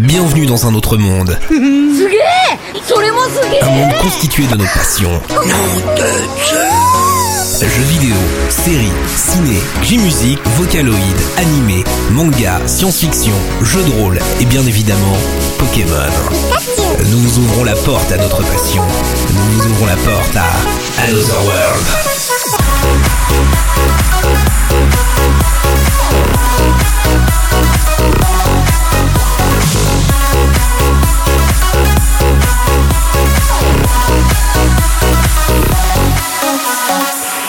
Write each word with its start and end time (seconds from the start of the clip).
Bienvenue 0.00 0.46
dans 0.46 0.66
un 0.66 0.74
autre 0.74 0.96
monde. 0.98 1.38
Un 3.62 3.70
monde 3.70 3.94
constitué 4.02 4.46
de 4.46 4.56
nos 4.56 4.64
passions. 4.64 5.20
Jeux 7.60 7.82
vidéo, 7.82 8.14
séries, 8.50 8.92
ciné, 9.16 9.56
J-musique, 9.82 10.40
vocaloïd, 10.56 11.16
animé, 11.38 11.84
manga, 12.10 12.60
science-fiction, 12.66 13.34
jeux 13.62 13.82
de 13.84 13.90
rôle 14.02 14.18
et 14.40 14.44
bien 14.44 14.64
évidemment 14.66 15.16
Pokémon. 15.58 15.90
Nous 17.10 17.18
vous 17.18 17.38
ouvrons 17.38 17.64
la 17.64 17.74
porte 17.74 18.12
à 18.12 18.18
notre 18.18 18.42
passion. 18.42 18.82
Nous 19.32 19.52
vous 19.52 19.66
ouvrons 19.70 19.86
la 19.86 19.96
porte 19.96 20.36
à 20.36 21.02
Another 21.02 21.44
World. 21.46 22.15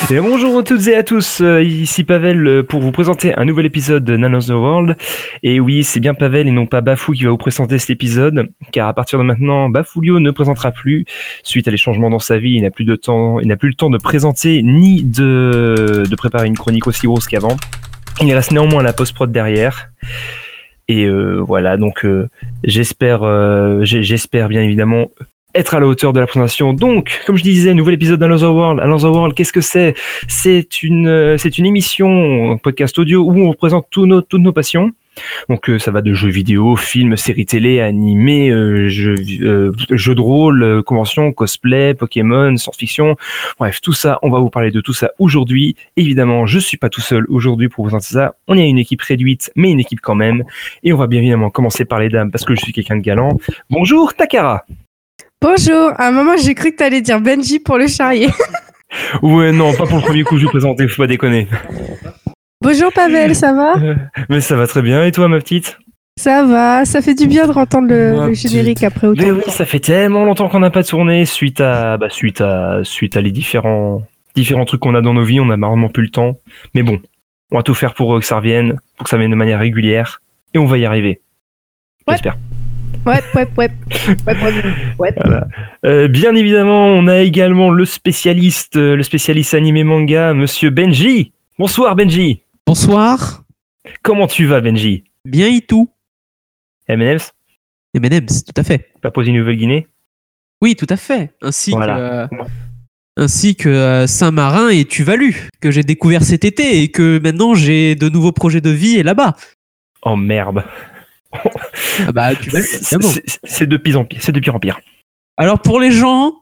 Bonjour 0.09 0.59
à 0.59 0.63
toutes 0.63 0.87
et 0.87 0.95
à 0.95 1.03
tous, 1.03 1.41
euh, 1.41 1.61
ici 1.61 2.05
Pavel 2.05 2.47
euh, 2.47 2.63
pour 2.63 2.79
vous 2.79 2.93
présenter 2.93 3.37
un 3.37 3.43
nouvel 3.43 3.65
épisode 3.65 4.05
de 4.05 4.15
None 4.15 4.35
of 4.35 4.45
the 4.45 4.51
World. 4.51 4.95
Et 5.43 5.59
oui, 5.59 5.83
c'est 5.83 5.99
bien 5.99 6.13
Pavel 6.13 6.47
et 6.47 6.51
non 6.51 6.65
pas 6.65 6.79
Bafou 6.79 7.11
qui 7.11 7.25
va 7.25 7.31
vous 7.31 7.37
présenter 7.37 7.77
cet 7.77 7.89
épisode, 7.89 8.47
car 8.71 8.87
à 8.87 8.93
partir 8.93 9.19
de 9.19 9.25
maintenant, 9.25 9.67
Bafoulio 9.67 10.21
ne 10.21 10.31
présentera 10.31 10.71
plus. 10.71 11.03
Suite 11.43 11.67
à 11.67 11.71
les 11.71 11.77
changements 11.77 12.09
dans 12.09 12.19
sa 12.19 12.37
vie, 12.37 12.51
il 12.51 12.61
n'a 12.61 12.71
plus 12.71 12.85
plus 12.85 13.69
le 13.69 13.73
temps 13.75 13.89
de 13.89 13.97
présenter 13.97 14.63
ni 14.63 15.03
de, 15.03 16.03
préparer 16.17 16.47
une 16.47 16.57
chronique 16.57 16.87
aussi 16.87 17.05
grosse 17.05 17.27
qu'avant. 17.27 17.57
Il 18.21 18.33
reste 18.33 18.53
néanmoins 18.53 18.83
la 18.83 18.93
post-prod 18.93 19.29
derrière. 19.29 19.89
Et 20.87 21.03
euh, 21.03 21.43
voilà, 21.45 21.75
donc 21.75 22.07
j'espère, 22.63 23.83
j'espère 23.83 24.47
bien 24.47 24.61
évidemment 24.61 25.07
être 25.57 25.73
à 25.73 25.79
la 25.79 25.87
hauteur 25.87 26.13
de 26.13 26.19
la 26.19 26.27
présentation. 26.27 26.73
Donc, 26.73 27.21
comme 27.25 27.35
je 27.35 27.43
disais, 27.43 27.73
nouvel 27.73 27.95
épisode 27.95 28.19
d'Another 28.19 28.53
World. 28.53 28.79
Another 28.79 29.11
World, 29.11 29.33
qu'est-ce 29.33 29.53
que 29.53 29.61
c'est? 29.61 29.95
C'est 30.27 30.83
une, 30.83 31.07
euh, 31.07 31.37
c'est 31.37 31.57
une 31.57 31.65
émission, 31.65 32.51
un 32.51 32.57
podcast 32.57 32.97
audio 32.99 33.23
où 33.23 33.39
on 33.39 33.49
représente 33.49 33.87
tous 33.89 34.05
nos, 34.05 34.21
toutes 34.21 34.41
nos 34.41 34.53
passions. 34.53 34.91
Donc, 35.49 35.67
euh, 35.67 35.79
ça 35.79 35.89
va 35.89 36.01
de 36.01 36.13
jeux 36.13 36.29
vidéo, 36.29 36.75
films, 36.75 37.17
séries 37.17 37.47
télé, 37.47 37.81
animés, 37.81 38.51
euh, 38.51 38.87
jeux, 38.87 39.15
euh, 39.41 39.71
jeux 39.89 40.13
de 40.13 40.21
rôle, 40.21 40.61
euh, 40.61 40.83
conventions, 40.83 41.31
cosplay, 41.33 41.95
Pokémon, 41.95 42.55
science-fiction. 42.55 43.15
Bref, 43.59 43.81
tout 43.81 43.93
ça, 43.93 44.19
on 44.21 44.29
va 44.29 44.37
vous 44.37 44.51
parler 44.51 44.69
de 44.69 44.79
tout 44.79 44.93
ça 44.93 45.09
aujourd'hui. 45.17 45.75
Évidemment, 45.95 46.45
je 46.45 46.59
suis 46.59 46.77
pas 46.77 46.89
tout 46.89 47.01
seul 47.01 47.25
aujourd'hui 47.29 47.67
pour 47.67 47.83
vous 47.83 47.89
présenter 47.89 48.13
ça. 48.13 48.35
On 48.47 48.55
est 48.57 48.69
une 48.69 48.77
équipe 48.77 49.01
réduite, 49.01 49.51
mais 49.55 49.71
une 49.71 49.79
équipe 49.79 50.01
quand 50.01 50.15
même. 50.15 50.43
Et 50.83 50.93
on 50.93 50.97
va 50.97 51.07
bien 51.07 51.19
évidemment 51.19 51.49
commencer 51.49 51.83
par 51.83 51.99
les 51.99 52.09
dames 52.09 52.29
parce 52.29 52.45
que 52.45 52.53
je 52.53 52.61
suis 52.61 52.73
quelqu'un 52.73 52.97
de 52.97 53.01
galant. 53.01 53.39
Bonjour 53.71 54.13
Takara. 54.13 54.65
Bonjour, 55.41 55.91
à 55.97 56.07
un 56.07 56.11
moment 56.11 56.35
j'ai 56.37 56.55
cru 56.55 56.71
que 56.71 56.77
t'allais 56.77 57.01
dire 57.01 57.21
Benji 57.21 57.59
pour 57.59 57.77
le 57.77 57.87
charrier. 57.87 58.29
Ouais, 59.21 59.51
non, 59.51 59.73
pas 59.73 59.85
pour 59.85 59.97
le 59.97 60.01
premier 60.01 60.23
coup 60.23 60.35
que 60.35 60.39
je 60.39 60.45
vous 60.45 60.51
présentais, 60.51 60.87
faut 60.87 61.01
pas 61.01 61.07
déconner. 61.07 61.47
Bonjour 62.61 62.91
Pavel, 62.93 63.35
ça 63.35 63.53
va? 63.53 63.75
Euh, 63.77 63.95
Mais 64.29 64.39
ça 64.39 64.55
va 64.55 64.65
très 64.65 64.81
bien, 64.81 65.03
et 65.03 65.11
toi 65.11 65.27
ma 65.27 65.39
petite? 65.39 65.77
Ça 66.17 66.45
va, 66.45 66.85
ça 66.85 67.01
fait 67.01 67.13
du 67.13 67.27
bien 67.27 67.47
de 67.47 67.51
entendre 67.51 67.89
le, 67.89 68.33
générique 68.33 68.83
après 68.83 69.07
autant 69.07 69.21
Mais 69.21 69.31
oui, 69.31 69.43
ça 69.49 69.65
fait 69.65 69.81
tellement 69.81 70.23
longtemps 70.23 70.47
qu'on 70.47 70.61
n'a 70.61 70.71
pas 70.71 70.85
tourné 70.85 71.25
suite 71.25 71.59
à, 71.59 71.97
bah, 71.97 72.09
suite 72.09 72.39
à, 72.39 72.79
suite 72.83 73.17
à 73.17 73.21
les 73.21 73.31
différents, 73.31 74.03
différents 74.35 74.65
trucs 74.65 74.79
qu'on 74.79 74.95
a 74.95 75.01
dans 75.01 75.13
nos 75.13 75.23
vies, 75.23 75.41
on 75.41 75.49
a 75.49 75.57
marrant 75.57 75.89
plus 75.89 76.03
le 76.03 76.09
temps. 76.09 76.37
Mais 76.73 76.81
bon, 76.81 77.01
on 77.51 77.57
va 77.57 77.63
tout 77.63 77.75
faire 77.75 77.93
pour 77.93 78.15
euh, 78.15 78.19
que 78.19 78.25
ça 78.25 78.37
revienne, 78.37 78.79
pour 78.95 79.03
que 79.03 79.09
ça 79.09 79.17
vienne 79.17 79.31
de 79.31 79.35
manière 79.35 79.59
régulière, 79.59 80.21
et 80.53 80.57
on 80.57 80.65
va 80.65 80.77
y 80.77 80.85
arriver. 80.85 81.21
Ouais. 82.07 82.13
J'espère. 82.13 82.37
Ouais, 83.07 83.21
ouais, 83.35 83.47
ouais. 83.57 83.69
ouais, 84.27 84.35
ouais, 84.43 84.53
ouais. 84.99 85.15
Euh, 85.85 86.07
bien 86.09 86.35
évidemment, 86.35 86.87
on 86.87 87.07
a 87.07 87.19
également 87.19 87.69
le 87.69 87.85
spécialiste, 87.85 88.75
euh, 88.75 88.97
le 88.97 89.03
spécialiste 89.03 89.53
animé 89.53 89.85
manga, 89.85 90.33
Monsieur 90.33 90.71
Benji. 90.71 91.31
Bonsoir 91.57 91.95
Benji. 91.95 92.41
Bonsoir. 92.65 93.43
Comment 94.03 94.27
tu 94.27 94.45
vas 94.45 94.59
Benji? 94.59 95.05
Bien 95.23 95.47
et 95.47 95.61
tout. 95.61 95.89
M&M's? 96.89 97.31
M&M's, 97.93 98.43
tout 98.43 98.53
à 98.59 98.63
fait. 98.63 98.91
Papouasie-Nouvelle-Guinée 99.01 99.87
Oui, 100.61 100.75
tout 100.75 100.87
à 100.89 100.97
fait. 100.97 101.31
Ainsi 101.41 101.71
Voilà. 101.71 102.27
que, 102.29 102.35
euh, 102.35 102.43
ainsi 103.15 103.55
que 103.55 103.69
euh, 103.69 104.05
Saint-Marin 104.05 104.67
et 104.67 104.83
Tuvalu, 104.83 105.47
que 105.61 105.71
j'ai 105.71 105.83
découvert 105.83 106.23
cet 106.23 106.43
été 106.43 106.81
et 106.81 106.91
que 106.91 107.19
maintenant 107.23 107.55
j'ai 107.55 107.95
de 107.95 108.09
nouveaux 108.09 108.33
projets 108.33 108.61
de 108.61 108.69
vie 108.69 108.97
et 108.97 109.03
là-bas. 109.03 109.35
Oh 110.03 110.17
merde. 110.17 110.63
Ah 111.33 112.11
bah. 112.11 112.29
C'est 113.43 113.67
de 113.67 113.77
pire 113.77 113.99
en 113.99 114.05
pire. 114.05 114.19
C'est 114.21 114.31
de 114.31 114.39
pire 114.39 114.55
en 114.55 114.59
pire. 114.59 114.79
Alors 115.37 115.59
pour 115.59 115.79
les 115.79 115.91
gens, 115.91 116.35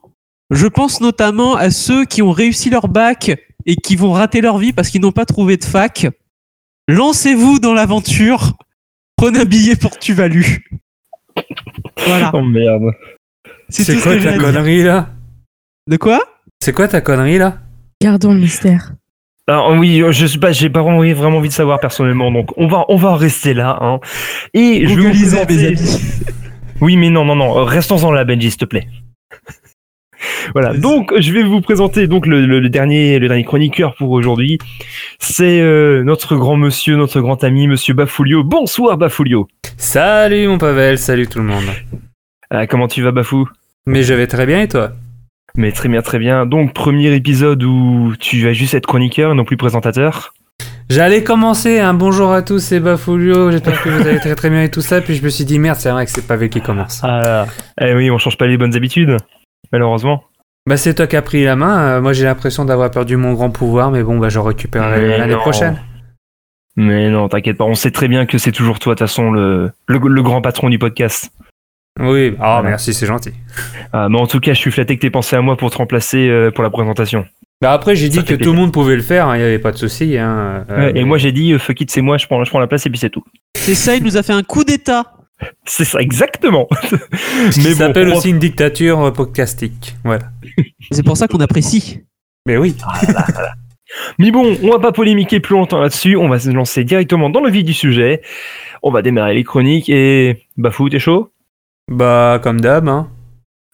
je 0.50 0.66
pense 0.66 1.00
notamment 1.00 1.54
à 1.54 1.70
ceux 1.70 2.04
qui 2.04 2.22
ont 2.22 2.32
réussi 2.32 2.70
leur 2.70 2.88
bac 2.88 3.32
et 3.66 3.76
qui 3.76 3.96
vont 3.96 4.12
rater 4.12 4.40
leur 4.40 4.58
vie 4.58 4.72
parce 4.72 4.90
qu'ils 4.90 5.00
n'ont 5.00 5.12
pas 5.12 5.26
trouvé 5.26 5.56
de 5.56 5.64
fac. 5.64 6.06
Lancez-vous 6.88 7.58
dans 7.58 7.74
l'aventure. 7.74 8.52
Prenez 9.16 9.40
un 9.40 9.44
billet 9.44 9.76
pour 9.76 9.98
Tuvalu. 9.98 10.70
Voilà. 12.06 12.30
Oh 12.32 12.42
merde. 12.42 12.92
C'est 13.68 14.00
quoi 14.00 14.16
ta 14.16 14.38
connerie 14.38 14.82
là? 14.82 15.10
De 15.88 15.96
quoi? 15.96 16.22
C'est 16.62 16.72
quoi 16.72 16.86
ta 16.86 17.00
connerie 17.00 17.38
là? 17.38 17.58
Gardons 18.00 18.32
le 18.32 18.40
mystère. 18.40 18.92
Alors 19.48 19.70
oui, 19.78 20.02
je 20.10 20.26
sais 20.26 20.38
pas, 20.38 20.50
j'ai 20.52 20.68
pas 20.70 20.82
vraiment, 20.82 20.98
vraiment 21.14 21.38
envie 21.38 21.48
de 21.48 21.54
savoir 21.54 21.78
personnellement, 21.78 22.32
donc 22.32 22.50
on 22.56 22.66
va, 22.66 22.84
on 22.88 22.96
va 22.96 23.10
en 23.10 23.14
rester 23.14 23.54
là. 23.54 23.78
Hein. 23.80 24.00
Et 24.54 24.86
je 24.86 24.94
vais 24.94 25.02
vous 25.02 25.10
présenter- 25.10 25.54
mes 25.56 25.66
amis. 25.66 26.00
Oui, 26.82 26.96
mais 26.98 27.08
non, 27.08 27.24
non, 27.24 27.36
non, 27.36 27.64
restons-en 27.64 28.10
là, 28.10 28.24
Benji, 28.24 28.50
s'il 28.50 28.58
te 28.58 28.64
plaît. 28.66 28.86
voilà. 30.52 30.74
Donc, 30.76 31.14
je 31.18 31.32
vais 31.32 31.42
vous 31.42 31.60
présenter 31.62 32.06
donc 32.06 32.26
le, 32.26 32.44
le- 32.44 32.60
le 32.60 32.68
dernier, 32.68 33.18
le 33.18 33.28
dernier 33.28 33.44
chroniqueur 33.44 33.94
pour 33.94 34.10
aujourd'hui. 34.10 34.58
C'est 35.18 35.60
euh, 35.62 36.02
notre 36.02 36.36
grand 36.36 36.56
monsieur, 36.56 36.96
notre 36.96 37.20
grand 37.22 37.42
ami, 37.44 37.66
Monsieur 37.66 37.94
Bafoulio. 37.94 38.44
Bonsoir, 38.44 38.98
Bafoulio. 38.98 39.48
Salut 39.78 40.48
mon 40.48 40.58
Pavel, 40.58 40.98
salut 40.98 41.28
tout 41.28 41.38
le 41.38 41.44
monde. 41.46 41.64
Ah, 42.50 42.66
comment 42.66 42.88
tu 42.88 43.00
vas, 43.02 43.10
Bafou? 43.12 43.48
Mais 43.86 44.02
je 44.02 44.12
vais 44.12 44.26
très 44.26 44.44
bien 44.44 44.60
et 44.60 44.68
toi? 44.68 44.90
Mais 45.56 45.72
très 45.72 45.88
bien, 45.88 46.02
très 46.02 46.18
bien. 46.18 46.46
Donc, 46.46 46.74
premier 46.74 47.14
épisode 47.14 47.62
où 47.62 48.14
tu 48.18 48.44
vas 48.44 48.52
juste 48.52 48.74
être 48.74 48.86
chroniqueur 48.86 49.32
et 49.32 49.34
non 49.34 49.44
plus 49.44 49.56
présentateur. 49.56 50.34
J'allais 50.88 51.24
commencer 51.24 51.80
un 51.80 51.94
bonjour 51.94 52.32
à 52.32 52.42
tous, 52.42 52.60
c'est 52.60 52.78
Bafoulio, 52.78 53.50
j'espère 53.50 53.82
que 53.82 53.88
vous 53.88 54.06
allez 54.06 54.20
très 54.20 54.36
très 54.36 54.50
bien 54.50 54.62
et 54.62 54.70
tout 54.70 54.82
ça, 54.82 55.00
puis 55.00 55.16
je 55.16 55.24
me 55.24 55.30
suis 55.30 55.44
dit 55.44 55.58
merde, 55.58 55.76
c'est 55.78 55.90
vrai 55.90 56.04
que 56.04 56.12
c'est 56.12 56.24
Pavel 56.24 56.48
qui 56.48 56.60
commence. 56.60 57.00
Ah, 57.02 57.46
eh 57.80 57.92
oui, 57.92 58.08
on 58.08 58.18
change 58.18 58.38
pas 58.38 58.46
les 58.46 58.56
bonnes 58.56 58.76
habitudes, 58.76 59.16
malheureusement. 59.72 60.22
Bah 60.68 60.76
c'est 60.76 60.94
toi 60.94 61.08
qui 61.08 61.16
as 61.16 61.22
pris 61.22 61.42
la 61.42 61.56
main, 61.56 61.78
euh, 61.78 62.00
moi 62.00 62.12
j'ai 62.12 62.24
l'impression 62.24 62.64
d'avoir 62.64 62.92
perdu 62.92 63.16
mon 63.16 63.32
grand 63.32 63.50
pouvoir, 63.50 63.90
mais 63.90 64.04
bon 64.04 64.18
bah 64.18 64.28
j'en 64.28 64.44
récupérerai 64.44 65.18
l'année 65.18 65.34
prochaine. 65.34 65.82
Mais 66.76 67.10
non, 67.10 67.28
t'inquiète 67.28 67.56
pas, 67.56 67.64
on 67.64 67.74
sait 67.74 67.90
très 67.90 68.06
bien 68.06 68.24
que 68.24 68.38
c'est 68.38 68.52
toujours 68.52 68.78
toi, 68.78 68.94
de 68.94 68.98
toute 68.98 69.08
façon, 69.08 69.32
le, 69.32 69.72
le, 69.88 69.98
le 69.98 70.22
grand 70.22 70.40
patron 70.40 70.68
du 70.68 70.78
podcast. 70.78 71.32
Oui, 71.98 72.34
ah 72.38 72.54
Voilà. 72.56 72.62
merci, 72.70 72.92
c'est 72.94 73.06
gentil. 73.06 73.30
Ah, 73.92 74.08
mais 74.10 74.18
en 74.18 74.26
tout 74.26 74.40
cas, 74.40 74.52
je 74.52 74.58
suis 74.58 74.70
flatté 74.70 74.96
que 74.96 75.00
t'aies 75.02 75.10
pensé 75.10 75.34
à 75.36 75.40
moi 75.40 75.56
pour 75.56 75.70
te 75.70 75.78
remplacer 75.78 76.28
euh, 76.28 76.50
pour 76.50 76.62
la 76.62 76.70
présentation. 76.70 77.24
Bah 77.62 77.72
après 77.72 77.96
j'ai 77.96 78.10
dit 78.10 78.22
que 78.22 78.34
tout 78.34 78.50
le 78.52 78.56
monde 78.58 78.70
pouvait 78.70 78.96
le 78.96 79.02
faire, 79.02 79.34
il 79.34 79.38
n'y 79.38 79.44
avait 79.44 79.58
pas 79.58 79.72
de 79.72 79.78
souci. 79.78 80.18
Hein, 80.18 80.66
euh, 80.68 80.92
Ouais, 80.92 80.98
et 81.00 81.04
moi, 81.04 81.16
j'ai 81.16 81.32
dit, 81.32 81.52
euh, 81.54 81.58
fuck 81.58 81.80
it, 81.80 81.90
c'est 81.90 82.02
moi, 82.02 82.18
je 82.18 82.26
prends, 82.26 82.44
je 82.44 82.50
prends 82.50 82.60
la 82.60 82.66
place 82.66 82.84
et 82.84 82.90
puis 82.90 82.98
c'est 82.98 83.08
tout. 83.08 83.24
C'est 83.54 83.74
ça, 83.74 83.96
il 83.96 84.02
nous 84.04 84.18
a 84.18 84.22
fait 84.22 84.34
un 84.34 84.42
coup 84.42 84.62
d'état. 84.62 85.04
C'est 85.66 85.84
ça, 85.84 86.00
exactement. 86.00 86.66
Ce 87.50 87.60
mais 87.62 87.70
bon, 87.72 87.76
s'appelle 87.76 88.08
on- 88.08 88.16
aussi 88.16 88.30
une 88.30 88.38
dictature 88.38 89.12
podcastique. 89.12 89.94
Voilà. 90.04 90.24
C'est 90.90 91.02
pour 91.04 91.16
ça 91.16 91.28
qu'on 91.28 91.40
apprécie. 91.40 92.00
Mais 92.46 92.56
oui. 92.56 92.74
Mais 94.18 94.30
bon, 94.30 94.56
on 94.62 94.70
va 94.70 94.78
pas 94.78 94.92
polémiquer 94.92 95.40
plus 95.40 95.54
longtemps 95.54 95.80
là-dessus, 95.80 96.16
on 96.16 96.28
va 96.28 96.38
se 96.38 96.48
lancer 96.50 96.84
directement 96.84 97.30
dans 97.30 97.40
le 97.40 97.50
vif 97.50 97.64
du 97.64 97.72
sujet. 97.74 98.20
On 98.82 98.90
va 98.90 99.02
démarrer 99.02 99.34
les 99.34 99.44
chroniques 99.44 99.88
et... 99.88 100.44
Bafou, 100.56 100.88
t'es 100.88 100.98
chaud? 100.98 101.30
Bah 101.88 102.40
comme 102.42 102.60
d'hab, 102.60 102.88
hein. 102.88 103.08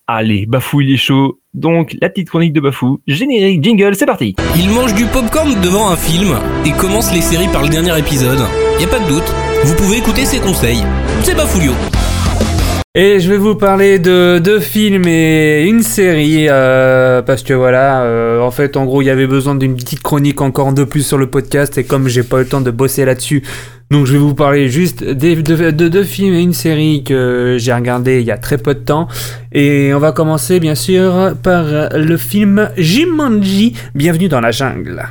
Allez, 0.06 0.44
Bafou, 0.44 0.82
il 0.82 0.92
est 0.92 0.98
chaud. 0.98 1.40
Donc, 1.54 1.96
la 2.02 2.10
petite 2.10 2.28
chronique 2.28 2.52
de 2.52 2.60
Bafou. 2.60 3.00
Générique, 3.06 3.64
jingle, 3.64 3.94
c'est 3.94 4.04
parti 4.04 4.36
Il 4.54 4.69
mange 4.69 4.94
du 4.94 5.06
popcorn 5.06 5.58
devant 5.62 5.88
un 5.88 5.96
film 5.96 6.36
et 6.66 6.72
commence 6.72 7.10
les 7.14 7.22
séries 7.22 7.48
par 7.48 7.62
le 7.62 7.70
dernier 7.70 7.98
épisode. 7.98 8.40
Y 8.78 8.84
a 8.84 8.88
pas 8.88 8.98
de 8.98 9.08
doute, 9.08 9.34
vous 9.64 9.75
pouvez 9.76 9.96
écouter 9.96 10.26
ses 10.26 10.40
conseils. 10.40 10.84
C'est 11.22 11.34
Bafoulio. 11.34 11.72
Et 12.94 13.20
je 13.20 13.31
vais 13.31 13.38
vous 13.38 13.54
parler 13.54 13.98
de 13.98 14.38
deux 14.38 14.60
films 14.60 15.08
et 15.08 15.64
une 15.66 15.81
série, 15.81 16.48
euh, 16.50 17.22
parce 17.22 17.42
que 17.42 17.54
voilà, 17.54 18.02
euh, 18.02 18.42
en 18.42 18.50
fait, 18.50 18.76
en 18.76 18.84
gros, 18.84 19.00
il 19.00 19.06
y 19.06 19.10
avait 19.10 19.26
besoin 19.26 19.54
d'une 19.54 19.75
petite 19.75 20.02
chronique 20.02 20.42
encore 20.42 20.75
de 20.75 20.84
plus 20.84 21.00
sur 21.00 21.16
le 21.16 21.31
podcast, 21.31 21.78
et 21.78 21.84
comme 21.84 22.08
j'ai 22.08 22.22
pas 22.22 22.36
eu 22.36 22.40
le 22.40 22.48
temps 22.48 22.60
de 22.60 22.70
bosser 22.70 23.06
là-dessus, 23.06 23.44
donc 23.92 24.06
je 24.06 24.14
vais 24.14 24.18
vous 24.18 24.34
parler 24.34 24.70
juste 24.70 25.04
de, 25.04 25.88
deux 25.88 26.04
films 26.04 26.32
et 26.32 26.40
une 26.40 26.54
série 26.54 27.04
que 27.04 27.58
j'ai 27.60 27.74
regardé 27.74 28.20
il 28.20 28.26
y 28.26 28.30
a 28.30 28.38
très 28.38 28.56
peu 28.56 28.72
de 28.72 28.80
temps. 28.80 29.06
Et 29.52 29.92
on 29.92 29.98
va 29.98 30.12
commencer 30.12 30.60
bien 30.60 30.74
sûr 30.74 31.34
par 31.42 31.66
le 31.94 32.16
film 32.16 32.70
Jumanji, 32.78 33.76
Bienvenue 33.94 34.28
dans 34.28 34.40
la 34.40 34.50
jungle. 34.50 35.10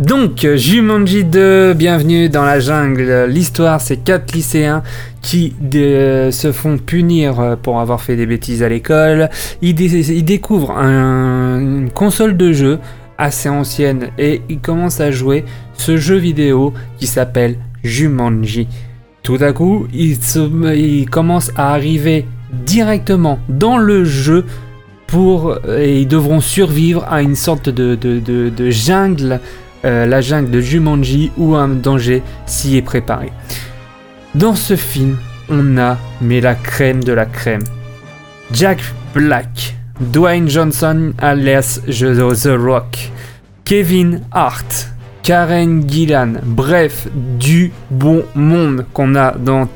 Donc, 0.00 0.46
Jumanji 0.54 1.24
2, 1.24 1.74
bienvenue 1.74 2.28
dans 2.28 2.44
la 2.44 2.58
jungle. 2.60 3.26
L'histoire, 3.28 3.80
c'est 3.80 3.98
quatre 3.98 4.32
lycéens 4.32 4.82
qui 5.28 5.52
de- 5.60 6.30
se 6.32 6.52
font 6.52 6.78
punir 6.78 7.38
euh, 7.38 7.54
pour 7.56 7.80
avoir 7.80 8.00
fait 8.00 8.16
des 8.16 8.24
bêtises 8.24 8.62
à 8.62 8.68
l'école. 8.70 9.28
Ils, 9.60 9.74
dé- 9.74 10.10
ils 10.10 10.24
découvrent 10.24 10.70
un- 10.70 11.60
une 11.60 11.90
console 11.90 12.34
de 12.36 12.52
jeu 12.52 12.78
assez 13.18 13.50
ancienne 13.50 14.08
et 14.18 14.40
ils 14.48 14.58
commencent 14.58 15.00
à 15.00 15.10
jouer 15.10 15.44
ce 15.74 15.98
jeu 15.98 16.16
vidéo 16.16 16.72
qui 16.98 17.06
s'appelle 17.06 17.56
Jumanji. 17.84 18.68
Tout 19.22 19.36
à 19.40 19.52
coup, 19.52 19.86
ils, 19.92 20.16
se- 20.16 21.04
commencent 21.04 21.52
à 21.56 21.74
arriver 21.74 22.24
directement 22.64 23.38
dans 23.50 23.76
le 23.76 24.04
jeu 24.06 24.46
pour 25.06 25.58
et 25.68 26.00
ils 26.00 26.08
devront 26.08 26.40
survivre 26.40 27.04
à 27.10 27.20
une 27.20 27.34
sorte 27.34 27.68
de 27.68 28.70
jungle, 28.70 29.40
euh, 29.84 30.06
la 30.06 30.20
jungle 30.22 30.50
de 30.50 30.60
Jumanji 30.60 31.30
où 31.36 31.54
un 31.54 31.68
danger 31.68 32.22
s'y 32.46 32.76
est 32.78 32.82
préparé. 32.82 33.30
Dans 34.34 34.54
ce 34.54 34.76
film, 34.76 35.16
on 35.48 35.78
a 35.78 35.96
mais 36.20 36.40
la 36.40 36.54
crème 36.54 37.02
de 37.02 37.12
la 37.12 37.24
crème. 37.24 37.64
Jack 38.52 38.78
Black, 39.14 39.74
Dwayne 40.00 40.48
Johnson 40.48 41.12
alias 41.18 41.80
The 41.86 42.50
Rock, 42.58 43.10
Kevin 43.64 44.20
Hart, 44.30 44.90
Karen 45.22 45.88
Gillan, 45.88 46.34
bref, 46.44 47.08
du 47.14 47.72
bon 47.90 48.22
monde 48.34 48.84
qu'on 48.92 49.14
a 49.14 49.32
dans 49.32 49.66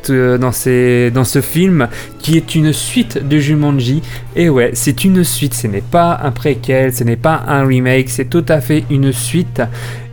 ce 0.52 1.40
film 1.43 1.88
qui 2.19 2.37
est 2.37 2.54
une 2.54 2.72
suite 2.72 3.26
de 3.26 3.38
Jumanji. 3.38 4.02
Et 4.37 4.49
ouais, 4.50 4.70
c'est 4.75 5.04
une 5.04 5.25
suite, 5.25 5.54
ce 5.54 5.66
n'est 5.66 5.81
pas 5.81 6.20
un 6.22 6.31
préquel, 6.31 6.93
ce 6.94 7.04
n'est 7.04 7.16
pas 7.16 7.43
un 7.49 7.66
remake, 7.66 8.10
c'est 8.10 8.28
tout 8.28 8.44
à 8.49 8.60
fait 8.60 8.84
une 8.90 9.12
suite. 9.12 9.62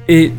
Et 0.07 0.31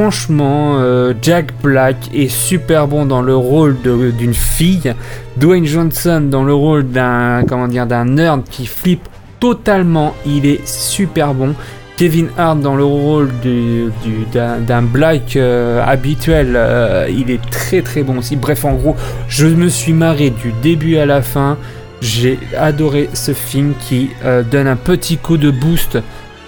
franchement, 0.00 0.76
euh, 0.78 1.14
Jack 1.22 1.52
Black 1.62 1.96
est 2.14 2.28
super 2.28 2.86
bon 2.86 3.06
dans 3.06 3.22
le 3.22 3.34
rôle 3.34 3.78
d'une 3.80 4.34
fille. 4.34 4.92
Dwayne 5.38 5.64
Johnson 5.64 6.20
dans 6.30 6.44
le 6.44 6.52
rôle 6.52 6.86
d'un 6.86 7.44
comment 7.48 7.66
dire 7.66 7.86
d'un 7.86 8.04
nerd 8.04 8.42
qui 8.50 8.66
flippe 8.66 9.08
totalement. 9.40 10.14
Il 10.26 10.44
est 10.44 10.60
super 10.68 11.32
bon. 11.32 11.54
Kevin 11.96 12.28
Hart 12.36 12.60
dans 12.60 12.76
le 12.76 12.84
rôle 12.84 13.30
du- 13.42 13.86
du- 14.04 14.26
d'un 14.66 14.82
Black 14.82 15.34
euh, 15.36 15.82
habituel, 15.82 16.52
euh, 16.56 17.08
il 17.08 17.30
est 17.30 17.40
très 17.50 17.80
très 17.80 18.02
bon 18.02 18.18
aussi. 18.18 18.36
Bref, 18.36 18.66
en 18.66 18.74
gros, 18.74 18.96
je 19.28 19.46
me 19.46 19.68
suis 19.70 19.94
marré 19.94 20.28
du 20.28 20.52
début 20.62 20.98
à 20.98 21.06
la 21.06 21.22
fin. 21.22 21.56
J'ai 22.02 22.38
adoré 22.58 23.08
ce 23.14 23.32
film 23.32 23.72
qui 23.88 24.10
donne 24.50 24.66
un 24.66 24.76
petit 24.76 25.16
coup 25.16 25.38
de 25.38 25.50
boost 25.50 25.96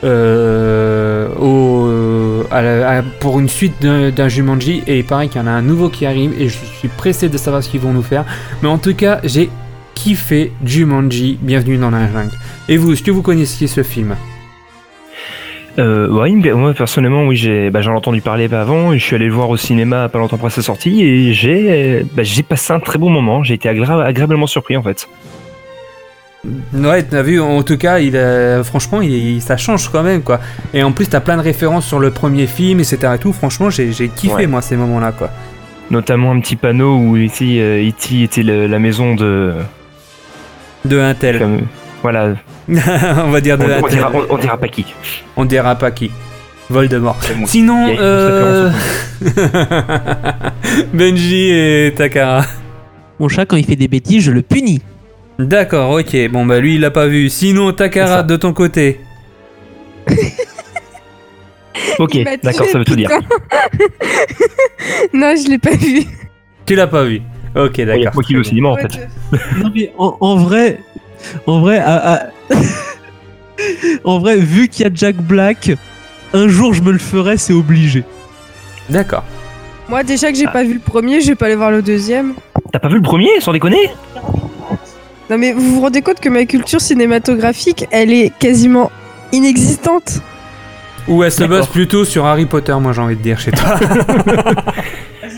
euh, 0.04 1.28
à- 2.50 3.02
pour 3.20 3.38
une 3.40 3.48
suite 3.48 3.74
d'un 3.82 4.28
Jumanji. 4.28 4.82
Et 4.86 4.98
il 4.98 5.04
paraît 5.04 5.28
qu'il 5.28 5.40
y 5.40 5.44
en 5.44 5.46
a 5.46 5.50
un 5.52 5.62
nouveau 5.62 5.88
qui 5.88 6.06
arrive 6.06 6.32
et 6.40 6.48
je 6.48 6.56
suis 6.78 6.88
pressé 6.88 7.28
de 7.28 7.36
savoir 7.38 7.62
ce 7.62 7.68
qu'ils 7.68 7.80
vont 7.80 7.92
nous 7.92 8.02
faire. 8.02 8.24
Mais 8.62 8.68
en 8.68 8.78
tout 8.78 8.94
cas, 8.94 9.20
j'ai 9.24 9.50
kiffé 9.94 10.52
Jumanji. 10.64 11.38
Bienvenue 11.40 11.76
dans 11.76 11.90
la 11.90 12.06
jungle. 12.10 12.30
Et 12.68 12.76
vous, 12.76 12.92
est-ce 12.92 13.02
que 13.02 13.10
vous 13.10 13.22
connaissiez 13.22 13.66
ce 13.66 13.82
film? 13.82 14.16
Euh, 15.78 16.08
ouais, 16.10 16.30
moi 16.54 16.74
personnellement, 16.74 17.24
oui, 17.26 17.70
bah, 17.70 17.82
j'en 17.82 17.92
ai 17.92 17.96
entendu 17.96 18.20
parler 18.20 18.52
avant. 18.52 18.92
et 18.92 18.98
Je 18.98 19.04
suis 19.04 19.14
allé 19.14 19.26
le 19.26 19.32
voir 19.32 19.48
au 19.48 19.56
cinéma 19.56 20.08
pas 20.08 20.18
longtemps 20.18 20.34
après 20.36 20.50
sa 20.50 20.62
sortie 20.62 21.02
et 21.04 21.32
j'ai 21.32 22.04
bah, 22.14 22.24
j'ai 22.24 22.42
passé 22.42 22.72
un 22.72 22.80
très 22.80 22.98
bon 22.98 23.10
moment. 23.10 23.44
J'ai 23.44 23.54
été 23.54 23.68
agréablement 23.68 24.48
surpris 24.48 24.76
en 24.76 24.82
fait. 24.82 25.08
Ouais, 26.72 27.02
t'as 27.02 27.22
vu, 27.22 27.40
en 27.40 27.62
tout 27.64 27.76
cas, 27.76 27.98
il, 27.98 28.14
euh, 28.16 28.62
franchement, 28.62 29.00
il, 29.02 29.12
il- 29.12 29.42
ça 29.42 29.56
change 29.56 29.88
quand 29.90 30.02
même, 30.04 30.22
quoi. 30.22 30.38
Et 30.72 30.82
en 30.82 30.92
plus, 30.92 31.06
t'as 31.08 31.20
plein 31.20 31.36
de 31.36 31.42
références 31.42 31.84
sur 31.86 31.98
le 31.98 32.10
premier 32.12 32.46
film, 32.46 32.78
etc. 32.80 32.98
et 33.16 33.18
tout. 33.18 33.32
Franchement, 33.32 33.70
j'ai 33.70 33.90
j'ai 33.92 34.08
kiffé, 34.08 34.34
Ouais. 34.34 34.46
moi, 34.46 34.62
ces 34.62 34.76
moments-là, 34.76 35.12
quoi. 35.12 35.30
Notamment 35.90 36.30
un 36.32 36.40
petit 36.40 36.56
panneau 36.56 36.96
où 36.96 37.16
E.T. 37.16 37.60
euh, 37.60 37.88
E.T. 37.88 38.22
était 38.22 38.42
le- 38.42 38.66
la 38.66 38.78
maison 38.78 39.14
de. 39.14 39.54
De 40.84 41.00
Intel. 41.00 41.38
comme- 41.40 41.60
voilà, 42.02 42.34
on 42.68 43.30
va 43.30 43.40
dire 43.40 43.56
on, 43.60 43.66
de 43.66 43.72
on 43.72 43.76
Intel. 43.78 43.90
dira, 43.90 44.10
on- 44.14 44.26
on 44.34 44.38
dira 44.38 44.56
pas 44.58 44.68
qui. 44.68 44.86
On 45.36 45.44
dira 45.44 45.74
pas 45.74 45.90
qui. 45.90 46.10
Voldemort. 46.70 47.16
Bon. 47.36 47.46
Sinon, 47.46 47.88
euh... 47.98 48.70
Benji 50.92 51.50
et 51.50 51.94
Takara. 51.96 52.44
Mon 53.18 53.28
chat, 53.28 53.46
quand 53.46 53.56
il 53.56 53.64
fait 53.64 53.74
des 53.76 53.88
bêtises, 53.88 54.22
je 54.24 54.30
le 54.30 54.42
punis. 54.42 54.80
D'accord, 55.38 55.90
ok. 55.92 56.16
Bon, 56.30 56.44
bah 56.46 56.58
lui, 56.60 56.74
il 56.76 56.80
l'a 56.80 56.90
pas 56.90 57.06
vu. 57.06 57.28
Sinon, 57.30 57.72
Takara, 57.72 58.22
de 58.22 58.36
ton 58.36 58.52
côté. 58.52 59.00
Ok, 62.00 62.16
d'accord, 62.42 62.66
ça 62.66 62.78
veut 62.78 62.84
tout 62.84 62.94
dire. 62.96 63.08
non, 65.12 65.34
je 65.36 65.48
l'ai 65.50 65.58
pas 65.58 65.74
vu. 65.74 66.02
Tu 66.66 66.74
l'as 66.76 66.86
pas 66.86 67.04
vu. 67.04 67.22
Ok, 67.56 67.78
Il 67.78 67.80
y 67.80 67.82
a 67.82 67.86
d'accord. 67.96 68.12
moi 68.14 68.22
qui 68.22 68.44
cinéma 68.44 68.68
en 68.68 68.76
fait. 68.76 69.08
Non 69.58 69.70
mais 69.74 69.92
en, 69.98 70.16
en 70.20 70.36
vrai, 70.36 70.80
en 71.46 71.60
vrai, 71.60 71.78
à- 71.78 72.14
à- 72.14 72.26
en 74.04 74.18
vrai, 74.20 74.36
vu 74.36 74.68
qu'il 74.68 74.84
y 74.84 74.88
a 74.88 74.90
Jack 74.94 75.16
Black, 75.16 75.72
un 76.34 76.46
jour 76.48 76.72
je 76.74 76.82
me 76.82 76.92
le 76.92 76.98
ferai, 76.98 77.36
c'est 77.36 77.52
obligé. 77.52 78.04
D'accord. 78.90 79.24
Moi, 79.88 80.02
déjà 80.04 80.30
que 80.30 80.36
j'ai 80.38 80.46
Ah. 80.46 80.52
pas 80.52 80.62
vu 80.64 80.74
le 80.74 80.80
premier, 80.80 81.20
je 81.20 81.28
vais 81.28 81.34
pas 81.36 81.46
aller 81.46 81.56
voir 81.56 81.70
le 81.70 81.82
deuxième. 81.82 82.34
T'as 82.72 82.78
pas 82.78 82.88
vu 82.88 82.96
le 82.96 83.02
premier, 83.02 83.40
sans 83.40 83.52
déconner? 83.52 83.90
Non, 85.30 85.38
mais 85.38 85.52
vous 85.52 85.74
vous 85.74 85.80
rendez 85.82 86.00
compte 86.02 86.20
que 86.20 86.28
ma 86.28 86.44
culture 86.46 86.80
cinématographique, 86.80 87.86
elle 87.90 88.12
est 88.12 88.32
quasiment 88.38 88.90
inexistante. 89.32 90.20
Ou 91.06 91.22
elle 91.24 91.32
se 91.32 91.44
base 91.44 91.66
plutôt 91.68 92.04
sur 92.04 92.24
Harry 92.26 92.46
Potter, 92.46 92.74
moi, 92.80 92.92
j'ai 92.92 93.00
envie 93.00 93.16
de 93.16 93.22
dire, 93.22 93.38
chez 93.38 93.50
toi. 93.52 93.78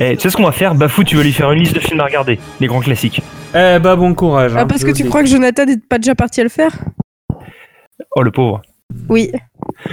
Eh, 0.02 0.16
Tu 0.16 0.22
sais 0.22 0.30
ce 0.30 0.36
qu'on 0.36 0.44
va 0.44 0.52
faire? 0.52 0.74
Bafou, 0.74 1.04
tu 1.04 1.16
vas 1.16 1.22
lui 1.22 1.32
faire 1.32 1.52
une 1.52 1.58
liste 1.60 1.74
de 1.74 1.80
films 1.80 2.00
à 2.00 2.04
regarder, 2.04 2.38
les 2.58 2.66
grands 2.68 2.80
classiques. 2.80 3.20
eh 3.54 3.78
bah, 3.80 3.96
bon 3.96 4.14
courage. 4.14 4.52
Ah, 4.56 4.60
hein, 4.60 4.66
parce 4.66 4.80
je 4.80 4.86
que 4.86 4.92
tu 4.92 5.02
dis. 5.02 5.08
crois 5.10 5.22
que 5.22 5.28
Jonathan 5.28 5.66
n'est 5.66 5.76
pas 5.76 5.98
déjà 5.98 6.14
parti 6.14 6.40
à 6.40 6.44
le 6.44 6.48
faire? 6.48 6.72
Oh 8.16 8.22
le 8.22 8.30
pauvre. 8.30 8.62
Oui. 9.10 9.30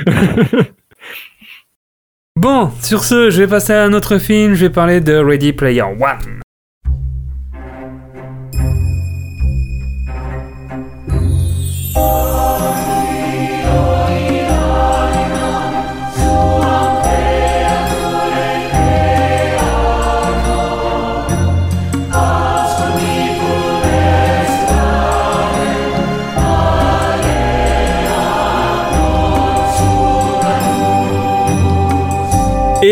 Bon, 2.35 2.71
sur 2.83 3.03
ce, 3.03 3.31
je 3.31 3.41
vais 3.41 3.47
passer 3.47 3.73
à 3.73 3.83
un 3.83 3.93
autre 3.93 4.19
film. 4.19 4.53
Je 4.53 4.65
vais 4.67 4.69
parler 4.69 5.01
de 5.01 5.15
Ready 5.15 5.53
Player 5.53 5.81
One. 5.81 6.39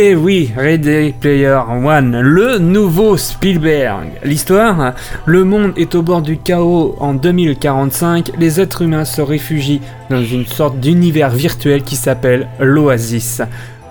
Et 0.06 0.14
oui, 0.14 0.52
Ready 0.56 1.16
Player 1.20 1.60
One, 1.68 2.22
le 2.22 2.60
nouveau 2.60 3.18
Spielberg. 3.18 4.06
L'histoire, 4.24 4.94
le 5.26 5.44
monde 5.44 5.74
est 5.78 5.96
au 5.96 6.04
bord 6.04 6.22
du 6.22 6.38
chaos 6.38 6.96
en 7.00 7.16
2045, 7.16 8.34
les 8.38 8.62
êtres 8.62 8.84
humains 8.84 9.04
se 9.04 9.24
réfugient 9.24 9.82
dans 10.12 10.24
une 10.24 10.46
sorte 10.46 10.80
d'univers 10.80 11.32
virtuel 11.32 11.82
qui 11.82 11.96
s'appelle 11.96 12.48
l'Oasis. 12.60 13.42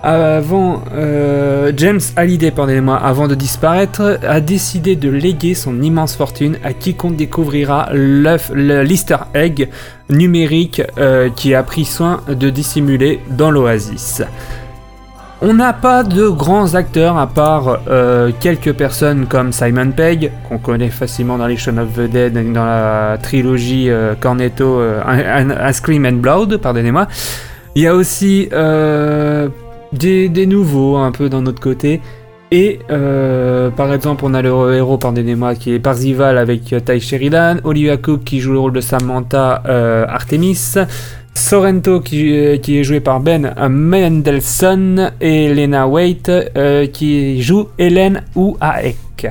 Avant, 0.03 0.83
euh, 0.93 1.73
James 1.75 1.99
Hallyday, 2.15 2.51
pardonnez-moi, 2.51 2.95
avant 2.95 3.27
de 3.27 3.35
disparaître, 3.35 4.17
a 4.25 4.39
décidé 4.39 4.95
de 4.95 5.09
léguer 5.09 5.53
son 5.53 5.81
immense 5.81 6.15
fortune 6.15 6.57
à 6.63 6.71
quiconque 6.71 7.17
découvrira 7.17 7.89
l'Easter 7.91 9.17
egg 9.33 9.67
numérique 10.09 10.81
euh, 10.97 11.29
qui 11.35 11.53
a 11.53 11.63
pris 11.63 11.83
soin 11.83 12.21
de 12.29 12.49
dissimuler 12.49 13.19
dans 13.31 13.51
l'Oasis. 13.51 14.21
On 15.41 15.53
n'a 15.53 15.73
pas 15.73 16.03
de 16.03 16.29
grands 16.29 16.75
acteurs 16.75 17.17
à 17.17 17.27
part 17.27 17.79
euh, 17.89 18.31
quelques 18.39 18.71
personnes 18.71 19.25
comme 19.25 19.51
Simon 19.51 19.91
Pegg, 19.91 20.31
qu'on 20.47 20.57
connaît 20.57 20.89
facilement 20.89 21.37
dans 21.37 21.47
les 21.47 21.57
Shaun 21.57 21.77
of 21.77 21.93
the 21.93 22.09
Dead, 22.09 22.53
dans 22.53 22.63
la 22.63 23.17
trilogie 23.21 23.89
euh, 23.89 24.15
Cornetto, 24.17 24.79
euh, 24.79 25.71
Scream 25.73 26.05
and 26.05 26.19
Blood, 26.21 26.57
pardonnez-moi. 26.57 27.07
Il 27.75 27.81
y 27.81 27.87
a 27.87 27.93
aussi 27.93 28.47
euh, 28.53 29.49
des, 29.91 30.45
nouveaux 30.45 30.95
un 30.95 31.11
peu 31.11 31.27
dans 31.27 31.41
notre 31.41 31.59
côté. 31.59 31.99
Et 32.51 32.79
par 32.87 33.93
exemple, 33.93 34.23
on 34.25 34.33
a 34.33 34.41
le 34.41 34.75
héros, 34.75 34.97
pardonnez-moi, 34.97 35.55
qui 35.55 35.73
est 35.73 35.79
Parzival 35.79 36.37
avec 36.37 36.63
Ty 36.63 37.01
Sheridan, 37.01 37.57
Olivia 37.65 37.97
Cook 37.97 38.23
qui 38.23 38.39
joue 38.39 38.53
le 38.53 38.59
rôle 38.59 38.71
de 38.71 38.79
Samantha 38.79 39.61
Artemis, 40.07 40.75
Sorrento 41.35 41.99
qui, 41.99 42.31
euh, 42.31 42.57
qui 42.57 42.79
est 42.79 42.83
joué 42.83 43.01
par 43.01 43.19
Ben 43.19 43.53
Mendelssohn 43.69 45.11
et 45.19 45.53
Lena 45.53 45.85
Waite 45.85 46.29
euh, 46.29 46.87
qui 46.87 47.41
joue 47.41 47.67
Hélène 47.77 48.23
Ouaek. 48.35 49.27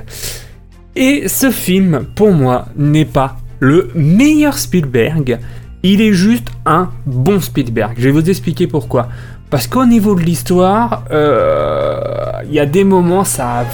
Et 0.94 1.28
ce 1.28 1.50
film, 1.50 2.06
pour 2.14 2.30
moi, 2.30 2.66
n'est 2.76 3.06
pas 3.06 3.37
le 3.58 3.90
meilleur 3.94 4.58
Spielberg. 4.58 5.38
il 5.82 6.00
est 6.00 6.12
juste 6.12 6.49
un 6.66 6.90
bon 7.06 7.40
Spielberg. 7.40 7.94
Je 7.99 8.04
vais 8.04 8.11
vous 8.11 8.28
expliquer 8.28 8.66
pourquoi. 8.66 9.08
Parce 9.50 9.66
qu'au 9.66 9.87
niveau 9.87 10.14
de 10.14 10.20
l'histoire, 10.20 11.04
euh, 11.11 12.32
il 12.46 12.54
y 12.54 12.61
a 12.61 12.66
des 12.66 12.84
moments, 12.84 13.25
ça, 13.25 13.64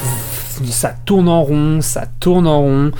ça 0.65 0.95
tourne 1.05 1.29
en 1.29 1.43
rond, 1.43 1.81
ça 1.81 2.05
tourne 2.21 2.47
en 2.47 2.61
rond. 2.61 2.91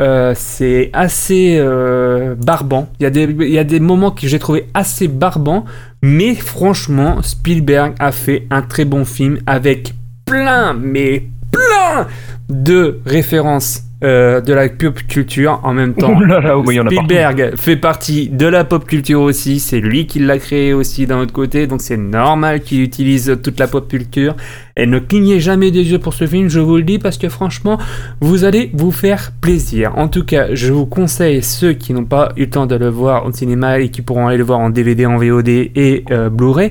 Euh, 0.00 0.32
c'est 0.34 0.88
assez 0.94 1.56
euh, 1.58 2.34
barbant. 2.34 2.88
Il 2.98 3.02
y, 3.02 3.58
a 3.58 3.64
des- 3.64 3.80
moments 3.80 4.10
que 4.10 4.26
j'ai 4.26 4.38
trouvé 4.38 4.66
assez 4.72 5.08
barbants, 5.08 5.66
mais 6.02 6.34
franchement, 6.34 7.20
Spielberg 7.22 7.92
a 7.98 8.10
fait 8.10 8.46
un 8.50 8.62
très 8.62 8.86
bon 8.86 9.04
film 9.04 9.38
avec 9.46 9.92
plein, 10.24 10.72
mais 10.72 11.24
plein 11.52 12.06
de 12.48 13.00
références 13.04 13.82
euh, 14.02 14.40
de 14.40 14.52
la 14.52 14.68
pop 14.68 14.98
culture 15.08 15.60
en 15.62 15.74
même 15.74 15.94
temps. 15.94 16.18
Là 16.20 16.40
là, 16.40 16.58
oui. 16.58 16.78
Spielberg 16.78 17.56
fait 17.56 17.76
partie 17.76 18.28
de 18.28 18.46
la 18.46 18.64
pop 18.64 18.86
culture 18.86 19.20
aussi, 19.20 19.60
c'est 19.60 19.80
lui 19.80 20.06
qui 20.06 20.18
l'a 20.18 20.38
créé 20.38 20.72
aussi 20.72 21.06
d'un 21.06 21.20
autre 21.20 21.32
côté, 21.32 21.66
donc 21.66 21.80
c'est 21.82 21.96
normal 21.96 22.60
qu'il 22.62 22.80
utilise 22.82 23.38
toute 23.42 23.58
la 23.58 23.66
pop 23.66 23.88
culture. 23.88 24.36
Et 24.76 24.86
ne 24.86 24.98
clignez 24.98 25.40
jamais 25.40 25.70
des 25.70 25.90
yeux 25.90 25.98
pour 25.98 26.14
ce 26.14 26.26
film, 26.26 26.48
je 26.48 26.60
vous 26.60 26.76
le 26.76 26.82
dis, 26.82 26.98
parce 26.98 27.18
que 27.18 27.28
franchement, 27.28 27.78
vous 28.20 28.44
allez 28.44 28.70
vous 28.72 28.90
faire 28.90 29.32
plaisir. 29.40 29.92
En 29.96 30.08
tout 30.08 30.24
cas, 30.24 30.54
je 30.54 30.72
vous 30.72 30.86
conseille 30.86 31.42
ceux 31.42 31.74
qui 31.74 31.92
n'ont 31.92 32.04
pas 32.04 32.32
eu 32.36 32.44
le 32.44 32.50
temps 32.50 32.66
de 32.66 32.76
le 32.76 32.88
voir 32.88 33.26
au 33.26 33.32
cinéma 33.32 33.80
et 33.80 33.90
qui 33.90 34.00
pourront 34.02 34.28
aller 34.28 34.38
le 34.38 34.44
voir 34.44 34.60
en 34.60 34.70
DVD, 34.70 35.04
en 35.06 35.18
VOD 35.18 35.48
et 35.48 36.04
euh, 36.10 36.30
Blu-ray, 36.30 36.70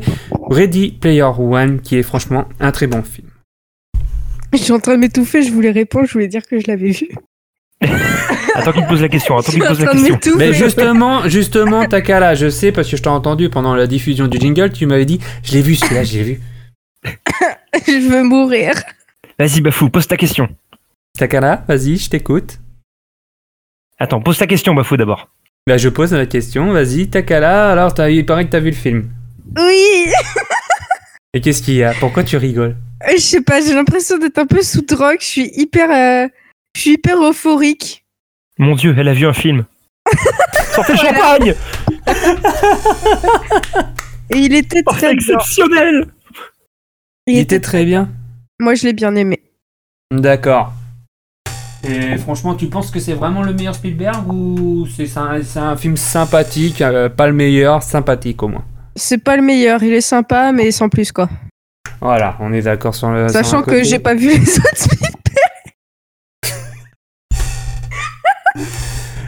Ready 0.50 0.98
Player 1.00 1.30
One, 1.38 1.80
qui 1.80 1.98
est 1.98 2.04
franchement 2.04 2.46
un 2.60 2.72
très 2.72 2.88
bon 2.88 3.04
film. 3.04 3.29
Je 4.53 4.58
suis 4.58 4.72
en 4.72 4.79
train 4.79 4.96
de 4.96 5.00
m'étouffer, 5.00 5.44
je 5.44 5.51
voulais 5.51 5.72
répondre, 5.72 6.08
je 6.08 6.13
voulais 6.13 6.27
dire 6.27 6.46
que 6.48 6.60
je 6.60 6.68
l'avais 6.68 6.91
vu. 6.91 7.10
Attends 8.56 8.72
qu'il 8.74 8.84
te 8.84 8.89
pose 8.89 9.01
la 9.01 9.08
question, 9.10 9.38
attends 9.38 9.51
qu'il 9.51 9.63
en 9.63 9.68
pose 9.68 9.79
la 9.79 9.91
question. 9.94 10.36
Mais 10.38 10.53
justement, 10.53 11.29
justement, 11.29 11.86
Takala, 11.86 12.36
je 12.36 12.50
sais 12.50 12.72
parce 12.74 12.89
que 12.89 12.98
je 12.98 13.01
t'ai 13.01 13.08
entendu 13.10 13.50
pendant 13.50 13.74
la 13.74 13.88
diffusion 13.88 14.27
du 14.27 14.38
jingle, 14.38 14.72
tu 14.74 14.86
m'avais 14.86 15.06
dit, 15.06 15.20
je 15.44 15.53
l'ai 15.53 15.62
vu 15.62 15.75
celui-là, 15.75 16.03
je 16.03 16.18
l'ai 16.18 16.24
vu. 16.24 16.41
je 17.88 18.10
veux 18.10 18.24
mourir. 18.24 18.74
Vas-y, 19.38 19.62
Bafou, 19.62 19.89
pose 19.89 20.08
ta 20.08 20.18
question. 20.18 20.50
Takala, 21.18 21.63
vas-y, 21.70 21.98
je 21.98 22.10
t'écoute. 22.10 22.60
Attends, 23.98 24.20
pose 24.20 24.38
ta 24.38 24.48
question, 24.48 24.74
Bafou, 24.74 24.98
d'abord. 24.98 25.29
Bah, 25.65 25.77
je 25.77 25.88
pose 25.88 26.12
la 26.12 26.25
question, 26.25 26.74
vas-y, 26.74 27.08
Takala, 27.10 27.72
alors 27.72 27.94
t'as- 27.94 28.10
il 28.10 28.25
paraît 28.25 28.46
que 28.46 28.50
t'as 28.51 28.60
vu 28.60 28.72
le 28.72 28.75
film. 28.75 29.10
Oui 29.56 30.12
Et 31.34 31.39
qu'est-ce 31.39 31.62
qu'il 31.62 31.75
y 31.75 31.84
a? 31.84 31.94
Pourquoi 31.94 32.24
tu 32.24 32.36
rigoles? 32.36 32.75
Je 33.08 33.18
sais 33.22 33.41
pas, 33.41 33.62
j'ai 33.62 33.74
l'impression 33.74 34.18
d'être 34.18 34.38
un 34.39 34.46
peu 34.46 34.62
sous 34.62 34.82
drogue, 34.82 35.18
je 35.20 35.25
suis 35.25 35.51
hyper... 35.56 35.89
euh, 35.89 36.27
Je 36.75 36.82
suis 36.82 36.91
hyper 36.94 37.22
euphorique. 37.24 38.03
Mon 38.58 38.75
dieu, 38.75 38.94
elle 38.98 39.08
a 39.08 39.13
vu 39.13 39.25
un 39.25 39.34
film. 39.34 39.65
Sortez 40.74 40.94
le 40.94 40.98
champagne 41.00 41.56
Et 44.32 44.38
il 44.38 44.53
était 44.53 44.84
Oh, 44.86 44.91
très 44.91 45.15
bien. 45.15 45.18
exceptionnel 45.18 46.06
Il 47.27 47.36
Il 47.36 47.39
était- 47.39 47.56
était 47.56 47.60
très 47.62 47.86
bien. 47.86 48.10
Moi, 48.60 48.75
je 48.75 48.86
l'ai 48.86 48.94
bien 48.94 49.15
aimé. 49.15 49.41
D'accord. 50.12 50.74
Et 51.88 52.18
franchement, 52.18 52.56
tu 52.56 52.68
penses 52.68 52.91
que 52.91 53.00
c'est 53.00 53.13
vraiment 53.13 53.41
le 53.41 53.53
meilleur 53.53 53.74
Spielberg 53.75 54.27
ou 54.32 54.86
c'est 54.96 55.18
un, 55.18 55.41
c'est 55.41 55.60
un 55.60 55.77
film 55.77 55.96
sympathique, 55.96 56.82
euh, 56.82 57.08
pas 57.08 57.27
le 57.27 57.34
meilleur, 57.34 57.82
sympathique 57.84 58.44
au 58.44 58.50
moins? 58.50 58.65
C'est 58.98 59.24
pas 59.24 59.38
le 59.38 59.44
meilleur, 59.44 59.82
il 59.82 59.94
est 59.94 60.01
sympa, 60.01 60.51
mais 60.51 60.72
sans 60.72 60.89
plus, 60.89 61.12
quoi. 61.13 61.29
Voilà, 62.02 62.38
on 62.40 62.54
est 62.54 62.62
d'accord 62.62 62.96
sur 62.96 63.10
le. 63.10 63.28
Sachant 63.28 63.62
que 63.62 63.84
j'ai 63.84 64.00
pas 64.00 64.14
vu 64.14 64.30
les 64.30 64.58
autres 64.58 64.76
films. 64.76 65.10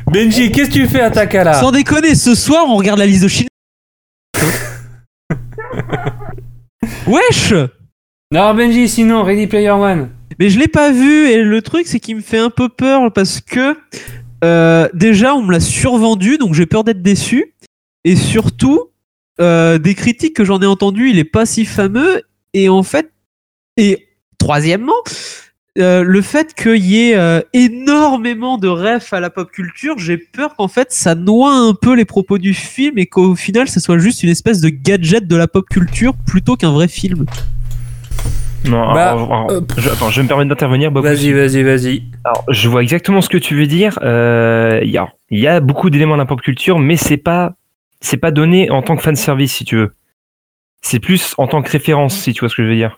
Benji, 0.08 0.51
qu'est-ce 0.51 0.70
que 0.70 0.75
tu 0.75 0.88
fais 0.88 1.01
à 1.01 1.10
Takala 1.10 1.53
Sans 1.53 1.72
déconner, 1.72 2.15
ce 2.15 2.36
soir, 2.36 2.65
on 2.67 2.75
regarde 2.75 3.00
la 3.00 3.05
liste 3.05 3.24
de 3.24 3.29
Schindler. 3.29 3.48
Wesh 7.08 7.53
Non, 8.31 8.53
Benji, 8.53 8.89
sinon, 8.89 9.24
Ready 9.24 9.48
Player 9.48 9.70
One. 9.70 10.10
Mais 10.39 10.50
je 10.50 10.60
l'ai 10.60 10.67
pas 10.67 10.91
vu 10.91 11.29
et 11.29 11.43
le 11.43 11.62
truc 11.62 11.88
c'est 11.88 12.00
qu'il 12.00 12.15
me 12.15 12.22
fait 12.22 12.39
un 12.39 12.50
peu 12.50 12.67
peur 12.67 13.12
parce 13.13 13.41
que 13.41 13.77
euh, 14.43 14.89
déjà 14.93 15.36
on 15.36 15.43
me 15.43 15.51
l'a 15.51 15.60
survendu 15.60 16.39
donc 16.39 16.55
j'ai 16.55 16.65
peur 16.65 16.84
d'être 16.84 17.03
déçu 17.03 17.53
et 18.05 18.15
surtout 18.15 18.86
euh, 19.39 19.77
des 19.77 19.93
critiques 19.93 20.36
que 20.36 20.43
j'en 20.43 20.60
ai 20.60 20.65
entendues 20.65 21.12
il 21.12 21.20
est 21.20 21.25
pas 21.25 21.46
si 21.46 21.63
fameux 21.63 22.24
et 22.53 22.70
en 22.70 22.84
fait 22.84 23.12
et 23.77 24.08
troisièmement 24.38 24.93
euh, 25.77 26.03
le 26.03 26.22
fait 26.22 26.53
qu'il 26.53 26.86
y 26.86 27.10
ait 27.12 27.15
euh, 27.15 27.39
énormément 27.53 28.58
de 28.58 28.67
refs 28.67 29.13
à 29.13 29.20
la 29.22 29.29
pop 29.29 29.50
culture 29.50 29.98
j'ai 29.98 30.17
peur 30.17 30.55
qu'en 30.55 30.67
fait 30.67 30.91
ça 30.91 31.15
noie 31.15 31.53
un 31.53 31.74
peu 31.74 31.96
les 31.96 32.03
propos 32.05 32.38
du 32.38 32.53
film 32.53 32.98
et 32.98 33.05
qu'au 33.05 33.36
final 33.36 33.70
ça 33.70 33.79
soit 33.79 33.98
juste 33.98 34.24
une 34.24 34.29
espèce 34.29 34.60
de 34.60 34.70
gadget 34.70 35.27
de 35.27 35.36
la 35.36 35.48
pop 35.48 35.65
culture 35.70 36.13
plutôt 36.25 36.58
qu'un 36.58 36.72
vrai 36.72 36.89
film 36.89 37.25
Non, 38.65 38.93
Bah, 38.93 39.12
alors, 39.12 39.34
alors, 39.34 39.51
euh, 39.51 39.62
je, 39.77 39.89
attends, 39.89 40.10
je 40.10 40.17
vais 40.17 40.24
me 40.24 40.27
permettre 40.27 40.50
d'intervenir. 40.50 40.91
Vas-y, 40.91 41.31
vas-y, 41.31 41.63
vas-y. 41.63 42.03
Alors, 42.25 42.43
je 42.50 42.67
vois 42.70 42.84
exactement 42.84 43.22
ce 43.22 43.29
que 43.29 43.38
tu 43.39 43.55
veux 43.55 43.65
dire. 43.65 43.98
Euh, 44.03 44.81
Il 44.84 44.91
y, 44.91 44.98
a, 44.98 45.08
il 45.29 45.39
y 45.39 45.48
a 45.48 45.60
beaucoup 45.62 45.89
d'éléments 45.89 46.13
de 46.15 46.20
la 46.20 46.25
pop 46.27 46.41
culture, 46.41 46.77
mais 46.77 46.96
c'est 46.98 47.17
pas, 47.17 47.53
c'est 48.01 48.17
pas 48.17 48.29
donné 48.31 48.70
en 48.70 48.81
tant 48.84 48.96
que 48.98 49.01
fan 49.01 49.15
service, 49.15 49.53
si 49.53 49.65
tu 49.65 49.77
veux. 49.77 49.93
C'est 50.81 51.00
plus 51.00 51.35
en 51.38 51.47
tant 51.47 51.61
que 51.61 51.69
référence, 51.69 52.15
si 52.17 52.33
tu 52.33 52.39
vois 52.41 52.50
ce 52.50 52.55
que 52.55 52.63
je 52.63 52.67
veux 52.69 52.75
dire. 52.75 52.97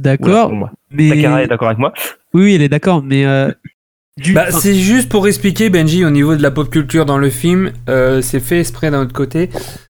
D'accord 0.00 0.52
mais 0.90 1.08
Takara 1.10 1.42
est 1.42 1.46
d'accord 1.48 1.68
avec 1.68 1.78
moi. 1.78 1.92
Oui, 2.32 2.44
oui, 2.44 2.54
elle 2.54 2.62
est 2.62 2.68
d'accord, 2.68 3.02
mais 3.02 3.26
euh, 3.26 3.50
du- 4.16 4.32
Bah, 4.32 4.44
enfin, 4.48 4.58
c'est 4.58 4.74
juste 4.74 5.08
pour 5.08 5.26
expliquer, 5.26 5.70
Benji, 5.70 6.04
au 6.04 6.10
niveau 6.10 6.36
de 6.36 6.42
la 6.42 6.50
pop 6.50 6.70
culture 6.70 7.04
dans 7.04 7.18
le 7.18 7.30
film, 7.30 7.72
euh, 7.88 8.22
c'est 8.22 8.40
fait 8.40 8.60
exprès 8.60 8.90
d'un 8.90 9.02
autre 9.02 9.12
côté, 9.12 9.50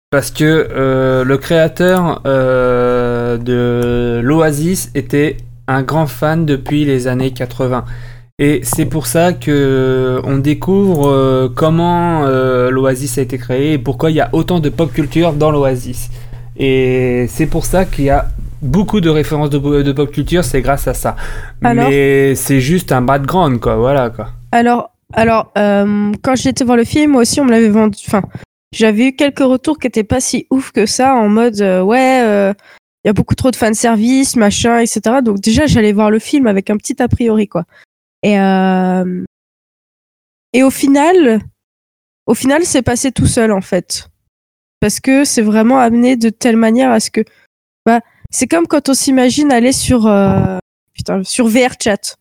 parce 0.10 0.32
que 0.32 0.44
euh, 0.72 1.24
le 1.26 1.38
créateur 1.38 2.22
euh, 2.26 3.38
de 3.38 4.22
l'Oasis 4.24 4.92
était 4.96 5.38
un 5.68 5.84
grand 5.84 6.08
fan 6.08 6.46
depuis 6.46 6.86
les 6.86 7.08
années 7.08 7.32
80. 7.34 7.84
Et 8.40 8.60
c'est 8.62 8.86
pour 8.86 9.08
ça 9.08 9.34
que 9.34 10.22
on 10.24 10.38
découvre 10.38 11.10
euh, 11.10 11.50
comment 11.50 12.24
euh, 12.24 12.70
l'Oasis 12.70 13.18
a 13.18 13.24
été 13.24 13.40
créé 13.40 13.74
et 13.74 13.78
pourquoi 13.80 14.12
il 14.12 14.18
y 14.18 14.22
a 14.22 14.30
autant 14.32 14.60
de 14.60 14.70
pop 14.70 14.94
culture 14.94 15.34
dans 15.34 15.50
l'Oasis. 15.50 16.10
Et 16.56 17.26
c'est 17.30 17.48
pour 17.48 17.66
ça 17.66 17.86
qu'il 17.86 18.06
y 18.06 18.12
a 18.12 18.28
beaucoup 18.62 19.02
de 19.02 19.10
références 19.10 19.50
de, 19.50 19.82
de 19.82 19.92
pop 19.92 20.12
culture, 20.12 20.44
c'est 20.44 20.62
grâce 20.62 20.88
à 20.88 20.94
ça. 20.94 21.16
Alors 21.64 21.90
Mais 21.90 22.36
c'est 22.36 22.60
juste 22.60 22.92
un 22.92 23.02
background, 23.02 23.60
quoi, 23.60 23.76
voilà, 23.76 24.12
quoi. 24.12 24.30
Alors, 24.52 24.92
alors 25.14 25.52
euh, 25.58 26.12
quand 26.22 26.36
j'étais 26.36 26.64
voir 26.64 26.78
le 26.78 26.84
film, 26.84 27.14
moi 27.14 27.22
aussi, 27.22 27.42
on 27.42 27.46
me 27.46 27.52
l'avait 27.52 27.70
vendu. 27.70 27.98
Enfin, 28.08 28.22
j'avais 28.72 29.08
eu 29.08 29.16
quelques 29.16 29.40
retours 29.40 29.80
qui 29.80 29.88
étaient 29.88 30.04
pas 30.04 30.20
si 30.20 30.46
ouf 30.52 30.72
que 30.72 30.86
ça, 30.86 31.16
en 31.16 31.28
mode 31.28 31.60
euh, 31.62 31.82
ouais, 31.82 32.22
euh, 32.24 32.54
il 33.04 33.08
y 33.08 33.10
a 33.10 33.14
beaucoup 33.14 33.36
trop 33.36 33.52
de 33.52 33.56
fanservice, 33.56 34.36
machin, 34.36 34.80
etc. 34.80 35.00
Donc 35.24 35.40
déjà, 35.40 35.66
j'allais 35.66 35.94
voir 35.94 36.12
le 36.12 36.20
film 36.20 36.48
avec 36.48 36.70
un 36.70 36.78
petit 36.78 37.02
a 37.02 37.08
priori, 37.08 37.48
quoi. 37.48 37.64
Et 38.24 38.40
euh, 38.40 39.24
et 40.54 40.64
au 40.64 40.70
final, 40.70 41.40
au 42.26 42.34
final, 42.34 42.64
c'est 42.64 42.82
passé 42.82 43.12
tout 43.12 43.28
seul 43.28 43.52
en 43.52 43.62
fait, 43.62 44.10
parce 44.80 45.00
que 45.00 45.24
c'est 45.24 45.42
vraiment 45.42 45.80
amené 45.80 46.16
de 46.16 46.30
telle 46.30 46.58
manière 46.58 46.92
à 46.92 47.00
ce 47.00 47.12
que, 47.12 47.22
bah, 47.86 48.02
c'est 48.32 48.48
comme 48.48 48.68
quand 48.68 48.90
on 48.90 48.94
s'imagine 48.94 49.52
aller 49.52 49.72
sur, 49.72 50.08
euh, 50.08 50.58
putain, 50.94 51.24
sur 51.24 51.48
VRChat. 51.48 52.16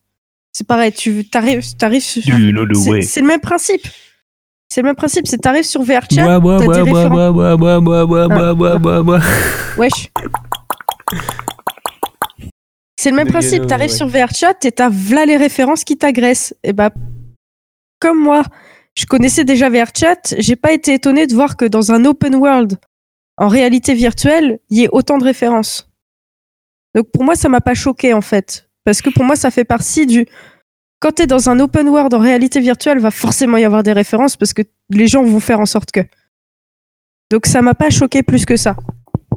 C'est 0.53 0.65
pareil, 0.67 0.91
tu 0.91 1.27
t'arrives 1.29 1.61
sur, 2.01 2.21
know 2.51 2.65
the 2.65 3.01
c'est 3.03 3.21
le 3.21 3.27
même 3.27 3.41
principe. 3.41 3.87
C'est 4.69 4.81
le 4.81 4.87
même 4.87 4.95
principe, 4.95 5.27
c'est 5.27 5.37
t'arrives 5.37 5.63
sur 5.63 5.81
VRChat, 5.83 6.25
t'as 6.59 6.65
des 6.73 6.81
références. 6.81 7.19
C'est 12.99 13.11
le 13.11 13.15
même 13.15 13.27
principe, 13.27 13.67
t'arrives 13.67 13.91
ouais. 13.91 13.95
sur 13.95 14.07
VRChat 14.07 14.55
et 14.63 14.71
t'as 14.71 14.89
v'là 14.89 15.25
les 15.25 15.37
références 15.37 15.83
qui 15.83 15.97
t'agressent. 15.97 16.55
Et 16.63 16.73
bah, 16.73 16.89
comme 17.99 18.19
moi, 18.19 18.43
je 18.95 19.05
connaissais 19.05 19.43
déjà 19.43 19.69
VRChat, 19.69 20.35
j'ai 20.39 20.55
pas 20.55 20.73
été 20.73 20.95
étonné 20.95 21.27
de 21.27 21.33
voir 21.33 21.57
que 21.57 21.65
dans 21.65 21.91
un 21.91 22.05
open 22.05 22.35
world, 22.35 22.79
en 23.37 23.47
réalité 23.47 23.93
virtuelle, 23.93 24.59
il 24.69 24.79
y 24.79 24.83
ait 24.85 24.89
autant 24.91 25.19
de 25.19 25.23
références. 25.23 25.89
Donc 26.95 27.11
pour 27.11 27.23
moi, 27.23 27.35
ça 27.35 27.49
m'a 27.49 27.61
pas 27.61 27.75
choqué 27.75 28.13
en 28.13 28.21
fait. 28.21 28.67
Parce 28.83 29.03
que 29.03 29.11
pour 29.11 29.23
moi, 29.23 29.35
ça 29.35 29.51
fait 29.51 29.65
partie 29.65 30.07
du. 30.07 30.25
Quand 30.99 31.11
t'es 31.11 31.27
dans 31.27 31.51
un 31.51 31.59
open 31.59 31.87
world 31.89 32.11
en 32.15 32.19
réalité 32.19 32.59
virtuelle, 32.59 32.97
va 32.97 33.11
forcément 33.11 33.57
y 33.57 33.65
avoir 33.65 33.83
des 33.83 33.93
références 33.93 34.35
parce 34.35 34.53
que 34.53 34.63
les 34.89 35.07
gens 35.07 35.23
vont 35.23 35.39
faire 35.39 35.59
en 35.59 35.67
sorte 35.67 35.91
que. 35.91 35.99
Donc 37.29 37.45
ça 37.45 37.61
m'a 37.61 37.75
pas 37.75 37.91
choqué 37.91 38.23
plus 38.23 38.45
que 38.45 38.55
ça. 38.55 38.75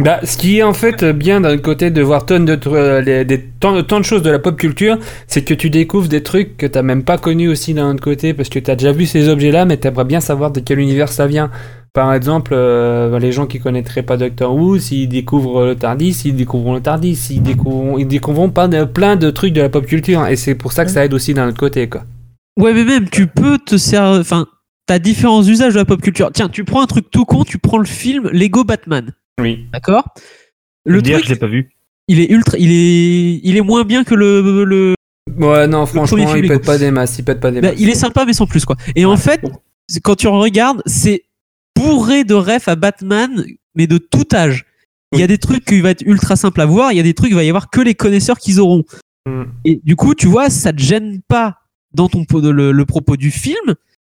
Bah, 0.01 0.19
ce 0.25 0.39
qui 0.39 0.57
est 0.57 0.63
en 0.63 0.73
fait 0.73 1.05
bien 1.05 1.43
d'un 1.43 1.59
côté 1.59 1.91
de 1.91 2.01
voir 2.01 2.25
de, 2.25 2.59
euh, 2.69 3.23
des, 3.23 3.39
tant, 3.61 3.83
tant 3.83 4.01
de 4.01 4.05
choses 4.05 4.23
de 4.23 4.31
la 4.31 4.39
pop 4.39 4.57
culture, 4.57 4.99
c'est 5.27 5.45
que 5.45 5.53
tu 5.53 5.69
découvres 5.69 6.09
des 6.09 6.23
trucs 6.23 6.57
que 6.57 6.65
t'as 6.65 6.81
même 6.81 7.03
pas 7.03 7.19
connus 7.19 7.49
aussi 7.49 7.75
d'un 7.75 7.91
autre 7.91 8.03
côté, 8.03 8.33
parce 8.33 8.49
que 8.49 8.59
t'as 8.59 8.77
déjà 8.77 8.93
vu 8.93 9.05
ces 9.05 9.29
objets-là, 9.29 9.67
mais 9.67 9.77
t'aimerais 9.77 10.07
bien 10.07 10.21
savoir 10.21 10.53
de 10.53 10.61
quel 10.61 10.79
univers 10.79 11.11
ça 11.11 11.27
vient. 11.27 11.51
Par 11.93 12.15
exemple, 12.15 12.53
euh, 12.55 13.19
les 13.19 13.31
gens 13.31 13.47
qui 13.47 13.59
connaîtraient 13.59 14.03
pas 14.03 14.17
Doctor 14.17 14.55
Who, 14.55 14.79
s'ils 14.79 15.07
découvrent 15.07 15.67
le 15.67 15.75
Tardis, 15.75 16.23
ils 16.25 16.35
découvriront 16.35 16.77
le 16.77 16.81
Tardis, 16.81 17.29
ils 17.29 17.43
découvriront, 17.43 17.99
ils 17.99 18.09
découvriront 18.09 18.49
pas 18.49 18.69
de, 18.69 18.85
plein 18.85 19.17
de 19.17 19.29
trucs 19.29 19.53
de 19.53 19.61
la 19.61 19.69
pop 19.69 19.85
culture, 19.85 20.27
et 20.29 20.37
c'est 20.37 20.55
pour 20.55 20.73
ça 20.73 20.87
que 20.87 20.91
ça 20.91 21.05
aide 21.05 21.13
aussi 21.13 21.35
d'un 21.35 21.49
autre 21.49 21.61
côté, 21.61 21.91
quoi. 21.91 22.05
Ouais, 22.59 22.73
mais 22.73 22.85
même 22.85 23.11
tu 23.11 23.27
peux 23.27 23.59
te 23.59 23.77
servir. 23.77 24.19
Enfin, 24.19 24.47
t'as 24.87 24.99
différents 24.99 25.43
usages 25.43 25.75
de 25.75 25.79
la 25.79 25.85
pop 25.85 26.01
culture. 26.01 26.31
Tiens, 26.33 26.49
tu 26.49 26.65
prends 26.65 26.83
un 26.83 26.87
truc 26.87 27.11
tout 27.11 27.27
con, 27.27 27.45
tu 27.45 27.59
prends 27.59 27.79
le 27.79 27.85
film 27.85 28.31
Lego 28.33 28.65
Batman. 28.65 29.13
Oui. 29.41 29.67
D'accord 29.73 30.05
Le 30.85 31.03
dire, 31.03 31.17
truc, 31.19 31.29
je 31.29 31.35
l'ai 31.35 31.39
pas 31.39 31.47
vu. 31.47 31.71
il 32.09 32.21
est 32.21 32.31
ultra, 32.31 32.57
il 32.59 32.71
est, 32.71 33.41
il 33.43 33.57
est 33.57 33.61
moins 33.63 33.85
bien 33.85 34.05
que 34.05 34.15
le, 34.15 34.65
le, 34.65 34.95
Ouais, 35.39 35.67
non, 35.67 35.87
franchement, 35.87 36.35
il 36.35 36.49
pète 36.49 36.65
pas 36.65 36.79
des 36.79 36.91
masses, 36.91 37.19
il 37.19 37.25
pète 37.25 37.41
pas 37.41 37.51
des 37.51 37.61
bah, 37.61 37.71
masses. 37.71 37.81
il 37.81 37.89
est 37.89 37.95
sympa 37.95 38.25
mais 38.25 38.33
sans 38.33 38.47
plus 38.47 38.65
quoi. 38.65 38.77
Et 38.97 39.05
en 39.05 39.17
fait, 39.17 39.41
quand 40.03 40.17
tu 40.17 40.27
regardes, 40.29 40.83
c'est 40.87 41.23
bourré 41.77 42.25
de 42.25 42.35
refs 42.35 42.69
à 42.69 42.75
Batman, 42.77 43.45
mais 43.75 43.87
de 43.87 43.99
tout 43.99 44.27
âge. 44.35 44.67
Il 45.13 45.19
y 45.19 45.23
a 45.23 45.27
des 45.27 45.39
trucs 45.39 45.65
qui 45.65 45.81
vont 45.81 45.89
être 45.89 46.03
ultra 46.03 46.37
simples 46.37 46.61
à 46.61 46.67
voir, 46.67 46.93
il 46.93 46.97
y 46.97 47.01
a 47.01 47.05
des 47.05 47.15
trucs, 47.15 47.31
il 47.31 47.35
va 47.35 47.43
y 47.45 47.49
avoir 47.49 47.71
que 47.71 47.81
les 47.81 47.95
connaisseurs 47.95 48.39
qu'ils 48.39 48.61
auront. 48.61 48.85
Mm. 49.27 49.43
Et 49.65 49.81
du 49.83 49.97
coup, 49.97 50.15
tu 50.15 50.27
vois, 50.27 50.51
ça 50.51 50.73
te 50.73 50.81
gêne 50.81 51.21
pas 51.27 51.59
dans 51.93 52.09
ton 52.09 52.25
po- 52.25 52.41
le, 52.41 52.71
le 52.73 52.85
propos 52.85 53.17
du 53.17 53.31
film 53.31 53.75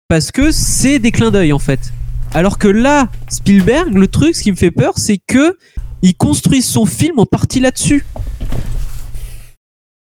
parce 0.09 0.31
que 0.31 0.51
c'est 0.53 0.99
des 0.99 1.11
clins 1.11 1.31
d'œil 1.31 1.53
en 1.53 1.59
fait. 1.59 1.93
Alors 2.35 2.59
que 2.59 2.67
là, 2.69 3.09
Spielberg, 3.29 3.95
le 3.95 4.09
truc, 4.09 4.35
ce 4.35 4.43
qui 4.43 4.51
me 4.51 4.57
fait 4.57 4.73
peur, 4.73 4.95
c'est 4.97 5.19
que 5.25 5.57
il 6.03 6.17
construit 6.17 6.63
son 6.63 6.85
film 6.85 7.19
en 7.19 7.27
partie 7.27 7.61
là-dessus. 7.61 8.05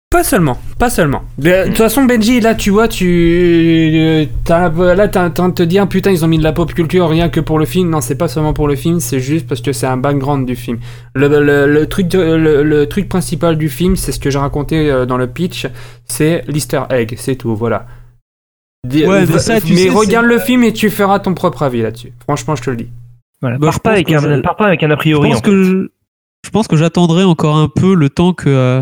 Pas 0.09 0.23
seulement, 0.23 0.57
pas 0.79 0.89
seulement. 0.89 1.23
De 1.37 1.65
toute 1.67 1.77
façon, 1.77 2.05
Benji, 2.05 2.39
là, 2.39 2.55
tu 2.55 2.71
vois, 2.71 2.87
tu. 2.87 3.05
euh, 3.05 4.95
là, 4.95 5.07
t'es 5.09 5.19
en 5.19 5.29
train 5.29 5.49
de 5.49 5.53
te 5.53 5.63
dire, 5.63 5.87
putain, 5.87 6.11
ils 6.11 6.23
ont 6.23 6.29
mis 6.29 6.37
de 6.37 6.43
la 6.43 6.53
pop 6.53 6.73
culture 6.73 7.09
rien 7.09 7.27
que 7.27 7.41
pour 7.41 7.59
le 7.59 7.65
film. 7.65 7.89
Non, 7.89 7.99
c'est 8.01 8.15
pas 8.15 8.29
seulement 8.29 8.53
pour 8.53 8.69
le 8.69 8.75
film, 8.75 8.99
c'est 9.01 9.19
juste 9.19 9.47
parce 9.47 9.61
que 9.61 9.73
c'est 9.73 9.85
un 9.85 9.97
background 9.97 10.47
du 10.47 10.55
film. 10.55 10.79
Le, 11.13 11.83
truc, 11.85 12.13
le, 12.13 12.63
le 12.63 12.85
truc 12.87 13.09
principal 13.09 13.57
du 13.57 13.67
film, 13.67 13.95
c'est 13.97 14.13
ce 14.13 14.19
que 14.19 14.31
j'ai 14.31 14.39
raconté 14.39 14.89
euh, 14.89 15.05
dans 15.05 15.17
le 15.17 15.27
pitch, 15.27 15.67
c'est 16.05 16.43
l'easter 16.47 16.83
egg, 16.89 17.13
c'est 17.17 17.35
tout, 17.35 17.53
voilà. 17.55 17.85
Dis- 18.85 19.05
Ouais, 19.05 19.19
mais 19.21 19.25
va- 19.25 19.39
ça, 19.39 19.59
tu 19.59 19.75
sais, 19.75 19.89
regarde 19.89 20.25
le 20.25 20.39
film 20.39 20.63
et 20.63 20.71
tu 20.73 20.89
feras 20.89 21.19
ton 21.19 21.33
propre 21.33 21.63
avis 21.63 21.81
là-dessus. 21.81 22.13
Franchement, 22.23 22.55
je 22.55 22.63
te 22.63 22.69
le 22.69 22.77
dis. 22.77 22.89
Voilà. 23.41 23.57
Bah, 23.57 23.67
pars, 23.67 23.79
pas 23.81 23.91
avec 23.91 24.11
un, 24.11 24.19
je- 24.19 24.41
pars 24.41 24.55
pas 24.55 24.67
avec 24.67 24.83
un 24.83 24.87
a 24.91 24.93
Je 24.93 24.97
priori. 24.97 25.29
pense 25.29 25.39
en 25.39 25.41
que 25.41 25.63
je, 25.63 25.87
je 26.45 26.49
pense 26.49 26.67
que 26.67 26.75
j'attendrai 26.77 27.23
encore 27.23 27.57
un 27.57 27.67
peu 27.67 27.93
le 27.95 28.09
temps 28.09 28.33
que 28.33 28.49
euh, 28.49 28.81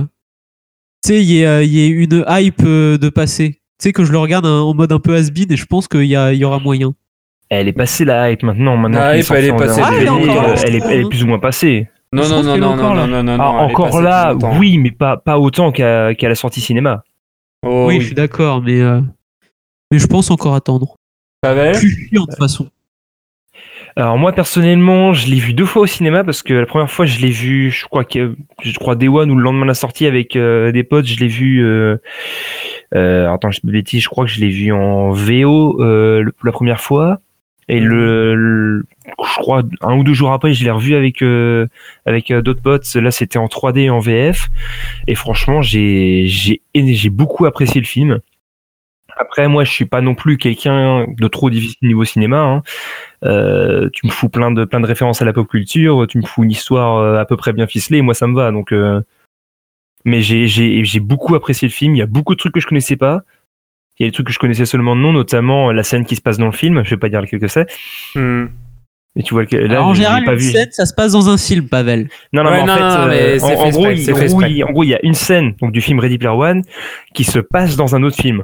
tu 1.04 1.14
sais, 1.14 1.22
il 1.22 1.30
y, 1.30 1.42
ait, 1.42 1.48
euh, 1.48 1.64
y 1.64 1.82
ait 1.82 1.88
une 1.88 2.24
hype 2.28 2.62
euh, 2.66 2.98
de 2.98 3.10
passer. 3.10 3.52
Tu 3.80 3.84
sais 3.90 3.94
que 3.94 4.06
je 4.06 4.12
le 4.12 4.18
regarde 4.18 4.46
en 4.46 4.74
mode 4.74 4.92
un 4.92 5.00
peu 5.00 5.16
has-been 5.16 5.52
et 5.52 5.58
je 5.58 5.66
pense 5.66 5.88
qu'il 5.88 6.06
y, 6.06 6.16
a- 6.16 6.32
il 6.34 6.40
y 6.40 6.46
aura 6.46 6.60
moyen. 6.60 6.94
Elle 7.50 7.68
est 7.68 7.74
passée 7.74 8.06
la 8.06 8.32
hype 8.32 8.44
maintenant. 8.44 8.78
maintenant 8.78 9.00
La 9.00 9.18
hype, 9.18 9.30
elle 9.32 9.46
est 9.46 9.56
passée 9.56 9.82
euh, 9.82 9.86
elle, 9.92 10.04
est, 10.04 10.06
trouve, 10.80 10.92
elle 10.92 11.00
est 11.02 11.10
plus 11.10 11.24
ou 11.24 11.28
moins 11.28 11.40
passée. 11.40 11.88
Non, 12.14 12.28
non, 12.30 12.44
non, 12.44 12.56
est 12.56 12.60
non, 12.60 12.68
encore 12.70 12.96
non, 12.96 13.08
là. 13.08 13.24
non, 13.24 13.38
Ah, 13.40 13.50
encore 13.50 14.02
là, 14.02 14.34
oui, 14.58 14.78
mais 14.78 14.92
pas, 14.92 15.18
pas 15.18 15.38
autant 15.38 15.72
qu'à 15.72 16.14
la 16.14 16.36
sortie 16.36 16.62
cinéma. 16.62 17.04
Oh, 17.66 17.86
oui, 17.88 17.96
oui. 17.96 18.02
je 18.02 18.06
suis 18.08 18.16
d'accord, 18.16 18.62
mais 18.62 18.80
euh, 18.80 19.02
mais 19.92 20.00
je 20.00 20.08
pense 20.08 20.32
encore 20.32 20.56
attendre. 20.56 20.96
Pavel 21.42 21.77
Plus 21.77 22.08
chiant 22.10 22.24
de 22.24 22.27
toute 22.32 22.38
façon. 22.39 22.70
Alors 23.98 24.18
moi 24.18 24.34
personnellement, 24.34 25.13
je 25.13 25.27
l'ai 25.27 25.39
vu 25.39 25.54
deux 25.54 25.65
fois 25.65 25.84
au 25.84 25.86
cinéma 25.86 26.24
parce 26.25 26.44
que 26.44 26.54
la 26.54 26.65
première 26.65 26.92
fois 26.92 27.06
je 27.06 27.20
l'ai 27.20 27.30
vu, 27.32 27.72
je 27.72 27.86
crois 27.86 28.04
que 28.04 28.36
je 28.62 28.77
crois 28.77 28.96
Day 28.96 29.08
One 29.08 29.32
ou 29.32 29.36
le 29.38 29.44
lendemain 29.44 29.62
de 29.63 29.68
la 29.70 29.74
sortie 29.74 30.06
avec 30.06 30.36
euh, 30.36 30.72
des 30.74 30.84
potes, 30.84 31.06
je 31.06 31.18
l'ai 31.20 31.27
vu. 31.30 31.63
Euh, 31.63 31.96
euh, 32.94 33.32
attends, 33.32 33.51
je 33.51 33.60
je 33.63 34.10
crois 34.10 34.25
que 34.25 34.32
je 34.32 34.42
l'ai 34.42 34.50
vu 34.50 34.72
en 34.74 35.12
VO 35.12 35.82
euh, 35.82 36.22
le- 36.24 36.34
la 36.44 36.51
première 36.51 36.82
fois 36.82 37.20
et 37.68 37.80
le, 37.80 38.36
le- 38.36 38.86
je 39.08 39.36
crois 39.39 39.63
un 39.82 39.96
ou 39.98 40.04
deux 40.04 40.13
jours 40.13 40.32
après, 40.34 40.54
je 40.54 40.63
l'ai 40.65 40.72
revu 40.72 40.94
avec 40.96 41.22
euh, 41.22 41.65
avec 42.06 42.34
d'autres 42.34 42.62
potes. 42.62 42.94
Là, 42.96 43.12
c'était 43.12 43.38
en 43.39 43.48
3D 43.48 43.80
et 43.80 43.89
en 43.89 44.00
VF 44.00 44.50
et 45.08 45.15
franchement, 45.15 45.62
j'ai 45.62 46.25
j'ai 46.27 46.62
j'ai 46.75 47.10
beaucoup 47.10 47.46
apprécié 47.46 47.80
le 47.80 47.88
film. 47.88 48.20
Après, 49.17 49.48
moi, 49.48 49.63
je 49.63 49.72
suis 49.72 49.86
pas 49.86 50.01
non 50.01 50.13
plus 50.15 50.38
quelqu'un 50.38 51.05
de 51.07 51.27
trop 51.27 51.50
difficile 51.50 51.77
niveau 51.88 52.03
cinéma. 52.05 52.39
Hein. 52.41 52.63
Euh, 53.24 53.89
tu 53.93 54.05
me 54.05 54.12
fous 54.12 54.29
plein 54.29 54.51
de 54.51 54.65
plein 54.65 54.79
de 54.81 54.86
références 54.88 55.22
à 55.22 55.25
la 55.25 55.34
pop 55.34 55.48
culture, 55.48 56.05
tu 56.07 56.17
me 56.17 56.24
fous 56.25 56.43
une 56.43 56.51
histoire 56.51 56.98
euh, 56.98 57.17
à 57.19 57.25
peu 57.25 57.38
près 57.38 57.53
bien 57.53 57.65
ficelée, 57.67 58.00
et 58.00 58.01
moi 58.01 58.13
ça 58.13 58.27
me 58.27 58.36
va. 58.36 58.51
Donc, 58.51 58.71
euh, 58.71 59.01
mais 60.04 60.21
j'ai 60.21 60.47
j'ai 60.47 60.84
j'ai 60.84 60.99
beaucoup 60.99 61.34
apprécié 61.36 61.67
le 61.67 61.73
film. 61.73 61.95
Il 61.95 61.99
y 61.99 62.01
a 62.01 62.06
beaucoup 62.08 62.34
de 62.36 62.39
trucs 62.39 62.54
que 62.54 62.60
je 62.60 62.67
connaissais 62.67 62.97
pas. 62.97 63.21
Il 63.97 64.04
y 64.04 64.06
a 64.06 64.10
des 64.10 64.13
trucs 64.13 64.28
que 64.28 64.34
je 64.34 64.39
connaissais 64.39 64.65
seulement 64.65 64.95
de 64.95 65.01
nom, 65.01 65.13
notamment 65.13 65.71
la 65.71 65.84
scène 65.84 66.06
qui 66.06 66.17
se 66.17 66.21
passe 66.21 66.38
dans 66.38 66.47
le 66.47 66.51
film. 66.51 66.84
Je 66.84 66.89
vais 66.89 66.97
pas 66.97 67.08
dire 67.10 67.21
lequel 67.21 67.39
que 67.39 67.47
c'est. 67.47 67.67
Hmm. 68.15 68.47
Mais 69.15 69.23
tu 69.23 69.34
vois 69.34 69.43
là, 69.49 69.58
Alors, 69.71 69.88
en 69.88 69.93
général, 69.93 70.25
pas 70.25 70.34
une 70.34 70.39
vu. 70.39 70.51
scène, 70.51 70.67
ça 70.71 70.86
se 70.86 70.93
passe 70.93 71.13
dans 71.13 71.30
un 71.30 71.38
film, 71.38 71.69
Pavel. 71.69 72.10
Non, 72.34 72.43
non, 72.43 72.49
Ouais, 72.49 72.58
mais 72.58 72.62
en 72.63 72.65
non, 72.65 72.73
fait, 72.73 72.80
non, 72.82 72.88
euh, 72.89 73.39
en, 73.39 73.47
fait 73.47 73.56
en 73.56 73.69
gros, 73.69 73.86
en 73.86 73.89
il- 74.45 74.63
en 74.65 74.71
gros, 74.73 74.84
il 74.84 74.89
y 74.89 74.93
a 74.93 74.99
une 75.04 75.13
scène 75.13 75.56
donc 75.62 75.71
du 75.71 75.80
film 75.80 75.99
Ready 76.01 76.17
Player 76.17 76.36
One 76.36 76.63
qui 77.13 77.23
se 77.23 77.39
passe 77.39 77.78
dans 77.78 77.95
un 77.95 78.04
autre 78.04 78.17
film. 78.17 78.43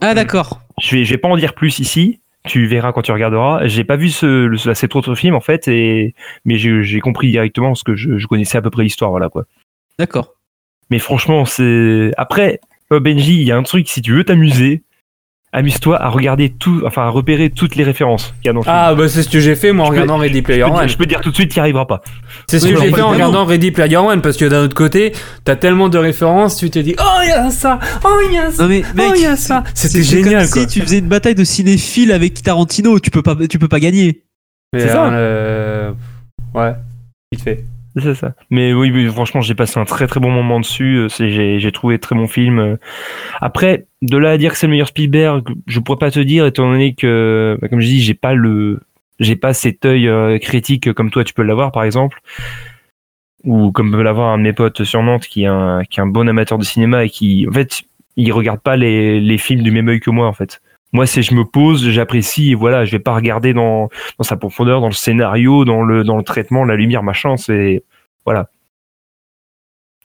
Ah 0.00 0.14
d'accord. 0.14 0.60
Je 0.80 0.96
vais, 0.96 1.04
je 1.04 1.10
vais 1.10 1.18
pas 1.18 1.28
en 1.28 1.36
dire 1.36 1.54
plus 1.54 1.78
ici. 1.78 2.20
Tu 2.44 2.66
verras 2.66 2.92
quand 2.92 3.02
tu 3.02 3.12
regarderas. 3.12 3.66
J'ai 3.68 3.84
pas 3.84 3.96
vu 3.96 4.10
ce, 4.10 4.46
le, 4.46 4.56
cet 4.56 4.96
autre 4.96 5.14
film 5.14 5.34
en 5.34 5.40
fait, 5.40 5.68
et 5.68 6.14
mais 6.44 6.56
j'ai 6.58 7.00
compris 7.00 7.30
directement 7.30 7.68
parce 7.68 7.84
que 7.84 7.94
je, 7.94 8.18
je 8.18 8.26
connaissais 8.26 8.58
à 8.58 8.62
peu 8.62 8.70
près 8.70 8.82
l'histoire, 8.82 9.10
voilà 9.10 9.28
quoi. 9.28 9.44
D'accord. 9.98 10.34
Mais 10.90 10.98
franchement, 10.98 11.44
c'est 11.44 12.10
après 12.16 12.60
euh, 12.92 12.98
Benji, 12.98 13.40
il 13.40 13.46
y 13.46 13.52
a 13.52 13.56
un 13.56 13.62
truc 13.62 13.88
si 13.88 14.02
tu 14.02 14.12
veux 14.12 14.24
t'amuser, 14.24 14.82
amuse-toi 15.52 16.00
à 16.02 16.08
regarder 16.08 16.48
tout, 16.48 16.82
enfin 16.86 17.02
à 17.02 17.08
repérer 17.10 17.50
toutes 17.50 17.76
les 17.76 17.84
références 17.84 18.32
qu'il 18.40 18.46
y 18.46 18.48
a 18.48 18.52
dans 18.52 18.60
le 18.60 18.64
film. 18.64 18.74
Ah, 18.76 18.94
bah 18.94 19.08
c'est 19.08 19.22
ce 19.22 19.28
que 19.28 19.38
j'ai 19.38 19.54
fait 19.54 19.72
moi 19.72 19.84
en 19.84 19.88
Je 19.88 19.92
peux- 19.92 20.00
regardant 20.00 20.16
Ready 20.18 20.38
je, 20.38 20.42
Player 20.42 20.62
peux 20.62 20.70
dire, 20.70 20.74
One. 20.80 20.88
je 20.88 20.96
peux 20.96 21.06
dire 21.06 21.20
tout 21.20 21.30
de 21.30 21.34
suite 21.34 21.50
qu'il 21.50 21.58
n'y 21.60 21.64
arrivera 21.64 21.86
pas. 21.86 22.02
C'est 22.46 22.58
ce 22.58 22.66
Oui, 22.66 22.74
que 22.74 22.80
j'ai 22.80 22.90
fait 22.90 23.02
en 23.02 23.10
regardant 23.10 23.44
Ready 23.44 23.70
Player 23.70 23.96
One 23.98 24.22
parce 24.22 24.36
que 24.36 24.46
d'un 24.46 24.62
autre 24.64 24.74
côté, 24.74 25.12
t'as 25.44 25.56
tellement 25.56 25.88
de 25.90 25.98
références, 25.98 26.56
tu 26.56 26.70
te 26.70 26.78
dis 26.78 26.94
Oh, 26.98 27.20
il 27.24 27.28
y 27.28 27.32
a 27.32 27.50
ça 27.50 27.78
Oh, 28.04 28.08
il 28.28 28.34
y 28.34 28.38
a 28.38 28.50
ça 28.50 28.62
Non 28.62 28.68
mais 28.68 28.82
Oh, 28.98 29.12
il 29.14 29.22
y 29.22 29.26
a 29.26 29.36
ça 29.36 29.62
C'était 29.74 30.02
génial 30.02 30.44
comme 30.48 30.52
quoi. 30.52 30.62
si 30.62 30.66
tu 30.68 30.80
faisais 30.80 30.98
une 30.98 31.08
bataille 31.08 31.34
de 31.34 31.44
cinéphiles 31.44 32.12
avec 32.12 32.42
Tarantino, 32.42 32.98
tu 32.98 33.10
peux 33.10 33.22
pas, 33.22 33.36
tu 33.48 33.58
peux 33.58 33.68
pas 33.68 33.80
gagner. 33.80 34.22
C'est 34.74 34.88
ça. 34.88 35.12
euh, 35.12 35.92
Ouais, 36.54 36.72
vite 37.30 37.42
fait. 37.42 37.64
C'est 38.00 38.14
ça. 38.14 38.34
Mais 38.50 38.72
oui, 38.72 39.06
franchement, 39.08 39.40
j'ai 39.40 39.54
passé 39.54 39.78
un 39.78 39.84
très 39.84 40.06
très 40.06 40.20
bon 40.20 40.30
moment 40.30 40.60
dessus. 40.60 40.96
Euh, 40.96 41.08
J'ai 41.58 41.72
trouvé 41.72 41.98
très 41.98 42.14
bon 42.14 42.26
film. 42.26 42.58
Euh, 42.58 42.76
Après, 43.40 43.86
de 44.00 44.16
là 44.16 44.30
à 44.30 44.38
dire 44.38 44.52
que 44.52 44.58
c'est 44.58 44.66
le 44.66 44.70
meilleur 44.70 44.88
Spielberg, 44.88 45.46
je 45.66 45.80
pourrais 45.80 45.98
pas 45.98 46.10
te 46.10 46.20
dire, 46.20 46.46
étant 46.46 46.70
donné 46.70 46.94
que, 46.94 47.58
bah, 47.60 47.68
comme 47.68 47.80
je 47.80 47.86
dis, 47.86 48.00
j'ai 48.00 48.14
pas 48.14 48.34
le, 48.34 48.80
j'ai 49.20 49.36
pas 49.36 49.52
cet 49.52 49.84
œil 49.84 50.08
euh, 50.08 50.38
critique 50.38 50.92
comme 50.92 51.10
toi, 51.10 51.24
tu 51.24 51.34
peux 51.34 51.42
l'avoir, 51.42 51.70
par 51.70 51.84
exemple, 51.84 52.20
ou 53.44 53.72
comme 53.72 53.92
peut 53.92 54.02
l'avoir 54.02 54.30
un 54.32 54.38
de 54.38 54.42
mes 54.44 54.52
potes 54.52 54.84
sur 54.84 55.02
Nantes, 55.02 55.26
qui 55.26 55.42
est 55.42 55.46
un, 55.46 55.82
qui 55.84 56.00
est 56.00 56.02
un 56.02 56.06
bon 56.06 56.28
amateur 56.28 56.58
de 56.58 56.64
cinéma 56.64 57.04
et 57.04 57.10
qui, 57.10 57.46
en 57.48 57.52
fait, 57.52 57.82
il 58.16 58.32
regarde 58.32 58.60
pas 58.60 58.76
les, 58.76 59.20
les 59.20 59.38
films 59.38 59.62
du 59.62 59.70
même 59.70 59.88
œil 59.88 60.00
que 60.00 60.10
moi, 60.10 60.26
en 60.26 60.32
fait. 60.32 60.60
Moi, 60.92 61.06
c'est 61.06 61.22
je 61.22 61.34
me 61.34 61.44
pose, 61.44 61.88
j'apprécie, 61.88 62.50
et 62.50 62.54
voilà, 62.54 62.84
je 62.84 62.92
vais 62.92 62.98
pas 62.98 63.14
regarder 63.14 63.54
dans, 63.54 63.88
dans 64.18 64.24
sa 64.24 64.36
profondeur, 64.36 64.80
dans 64.80 64.88
le 64.88 64.92
scénario, 64.92 65.64
dans 65.64 65.82
le, 65.82 66.04
dans 66.04 66.16
le 66.18 66.22
traitement, 66.22 66.64
la 66.64 66.76
lumière, 66.76 67.02
machin, 67.02 67.36
c'est, 67.38 67.82
voilà. 68.26 68.50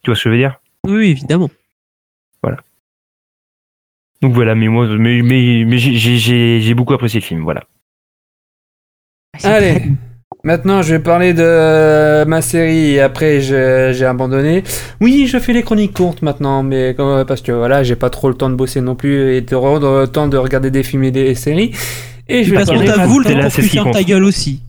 Tu 0.04 0.10
vois 0.10 0.16
ce 0.16 0.24
que 0.24 0.30
je 0.30 0.36
veux 0.36 0.40
dire? 0.40 0.60
Oui, 0.86 1.10
évidemment. 1.10 1.50
Donc 4.22 4.34
voilà, 4.34 4.56
mais 4.56 4.68
moi, 4.68 4.88
mais, 4.98 5.22
mais, 5.22 5.64
mais 5.68 5.78
j'ai- 5.78 5.94
j'ai- 5.94 6.18
j'ai 6.18 6.60
j'ai 6.60 6.74
beaucoup 6.74 6.94
apprécié 6.96 7.20
le 7.20 7.26
film, 7.26 7.44
voilà. 7.44 7.64
Allez, 9.44 9.80
maintenant 10.48 10.82
je 10.82 10.96
vais 10.96 11.00
parler 11.00 11.34
de 11.34 12.24
ma 12.26 12.42
série 12.42 12.94
et 12.94 13.02
après 13.02 13.42
j'ai 13.42 14.06
abandonné. 14.06 14.64
Oui, 15.02 15.28
je 15.28 15.38
fais 15.38 15.54
les 15.54 15.62
chroniques 15.62 15.94
courtes 15.94 16.22
maintenant, 16.22 16.64
mais 16.64 16.94
comme- 16.96 17.26
parce 17.26 17.42
que 17.42 17.52
voilà, 17.52 17.84
j'ai 17.84 17.96
pas 17.96 18.10
trop 18.10 18.30
le 18.30 18.34
temps 18.36 18.50
de 18.50 18.56
bosser 18.56 18.82
non 18.82 18.96
plus 18.96 19.36
et 19.36 19.42
de 19.42 19.56
rendre 19.56 20.02
le 20.02 20.08
temps 20.08 20.28
de 20.28 20.38
regarder 20.38 20.72
des 20.72 20.84
films 20.84 21.04
et 21.04 21.12
des 21.12 21.36
séries. 21.36 21.72
Et 22.30 22.44
je 22.44 22.50
vais 22.52 22.56
Parce 22.58 22.70
qu'on 22.70 22.76
parler- 22.76 22.88
t'a 22.88 22.96
parler- 22.96 23.10
voulu 23.12 23.26
c'est 23.28 23.36
là, 23.36 23.44
pour 23.44 23.52
que 23.56 23.62
tu 23.62 23.68
fermes 23.70 23.92
ta 23.92 24.04
gueule 24.04 24.24
aussi. 24.24 24.62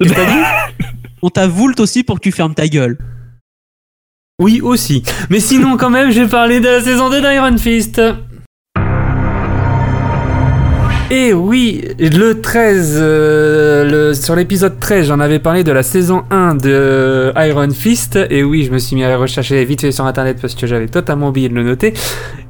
On 1.22 1.30
t'a 1.30 1.46
voulu 1.46 1.74
aussi 1.78 2.02
pour 2.04 2.16
que 2.16 2.20
tu 2.20 2.32
fermes 2.32 2.54
ta 2.54 2.66
gueule. 2.68 2.98
Oui, 4.40 4.60
aussi. 4.62 5.02
Mais 5.30 5.40
sinon, 5.40 5.76
quand 5.78 5.88
même, 5.90 6.10
je 6.10 6.20
vais 6.20 6.28
parler 6.28 6.60
de 6.60 6.66
la 6.68 6.80
saison 6.82 7.08
2 7.08 7.20
d'Iron 7.22 7.56
Fist. 7.56 8.00
Et 11.08 11.32
oui, 11.32 11.84
le 12.00 12.40
13, 12.40 12.96
euh, 13.00 14.08
le- 14.08 14.14
sur 14.14 14.34
l'épisode 14.34 14.80
13, 14.80 15.06
j'en 15.06 15.20
avais 15.20 15.38
parlé 15.38 15.62
de 15.62 15.70
la 15.70 15.84
saison 15.84 16.24
1 16.32 16.56
de 16.56 17.32
Iron 17.36 17.70
Fist. 17.70 18.18
Et 18.28 18.42
oui, 18.42 18.64
je 18.64 18.72
me 18.72 18.78
suis 18.78 18.96
mis 18.96 19.04
à 19.04 19.16
rechercher 19.16 19.64
vite 19.64 19.82
fait 19.82 19.92
sur 19.92 20.04
internet 20.04 20.38
parce 20.42 20.56
que 20.56 20.66
j'avais 20.66 20.88
totalement 20.88 21.28
oublié 21.28 21.48
de 21.48 21.54
le 21.54 21.62
noter. 21.62 21.94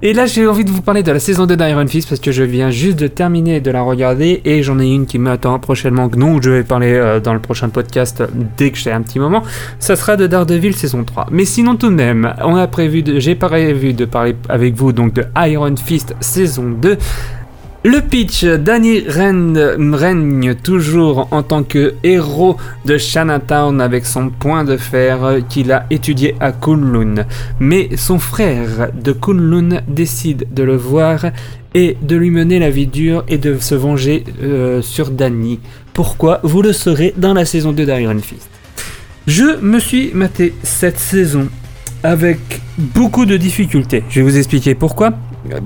Et 0.01 0.15
là, 0.15 0.25
j'ai 0.25 0.47
envie 0.47 0.65
de 0.65 0.71
vous 0.71 0.81
parler 0.81 1.03
de 1.03 1.13
la 1.13 1.19
saison 1.19 1.45
2 1.45 1.55
d'Iron 1.55 1.87
Fist 1.87 2.09
parce 2.09 2.21
que 2.21 2.33
je 2.33 2.45
viens 2.45 2.71
juste 2.71 2.99
de 2.99 3.09
terminer 3.09 3.61
de 3.61 3.71
la 3.71 3.83
regarder 3.83 4.41
et 4.47 4.63
j'en 4.63 4.79
ai 4.79 4.87
une 4.87 5.05
qui 5.05 5.19
m'attend 5.19 5.59
prochainement, 5.59 6.09
dont 6.09 6.41
je 6.41 6.51
vais 6.51 6.65
parler 6.65 6.95
euh, 6.95 7.21
dans 7.21 7.35
le 7.35 7.41
prochain 7.41 7.69
podcast 7.69 8.23
dès 8.57 8.71
que 8.71 8.79
j'ai 8.79 8.91
un 8.91 9.03
petit 9.03 9.19
moment 9.19 9.43
ça 9.79 9.97
sera 9.97 10.17
de 10.17 10.27
Daredevil 10.27 10.75
saison 10.75 11.05
3. 11.05 11.27
Mais 11.31 11.45
sinon 11.45 11.77
tout 11.77 11.91
de 11.91 11.95
même, 11.95 12.33
on 12.43 12.57
a 12.57 12.67
prévu 12.67 13.05
j'ai 13.19 13.35
prévu 13.35 13.93
de 13.93 14.07
parler 14.07 14.35
avec 14.49 14.75
vous 14.75 14.93
donc 14.93 15.13
de 15.13 15.25
Iron 15.47 15.75
Fist 15.77 16.15
saison 16.21 16.71
2. 16.81 16.97
Le 17.87 18.01
pitch, 18.01 18.45
Danny 18.45 18.99
règne, 19.07 19.57
règne 19.93 20.57
toujours 20.57 21.29
en 21.31 21.45
tant 21.45 21.63
que 21.63 21.95
héros 22.03 22.57
de 22.85 22.99
Chinatown 22.99 23.81
avec 23.81 24.07
son 24.07 24.31
point 24.31 24.65
de 24.65 24.77
fer 24.77 25.39
qu'il 25.49 25.71
a 25.71 25.87
étudié 25.91 26.35
à 26.41 26.51
Kunlun. 26.51 27.27
Mais 27.61 27.91
son 27.97 28.19
frère 28.19 28.91
de 28.93 29.13
Kunlun 29.13 29.83
décide 29.87 30.49
de 30.53 30.65
le 30.65 30.75
voir 30.75 31.27
et 31.75 31.97
de 32.03 32.17
lui 32.17 32.33
mener 32.33 32.59
la 32.59 32.71
vie 32.71 32.89
dure 32.89 33.23
et 33.29 33.39
de 33.39 33.57
se 33.61 33.77
venger 33.77 34.25
euh, 34.43 34.83
sur 34.83 35.13
Danny. 35.13 35.61
Pourquoi 35.95 36.41
Vous 36.43 36.63
le 36.63 36.73
saurez 36.73 37.15
dans 37.17 37.35
la 37.35 37.45
saison 37.45 37.71
2 37.71 37.87
d'Iron 37.87 38.19
Fist. 38.19 38.51
Je 39.29 39.61
me 39.61 39.79
suis 39.79 40.11
maté 40.13 40.55
cette 40.65 40.99
saison 40.99 41.47
avec 42.03 42.41
beaucoup 42.79 43.27
de 43.27 43.37
difficultés. 43.37 44.03
Je 44.11 44.23
vais 44.23 44.29
vous 44.29 44.39
expliquer 44.39 44.75
pourquoi. 44.75 45.13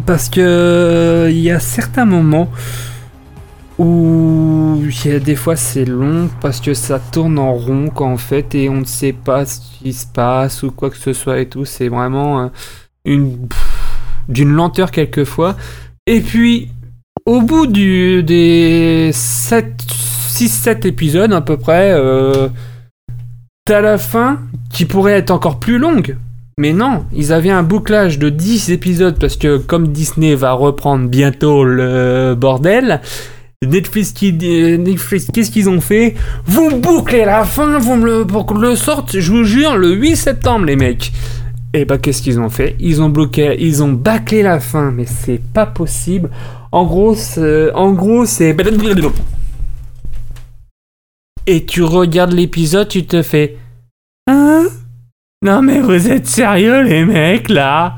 Parce 0.07 0.29
que 0.29 1.29
il 1.31 1.39
y 1.39 1.51
a 1.51 1.61
certains 1.61 2.05
moments 2.05 2.51
où 3.79 4.83
des 5.25 5.37
fois 5.37 5.57
c'est 5.57 5.87
long 5.87 6.29
parce 6.41 6.61
que 6.61 6.75
ça 6.75 6.99
tourne 6.99 7.39
en 7.39 7.55
rond 7.55 7.91
en 7.97 8.19
fait 8.19 8.55
et 8.55 8.69
on 8.69 8.81
ne 8.81 8.85
sait 8.85 9.15
pas 9.15 9.47
ce 9.47 9.61
qui 9.79 9.93
se 9.95 10.07
passe 10.07 10.63
ou 10.63 10.71
quoi 10.71 10.91
que 10.91 10.99
ce 10.99 11.13
soit 11.13 11.41
et 11.41 11.49
tout. 11.49 11.65
C'est 11.65 11.89
vraiment 11.89 12.43
euh, 12.43 12.49
une 13.05 13.49
d'une 14.29 14.53
lenteur 14.53 14.91
quelquefois. 14.91 15.57
Et 16.07 16.21
puis 16.21 16.69
au 17.27 17.41
bout 17.43 17.67
du, 17.67 18.23
des 18.23 19.11
6-7 19.13 20.87
épisodes 20.87 21.33
à 21.33 21.41
peu 21.41 21.57
près, 21.57 21.93
euh, 21.93 22.49
t'as 23.65 23.81
la 23.81 23.99
fin 23.99 24.41
qui 24.71 24.85
pourrait 24.85 25.13
être 25.13 25.31
encore 25.31 25.59
plus 25.59 25.79
longue. 25.79 26.17
Mais 26.61 26.75
non, 26.75 27.07
ils 27.15 27.33
avaient 27.33 27.49
un 27.49 27.63
bouclage 27.63 28.19
de 28.19 28.29
10 28.29 28.71
épisodes 28.71 29.19
parce 29.19 29.39
que 29.39 29.57
comme 29.57 29.89
Disney 29.89 30.35
va 30.35 30.53
reprendre 30.53 31.09
bientôt 31.09 31.65
le 31.65 32.35
bordel, 32.35 33.01
Netflix, 33.67 34.13
qui, 34.13 34.35
Netflix 34.35 35.29
qu'est-ce 35.33 35.51
qu'ils 35.51 35.71
ont 35.71 35.81
fait? 35.81 36.17
Vous 36.45 36.77
bouclez 36.77 37.25
la 37.25 37.45
fin, 37.45 37.79
vous 37.79 37.97
me 37.97 38.05
le, 38.05 38.27
pour 38.27 38.45
que 38.45 38.53
le 38.53 38.77
sorte, 38.77 39.19
je 39.19 39.33
vous 39.33 39.45
jure, 39.45 39.79
le 39.79 39.93
8 39.93 40.17
septembre 40.17 40.67
les 40.67 40.77
mecs. 40.77 41.13
Et 41.73 41.87
bah 41.87 41.97
qu'est-ce 41.97 42.21
qu'ils 42.21 42.39
ont 42.39 42.51
fait? 42.51 42.77
Ils 42.79 43.01
ont 43.01 43.09
bloqué, 43.09 43.57
ils 43.59 43.83
ont 43.83 43.93
bâclé 43.93 44.43
la 44.43 44.61
fin, 44.61 44.91
mais 44.91 45.07
c'est 45.07 45.41
pas 45.55 45.65
possible. 45.65 46.29
En 46.73 46.85
gros, 46.85 47.17
en 47.75 47.93
gros, 47.93 48.27
c'est 48.27 48.55
et 51.47 51.65
tu 51.65 51.83
regardes 51.83 52.33
l'épisode, 52.33 52.89
tu 52.89 53.07
te 53.07 53.23
fais 53.23 53.57
Hein? 54.27 54.67
Non 55.43 55.63
mais 55.63 55.81
vous 55.81 56.11
êtes 56.11 56.27
sérieux 56.27 56.83
les 56.83 57.07
mecs 57.07 57.49
là? 57.49 57.97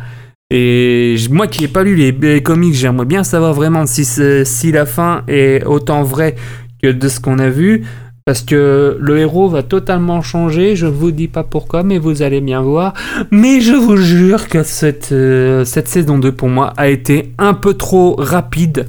Et 0.50 1.16
moi 1.28 1.48
qui 1.48 1.62
n'ai 1.62 1.68
pas 1.68 1.82
lu 1.82 1.96
les, 1.96 2.40
comics, 2.40 2.74
j'aimerais 2.74 3.04
bien 3.04 3.24
savoir 3.24 3.52
vraiment 3.52 3.84
si, 3.86 4.04
si 4.04 4.70
la 4.70 4.86
fin 4.86 5.24
est 5.26 5.64
autant 5.64 6.04
vraie 6.04 6.36
que 6.80 6.92
de 6.92 7.08
ce 7.08 7.18
qu'on 7.18 7.40
a 7.40 7.48
vu. 7.48 7.84
Parce 8.24 8.42
que 8.42 8.96
le 9.00 9.18
héros 9.18 9.48
va 9.48 9.64
totalement 9.64 10.22
changer, 10.22 10.76
je 10.76 10.86
vous 10.86 11.10
dis 11.10 11.26
pas 11.26 11.42
pourquoi, 11.42 11.82
mais 11.82 11.98
vous 11.98 12.22
allez 12.22 12.40
bien 12.40 12.60
voir. 12.60 12.92
Mais 13.32 13.60
je 13.60 13.72
vous 13.72 13.96
jure 13.96 14.46
que 14.46 14.62
cette, 14.62 15.10
euh, 15.10 15.64
cette 15.64 15.88
saison 15.88 16.18
2 16.18 16.30
pour 16.30 16.48
moi 16.48 16.72
a 16.76 16.86
été 16.88 17.34
un 17.38 17.54
peu 17.54 17.74
trop 17.74 18.14
rapide 18.16 18.86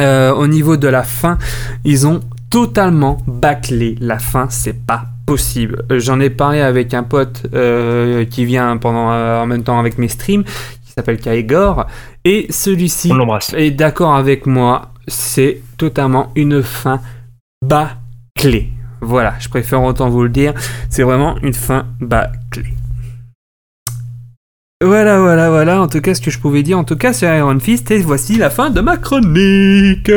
euh, 0.00 0.32
au 0.32 0.46
niveau 0.46 0.76
de 0.76 0.86
la 0.86 1.02
fin. 1.02 1.36
Ils 1.84 2.06
ont 2.06 2.20
totalement 2.48 3.18
bâclé 3.26 3.96
la 4.00 4.20
fin, 4.20 4.46
c'est 4.50 4.86
pas 4.86 5.06
possible. 5.32 5.86
Euh, 5.90 5.98
j'en 5.98 6.20
ai 6.20 6.28
parlé 6.28 6.60
avec 6.60 6.92
un 6.92 7.04
pote 7.04 7.46
euh, 7.54 8.26
qui 8.26 8.44
vient 8.44 8.76
pendant 8.76 9.10
euh, 9.12 9.40
en 9.40 9.46
même 9.46 9.62
temps 9.62 9.78
avec 9.78 9.96
mes 9.96 10.08
streams, 10.08 10.44
qui 10.44 10.92
s'appelle 10.94 11.18
Kaigor, 11.18 11.86
et 12.22 12.46
celui-ci 12.50 13.10
est 13.56 13.70
d'accord 13.70 14.14
avec 14.14 14.44
moi. 14.44 14.92
C'est 15.08 15.62
totalement 15.78 16.30
une 16.36 16.62
fin 16.62 17.00
bâclée. 17.64 18.72
Voilà, 19.00 19.32
je 19.40 19.48
préfère 19.48 19.82
autant 19.82 20.10
vous 20.10 20.22
le 20.22 20.28
dire. 20.28 20.52
C'est 20.90 21.02
vraiment 21.02 21.36
une 21.42 21.54
fin 21.54 21.86
bâclée. 21.98 22.74
Voilà, 24.84 25.18
voilà, 25.18 25.48
voilà. 25.48 25.80
En 25.80 25.88
tout 25.88 26.02
cas, 26.02 26.14
ce 26.14 26.20
que 26.20 26.30
je 26.30 26.38
pouvais 26.38 26.62
dire, 26.62 26.78
en 26.78 26.84
tout 26.84 26.96
cas, 26.96 27.14
sur 27.14 27.32
Iron 27.32 27.58
Fist. 27.58 27.90
Et 27.90 28.00
voici 28.00 28.36
la 28.36 28.50
fin 28.50 28.68
de 28.68 28.80
ma 28.82 28.98
chronique. 28.98 30.10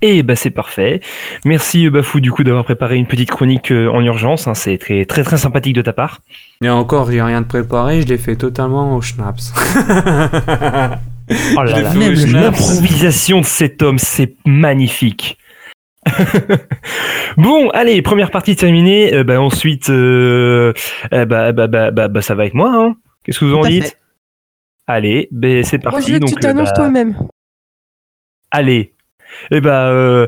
Et 0.00 0.22
bah 0.22 0.36
c'est 0.36 0.50
parfait. 0.50 1.00
Merci 1.44 1.86
euh, 1.86 1.90
Bafou 1.90 2.20
du 2.20 2.30
coup 2.30 2.44
d'avoir 2.44 2.64
préparé 2.64 2.96
une 2.96 3.06
petite 3.06 3.30
chronique 3.30 3.72
euh, 3.72 3.88
en 3.88 4.02
urgence. 4.02 4.46
Hein. 4.46 4.54
C'est 4.54 4.78
très 4.78 5.04
très 5.04 5.24
très 5.24 5.36
sympathique 5.36 5.74
de 5.74 5.82
ta 5.82 5.92
part. 5.92 6.20
Et 6.62 6.68
encore, 6.68 7.10
j'ai 7.10 7.20
rien 7.20 7.40
de 7.40 7.46
préparé. 7.46 8.02
Je 8.02 8.06
l'ai 8.06 8.18
fait 8.18 8.36
totalement 8.36 8.94
au 8.94 9.00
schnapps. 9.00 9.52
oh 9.56 11.62
là 11.62 11.80
là, 11.80 11.94
même 11.94 12.14
l'improvisation 12.14 13.40
de 13.40 13.46
cet 13.46 13.82
homme, 13.82 13.98
c'est 13.98 14.36
magnifique. 14.46 15.38
bon, 17.36 17.70
allez, 17.70 18.02
première 18.02 18.30
partie 18.30 18.56
terminée. 18.56 19.14
Euh, 19.14 19.24
bah, 19.24 19.40
ensuite, 19.40 19.90
euh, 19.90 20.72
bah, 21.10 21.52
bah, 21.52 21.66
bah, 21.66 21.90
bah, 21.90 22.22
ça 22.22 22.34
va 22.34 22.46
être 22.46 22.54
moi. 22.54 22.72
Hein. 22.72 22.96
Qu'est-ce 23.24 23.40
que 23.40 23.44
vous 23.44 23.54
en 23.54 23.66
dites? 23.66 23.98
Allez, 24.86 25.28
bah, 25.32 25.62
c'est 25.64 25.78
parti. 25.78 26.12
Moi, 26.12 26.20
je 26.22 26.34
tu 26.34 26.40
t'annonces 26.40 26.72
toi-même. 26.72 27.16
Allez, 28.50 28.94
et 29.50 29.56
eh 29.56 29.60
bah, 29.60 29.88
euh, 29.88 30.26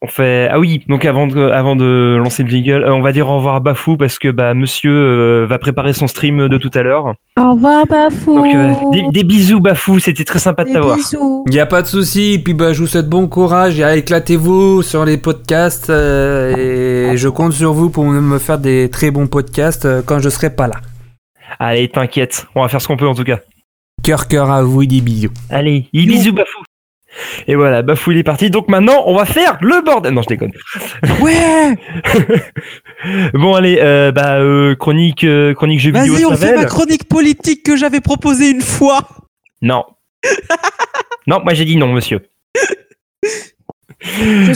on 0.00 0.06
fait. 0.06 0.48
Ah 0.50 0.58
oui, 0.58 0.84
donc 0.88 1.04
avant 1.04 1.26
de, 1.26 1.40
avant 1.48 1.76
de 1.76 2.16
lancer 2.22 2.42
le 2.42 2.48
jingle, 2.48 2.84
euh, 2.84 2.94
on 2.94 3.02
va 3.02 3.12
dire 3.12 3.28
au 3.28 3.36
revoir 3.36 3.56
à 3.56 3.60
Bafou 3.60 3.96
parce 3.96 4.18
que 4.18 4.28
bah 4.28 4.54
Monsieur 4.54 4.92
euh, 4.92 5.46
va 5.46 5.58
préparer 5.58 5.92
son 5.92 6.06
stream 6.06 6.48
de 6.48 6.56
tout 6.58 6.70
à 6.74 6.82
l'heure. 6.82 7.14
Au 7.38 7.52
revoir 7.52 7.86
Bafou. 7.86 8.34
Donc, 8.34 9.12
des, 9.12 9.24
bisous 9.24 9.60
Bafou, 9.60 9.98
c'était 9.98 10.24
très 10.24 10.38
sympa 10.38 10.64
de 10.64 10.72
t'avoir. 10.72 10.98
Il 11.46 11.54
y 11.54 11.60
a 11.60 11.66
pas 11.66 11.82
de 11.82 11.86
souci. 11.86 12.40
Puis 12.42 12.54
bah 12.54 12.72
je 12.72 12.80
vous 12.80 12.86
souhaite 12.86 13.08
bon 13.08 13.28
courage 13.28 13.78
et 13.80 13.98
éclatez-vous 13.98 14.82
sur 14.82 15.04
les 15.04 15.18
podcasts 15.18 15.90
et 15.90 17.12
je 17.14 17.28
compte 17.28 17.52
sur 17.52 17.72
vous 17.72 17.90
pour 17.90 18.04
me 18.04 18.38
faire 18.38 18.58
des 18.58 18.88
très 18.90 19.10
bons 19.10 19.26
podcasts 19.26 19.88
quand 20.06 20.20
je 20.20 20.28
serai 20.28 20.50
pas 20.50 20.68
là. 20.68 20.76
Allez, 21.58 21.88
t'inquiète, 21.88 22.46
on 22.54 22.62
va 22.62 22.68
faire 22.68 22.80
ce 22.80 22.88
qu'on 22.88 22.96
peut 22.96 23.08
en 23.08 23.14
tout 23.14 23.24
cas. 23.24 23.40
Cœur 24.02 24.26
cœur 24.26 24.50
à 24.50 24.62
vous 24.62 24.82
et 24.82 24.86
des 24.86 25.00
bisous. 25.00 25.30
Allez, 25.50 25.86
bisous 25.92 26.32
Bafou. 26.32 26.62
Et 27.46 27.54
voilà, 27.54 27.82
Bafou 27.82 28.12
il 28.12 28.18
est 28.18 28.22
parti. 28.22 28.50
Donc 28.50 28.68
maintenant, 28.68 29.02
on 29.06 29.16
va 29.16 29.24
faire 29.24 29.58
le 29.60 29.82
bordel. 29.84 30.14
Non, 30.14 30.22
je 30.22 30.28
déconne. 30.28 30.52
Ouais. 31.20 31.76
bon 33.34 33.54
allez, 33.54 33.78
euh, 33.80 34.12
bah 34.12 34.38
euh, 34.38 34.74
chronique, 34.74 35.24
euh, 35.24 35.54
chronique 35.54 35.80
jeux 35.80 35.92
vidéo. 35.92 36.14
Vas-y, 36.14 36.26
on 36.26 36.36
fait 36.36 36.56
ma 36.56 36.64
chronique 36.64 37.08
politique 37.08 37.62
que 37.62 37.76
j'avais 37.76 38.00
proposée 38.00 38.50
une 38.50 38.62
fois. 38.62 39.06
Non. 39.60 39.84
non, 41.26 41.40
moi 41.42 41.54
j'ai 41.54 41.64
dit 41.64 41.76
non, 41.76 41.92
monsieur. 41.92 42.20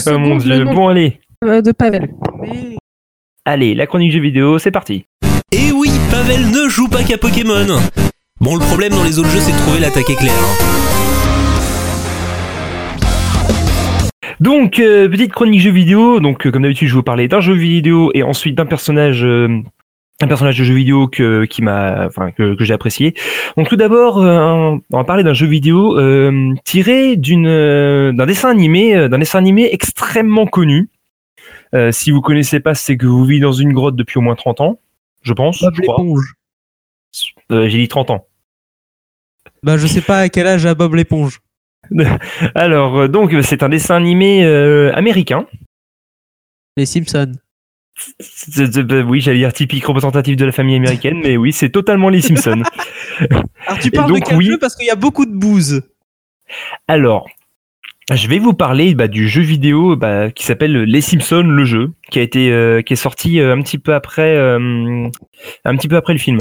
oh 0.07 0.17
mon 0.17 0.37
dieu. 0.37 0.65
Bon 0.65 0.87
allez. 0.87 1.19
de 1.43 1.71
Pavel. 1.71 2.09
Allez, 3.45 3.75
la 3.75 3.87
chronique 3.87 4.11
jeux 4.11 4.19
vidéo, 4.19 4.59
c'est 4.59 4.71
parti. 4.71 5.05
Et 5.51 5.71
oui, 5.71 5.89
Pavel 6.11 6.49
ne 6.51 6.67
joue 6.67 6.89
pas 6.89 7.03
qu'à 7.03 7.17
Pokémon. 7.17 7.79
Bon, 8.41 8.55
le 8.55 8.65
problème 8.65 8.91
dans 8.91 9.03
les 9.03 9.17
autres 9.19 9.29
jeux, 9.29 9.39
c'est 9.39 9.53
de 9.53 9.57
trouver 9.57 9.79
l'attaque 9.79 10.09
éclair. 10.09 10.33
Hein. 10.33 11.16
Donc, 14.39 14.79
euh, 14.79 15.09
petite 15.09 15.31
chronique 15.31 15.61
jeu 15.61 15.71
vidéo. 15.71 16.19
Donc, 16.19 16.45
euh, 16.45 16.51
comme 16.51 16.61
d'habitude, 16.61 16.87
je 16.87 16.93
vais 16.93 16.99
vous 16.99 17.03
parler 17.03 17.27
d'un 17.27 17.41
jeu 17.41 17.53
vidéo 17.53 18.11
et 18.13 18.21
ensuite 18.21 18.55
d'un 18.55 18.67
personnage, 18.67 19.23
euh, 19.23 19.61
un 20.21 20.27
personnage 20.27 20.57
de 20.59 20.63
jeu 20.63 20.75
vidéo 20.75 21.07
que, 21.07 21.45
qui 21.45 21.63
m'a, 21.63 22.05
enfin, 22.05 22.31
que, 22.31 22.55
j'ai 22.59 22.73
apprécié. 22.73 23.15
Donc, 23.55 23.67
tout 23.67 23.75
d'abord, 23.75 24.17
on 24.17 24.81
va 24.91 25.03
parler 25.03 25.23
d'un 25.23 25.33
jeu 25.33 25.47
vidéo 25.47 25.97
tiré 26.63 27.15
d'une, 27.15 28.11
d'un 28.15 28.25
dessin 28.25 28.49
animé, 28.49 29.07
d'un 29.09 29.19
dessin 29.19 29.39
animé 29.39 29.69
extrêmement 29.71 30.45
connu. 30.45 30.89
si 31.91 32.11
vous 32.11 32.21
connaissez 32.21 32.59
pas, 32.59 32.73
c'est 32.73 32.97
que 32.97 33.05
vous 33.05 33.25
vivez 33.25 33.41
dans 33.41 33.51
une 33.51 33.73
grotte 33.73 33.95
depuis 33.95 34.17
au 34.17 34.21
moins 34.21 34.35
30 34.35 34.61
ans, 34.61 34.79
je 35.21 35.33
pense. 35.33 35.61
Bob 35.61 35.77
l'éponge. 35.79 36.33
j'ai 37.51 37.77
dit 37.77 37.87
30 37.87 38.09
ans. 38.09 38.25
Bah, 39.61 39.77
je 39.77 39.85
sais 39.85 40.01
pas 40.01 40.19
à 40.19 40.29
quel 40.29 40.47
âge 40.47 40.65
a 40.65 40.73
Bob 40.73 40.95
l'éponge. 40.95 41.41
Alors, 42.55 42.97
euh, 42.97 43.07
donc, 43.07 43.33
c'est 43.43 43.63
un 43.63 43.69
dessin 43.69 43.95
animé 43.95 44.45
euh, 44.45 44.91
américain. 44.93 45.45
Les 46.75 46.85
Simpsons. 46.85 47.33
Oui, 49.07 49.21
j'allais 49.21 49.39
dire 49.39 49.53
typique 49.53 49.85
représentatif 49.85 50.35
de 50.35 50.45
la 50.45 50.51
famille 50.51 50.75
américaine, 50.75 51.19
mais 51.23 51.35
oui, 51.35 51.51
c'est 51.51 51.69
totalement 51.69 52.09
les 52.09 52.21
Simpsons. 52.21 52.61
Alors, 53.65 53.79
tu 53.81 53.89
parles 53.89 54.13
de 54.13 54.19
quel 54.19 54.41
jeu 54.41 54.59
parce 54.59 54.75
qu'il 54.75 54.85
y 54.85 54.91
a 54.91 54.95
beaucoup 54.95 55.25
de 55.25 55.33
bouse. 55.33 55.81
Alors, 56.87 57.27
je 58.13 58.27
vais 58.27 58.37
vous 58.37 58.53
parler 58.53 58.93
bah, 58.93 59.07
du 59.07 59.27
jeu 59.27 59.41
vidéo 59.41 59.95
bah, 59.95 60.29
qui 60.29 60.45
s'appelle 60.45 60.83
Les 60.83 61.01
Simpsons, 61.01 61.41
le 61.41 61.65
jeu, 61.65 61.91
qui 62.11 62.19
a 62.19 62.21
été, 62.21 62.51
euh, 62.51 62.83
qui 62.83 62.93
est 62.93 62.97
sorti 62.97 63.39
un 63.39 63.61
petit 63.63 63.79
peu 63.79 63.95
après, 63.95 64.37
un 64.37 65.09
petit 65.75 65.87
peu 65.87 65.95
après 65.95 66.13
le 66.13 66.19
film. 66.19 66.37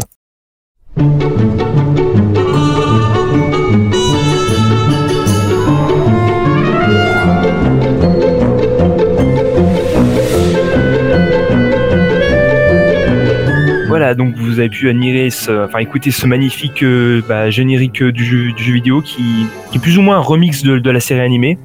Donc 14.15 14.35
vous 14.37 14.59
avez 14.59 14.69
pu 14.69 14.89
admirer, 14.89 15.31
ce, 15.31 15.65
enfin 15.67 15.79
écouter 15.79 16.11
ce 16.11 16.27
magnifique 16.27 16.83
euh, 16.83 17.23
bah, 17.29 17.51
générique 17.51 18.03
du 18.03 18.25
jeu, 18.25 18.53
du 18.53 18.63
jeu 18.63 18.73
vidéo 18.75 19.01
qui, 19.01 19.47
qui 19.71 19.79
est 19.79 19.81
plus 19.81 19.99
ou 19.99 20.03
moins 20.03 20.17
un 20.17 20.21
remix 20.21 20.63
de, 20.63 20.79
de 20.79 20.91
la 20.91 21.01
série 21.01 21.21
animée. 21.21 21.59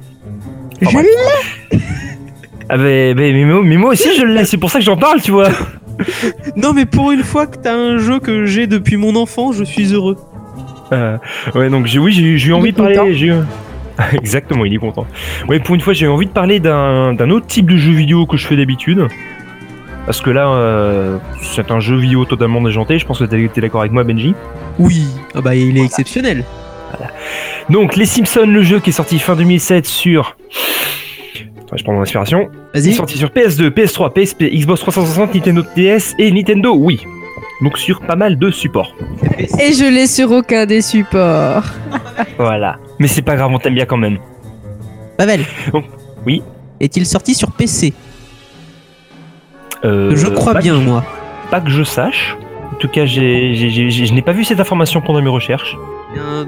Je 0.80 0.86
bref. 0.86 1.06
Ah 2.68 2.76
bah, 2.76 2.84
bah, 2.84 3.14
mais, 3.16 3.44
moi- 3.44 3.62
mais 3.64 3.76
moi 3.76 3.90
aussi 3.92 4.08
je 4.18 4.24
l'ai, 4.24 4.44
c'est 4.44 4.56
pour 4.56 4.70
ça 4.70 4.78
que 4.78 4.84
j'en 4.84 4.96
parle, 4.96 5.20
tu 5.20 5.30
vois. 5.30 5.48
Non, 6.56 6.72
mais 6.72 6.86
pour 6.86 7.12
une 7.12 7.22
fois 7.22 7.46
que 7.46 7.56
t'as 7.58 7.74
un 7.76 7.98
jeu 7.98 8.18
que 8.18 8.46
j'ai 8.46 8.66
depuis 8.66 8.96
mon 8.96 9.14
enfance, 9.14 9.56
je 9.56 9.64
suis 9.64 9.92
heureux. 9.92 10.16
Euh, 10.92 11.16
ouais, 11.54 11.70
donc 11.70 11.86
j'ai, 11.86 11.98
oui, 11.98 12.12
j'ai, 12.12 12.38
j'ai 12.38 12.50
eu 12.50 12.52
envie 12.54 12.72
de 12.72 12.76
parler. 12.76 13.14
J'ai 13.14 13.32
Exactement, 14.14 14.64
il 14.64 14.74
est 14.74 14.78
content. 14.78 15.06
Ouais, 15.48 15.60
pour 15.60 15.74
une 15.74 15.80
fois, 15.82 15.92
j'ai 15.92 16.06
eu 16.06 16.08
envie 16.08 16.26
de 16.26 16.30
parler 16.32 16.60
d'un, 16.60 17.12
d'un 17.14 17.30
autre 17.30 17.46
type 17.46 17.70
de 17.70 17.76
jeu 17.76 17.92
vidéo 17.92 18.24
que 18.26 18.36
je 18.38 18.46
fais 18.46 18.56
d'habitude. 18.56 19.06
Parce 20.06 20.20
que 20.20 20.30
là, 20.30 20.48
euh, 20.48 21.18
c'est 21.42 21.70
un 21.70 21.80
jeu 21.80 21.96
vidéo 21.96 22.24
totalement 22.24 22.60
déjanté. 22.60 22.98
Je 22.98 23.06
pense 23.06 23.18
que 23.20 23.24
t'es, 23.24 23.48
t'es 23.52 23.60
d'accord 23.60 23.80
avec 23.80 23.92
moi, 23.92 24.02
Benji. 24.04 24.34
Oui. 24.78 25.06
Ah 25.34 25.40
bah, 25.40 25.54
il 25.54 25.78
est 25.78 25.84
exceptionnel. 25.84 26.44
Donc, 27.70 27.96
Les 27.96 28.06
Simpsons, 28.06 28.46
le 28.46 28.62
jeu 28.62 28.80
qui 28.80 28.90
est 28.90 28.92
sorti 28.92 29.18
fin 29.18 29.36
2007 29.36 29.86
sur. 29.86 30.36
Attends, 31.60 31.76
je 31.76 31.84
prends 31.84 31.92
mon 31.92 32.02
inspiration. 32.02 32.50
Il 32.74 32.80
est 32.80 32.82
Vas-y. 32.82 32.94
sorti 32.94 33.16
sur 33.18 33.28
PS2, 33.28 33.68
PS3, 33.70 34.12
PSP, 34.12 34.42
Xbox 34.52 34.80
360, 34.80 35.34
Nintendo 35.34 35.62
DS 35.76 36.14
et 36.18 36.30
Nintendo 36.32 36.74
Wii. 36.74 37.06
Donc 37.62 37.78
sur 37.78 38.00
pas 38.00 38.16
mal 38.16 38.38
de 38.38 38.50
supports. 38.50 38.94
Et 39.60 39.72
je 39.72 39.88
l'ai 39.88 40.08
sur 40.08 40.32
aucun 40.32 40.66
des 40.66 40.82
supports. 40.82 41.64
Voilà. 42.38 42.78
Mais 42.98 43.06
c'est 43.06 43.22
pas 43.22 43.36
grave, 43.36 43.50
on 43.52 43.58
t'aime 43.58 43.74
bien 43.74 43.86
quand 43.86 43.96
même. 43.96 44.18
Pavel. 45.16 45.44
Bon, 45.72 45.82
oui. 46.26 46.42
Est-il 46.80 47.06
sorti 47.06 47.34
sur 47.34 47.52
PC 47.52 47.92
Euh, 49.84 50.14
Je 50.16 50.26
crois 50.28 50.54
bien, 50.54 50.74
que- 50.78 50.84
moi. 50.84 51.04
Pas 51.50 51.60
que 51.60 51.70
je 51.70 51.82
sache. 51.82 52.36
En 52.72 52.76
tout 52.76 52.88
cas, 52.88 53.04
je 53.06 54.12
n'ai 54.12 54.22
pas 54.22 54.32
vu 54.32 54.44
cette 54.44 54.60
information 54.60 55.00
pendant 55.00 55.20
mes 55.22 55.28
recherches. 55.28 55.76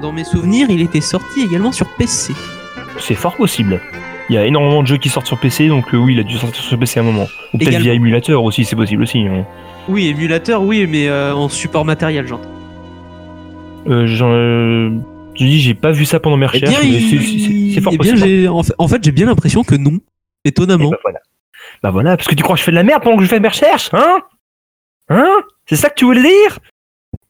Dans 0.01 0.11
mes 0.11 0.23
souvenirs, 0.23 0.67
il 0.69 0.81
était 0.81 1.01
sorti 1.01 1.41
également 1.41 1.71
sur 1.71 1.87
PC. 1.97 2.33
C'est 2.99 3.15
fort 3.15 3.35
possible. 3.35 3.81
Il 4.29 4.35
y 4.35 4.37
a 4.37 4.45
énormément 4.45 4.81
de 4.81 4.87
jeux 4.87 4.97
qui 4.97 5.09
sortent 5.09 5.27
sur 5.27 5.39
PC, 5.39 5.67
donc 5.67 5.93
euh, 5.93 5.97
oui, 5.97 6.13
il 6.13 6.19
a 6.19 6.23
dû 6.23 6.35
sortir 6.37 6.63
sur 6.63 6.77
PC 6.79 6.99
à 6.99 7.03
un 7.03 7.05
moment. 7.05 7.27
Ou 7.53 7.57
peut-être 7.59 7.77
via 7.79 7.93
émulateur 7.93 8.43
aussi, 8.43 8.65
c'est 8.65 8.75
possible 8.75 9.03
aussi. 9.03 9.19
hein. 9.19 9.45
Oui, 9.87 10.07
émulateur, 10.07 10.63
oui, 10.63 10.87
mais 10.89 11.07
euh, 11.07 11.33
en 11.35 11.47
support 11.47 11.85
matériel, 11.85 12.25
j'entends. 12.27 12.49
Euh, 13.87 14.07
je 14.07 14.91
dis, 15.37 15.59
j'ai 15.59 15.73
pas 15.75 15.91
vu 15.91 16.05
ça 16.05 16.19
pendant 16.19 16.37
mes 16.37 16.45
Eh 16.45 16.57
recherches, 16.57 16.71
bien, 16.81 16.91
mais 16.91 16.99
c'est- 16.99 17.15
il- 17.15 17.69
c'est 17.69 17.75
c'est 17.75 17.81
fort 17.81 17.93
eh 17.93 17.97
bien, 17.99 18.13
possible. 18.13 18.49
en 18.49 18.63
fait, 18.63 18.73
en 18.79 18.87
fait, 18.87 19.03
j'ai 19.03 19.11
bien 19.11 19.27
l'impression 19.27 19.63
que 19.63 19.75
non. 19.75 19.99
Et 20.43 20.49
Étonnamment. 20.49 20.89
bah 20.89 20.97
voilà. 21.03 21.19
Bah 21.85 21.91
voilà, 21.91 22.17
parce 22.17 22.27
que 22.27 22.33
tu 22.33 22.41
crois 22.41 22.55
que 22.55 22.61
je 22.61 22.63
fais 22.65 22.71
de 22.71 22.77
la 22.77 22.81
merde 22.81 23.03
pendant 23.03 23.17
que 23.17 23.21
je 23.21 23.27
fais 23.29 23.39
mes 23.39 23.47
recherches, 23.47 23.91
hein? 23.93 24.23
Hein? 25.09 25.37
C'est 25.69 25.75
ça 25.75 25.91
que 25.91 25.93
tu 25.93 26.05
voulais 26.05 26.23
dire? 26.23 26.57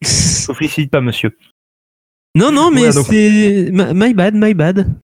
Je 0.02 0.50
félicite 0.54 0.90
pas, 0.90 1.02
monsieur. 1.02 1.36
non, 2.34 2.50
non, 2.50 2.70
mais 2.70 2.90
c'est. 2.90 3.68
My 3.70 3.92
my 3.92 4.14
bad, 4.14 4.34
my 4.34 4.54
bad. 4.54 4.94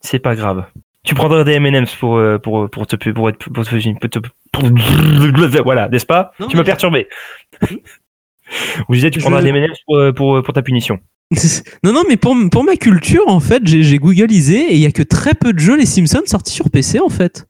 C'est 0.00 0.18
pas 0.18 0.34
grave. 0.34 0.64
Tu 1.04 1.14
prendras 1.14 1.44
des 1.44 1.52
M&M's 1.52 1.94
pour, 1.94 2.16
euh, 2.16 2.38
pour, 2.38 2.68
pour 2.70 2.88
te 2.88 2.96
pour 3.12 3.28
être 3.28 3.38
pour 3.38 3.64
te, 3.64 3.76
pour 4.00 4.10
te- 4.10 4.18
pour- 4.50 5.62
voilà, 5.64 5.88
n'est-ce 5.88 6.04
pas? 6.06 6.32
Non, 6.40 6.48
Tu 6.48 6.56
m'as 6.56 6.64
perturbé. 6.64 7.06
Vous 8.88 8.94
disiez 8.94 9.12
tu 9.12 9.20
Je- 9.20 9.24
prendras 9.24 9.42
des 9.42 9.50
M&M's 9.50 9.78
pour, 9.86 9.96
euh, 9.96 10.12
pour, 10.12 10.42
pour 10.42 10.52
ta 10.54 10.62
punition. 10.62 10.98
non, 11.84 11.92
non, 11.92 12.02
mais 12.08 12.16
pour, 12.16 12.34
pour 12.50 12.64
ma 12.64 12.74
culture, 12.74 13.28
en 13.28 13.38
fait, 13.38 13.62
j'ai 13.64 13.84
j'ai 13.84 13.98
googlisé 13.98 14.72
et 14.72 14.74
il 14.74 14.80
y 14.80 14.86
a 14.86 14.92
que 14.92 15.04
très 15.04 15.34
peu 15.34 15.52
de 15.52 15.60
jeux 15.60 15.76
Les 15.76 15.86
Simpsons 15.86 16.22
sortis 16.26 16.52
sur 16.52 16.68
PC, 16.68 16.98
en 16.98 17.08
fait. 17.10 17.46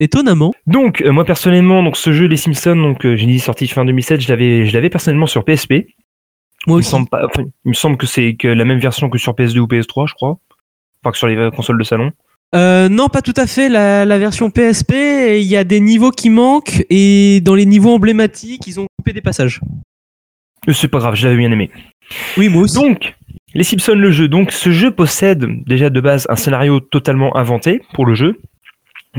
Étonnamment. 0.00 0.52
Donc 0.66 1.02
euh, 1.02 1.10
moi 1.10 1.24
personnellement, 1.24 1.82
donc 1.82 1.96
ce 1.96 2.12
jeu 2.12 2.26
Les 2.26 2.36
Simpsons, 2.36 2.76
donc 2.76 3.04
euh, 3.04 3.16
j'ai 3.16 3.26
dit 3.26 3.40
sorti 3.40 3.66
fin 3.66 3.84
2007, 3.84 4.20
je 4.20 4.28
l'avais 4.28 4.66
je 4.66 4.72
l'avais 4.72 4.90
personnellement 4.90 5.26
sur 5.26 5.44
PSP. 5.44 5.72
Moi 6.66 6.76
Il 6.76 6.78
me 6.78 6.82
semble 6.82 7.08
pas, 7.08 7.26
enfin, 7.26 7.44
il 7.64 7.68
me 7.68 7.74
semble 7.74 7.96
que 7.96 8.06
c'est 8.06 8.34
que 8.36 8.48
la 8.48 8.64
même 8.64 8.78
version 8.78 9.10
que 9.10 9.18
sur 9.18 9.34
PS2 9.34 9.58
ou 9.58 9.66
PS3, 9.66 10.08
je 10.08 10.14
crois. 10.14 10.38
Enfin 11.02 11.12
que 11.12 11.18
sur 11.18 11.26
les 11.26 11.36
euh, 11.36 11.50
consoles 11.50 11.78
de 11.78 11.84
salon. 11.84 12.12
Euh, 12.54 12.88
non, 12.88 13.08
pas 13.08 13.22
tout 13.22 13.34
à 13.36 13.46
fait. 13.46 13.68
La, 13.68 14.04
la 14.04 14.18
version 14.18 14.50
PSP, 14.50 14.92
il 14.92 15.46
y 15.46 15.56
a 15.56 15.64
des 15.64 15.80
niveaux 15.80 16.10
qui 16.10 16.30
manquent 16.30 16.84
et 16.88 17.40
dans 17.42 17.54
les 17.54 17.66
niveaux 17.66 17.92
emblématiques, 17.92 18.66
ils 18.66 18.80
ont 18.80 18.86
coupé 18.96 19.12
des 19.12 19.20
passages. 19.20 19.60
C'est 20.72 20.88
pas 20.88 20.98
grave, 20.98 21.14
je 21.14 21.26
l'avais 21.26 21.38
bien 21.38 21.50
aimé. 21.52 21.70
Oui, 22.36 22.48
moi 22.48 22.62
aussi. 22.62 22.74
Donc, 22.74 23.14
les 23.54 23.64
Simpsons, 23.64 23.94
le 23.94 24.10
jeu. 24.10 24.28
Donc, 24.28 24.52
ce 24.52 24.70
jeu 24.70 24.90
possède 24.90 25.46
déjà 25.66 25.90
de 25.90 26.00
base 26.00 26.26
un 26.28 26.36
scénario 26.36 26.80
totalement 26.80 27.36
inventé 27.36 27.82
pour 27.92 28.06
le 28.06 28.14
jeu. 28.14 28.40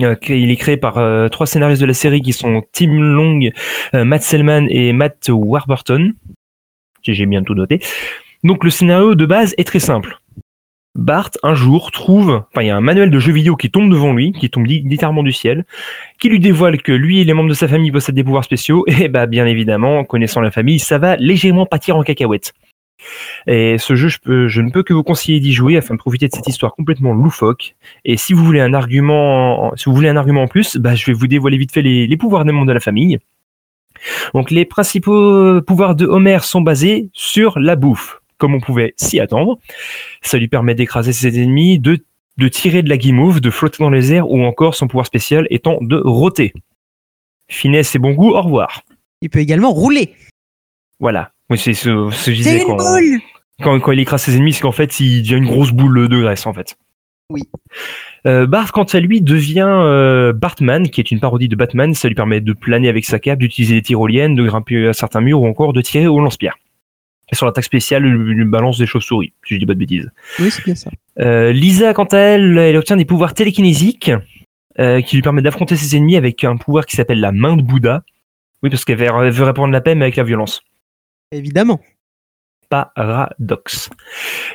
Euh, 0.02 0.16
Il 0.30 0.52
est 0.52 0.56
créé 0.56 0.78
par 0.78 0.98
euh, 0.98 1.28
trois 1.30 1.48
scénaristes 1.48 1.82
de 1.82 1.88
la 1.88 1.94
série 1.94 2.22
qui 2.22 2.34
sont 2.34 2.64
Tim 2.72 2.94
Long, 2.94 3.40
euh, 3.96 4.06
Matt 4.06 4.22
Selman 4.24 4.68
et 4.70 4.94
Matt 4.94 5.30
Warburton. 5.30 6.14
J'ai 7.02 7.26
bien 7.26 7.44
tout 7.44 7.56
noté. 7.56 7.80
Donc, 8.44 8.64
le 8.64 8.70
scénario 8.70 9.16
de 9.16 9.26
base 9.26 9.56
est 9.58 9.64
très 9.66 9.80
simple. 9.80 10.20
Bart, 10.96 11.30
un 11.44 11.54
jour, 11.54 11.92
trouve, 11.92 12.44
enfin, 12.52 12.62
il 12.62 12.68
y 12.68 12.70
a 12.70 12.76
un 12.76 12.82
manuel 12.82 13.10
de 13.10 13.20
jeu 13.20 13.32
vidéo 13.32 13.56
qui 13.56 13.70
tombe 13.70 13.90
devant 13.92 14.14
lui, 14.14 14.32
qui 14.34 14.50
tombe 14.50 14.66
li- 14.66 14.82
littéralement 14.86 15.24
du 15.24 15.32
ciel, 15.32 15.66
qui 16.20 16.30
lui 16.30 16.40
dévoile 16.40 16.82
que 16.82 16.92
lui 16.92 17.20
et 17.20 17.24
les 17.24 17.34
membres 17.34 17.50
de 17.50 17.54
sa 17.54 17.68
famille 17.68 17.92
possèdent 17.92 18.16
des 18.16 18.24
pouvoirs 18.24 18.44
spéciaux, 18.44 18.84
et 18.88 19.08
bah, 19.08 19.26
bien 19.28 19.46
évidemment, 19.46 20.04
connaissant 20.04 20.42
la 20.42 20.52
famille, 20.52 20.80
ça 20.80 20.98
va 20.98 21.16
légèrement 21.16 21.66
partir 21.66 21.96
en 21.96 22.04
cacahuète. 22.04 22.54
Et 23.48 23.78
ce 23.78 23.96
jeu, 23.96 24.08
je, 24.10 24.20
peux- 24.20 24.48
je 24.48 24.62
ne 24.62 24.70
peux 24.72 24.84
que 24.84 24.94
vous 24.94 25.04
conseiller 25.04 25.40
d'y 25.40 25.54
jouer 25.54 25.78
afin 25.78 25.94
de 25.96 26.00
profiter 26.00 26.28
de 26.28 26.34
cette 26.36 26.48
histoire 26.48 26.74
complètement 26.76 27.14
loufoque. 27.14 27.76
Et 28.06 28.18
si 28.18 28.34
vous 28.34 28.44
voulez 28.44 28.60
un 28.62 28.74
argument, 28.74 29.72
si 29.76 29.86
vous 29.86 29.94
voulez 29.96 30.10
un 30.10 30.18
argument 30.18 30.44
en 30.44 30.48
plus, 30.48 30.78
bah, 30.78 30.96
je 30.96 31.06
vais 31.06 31.14
vous 31.14 31.28
dévoiler 31.28 31.58
vite 31.58 31.72
fait 31.72 31.82
les, 31.82 32.08
les 32.08 32.18
pouvoirs 32.18 32.46
des 32.46 32.52
membres 32.52 32.68
de 32.68 32.74
la 32.74 32.80
famille. 32.80 33.20
Donc, 34.34 34.52
les 34.52 34.66
principaux 34.66 35.62
pouvoirs 35.62 35.96
de 35.96 36.06
Homer 36.06 36.40
sont 36.44 36.62
basés 36.62 37.10
sur 37.14 37.60
la 37.60 37.76
bouffe, 37.76 38.22
comme 38.38 38.54
on 38.54 38.60
pouvait 38.62 38.94
s'y 38.98 39.20
attendre. 39.20 39.60
Ça 40.22 40.38
lui 40.38 40.48
permet 40.48 40.76
d'écraser 40.76 41.12
ses 41.12 41.42
ennemis, 41.42 41.80
de, 41.80 41.98
de 42.38 42.48
tirer 42.48 42.82
de 42.82 42.90
la 42.90 42.98
guimauve, 42.98 43.42
de 43.42 43.50
flotter 43.50 43.84
dans 43.84 43.90
les 43.90 44.14
airs, 44.14 44.30
ou 44.30 44.44
encore 44.44 44.76
son 44.76 44.88
pouvoir 44.88 45.06
spécial 45.06 45.48
étant 45.50 45.80
de 45.82 45.98
rôter. 45.98 46.54
Finesse 47.50 47.96
et 47.96 48.00
bon 48.00 48.12
goût, 48.12 48.30
au 48.32 48.42
revoir. 48.42 48.84
Il 49.22 49.30
peut 49.30 49.40
également 49.40 49.72
rouler. 49.72 50.14
Voilà. 51.00 51.32
Oui, 51.50 51.58
c'est 51.58 51.74
ce, 51.74 52.10
ce 52.12 52.32
disais 52.32 52.64
quand, 52.66 52.78
quand, 53.62 53.80
quand 53.80 53.92
il 53.92 54.00
écrase 54.00 54.24
ses 54.24 54.36
ennemis, 54.36 54.54
c'est 54.54 54.62
qu'en 54.62 54.72
fait, 54.72 55.00
il 55.00 55.24
devient 55.24 55.38
une 55.38 55.48
grosse 55.48 55.72
boule 55.72 56.08
de 56.08 56.22
graisse, 56.22 56.46
en 56.46 56.54
fait. 56.54 56.78
Oui. 57.30 57.44
Euh, 58.26 58.48
Bart, 58.48 58.72
quant 58.72 58.84
à 58.84 59.00
lui, 59.00 59.22
devient 59.22 59.66
euh, 59.68 60.34
Bartman, 60.34 60.90
qui 60.90 61.00
est 61.00 61.12
une 61.12 61.20
parodie 61.20 61.48
de 61.48 61.56
Batman. 61.56 61.94
Ça 61.94 62.08
lui 62.08 62.16
permet 62.16 62.42
de 62.42 62.54
planer 62.54 62.90
avec 62.90 63.06
sa 63.06 63.20
cape, 63.20 63.40
d'utiliser 63.40 63.76
des 63.76 63.82
tyroliennes, 63.82 64.36
de 64.36 64.44
grimper 64.44 64.88
à 64.88 64.94
certains 64.94 65.22
murs 65.22 65.42
ou 65.42 65.48
encore 65.48 65.74
de 65.74 65.82
tirer 65.82 66.08
au 66.08 66.20
lance-pierre. 66.20 66.56
Et 67.32 67.36
sur 67.36 67.46
l'attaque 67.46 67.66
spéciale, 67.66 68.06
il 68.06 68.12
lui 68.12 68.46
balance 68.46 68.80
des 68.80 68.88
chauves-souris, 68.88 69.34
si 69.46 69.54
je 69.54 69.60
dis 69.60 69.66
pas 69.66 69.76
de 69.76 69.80
bêtises. 69.80 70.10
Oui, 70.40 70.50
c'est 70.50 70.66
bien 70.66 70.76
ça. 70.76 70.90
Euh, 71.20 71.52
Lisa, 71.52 71.94
quant 71.94 72.06
à 72.06 72.18
elle, 72.18 72.58
elle 72.58 72.76
obtient 72.76 72.98
des 72.98 73.06
pouvoirs 73.06 73.36
télékinésiques 73.36 74.12
euh, 74.80 75.02
qui 75.02 75.16
lui 75.16 75.22
permettent 75.22 75.44
d'affronter 75.44 75.76
ses 75.76 75.96
ennemis 75.96 76.18
avec 76.18 76.44
un 76.44 76.58
pouvoir 76.58 76.86
qui 76.88 76.96
s'appelle 76.96 77.20
la 77.20 77.32
main 77.32 77.56
de 77.56 77.62
Bouddha. 77.62 78.02
Oui, 78.64 78.70
parce 78.72 78.84
qu'elle 78.84 78.98
veut, 78.98 79.06
elle 79.06 79.32
veut 79.32 79.44
répandre 79.44 79.72
la 79.72 79.82
paix, 79.82 79.94
mais 79.94 80.06
avec 80.06 80.16
la 80.16 80.24
violence. 80.24 80.64
Évidemment. 81.32 81.80
Paradox. 82.70 83.90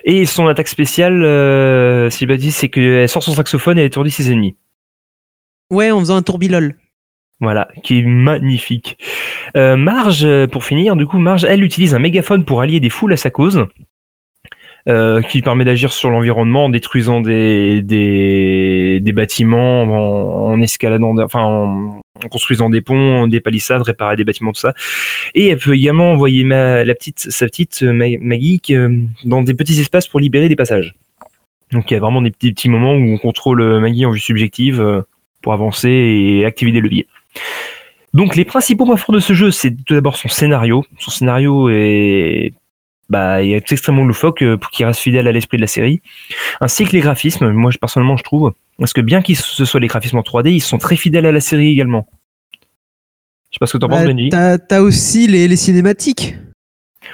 Et 0.05 0.25
son 0.27 0.47
attaque 0.47 0.69
spéciale, 0.69 1.25
euh, 1.25 2.11
si 2.11 2.27
dis, 2.27 2.53
c'est 2.53 2.69
qu'elle 2.69 3.09
sort 3.09 3.23
son 3.23 3.35
saxophone 3.35 3.79
et 3.79 3.83
elle 3.83 3.89
étourdit 3.89 4.11
ses 4.11 4.31
ennemis. 4.31 4.57
Ouais, 5.71 5.91
en 5.91 5.99
faisant 6.01 6.17
un 6.17 6.23
tourbilol. 6.23 6.77
Voilà, 7.41 7.69
qui 7.83 7.99
est 7.99 8.03
magnifique. 8.03 8.97
Euh, 9.57 9.77
Marge, 9.77 10.25
euh, 10.25 10.47
pour 10.47 10.65
finir, 10.65 10.95
du 10.97 11.07
coup, 11.07 11.19
Marge, 11.19 11.45
elle 11.45 11.65
utilise 11.65 11.95
un 11.95 11.99
mégaphone 11.99 12.45
pour 12.45 12.61
allier 12.61 12.79
des 12.79 12.91
foules 12.91 13.13
à 13.13 13.17
sa 13.17 13.31
cause, 13.31 13.67
euh, 14.89 15.21
qui 15.23 15.43
permet 15.43 15.65
d'agir 15.65 15.93
sur 15.93 16.11
l'environnement 16.11 16.67
en 16.67 16.69
détruisant 16.69 17.21
des, 17.21 17.83
des, 17.83 19.01
des 19.01 19.13
bâtiments, 19.13 19.83
en, 19.83 20.53
en 20.53 20.61
escaladant, 20.61 21.19
enfin, 21.19 21.43
en, 21.43 22.01
en 22.23 22.29
construisant 22.29 22.71
des 22.71 22.81
ponts, 22.81 23.27
des 23.27 23.41
palissades, 23.41 23.83
réparer 23.83 24.17
des 24.17 24.25
bâtiments, 24.25 24.53
tout 24.53 24.61
ça. 24.61 24.75
Et 25.35 25.49
elle 25.49 25.59
peut 25.59 25.75
également 25.75 26.13
envoyer 26.13 26.47
sa 27.17 27.47
petite 27.47 27.81
euh, 27.83 27.93
Ma- 27.93 28.19
Maggie 28.21 28.61
euh, 28.71 29.01
dans 29.25 29.43
des 29.43 29.55
petits 29.55 29.81
espaces 29.81 30.07
pour 30.07 30.21
libérer 30.21 30.49
des 30.49 30.57
passages. 30.57 30.95
Donc 31.73 31.91
il 31.91 31.95
y 31.95 31.97
a 31.97 32.01
vraiment 32.01 32.23
des 32.23 32.31
petits, 32.31 32.69
moments 32.69 32.95
où 32.95 33.13
on 33.15 33.19
contrôle 33.19 33.61
euh, 33.61 33.81
Maggie 33.81 34.07
en 34.07 34.13
vue 34.13 34.21
subjective 34.21 35.05
pour 35.43 35.53
avancer 35.53 35.91
et 35.91 36.45
activer 36.45 36.71
des 36.73 36.81
leviers. 36.81 37.07
Donc 38.13 38.37
les 38.37 38.45
principaux 38.45 38.87
points 38.87 38.97
forts 38.97 39.15
de 39.15 39.21
ce 39.21 39.33
jeu, 39.33 39.51
c'est 39.51 39.73
tout 39.85 39.95
d'abord 39.95 40.17
son 40.17 40.29
scénario. 40.29 40.85
Son 40.99 41.11
scénario 41.11 41.69
est, 41.69 42.53
bah, 43.11 43.43
il 43.43 43.53
est 43.53 43.73
extrêmement 43.73 44.05
loufoque 44.05 44.43
euh, 44.43 44.57
pour 44.57 44.71
qu'il 44.71 44.87
reste 44.87 45.01
fidèle 45.01 45.27
à 45.27 45.33
l'esprit 45.33 45.59
de 45.59 45.63
la 45.63 45.67
série. 45.67 46.01
Ainsi 46.61 46.85
que 46.85 46.93
les 46.93 47.01
graphismes, 47.01 47.51
moi 47.51 47.71
personnellement 47.81 48.17
je 48.17 48.25
trouve, 48.25 48.53
parce 48.79 48.93
que 48.93 49.01
bien 49.01 49.23
qu'ils 49.23 49.37
ce 49.37 49.65
soit 49.65 49.81
les 49.81 49.89
graphismes 49.89 50.19
en 50.19 50.23
3D, 50.23 50.51
ils 50.51 50.61
sont 50.61 50.79
très 50.79 50.97
fidèles 50.97 51.27
à 51.27 51.33
la 51.33 51.41
série 51.41 51.69
également. 51.69 52.07
Je 53.51 53.57
sais 53.57 53.59
pas 53.61 53.67
ce 53.67 53.75
que 53.75 53.79
t'en 53.79 53.89
penses, 53.89 54.01
Bah, 54.01 54.07
Benji. 54.07 54.31
T'as 54.31 54.81
aussi 54.81 55.27
les, 55.27 55.47
les 55.47 55.57
cinématiques. 55.57 56.37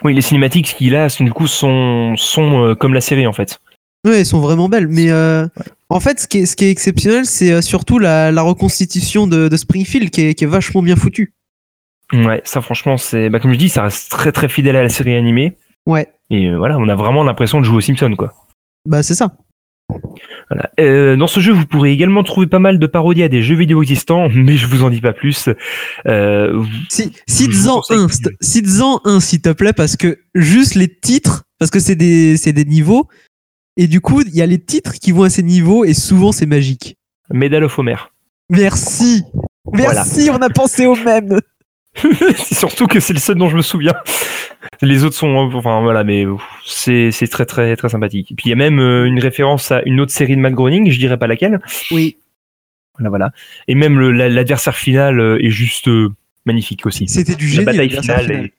Oui, 0.05 0.15
les 0.15 0.23
cinématiques 0.23 0.75
qu'il 0.79 0.95
a, 0.97 1.09
sont, 1.11 1.25
du 1.25 1.33
coup, 1.33 1.47
sont, 1.47 2.15
sont 2.17 2.65
euh, 2.65 2.75
comme 2.75 2.95
la 2.95 3.03
série 3.03 3.27
en 3.27 3.33
fait. 3.33 3.59
Ouais, 4.07 4.21
elles 4.21 4.27
sont 4.27 4.41
vraiment 4.41 4.69
belles. 4.71 4.89
Mais 4.89 5.11
euh, 5.11 5.47
en 5.91 6.01
fait, 6.01 6.21
ce 6.21 6.27
qui 6.27 6.39
est, 6.39 6.47
ce 6.47 6.57
qui 6.57 6.65
est 6.65 6.71
exceptionnel, 6.71 7.27
c'est 7.27 7.61
surtout 7.61 7.99
la, 7.99 8.33
la 8.33 8.41
reconstitution 8.41 9.27
de, 9.27 9.49
de 9.49 9.57
Springfield 9.59 10.09
qui 10.09 10.23
est, 10.23 10.35
qui 10.35 10.45
est 10.45 10.47
vachement 10.47 10.81
bien 10.83 10.97
foutue. 10.97 11.35
Ouais, 12.13 12.41
ça 12.45 12.61
franchement, 12.63 12.97
c'est, 12.97 13.29
bah, 13.29 13.39
comme 13.41 13.53
je 13.53 13.59
dis, 13.59 13.69
ça 13.69 13.83
reste 13.83 14.11
très 14.11 14.33
très 14.33 14.49
fidèle 14.49 14.77
à 14.77 14.83
la 14.83 14.89
série 14.89 15.15
animée. 15.15 15.57
Ouais. 15.87 16.09
Et 16.31 16.47
euh, 16.47 16.57
voilà, 16.57 16.79
on 16.79 16.89
a 16.89 16.95
vraiment 16.95 17.25
l'impression 17.25 17.61
de 17.61 17.65
jouer 17.65 17.79
aux 17.79 17.81
Simpsons, 17.81 18.15
quoi. 18.17 18.35
Bah 18.87 19.03
c'est 19.03 19.15
ça. 19.15 19.33
Voilà. 20.49 20.71
Euh, 20.79 21.17
dans 21.17 21.27
ce 21.27 21.41
jeu, 21.41 21.53
vous 21.53 21.67
pourrez 21.67 21.93
également 21.93 22.23
trouver 22.23 22.47
pas 22.47 22.59
mal 22.59 22.79
de 22.79 22.87
parodies 22.87 23.23
à 23.23 23.29
des 23.29 23.43
jeux 23.43 23.57
vidéo 23.57 23.83
existants, 23.83 24.29
mais 24.35 24.57
je 24.57 24.67
vous 24.67 24.85
en 24.85 24.91
dis 24.91 25.01
pas 25.01 25.13
plus. 25.13 25.49
Euh, 26.07 26.63
Si, 26.89 27.13
cites-en 27.27 27.83
un, 27.91 28.07
cites-en 28.41 29.01
un 29.05 29.21
s'il 29.21 29.41
te 29.41 29.51
plaît, 29.51 29.73
parce 29.73 29.97
que 29.97 30.19
juste 30.35 30.75
les 30.75 30.89
titres, 30.89 31.45
parce 31.59 31.71
que 31.71 31.81
c'est 31.81 31.97
des, 31.97 32.37
c'est 32.37 32.53
des 32.53 32.65
niveaux, 32.65 33.09
et 33.77 33.87
du 33.87 34.01
coup, 34.01 34.23
il 34.23 34.35
y 34.35 34.43
a 34.43 34.47
les 34.47 34.61
titres 34.61 34.95
qui 34.95 35.13
vont 35.13 35.25
à 35.25 35.31
ces 35.31 35.43
niveaux, 35.43 35.85
et 35.85 35.95
souvent 35.95 36.33
c'est 36.33 36.47
magique. 36.47 36.97
Medal 37.33 37.65
of 37.65 37.79
Homer. 37.79 37.97
Merci 38.49 39.23
Merci, 39.73 40.31
on 40.31 40.41
a 40.43 40.51
pensé 40.51 40.87
au 40.87 40.97
même 40.97 41.41
surtout 42.37 42.87
que 42.87 43.01
c'est 43.01 43.13
le 43.13 43.19
seul 43.19 43.37
dont 43.37 43.49
je 43.49 43.57
me 43.57 43.63
souviens. 43.63 43.95
Les 44.83 45.05
autres 45.05 45.17
sont, 45.17 45.29
enfin 45.55 45.81
voilà, 45.81 46.05
mais 46.05 46.25
c'est 46.65 47.11
très 47.31 47.47
très 47.47 47.77
très 47.77 47.89
sympathique. 47.89 48.33
Et 48.33 48.35
puis 48.35 48.45
il 48.47 48.51
y 48.51 48.53
a 48.53 48.57
même 48.57 48.79
euh, 48.81 49.07
une 49.07 49.19
référence 49.21 49.71
à 49.73 49.83
une 49.87 50.01
autre 50.01 50.13
série 50.13 50.37
de 50.37 50.41
Matt 50.41 50.55
Groening, 50.55 50.91
je 50.91 50.99
dirais 50.99 51.17
pas 51.19 51.27
laquelle. 51.27 51.61
Oui. 51.91 52.17
Voilà 52.99 53.09
voilà. 53.11 53.33
Et 53.69 53.75
même 53.75 53.99
la- 54.01 54.29
l'adversaire 54.29 54.77
final 54.77 55.21
euh, 55.21 55.39
est 55.45 55.51
juste 55.51 55.89
euh, 55.89 56.11
magnifique 56.47 56.87
aussi. 56.87 57.09
C'était 57.09 57.35
du 57.35 57.47
La 57.47 57.53
génie. 57.53 57.65
bataille 57.65 57.89
l'adversaire 57.89 58.21
finale. 58.21 58.45
est- 58.47 58.53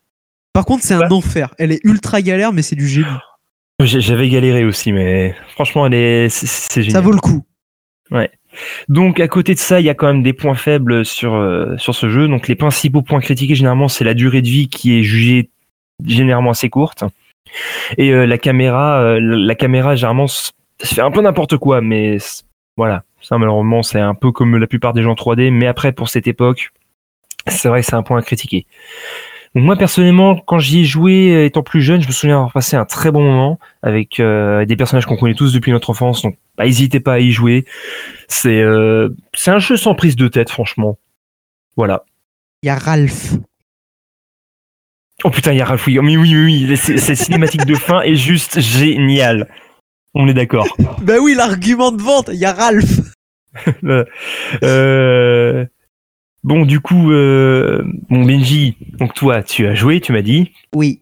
Par 0.53 0.65
contre, 0.65 0.83
c'est 0.83 0.93
un 0.95 1.09
enfer. 1.11 1.53
Elle 1.57 1.71
est 1.71 1.81
ultra 1.83 2.21
galère, 2.21 2.51
mais 2.53 2.61
c'est 2.61 2.75
du 2.75 2.87
génie. 2.87 3.05
J'avais 3.83 4.29
galéré 4.29 4.63
aussi, 4.63 4.91
mais 4.91 5.35
franchement, 5.53 5.87
elle 5.87 5.93
est, 5.95 6.29
c'est- 6.29 6.81
génial. 6.83 6.91
Ça 6.91 7.01
vaut 7.01 7.11
le 7.13 7.19
coup. 7.19 7.45
Donc 8.89 9.19
à 9.19 9.27
côté 9.27 9.53
de 9.53 9.59
ça, 9.59 9.79
il 9.79 9.85
y 9.85 9.89
a 9.89 9.93
quand 9.93 10.07
même 10.07 10.23
des 10.23 10.33
points 10.33 10.55
faibles 10.55 11.05
sur 11.05 11.35
euh, 11.35 11.77
sur 11.77 11.95
ce 11.95 12.09
jeu. 12.09 12.27
Donc 12.27 12.47
les 12.47 12.55
principaux 12.55 13.01
points 13.01 13.19
critiqués 13.19 13.55
généralement, 13.55 13.87
c'est 13.87 14.03
la 14.03 14.13
durée 14.13 14.41
de 14.41 14.47
vie 14.47 14.67
qui 14.67 14.97
est 14.97 15.03
jugée 15.03 15.49
généralement 16.05 16.51
assez 16.51 16.69
courte 16.69 17.03
et 17.97 18.11
euh, 18.11 18.25
la 18.25 18.37
caméra, 18.37 19.01
euh, 19.01 19.19
la 19.19 19.55
caméra 19.55 19.95
généralement 19.95 20.27
fait 20.81 21.01
un 21.01 21.11
peu 21.11 21.21
n'importe 21.21 21.57
quoi, 21.57 21.81
mais 21.81 22.17
voilà, 22.77 23.03
ça 23.21 23.37
malheureusement 23.37 23.83
c'est 23.83 23.99
un 23.99 24.15
peu 24.15 24.31
comme 24.31 24.57
la 24.57 24.67
plupart 24.67 24.93
des 24.93 25.03
gens 25.03 25.13
3D. 25.13 25.51
Mais 25.51 25.67
après 25.67 25.91
pour 25.91 26.09
cette 26.09 26.27
époque, 26.27 26.71
c'est 27.47 27.69
vrai 27.69 27.81
que 27.81 27.87
c'est 27.87 27.95
un 27.95 28.03
point 28.03 28.19
à 28.19 28.21
critiquer. 28.21 28.65
Donc 29.53 29.65
moi 29.65 29.75
personnellement, 29.75 30.37
quand 30.37 30.59
j'y 30.59 30.81
ai 30.81 30.85
joué 30.85 31.33
euh, 31.33 31.45
étant 31.45 31.61
plus 31.61 31.81
jeune, 31.81 32.01
je 32.01 32.07
me 32.07 32.13
souviens 32.13 32.37
avoir 32.37 32.53
passé 32.53 32.77
un 32.77 32.85
très 32.85 33.11
bon 33.11 33.21
moment 33.21 33.59
avec 33.81 34.19
euh, 34.19 34.65
des 34.65 34.77
personnages 34.77 35.05
qu'on 35.05 35.17
connaît 35.17 35.33
tous 35.33 35.53
depuis 35.53 35.71
notre 35.71 35.89
enfance. 35.89 36.21
Donc 36.21 36.37
bah, 36.57 36.65
n'hésitez 36.65 37.01
pas 37.01 37.13
à 37.13 37.19
y 37.19 37.31
jouer. 37.31 37.65
C'est 38.29 38.61
euh, 38.61 39.09
c'est 39.33 39.51
un 39.51 39.59
jeu 39.59 39.75
sans 39.75 39.93
prise 39.93 40.15
de 40.15 40.27
tête, 40.29 40.49
franchement. 40.49 40.97
Voilà. 41.75 42.05
Il 42.63 42.67
y 42.67 42.69
a 42.69 42.75
Ralph. 42.75 43.33
Oh 45.23 45.29
putain, 45.29 45.51
il 45.51 45.57
y 45.57 45.61
a 45.61 45.65
Ralph. 45.65 45.85
Oui, 45.85 45.99
mais 46.01 46.15
oui, 46.15 46.33
oui, 46.33 46.65
oui. 46.67 46.77
Cette 46.77 47.17
cinématique 47.17 47.65
de 47.65 47.75
fin 47.75 48.01
est 48.01 48.15
juste 48.15 48.59
géniale. 48.61 49.49
On 50.13 50.27
est 50.27 50.33
d'accord. 50.33 50.67
Bah 51.01 51.15
oui, 51.21 51.33
l'argument 51.35 51.91
de 51.91 52.01
vente, 52.01 52.29
il 52.31 52.39
y 52.39 52.45
a 52.45 52.53
Ralph. 52.53 52.99
Euh, 54.63 55.65
Bon, 56.43 56.65
du 56.65 56.79
coup, 56.79 57.11
euh... 57.11 57.83
bon 58.09 58.25
Benji, 58.25 58.75
donc 58.97 59.13
toi, 59.13 59.43
tu 59.43 59.67
as 59.67 59.75
joué, 59.75 60.01
tu 60.01 60.11
m'as 60.11 60.21
dit. 60.23 60.51
Oui. 60.73 61.01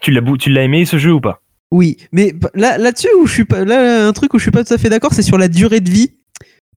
Tu 0.00 0.10
l'as 0.10 0.20
tu 0.38 0.50
l'as 0.50 0.62
aimé 0.62 0.84
ce 0.84 0.98
jeu 0.98 1.12
ou 1.12 1.20
pas? 1.20 1.40
Oui, 1.70 1.96
mais 2.12 2.34
là 2.54 2.76
là-dessus 2.76 3.08
où 3.18 3.26
je 3.26 3.32
suis 3.32 3.44
pas 3.44 3.64
là 3.64 4.06
un 4.06 4.12
truc 4.12 4.34
où 4.34 4.38
je 4.38 4.42
suis 4.42 4.50
pas 4.50 4.62
tout 4.64 4.74
à 4.74 4.78
fait 4.78 4.90
d'accord, 4.90 5.14
c'est 5.14 5.22
sur 5.22 5.38
la 5.38 5.48
durée 5.48 5.80
de 5.80 5.88
vie 5.88 6.10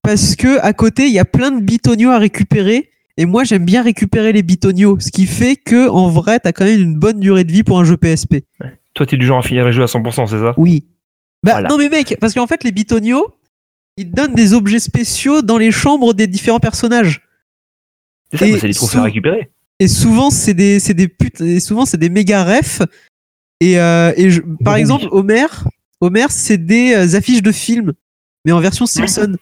parce 0.04 0.36
que 0.36 0.60
à 0.62 0.72
côté, 0.72 1.08
il 1.08 1.12
y 1.13 1.20
a 1.20 1.26
plein 1.26 1.52
de 1.52 1.60
bitonios 1.60 2.12
à 2.12 2.20
récupérer 2.20 2.91
et 3.18 3.26
moi 3.26 3.44
j'aime 3.44 3.65
bien 3.65 3.82
récupérer 3.82 4.32
les 4.32 4.44
bitonios, 4.44 5.00
ce 5.00 5.12
qui 5.12 5.26
fait 5.26 5.56
que 5.56 5.89
en 5.89 6.08
vrai, 6.08 6.39
tu 6.39 6.48
as 6.48 6.54
quand 6.54 6.65
même 6.65 6.80
une 6.80 6.96
bonne 6.96 7.20
durée 7.20 7.44
de 7.44 7.52
vie 7.52 7.63
pour 7.63 7.80
un 7.80 7.84
jeu 7.84 7.98
PSP. 7.98 8.46
Toi, 8.94 9.06
t'es 9.06 9.18
du 9.18 9.26
genre 9.26 9.39
à 9.39 9.41
finir 9.41 9.65
les 9.65 9.74
jeux 9.74 9.84
à 9.84 9.88
100%, 9.88 10.28
c'est 10.28 10.39
ça? 10.39 10.54
Oui. 10.58 10.86
Bah 11.44 11.54
Voilà. 11.54 11.68
non 11.70 11.78
mais 11.78 11.89
mec, 11.89 12.15
parce 12.22 12.34
qu'en 12.34 12.48
fait 12.48 12.63
les 12.63 12.72
bitonios, 12.72 13.36
ils 13.98 14.12
donnent 14.12 14.36
des 14.36 14.54
objets 14.54 14.80
spéciaux 14.80 15.41
dans 15.41 15.58
les 15.58 15.72
chambres 15.72 16.13
des 16.13 16.28
différents 16.28 16.60
personnages. 16.60 17.25
C'est 18.32 18.38
ça, 18.38 18.48
Et 18.48 18.52
bah, 18.54 18.58
c'est 18.62 18.68
des 18.68 18.74
trophées 18.74 18.92
sous- 18.94 19.00
à 19.00 19.04
récupérer. 19.04 19.50
Et 19.80 19.88
souvent 19.88 20.30
c'est 20.30 20.54
des 20.54 20.80
c'est 20.80 20.94
des 20.94 21.08
putes 21.08 21.42
et 21.42 21.60
souvent 21.60 21.86
c'est 21.86 21.98
des 21.98 22.10
méga 22.10 22.44
refs 22.46 22.82
et, 23.60 23.80
euh, 23.80 24.14
et 24.16 24.30
je- 24.30 24.42
par 24.64 24.76
Oui. 24.76 24.80
exemple 24.80 25.06
Homer 25.12 25.48
Homer 26.02 26.26
c'est 26.30 26.58
des 26.58 26.94
euh, 26.94 27.18
affiches 27.18 27.42
de 27.44 27.52
films 27.52 27.94
mais 28.46 28.52
en 28.54 28.60
version 28.62 28.86
Simpson 28.86 29.36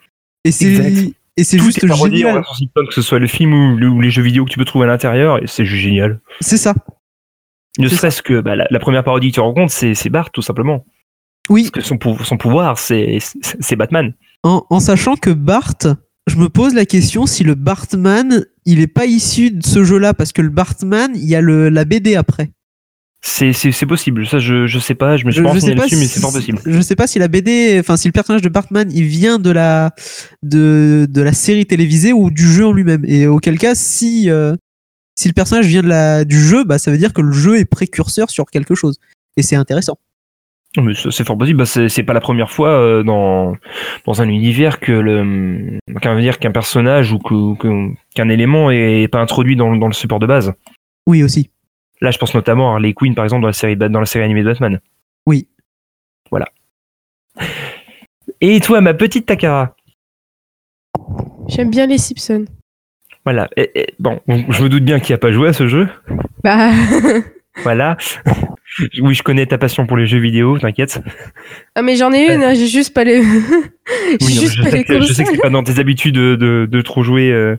et 0.43 0.51
c'est 0.51 1.13
et 1.37 1.43
c'est 1.43 1.57
Tout 1.57 1.65
juste 1.65 1.83
est 1.83 1.87
parodié 1.87 2.25
en 2.25 2.29
génial 2.29 2.35
version 2.43 2.53
Simpson, 2.67 2.85
que 2.87 2.93
ce 2.93 3.01
soit 3.01 3.19
le 3.19 3.27
film 3.27 3.53
ou, 3.53 3.75
le- 3.77 3.89
ou 3.89 4.01
les 4.01 4.09
jeux 4.11 4.21
vidéo 4.21 4.45
que 4.45 4.51
tu 4.51 4.57
peux 4.59 4.65
trouver 4.65 4.85
à 4.85 4.87
l'intérieur, 4.87 5.41
et 5.41 5.47
c'est 5.47 5.65
juste 5.65 5.81
génial. 5.81 6.19
c'est 6.41 6.57
ça 6.57 6.75
Ne 7.79 7.87
C'est 7.87 7.95
serait-ce 7.95 8.21
que 8.21 8.39
bah, 8.39 8.55
la, 8.55 8.67
la 8.69 8.79
première 8.79 9.03
parodie 9.03 9.29
que 9.29 9.35
tu 9.35 9.39
rencontres, 9.39 9.71
c'est 9.73 9.95
c'est 9.95 10.09
Bart, 10.09 10.29
tout 10.31 10.43
simplement. 10.43 10.85
oui 11.49 11.63
Parce 11.63 11.71
que 11.71 11.81
son, 11.81 11.97
pou- 11.97 12.23
son 12.23 12.37
pouvoir, 12.37 12.77
c'est 12.77 13.17
c'est- 13.19 13.57
c'est 13.59 13.75
Batman. 13.75 14.13
en, 14.43 14.63
en 14.69 14.79
sachant 14.79 15.15
que 15.15 15.31
Bart 15.31 15.73
je 16.27 16.35
me 16.37 16.47
pose 16.49 16.73
la 16.73 16.85
question 16.85 17.25
si 17.25 17.43
le 17.43 17.55
Bartman 17.55 18.45
il 18.65 18.79
est 18.79 18.87
pas 18.87 19.05
issu 19.05 19.51
de 19.51 19.65
ce 19.65 19.83
jeu 19.83 19.97
là 19.97 20.13
parce 20.13 20.31
que 20.31 20.41
le 20.41 20.49
Bartman 20.49 21.11
il 21.15 21.25
y 21.25 21.35
a 21.35 21.41
le 21.41 21.69
la 21.69 21.83
BD 21.85 22.15
après 22.15 22.51
C'est 23.21 23.53
c'est- 23.53 23.71
c'est 23.71 23.85
possible. 23.85 24.27
Ça, 24.27 24.39
je, 24.39 24.67
je 24.67 24.79
sais 24.79 24.95
pas, 24.95 25.15
je 25.17 25.25
me 25.25 25.31
suis 25.31 25.41
pas 25.41 25.49
renseigné 25.53 25.75
là-dessus, 25.75 25.95
mais 25.95 26.07
c'est 26.07 26.19
fort 26.19 26.33
possible. 26.33 26.59
Je 26.65 26.81
sais 26.81 26.95
pas 26.95 27.07
si 27.07 27.19
la 27.19 27.27
BD, 27.29 27.77
enfin 27.79 27.95
si 27.97 28.07
le 28.07 28.11
personnage 28.11 28.41
de 28.41 28.49
Bartman, 28.49 28.89
il 28.91 29.03
vient 29.05 29.39
de 29.39 29.49
la 29.49 29.93
de, 30.43 31.07
de 31.09 31.21
la 31.21 31.31
série 31.33 31.65
télévisée 31.65 32.11
ou 32.13 32.31
du 32.31 32.45
jeu 32.51 32.65
en 32.67 32.73
lui-même. 32.73 33.03
Et 33.05 33.27
auquel 33.27 33.57
cas, 33.57 33.75
si 33.75 34.29
euh, 34.29 34.55
si 35.15 35.27
le 35.29 35.33
personnage 35.33 35.67
vient 35.67 35.83
de 35.83 35.87
la 35.87 36.25
du 36.25 36.39
jeu, 36.39 36.63
bah 36.65 36.77
ça 36.79 36.91
veut 36.91 36.97
dire 36.97 37.13
que 37.13 37.21
le 37.21 37.31
jeu 37.31 37.57
est 37.59 37.65
précurseur 37.65 38.29
sur 38.29 38.45
quelque 38.51 38.75
chose. 38.75 38.97
Et 39.37 39.41
c'est 39.43 39.55
intéressant. 39.55 39.97
C'est 41.11 41.25
fort 41.25 41.37
possible. 41.37 41.59
Bah, 41.59 41.65
c'est 41.65 42.03
pas 42.03 42.13
la 42.13 42.19
première 42.21 42.49
fois 42.51 42.69
euh, 42.69 43.03
dans, 43.03 43.55
dans 44.05 44.21
un 44.21 44.27
univers 44.29 44.79
que 44.79 44.91
le 44.91 45.77
qu'un 46.01 46.19
dire 46.19 46.39
qu'un 46.39 46.51
personnage 46.51 47.11
ou 47.13 47.19
qu'un 47.19 48.29
élément 48.29 48.71
est 48.71 49.07
pas 49.11 49.19
introduit 49.19 49.55
dans, 49.55 49.75
dans 49.75 49.87
le 49.87 49.93
support 49.93 50.19
de 50.19 50.25
base. 50.25 50.53
Oui 51.07 51.21
aussi. 51.23 51.51
Là, 52.01 52.09
je 52.11 52.17
pense 52.17 52.33
notamment 52.33 52.71
à 52.71 52.73
Harley 52.73 52.93
Quinn, 52.93 53.13
par 53.15 53.23
exemple, 53.23 53.41
dans 53.43 53.47
la 53.47 53.53
série, 53.53 53.75
Bat- 53.75 53.89
dans 53.89 53.99
la 53.99 54.05
série 54.05 54.25
animée 54.25 54.41
de 54.41 54.47
Batman. 54.49 54.79
Oui. 55.27 55.47
Voilà. 56.31 56.47
Et 58.41 58.59
toi, 58.59 58.81
ma 58.81 58.93
petite 58.93 59.25
Takara? 59.27 59.75
J'aime 61.47 61.69
bien 61.69 61.85
les 61.85 61.97
Simpsons. 61.97 62.45
Voilà. 63.25 63.47
Et- 63.55 63.71
et- 63.79 63.93
bon, 63.99 64.19
je 64.27 64.63
me 64.63 64.69
doute 64.69 64.83
bien 64.83 64.99
qu'il 64.99 65.13
n'y 65.13 65.15
a 65.15 65.19
pas 65.19 65.31
joué 65.31 65.49
à 65.49 65.53
ce 65.53 65.67
jeu. 65.67 65.87
Bah, 66.43 66.71
Voilà. 67.63 67.95
oui, 69.01 69.13
je 69.13 69.23
connais 69.23 69.45
ta 69.45 69.57
passion 69.57 69.85
pour 69.85 69.97
les 69.97 70.05
jeux 70.07 70.19
vidéo, 70.19 70.57
t'inquiète. 70.59 71.01
ah 71.75 71.81
mais 71.81 71.95
j'en 71.95 72.11
ai 72.13 72.33
une, 72.33 72.43
hein, 72.43 72.53
j'ai 72.53 72.67
juste 72.67 72.93
pas 72.93 73.03
les. 73.03 73.21
j'ai 73.23 73.29
Oui, 74.21 74.35
non, 74.35 74.41
juste 74.41 74.53
je, 74.55 74.63
pas 74.63 74.69
sais 74.71 74.77
les 74.77 74.83
que, 74.83 75.01
je 75.01 75.13
sais 75.13 75.23
que 75.23 75.29
c'est 75.31 75.37
pas 75.41 75.49
dans 75.49 75.63
tes 75.63 75.79
habitudes 75.79 76.15
de, 76.15 76.35
de, 76.35 76.67
de 76.69 76.81
trop 76.81 77.03
jouer. 77.03 77.31
euh, 77.31 77.55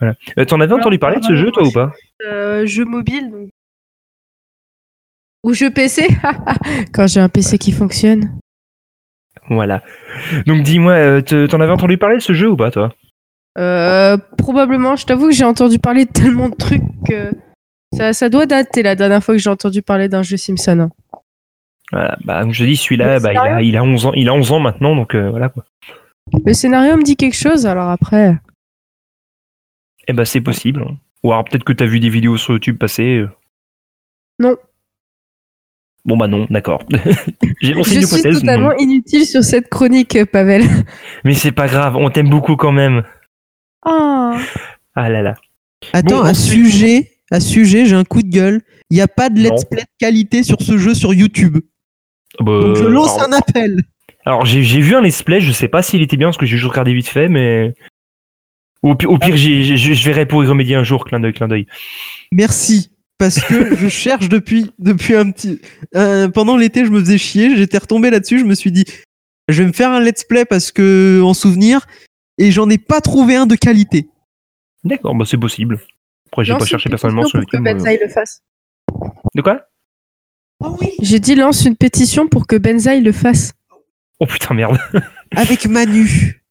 Voilà. 0.00 0.14
Euh, 0.38 0.44
T'en 0.44 0.60
avais 0.60 0.74
entendu 0.74 0.98
parler 0.98 1.18
de 1.20 1.24
ce 1.24 1.34
jeu, 1.36 1.50
toi, 1.50 1.64
ou 1.64 1.70
pas? 1.72 1.92
Euh, 2.26 2.66
jeu 2.66 2.84
mobile. 2.84 3.30
donc. 3.30 3.48
Ou 5.44 5.54
jeu 5.54 5.70
PC. 5.70 6.08
Quand 6.92 7.06
j'ai 7.06 7.20
un 7.20 7.28
PC 7.28 7.58
qui 7.58 7.72
fonctionne. 7.72 8.38
Voilà. 9.50 9.82
Donc 10.46 10.62
dis-moi, 10.62 10.92
euh, 10.92 11.20
te- 11.22 11.46
t'en 11.46 11.60
avais 11.60 11.72
entendu 11.72 11.96
parler 11.96 12.16
de 12.16 12.22
ce 12.22 12.32
jeu 12.32 12.50
ou 12.50 12.56
pas, 12.56 12.70
toi? 12.70 12.92
Euh, 13.56 14.16
probablement, 14.36 14.94
je 14.96 15.06
t'avoue 15.06 15.28
que 15.28 15.34
j'ai 15.34 15.44
entendu 15.44 15.78
parler 15.78 16.04
de 16.04 16.10
tellement 16.12 16.48
de 16.48 16.54
trucs 16.54 16.82
que 17.08 17.32
ça, 17.96 18.12
ça 18.12 18.28
doit 18.28 18.46
dater 18.46 18.82
la 18.82 18.94
dernière 18.94 19.22
fois 19.24 19.34
que 19.34 19.40
j'ai 19.40 19.50
entendu 19.50 19.82
parler 19.82 20.08
d'un 20.08 20.22
jeu 20.22 20.36
Simpson. 20.36 20.78
hein. 20.80 20.90
Voilà. 21.90 22.16
Bah, 22.24 22.40
comme 22.42 22.52
je 22.52 22.62
te 22.64 22.68
dis, 22.68 22.76
celui-là, 22.76 23.14
Le 23.14 23.20
bah, 23.20 23.32
il, 23.32 23.38
a, 23.38 23.42
scénario 23.42 23.68
il, 23.68 23.76
a 23.76 23.82
11 23.82 24.06
ans, 24.06 24.12
il 24.14 24.28
a 24.28 24.34
11 24.34 24.52
ans 24.52 24.60
maintenant, 24.60 24.94
donc 24.94 25.14
euh, 25.14 25.30
voilà 25.30 25.48
quoi. 25.48 25.64
Le 26.44 26.52
scénario 26.52 26.96
me 26.98 27.02
dit 27.02 27.16
quelque 27.16 27.36
chose, 27.36 27.64
alors 27.66 27.88
après. 27.88 28.36
Eh 30.06 30.12
bah, 30.12 30.24
c'est 30.26 30.40
possible. 30.42 30.82
hein. 30.86 30.96
Ou 31.22 31.32
alors 31.32 31.44
peut-être 31.44 31.64
que 31.64 31.72
t'as 31.72 31.86
vu 31.86 31.98
des 32.00 32.10
vidéos 32.10 32.36
sur 32.36 32.52
YouTube 32.54 32.78
passer. 32.78 33.16
euh. 33.18 33.30
Non. 34.38 34.56
Bon, 36.04 36.16
bah 36.16 36.28
non, 36.28 36.46
d'accord. 36.48 36.82
J'ai 37.60 37.74
lancé 37.74 38.00
Je 38.00 38.06
suis 38.06 38.22
totalement 38.22 38.70
non. 38.70 38.76
inutile 38.78 39.26
sur 39.26 39.42
cette 39.42 39.68
chronique, 39.68 40.24
Pavel. 40.26 40.62
Mais 41.24 41.34
c'est 41.34 41.52
pas 41.52 41.66
grave, 41.66 41.96
on 41.96 42.08
t'aime 42.10 42.30
beaucoup 42.30 42.56
quand 42.56 42.72
même. 42.72 43.02
Oh. 43.84 44.34
Ah 44.94 45.08
là 45.08 45.22
là. 45.22 45.34
Attends, 45.92 46.22
Bon, 46.22 46.28
ensuite- 46.28 46.64
sujet, 46.66 47.12
à 47.30 47.40
sujet, 47.40 47.86
j'ai 47.86 47.94
un 47.96 48.04
coup 48.04 48.22
de 48.22 48.28
gueule. 48.28 48.62
Il 48.90 48.94
n'y 48.94 49.00
a 49.00 49.08
pas 49.08 49.28
de 49.28 49.38
let's 49.40 49.64
play 49.64 49.82
de 49.82 49.86
qualité 49.98 50.42
sur 50.42 50.60
ce 50.62 50.78
jeu 50.78 50.94
sur 50.94 51.12
YouTube. 51.14 51.58
Bah, 52.40 52.60
Donc 52.60 52.76
je 52.76 52.84
lance 52.84 53.16
alors- 53.18 53.28
un 53.28 53.32
appel. 53.32 53.82
Alors 54.24 54.44
j'ai 54.44 54.62
j'ai 54.62 54.80
vu 54.80 54.94
un 54.94 55.00
let's 55.00 55.22
play, 55.22 55.40
je 55.40 55.52
sais 55.52 55.68
pas 55.68 55.82
s'il 55.82 56.02
était 56.02 56.16
bien 56.16 56.28
parce 56.28 56.36
que 56.38 56.46
j'ai 56.46 56.56
juste 56.58 56.70
regardé 56.70 56.92
vite 56.92 57.08
fait, 57.08 57.28
mais 57.28 57.74
au, 58.82 58.94
pi- 58.94 59.06
au 59.06 59.18
pire 59.18 59.36
je 59.36 60.04
verrai 60.04 60.26
pour 60.26 60.44
y 60.44 60.46
remédier 60.46 60.74
un 60.76 60.84
jour, 60.84 61.04
clin 61.04 61.20
d'œil, 61.20 61.32
clin 61.32 61.48
d'œil. 61.48 61.66
Merci. 62.32 62.90
Parce 63.18 63.40
que 63.40 63.74
je 63.74 63.88
cherche 63.88 64.28
depuis, 64.28 64.70
depuis 64.78 65.14
un 65.16 65.30
petit. 65.32 65.60
euh, 65.96 66.28
pendant 66.28 66.56
l'été, 66.56 66.84
je 66.84 66.90
me 66.90 67.00
faisais 67.00 67.18
chier. 67.18 67.56
J'étais 67.56 67.78
retombé 67.78 68.10
là-dessus. 68.10 68.38
Je 68.38 68.44
me 68.44 68.54
suis 68.54 68.70
dit, 68.70 68.84
je 69.48 69.60
vais 69.62 69.66
me 69.66 69.72
faire 69.72 69.90
un 69.90 70.00
let's 70.00 70.22
play 70.24 70.44
parce 70.44 70.70
que 70.70 71.20
en 71.22 71.34
souvenir. 71.34 71.86
Et 72.38 72.52
j'en 72.52 72.70
ai 72.70 72.78
pas 72.78 73.00
trouvé 73.00 73.34
un 73.34 73.46
de 73.46 73.56
qualité. 73.56 74.08
D'accord, 74.84 75.16
bah 75.16 75.24
c'est 75.26 75.36
possible. 75.38 75.80
Après, 76.32 76.44
j'ai 76.44 76.52
pas 76.56 76.64
cherché 76.64 76.88
personnellement 76.88 77.24
sur 77.24 77.40
pour 77.40 77.48
que 77.50 77.56
YouTube. 77.56 77.64
moi. 77.64 77.72
Benzaï 77.74 77.98
le 78.02 78.08
fasse. 78.08 78.42
De 79.34 79.42
quoi? 79.42 79.60
Oh 80.60 80.76
oui 80.80 80.90
J'ai 81.00 81.20
dit 81.20 81.34
lance 81.34 81.64
une 81.64 81.76
pétition 81.76 82.26
pour 82.28 82.46
que 82.46 82.56
Benzaï 82.56 83.00
le 83.00 83.12
fasse. 83.12 83.52
Oh 84.20 84.26
putain, 84.26 84.54
merde. 84.54 84.78
Avec 85.36 85.66
Manu. 85.66 86.42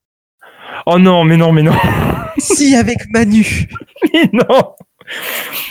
Oh 0.86 1.00
non, 1.00 1.24
mais 1.24 1.36
non, 1.38 1.52
mais 1.52 1.64
non. 1.64 1.74
si, 2.38 2.76
avec 2.76 3.00
Manu. 3.12 3.68
Mais 4.14 4.30
non. 4.32 4.74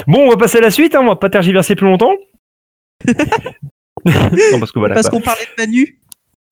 Bon, 0.06 0.26
on 0.26 0.30
va 0.30 0.36
passer 0.36 0.58
à 0.58 0.62
la 0.62 0.70
suite, 0.70 0.94
hein, 0.94 1.00
on 1.02 1.06
va 1.06 1.16
pas 1.16 1.30
tergiverser 1.30 1.76
plus 1.76 1.86
longtemps. 1.86 2.12
non, 4.04 4.58
parce 4.58 4.72
que 4.72 4.78
voilà. 4.78 5.00
Qu'on 5.02 5.20
parlait 5.20 5.44
de 5.56 5.62
Manu. 5.62 6.00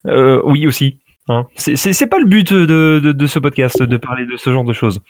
Euh, 0.06 0.40
oui, 0.44 0.66
aussi. 0.66 1.00
hein. 1.28 1.46
C'est- 1.56 1.76
C'est 1.76 1.92
c'est 1.92 2.06
pas 2.06 2.18
le 2.18 2.26
but 2.26 2.52
de, 2.52 3.00
de- 3.02 3.12
de 3.12 3.26
ce 3.26 3.38
podcast 3.38 3.82
de 3.82 3.96
parler 3.96 4.26
de 4.26 4.36
ce 4.36 4.52
genre 4.52 4.64
de 4.64 4.72
choses. 4.72 5.00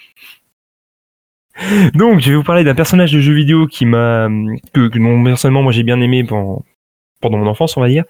Donc, 1.95 2.21
je 2.21 2.31
vais 2.31 2.37
vous 2.37 2.43
parler 2.43 2.65
d'un 2.65 2.75
personnage 2.75 3.13
de 3.13 3.21
jeu 3.21 3.33
vidéo 3.33 3.67
qui 3.67 3.87
m'a 3.87 4.29
que, 4.73 4.89
que 4.89 4.99
non, 4.99 5.23
personnellement 5.23 5.63
moi 5.63 5.73
j'ai 5.73 5.85
bien 5.85 6.01
aimé 6.01 6.25
pendant, 6.25 6.65
pendant 7.21 7.39
mon 7.39 7.47
enfance, 7.47 7.77
on 7.77 7.81
va 7.81 7.89
dire. 7.89 8.05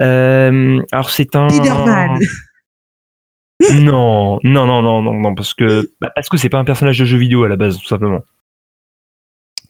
Euh, 0.00 0.80
alors 0.92 1.10
c'est 1.10 1.36
un. 1.36 1.48
Non, 3.74 4.38
non, 4.42 4.64
non, 4.66 4.80
non, 4.82 5.02
non, 5.02 5.12
non, 5.12 5.34
parce 5.34 5.52
que 5.52 5.90
bah, 6.00 6.10
parce 6.14 6.30
que 6.30 6.38
c'est 6.38 6.48
pas 6.48 6.58
un 6.58 6.64
personnage 6.64 6.98
de 6.98 7.04
jeu 7.04 7.18
vidéo 7.18 7.44
à 7.44 7.48
la 7.48 7.56
base, 7.56 7.78
tout 7.78 7.86
simplement. 7.86 8.20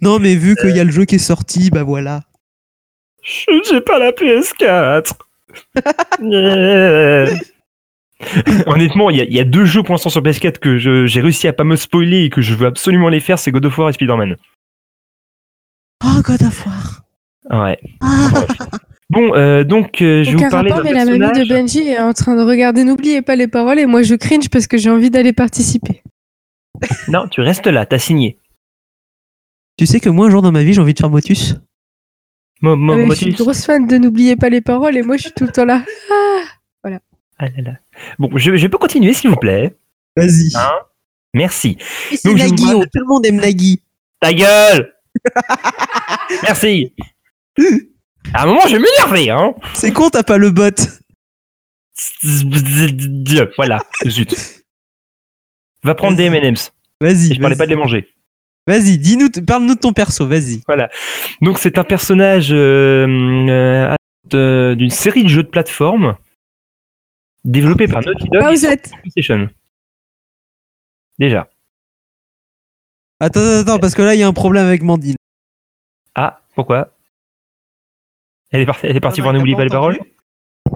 Non, 0.01 0.21
mais 0.21 0.37
vu 0.37 0.55
qu'il 0.55 0.77
y 0.77 0.81
a 0.81 0.85
le 0.85 0.93
jeu 0.93 1.05
qui 1.05 1.17
est 1.17 1.19
sorti, 1.19 1.71
bah 1.71 1.83
voilà. 1.83 2.23
Je- 3.23 3.61
J'ai 3.69 3.81
pas 3.81 3.99
la 3.99 4.13
PS4. 4.13 5.13
Yeah. 6.23 7.27
Honnêtement, 8.67 9.11
il 9.11 9.17
y, 9.17 9.21
a- 9.21 9.25
il 9.25 9.33
y 9.33 9.41
a 9.41 9.45
deux 9.45 9.65
jeux 9.65 9.83
pour 9.83 9.95
l'instant 9.95 10.11
sur 10.11 10.23
PS4 10.23 10.59
que 10.59 10.77
j'ai 10.79 11.21
réussi 11.21 11.49
à 11.49 11.53
pas 11.53 11.65
me 11.65 11.77
spoiler 11.77 12.25
et 12.25 12.31
que 12.31 12.41
je 12.43 12.55
veux 12.55 12.67
absolument 12.67 13.09
les 13.09 13.21
faire, 13.21 13.39
c'est 13.39 13.51
God 13.51 13.65
of 13.65 13.79
War 13.79 13.89
et 13.89 13.93
Spider-Man. 13.93 14.37
Oh, 16.05 16.21
God 16.23 16.43
of 16.43 16.67
War. 16.67 17.03
Ouais. 17.65 17.79
Ah. 18.01 18.31
Bon, 19.09 19.35
euh, 19.35 19.65
donc 19.65 20.03
euh, 20.03 20.23
je 20.23 20.31
vais 20.37 20.45
vous 20.45 20.51
parler 20.51 20.71
rapport, 20.71 20.85
mais 20.85 20.93
la 20.93 21.05
mamie 21.05 21.19
de. 21.41 21.49
Benji 21.49 21.81
est 21.89 21.99
en 21.99 22.13
train 22.13 22.37
de 22.37 22.43
regarder 22.43 22.85
N'oubliez 22.85 23.23
pas 23.23 23.35
les 23.35 23.49
paroles 23.49 23.81
et 23.81 23.87
moi 23.87 24.03
je 24.03 24.15
cringe 24.15 24.49
parce 24.51 24.69
que 24.69 24.79
j'ai 24.79 24.91
envie 24.91 25.11
d'aller 25.11 25.33
participer. 25.33 26.03
Non, 27.09 27.27
tu 27.29 27.41
restes 27.41 27.67
là, 27.67 27.85
t'as 27.87 27.99
signé. 27.99 28.39
Tu 29.77 29.87
sais 29.87 29.99
que 30.01 30.09
moi, 30.09 30.27
un 30.27 30.31
jour 30.31 30.43
dans 30.43 30.53
ma 30.53 30.63
vie, 30.63 30.75
j'ai 30.75 30.81
envie 30.81 30.95
de 30.95 30.99
faire 30.99 31.11
Motus. 31.11 31.57
Mo- 32.63 32.77
mo- 32.77 32.93
Ah 32.93 32.97
ouais, 32.97 33.07
je 33.11 33.15
suis 33.15 33.27
une 33.31 33.35
grosse 33.35 33.65
fan 33.67 33.87
de 33.87 33.97
N'oubliez 33.97 34.37
pas 34.37 34.49
les 34.51 34.61
paroles 34.61 34.97
et 34.97 35.03
moi 35.03 35.17
je 35.17 35.23
suis 35.23 35.33
tout 35.33 35.45
le 35.45 35.51
temps 35.53 35.65
là. 35.65 35.83
Ah 36.11 36.30
Ah 37.43 37.47
là 37.57 37.63
là. 37.63 37.73
Bon, 38.19 38.29
je, 38.37 38.55
je 38.57 38.67
peux 38.67 38.77
continuer 38.77 39.15
s'il 39.15 39.31
vous 39.31 39.37
plaît. 39.37 39.75
Vas-y. 40.15 40.55
Hein? 40.57 40.73
Merci. 41.33 41.79
C'est 42.15 42.29
vous 42.29 42.37
on- 42.75 42.83
tout 42.83 42.89
le 43.01 43.07
monde 43.07 43.25
aime 43.25 43.37
Nagui. 43.37 43.81
Ta 44.21 44.35
gueule 44.35 44.93
Merci. 46.43 46.93
À 48.35 48.43
un 48.43 48.47
moment, 48.47 48.61
je 48.67 48.77
vais 48.77 48.83
m'énerver, 48.83 49.31
hein. 49.31 49.55
C'est 49.75 49.93
con, 49.93 50.11
t'as 50.11 50.23
pas 50.23 50.37
le 50.37 50.51
bot. 50.51 50.71
Voilà, 53.57 53.81
zut. 54.07 54.35
Va 55.83 55.95
prendre 55.95 56.17
des 56.17 56.25
M&M's. 56.25 56.73
Vas-y. 57.01 57.33
Et 57.33 57.35
je 57.37 57.41
parlais 57.41 57.57
pas 57.57 57.65
de 57.65 57.71
les 57.71 57.77
manger. 57.77 58.09
Vas-y, 58.67 58.99
dis-nous, 58.99 59.31
parle-nous 59.47 59.75
de 59.75 59.81
ton 59.81 59.93
perso, 59.93 60.27
vas-y. 60.27 60.63
Donc 61.41 61.59
c'est 61.59 61.79
un 61.79 61.85
personnage 61.85 62.49
euh, 62.53 63.07
euh, 63.49 63.95
de- 64.29 64.75
d'une 64.79 64.91
série 64.91 65.25
de 65.25 65.29
jeux 65.29 65.43
de 65.43 65.49
plateforme 65.49 66.17
développé 67.45 67.87
par 67.89 68.03
Naughty 68.03 68.29
Dog 68.31 68.57
sur 68.57 68.77
PlayStation. 69.03 69.49
Déjà. 71.19 71.49
Attends, 73.21 73.41
attends, 73.41 73.61
attends, 73.61 73.79
parce 73.79 73.95
que 73.95 74.03
là, 74.03 74.15
il 74.15 74.21
y 74.21 74.23
a 74.23 74.29
un 74.29 74.33
problème 74.33 74.67
avec 74.67 74.83
Mandine. 74.83 75.17
Ah, 76.15 76.41
pourquoi? 76.55 76.91
Elle 78.51 78.61
est 78.63 78.67
partie, 78.67 78.87
elle 78.87 78.97
est 78.97 79.01
partie 79.01 79.21
Ah, 79.21 79.25
voir 79.25 79.35
t'as 79.35 79.39
N'oublie 79.39 79.53
pas 79.53 79.59
pas 79.59 79.65
les 79.65 79.71
paroles? 79.71 79.99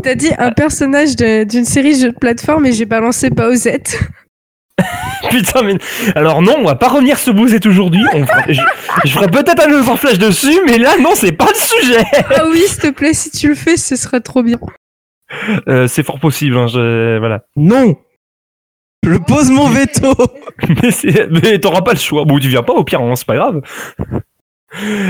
T'as 0.03 0.15
dit 0.15 0.31
un 0.39 0.53
personnage 0.53 1.17
de- 1.17 1.45
d'une 1.45 1.65
série 1.65 1.95
de 1.97 2.01
jeux 2.01 2.13
de 2.13 2.19
plateforme 2.19 2.67
et 2.67 2.73
j'ai 2.73 2.85
balancé 2.85 3.31
Pausette. 3.31 3.99
Putain, 5.31 5.63
mais. 5.63 5.79
Alors 6.15 6.43
non, 6.43 6.57
on 6.59 6.65
va 6.65 6.75
pas 6.75 6.89
revenir 6.89 7.19
sur 7.19 7.33
Bouzette 7.33 7.65
aujourd'hui. 7.67 8.03
Fera- 8.05 8.45
Je, 8.53 8.61
je 9.05 9.13
ferai 9.13 9.29
peut-être 9.29 9.67
un 9.67 9.73
autre 9.73 9.97
flash 9.97 10.19
dessus, 10.19 10.61
mais 10.67 10.79
là, 10.79 10.97
non, 10.99 11.15
c'est 11.15 11.33
pas 11.33 11.49
le 11.49 11.55
sujet. 11.55 12.05
Ah 12.37 12.45
oui, 12.51 12.63
s'il 12.69 12.83
te 12.83 12.91
plaît, 12.91 13.15
si 13.15 13.31
tu 13.31 13.49
le 13.49 13.55
fais, 13.55 13.77
ce 13.77 13.97
serait 13.97 14.21
trop 14.21 14.43
bien. 14.43 14.59
Euh, 15.69 15.87
c'est 15.89 16.03
fort 16.03 16.21
possible, 16.21 16.57
hein, 16.57 16.67
je- 16.67 17.19
voilà. 17.19 17.45
Non 17.57 17.97
Je 19.05 19.17
pose 19.19 19.51
mon 19.51 19.69
veto 19.69 20.15
Mais, 21.31 21.59
t'auras 21.59 21.83
pas 21.83 21.93
le 21.93 21.99
choix. 21.99 22.25
Bon, 22.25 22.39
tu 22.39 22.49
viens 22.49 22.63
pas 22.63 22.73
au 22.73 22.85
pire, 22.85 23.01
hein, 23.03 23.15
c'est 23.17 23.27
pas 23.27 23.37
grave. 23.37 23.61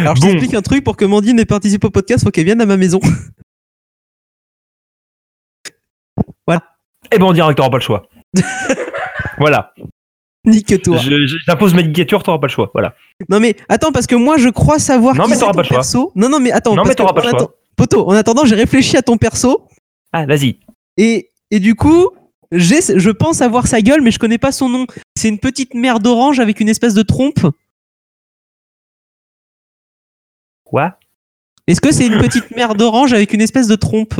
Alors, 0.00 0.16
je 0.16 0.20
Bon. 0.20 0.26
t'explique 0.28 0.54
un 0.54 0.62
truc, 0.62 0.84
pour 0.84 0.96
que 0.96 1.04
Mandine 1.04 1.38
ait 1.38 1.44
participé 1.44 1.86
au 1.86 1.90
podcast, 1.90 2.24
faut 2.24 2.30
qu'elle 2.30 2.44
vienne 2.44 2.60
à 2.60 2.66
ma 2.66 2.76
maison. 2.76 3.00
Eh 7.12 7.18
ben, 7.18 7.26
en 7.26 7.32
direct, 7.32 7.56
t'auras 7.58 7.70
pas 7.70 7.76
le 7.76 7.82
choix. 7.82 8.08
voilà. 9.38 9.74
Nique-toi. 10.46 10.98
J'impose 11.46 11.74
ma 11.74 11.82
dictature, 11.82 12.22
t'auras 12.22 12.38
pas 12.38 12.46
le 12.46 12.52
choix. 12.52 12.70
Voilà. 12.74 12.94
Non 13.28 13.40
mais 13.40 13.56
attends 13.68 13.92
parce 13.92 14.06
que 14.06 14.14
moi 14.14 14.36
je 14.36 14.48
crois 14.48 14.78
savoir 14.78 15.14
Non, 15.14 15.24
qui 15.24 15.30
mais 15.30 15.38
t'auras 15.38 15.52
pas 15.52 15.62
le 15.62 15.68
choix. 15.68 16.10
Non 16.16 16.28
non 16.28 16.40
mais 16.40 16.50
attends 16.50 16.74
Non, 16.74 16.82
mais 16.84 16.94
t'auras 16.94 17.10
que 17.12 17.20
pas 17.20 17.30
le 17.30 17.38
choix. 17.38 17.54
Poto, 17.76 18.08
en 18.08 18.12
attendant, 18.14 18.44
j'ai 18.44 18.54
réfléchi 18.54 18.96
à 18.96 19.02
ton 19.02 19.16
perso 19.16 19.68
Ah, 20.16 20.26
vas-y. 20.26 20.60
et 20.96 21.32
et 21.50 21.58
du 21.58 21.74
coup, 21.74 22.10
j'ai 22.52 22.80
je 22.80 23.10
pense 23.10 23.42
avoir 23.42 23.66
sa 23.66 23.82
gueule 23.82 24.00
mais 24.00 24.12
je 24.12 24.18
connais 24.20 24.38
pas 24.38 24.52
son 24.52 24.68
nom. 24.68 24.86
C'est 25.16 25.28
une 25.28 25.40
petite 25.40 25.74
merde 25.74 26.06
orange 26.06 26.38
avec 26.38 26.60
une 26.60 26.68
espèce 26.68 26.94
de 26.94 27.02
trompe. 27.02 27.40
Quoi? 30.64 30.98
Est-ce 31.66 31.80
que 31.80 31.92
c'est 31.92 32.06
une 32.06 32.18
petite 32.18 32.50
merde 32.54 32.80
orange 32.80 33.12
avec 33.12 33.32
une 33.32 33.40
espèce 33.40 33.66
de 33.66 33.74
trompe? 33.74 34.14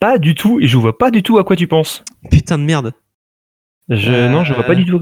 Pas 0.00 0.18
du 0.18 0.34
tout, 0.34 0.60
et 0.60 0.66
je 0.66 0.76
vois 0.78 0.96
pas 0.96 1.10
du 1.10 1.22
tout 1.22 1.38
à 1.38 1.44
quoi 1.44 1.56
tu 1.56 1.66
penses. 1.66 2.02
Putain 2.30 2.58
de 2.58 2.64
merde. 2.64 2.92
Je, 3.88 4.10
Euh. 4.10 4.28
Non, 4.30 4.44
je 4.44 4.54
vois 4.54 4.64
pas 4.64 4.74
du 4.74 4.86
tout. 4.86 4.98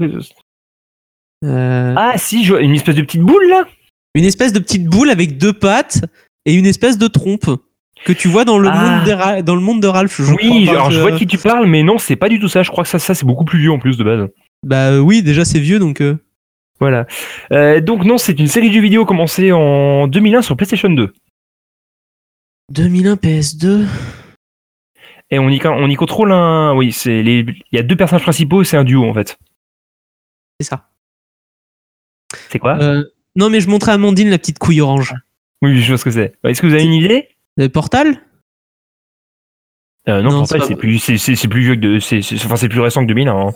Euh, 1.43 1.93
Ah, 1.97 2.17
si, 2.17 2.43
je 2.43 2.53
vois 2.53 2.61
une 2.61 2.75
espèce 2.75 2.95
de 2.95 3.01
petite 3.01 3.21
boule 3.21 3.47
là 3.47 3.65
Une 4.13 4.25
espèce 4.25 4.51
de 4.53 4.59
petite 4.59 4.85
boule 4.85 5.09
avec 5.09 5.37
deux 5.37 5.53
pattes 5.53 6.03
et 6.45 6.53
une 6.53 6.65
espèce 6.65 6.97
de 6.97 7.07
trompe 7.07 7.49
que 8.05 8.13
tu 8.13 8.27
vois 8.27 8.45
dans 8.45 8.57
le 8.57 8.69
Ah. 8.71 8.75
monde 8.97 9.05
de 9.07 9.11
Ra- 9.11 9.41
dans 9.41 9.55
le 9.55 9.61
monde 9.61 9.81
de 9.81 9.87
Ralph. 9.87 10.21
Je 10.21 10.33
Oui, 10.33 10.65
crois, 10.65 10.75
alors 10.75 10.91
je 10.91 10.95
je- 10.97 11.01
vois 11.01 11.11
de 11.11 11.17
qui 11.17 11.27
tu 11.27 11.37
parles, 11.37 11.65
mais 11.67 11.83
non, 11.83 11.97
c'est 11.97 12.15
pas 12.15 12.29
du 12.29 12.39
tout 12.39 12.47
ça. 12.47 12.63
Je 12.63 12.69
crois 12.71 12.83
que 12.83 12.89
ça, 12.89 12.99
ça 12.99 13.13
c'est 13.15 13.25
beaucoup 13.25 13.45
plus 13.45 13.59
vieux 13.59 13.71
en 13.71 13.79
plus 13.79 13.97
de 13.97 14.03
base. 14.03 14.27
Bah 14.63 14.91
euh, 14.91 14.99
oui, 14.99 15.21
déjà 15.23 15.45
c'est 15.45 15.59
vieux 15.59 15.79
donc. 15.79 16.01
euh, 16.01 16.17
Voilà. 16.79 17.05
Euh, 17.51 17.79
donc, 17.79 18.05
non, 18.05 18.17
c'est 18.17 18.39
une 18.39 18.47
série 18.47 18.69
de 18.69 18.73
jeux 18.73 18.81
vidéo 18.81 19.05
commencée 19.05 19.51
en 19.51 20.07
2001 20.07 20.41
sur 20.41 20.57
PlayStation 20.57 20.89
2. 20.89 21.13
2001 22.69 23.15
PS2. 23.15 23.85
Et 25.29 25.39
on 25.39 25.49
y, 25.49 25.61
on 25.65 25.87
y 25.89 25.95
contrôle 25.95 26.31
un. 26.31 26.73
Oui, 26.75 26.91
c'est 26.91 27.21
les... 27.23 27.45
il 27.71 27.75
y 27.75 27.79
a 27.79 27.83
deux 27.83 27.95
personnages 27.95 28.23
principaux 28.23 28.61
et 28.61 28.65
c'est 28.65 28.77
un 28.77 28.83
duo 28.83 29.05
en 29.07 29.13
fait. 29.13 29.37
C'est 30.59 30.67
ça. 30.67 30.89
C'est 32.49 32.59
quoi? 32.59 32.77
Euh, 32.81 33.03
non, 33.35 33.49
mais 33.49 33.61
je 33.61 33.69
montrais 33.69 33.91
à 33.91 33.95
Amandine 33.95 34.29
la 34.29 34.37
petite 34.37 34.59
couille 34.59 34.81
orange. 34.81 35.13
Oui, 35.61 35.79
je 35.81 35.87
vois 35.87 35.97
ce 35.97 36.03
que 36.05 36.11
c'est. 36.11 36.33
Est-ce 36.43 36.61
que 36.61 36.67
vous 36.67 36.73
avez 36.73 36.83
une 36.83 36.93
idée? 36.93 37.29
Portal? 37.73 38.21
Euh, 40.07 40.21
Non, 40.21 40.31
Non, 40.31 40.39
Portal, 40.39 40.61
c'est 40.61 40.67
c'est 40.69 40.75
plus, 40.75 40.99
c'est, 40.99 41.17
c'est- 41.17 41.35
c'est 41.35 41.47
plus 41.47 41.61
vieux 41.61 41.75
que 41.75 41.79
de, 41.81 41.99
c'est, 41.99 42.21
c'est- 42.21 42.35
enfin, 42.45 42.55
c'est 42.55 42.69
plus 42.69 42.79
récent 42.79 43.01
que 43.01 43.07
2001. 43.07 43.49
hein. 43.49 43.53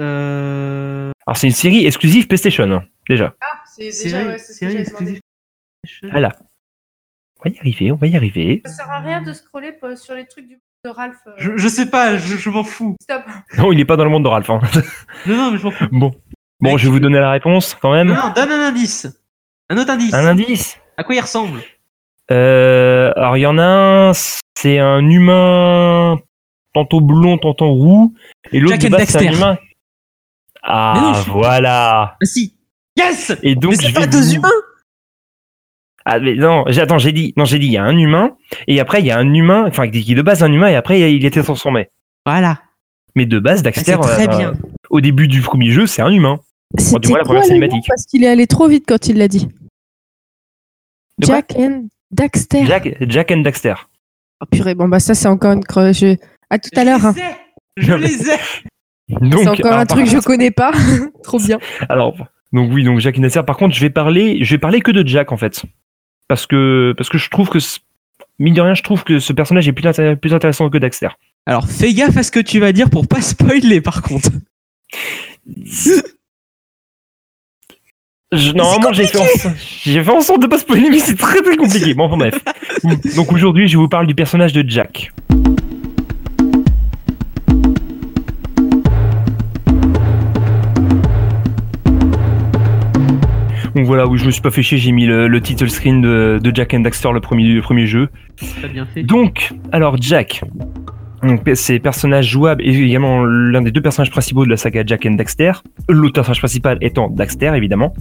euh... 0.00 1.10
Alors, 1.26 1.36
c'est 1.36 1.46
une 1.48 1.52
série 1.52 1.86
exclusive 1.86 2.26
PlayStation, 2.26 2.70
hein, 2.70 2.84
déjà. 3.08 3.34
Ah, 3.40 3.60
c'est 3.66 3.90
série 3.90 4.76
exclusive. 4.76 5.20
Voilà. 6.10 6.36
On 7.44 7.48
va 7.48 7.54
y 7.54 7.58
arriver, 7.58 7.90
on 7.92 7.96
va 7.96 8.06
y 8.06 8.16
arriver. 8.16 8.62
Ça 8.66 8.72
sert 8.72 8.90
à 8.90 9.00
rien 9.00 9.22
de 9.22 9.32
scroller 9.32 9.74
sur 9.96 10.14
les 10.14 10.26
trucs 10.26 10.46
du 10.48 10.58
de 10.84 10.88
Ralph. 10.90 11.16
euh. 11.26 11.32
Je, 11.36 11.56
je 11.58 11.68
sais 11.68 11.90
pas, 11.90 12.16
je, 12.16 12.36
je 12.36 12.48
m'en 12.50 12.64
fous. 12.64 12.96
Stop. 13.02 13.22
Non, 13.58 13.70
il 13.72 13.80
est 13.80 13.84
pas 13.84 13.96
dans 13.96 14.04
le 14.04 14.10
monde 14.10 14.24
de 14.24 14.28
Ralph. 14.28 14.48
hein. 14.48 14.60
Non, 15.26 15.36
non, 15.36 15.50
mais 15.50 15.58
je 15.58 15.64
m'en 15.64 15.70
fous. 15.70 15.88
bon. 15.92 16.10
Bon, 16.60 16.76
je 16.78 16.84
vais 16.86 16.90
vous 16.92 17.00
donner 17.00 17.18
la 17.18 17.30
réponse 17.32 17.74
quand 17.80 17.92
même. 17.92 18.08
Non, 18.08 18.32
donne 18.34 18.50
un 18.52 18.68
indice. 18.68 19.06
Un 19.68 19.76
autre 19.78 19.90
indice. 19.90 20.12
Un 20.14 20.26
indice. 20.26 20.78
À 20.96 21.04
quoi 21.04 21.14
il 21.14 21.20
ressemble? 21.20 21.60
Euh, 22.32 23.12
alors, 23.16 23.36
il 23.36 23.40
y 23.40 23.46
en 23.46 23.58
a 23.58 23.64
un, 23.64 24.12
c'est 24.56 24.78
un 24.78 25.08
humain 25.08 26.18
tantôt 26.74 27.00
blond, 27.00 27.38
tantôt 27.38 27.70
roux. 27.72 28.14
Et 28.52 28.60
l'autre, 28.60 28.76
c'est 28.80 29.28
un 29.28 29.32
humain. 29.32 29.58
Ah, 30.62 30.92
Mais 30.94 31.00
non, 31.00 31.14
je 31.14 31.22
suis- 31.22 31.30
voilà. 31.32 32.16
Ah 32.20 32.24
si 32.24 32.54
Yes 32.96 33.32
Et 33.42 33.54
donc, 33.54 33.72
Mais 33.72 33.76
c'est 33.86 33.92
pas 33.92 34.06
deux 34.06 34.20
vous- 34.20 34.34
humains 34.34 34.48
Ah 36.04 36.18
mais 36.18 36.34
non, 36.34 36.64
j'ai- 36.68 36.80
attends, 36.82 36.98
j'ai 36.98 37.12
dit, 37.12 37.32
non, 37.36 37.44
j'ai 37.44 37.58
dit, 37.58 37.66
il 37.66 37.72
y 37.72 37.76
a 37.78 37.84
un 37.84 37.96
humain, 37.96 38.36
et 38.66 38.80
après 38.80 39.00
il 39.00 39.06
y 39.06 39.10
a 39.10 39.18
un 39.18 39.32
humain, 39.34 39.64
enfin 39.68 39.88
qui 39.88 40.12
est 40.12 40.14
de 40.14 40.22
base 40.22 40.42
un 40.42 40.52
humain, 40.52 40.68
et 40.68 40.74
après 40.76 41.12
il 41.14 41.24
était 41.24 41.42
transformé. 41.42 41.88
Voilà. 42.26 42.60
Mais 43.16 43.26
de 43.26 43.38
base, 43.38 43.60
Ah, 43.60 43.62
Daxter, 43.64 43.96
C'est 44.02 44.08
très 44.08 44.28
euh, 44.28 44.36
bien. 44.36 44.52
au 44.90 45.00
début 45.00 45.28
du 45.28 45.40
premier 45.40 45.70
jeu, 45.70 45.86
c'est 45.86 46.02
un 46.02 46.10
humain. 46.10 46.40
C'était 46.78 47.08
moins 47.08 47.18
la 47.18 47.24
première 47.24 47.44
cinématique. 47.44 47.84
Parce 47.88 48.06
qu'il 48.06 48.22
est 48.24 48.28
allé 48.28 48.46
trop 48.46 48.66
vite 48.68 48.84
quand 48.86 49.08
il 49.08 49.18
l'a 49.18 49.28
dit. 49.28 49.48
De 51.18 51.26
Jack 51.26 51.54
and 51.58 51.84
Daxter. 52.10 52.66
Jack, 52.66 52.96
Jack 53.02 53.30
and 53.30 53.40
Daxter. 53.42 53.74
Oh 54.42 54.46
purée, 54.50 54.74
bon 54.74 54.88
bah 54.88 55.00
ça 55.00 55.14
c'est 55.14 55.28
encore 55.28 55.52
une 55.52 55.64
creuse. 55.64 55.98
Je... 55.98 56.16
À 56.50 56.58
tout 56.58 56.70
à 56.76 56.84
l'heure. 56.84 57.04
hein. 57.06 57.14
Je 57.76 57.92
les 57.94 58.28
ai 58.30 58.36
Donc, 59.20 59.40
C'est 59.42 59.48
encore 59.48 59.66
alors, 59.66 59.78
un 59.80 59.86
truc 59.86 60.04
que 60.06 60.10
je 60.10 60.18
connais 60.18 60.50
pas. 60.50 60.72
trop 61.22 61.38
bien. 61.38 61.58
Alors, 61.88 62.16
Donc 62.52 62.70
oui, 62.72 62.82
donc 62.84 62.98
Jack 63.00 63.16
et 63.18 63.20
Daxter. 63.20 63.42
Par 63.46 63.56
contre, 63.56 63.74
je 63.74 63.80
vais 63.80 63.90
parler, 63.90 64.42
je 64.44 64.54
vais 64.54 64.58
parler 64.58 64.80
que 64.80 64.90
de 64.90 65.06
Jack 65.06 65.30
en 65.32 65.36
fait, 65.36 65.62
parce 66.28 66.46
que 66.46 66.92
parce 66.96 67.08
que 67.08 67.18
je 67.18 67.30
trouve 67.30 67.48
que 67.48 67.58
mine 68.38 68.54
de 68.54 68.60
rien, 68.60 68.74
je 68.74 68.82
trouve 68.82 69.04
que 69.04 69.18
ce 69.20 69.32
personnage 69.32 69.68
est 69.68 69.72
plus, 69.72 69.84
intér- 69.88 70.16
plus 70.16 70.34
intéressant 70.34 70.68
que 70.70 70.78
Daxter. 70.78 71.08
Alors 71.46 71.68
fais 71.68 71.92
gaffe 71.94 72.16
à 72.16 72.22
ce 72.22 72.30
que 72.32 72.40
tu 72.40 72.58
vas 72.60 72.72
dire 72.72 72.90
pour 72.90 73.06
pas 73.06 73.20
spoiler 73.20 73.80
par 73.80 74.02
contre. 74.02 74.30
Je- 78.32 78.52
normalement, 78.52 78.92
j'ai 78.92 79.06
fait, 79.08 79.18
en, 79.18 79.24
j'ai 79.84 80.04
fait 80.04 80.10
en 80.12 80.20
sorte 80.20 80.40
de 80.42 80.46
pas 80.46 80.58
spoiler, 80.58 80.88
mais 80.88 81.00
c'est 81.00 81.16
très 81.18 81.42
très 81.42 81.56
compliqué. 81.56 81.94
Bon, 81.94 82.04
enfin, 82.04 82.16
bref. 82.16 82.38
Donc 83.16 83.32
aujourd'hui, 83.32 83.66
je 83.66 83.76
vous 83.76 83.88
parle 83.88 84.06
du 84.06 84.14
personnage 84.14 84.52
de 84.52 84.64
Jack. 84.68 85.10
Donc 93.74 93.86
voilà, 93.86 94.06
oui, 94.06 94.18
je 94.18 94.26
me 94.26 94.30
suis 94.30 94.42
pas 94.42 94.50
fait 94.50 94.62
chier, 94.62 94.78
j'ai 94.78 94.90
mis 94.90 95.06
le, 95.06 95.28
le 95.28 95.40
title 95.40 95.70
screen 95.70 96.00
de, 96.00 96.40
de 96.42 96.54
Jack 96.54 96.74
and 96.74 96.80
Daxter, 96.80 97.12
le 97.12 97.20
premier, 97.20 97.44
le 97.44 97.62
premier 97.62 97.86
jeu. 97.86 98.08
Très 98.58 98.68
bien 98.68 98.84
fait. 98.86 99.02
Donc, 99.04 99.52
alors 99.70 99.96
Jack, 100.00 100.42
donc, 101.22 101.42
c'est 101.54 101.78
personnage 101.78 102.28
jouable 102.28 102.62
et 102.62 102.70
également 102.70 103.24
l'un 103.24 103.62
des 103.62 103.70
deux 103.70 103.82
personnages 103.82 104.10
principaux 104.10 104.44
de 104.44 104.50
la 104.50 104.56
saga 104.56 104.82
Jack 104.86 105.06
and 105.06 105.12
Daxter. 105.12 105.52
L'autre 105.88 106.14
personnage 106.14 106.40
principal 106.40 106.78
étant 106.80 107.08
Daxter, 107.08 107.52
évidemment. 107.54 107.94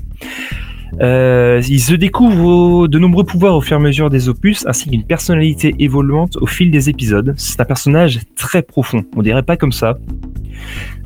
Euh, 1.01 1.61
il 1.70 1.80
se 1.80 1.93
découvre 1.93 2.88
de 2.88 2.97
nombreux 2.97 3.24
pouvoirs 3.24 3.55
au 3.55 3.61
fur 3.61 3.78
et 3.78 3.80
à 3.80 3.84
mesure 3.84 4.09
des 4.09 4.28
opus, 4.28 4.65
ainsi 4.67 4.89
qu'une 4.89 5.03
personnalité 5.03 5.76
évoluante 5.80 6.38
au 6.38 6.47
fil 6.47 6.72
des 6.72 6.89
épisodes. 6.89 7.34
C'est 7.38 7.59
un 7.61 7.65
personnage 7.65 8.22
très 8.36 8.63
profond. 8.63 9.03
On 9.15 9.22
dirait 9.22 9.43
pas 9.43 9.57
comme 9.57 9.72
ça, 9.72 9.97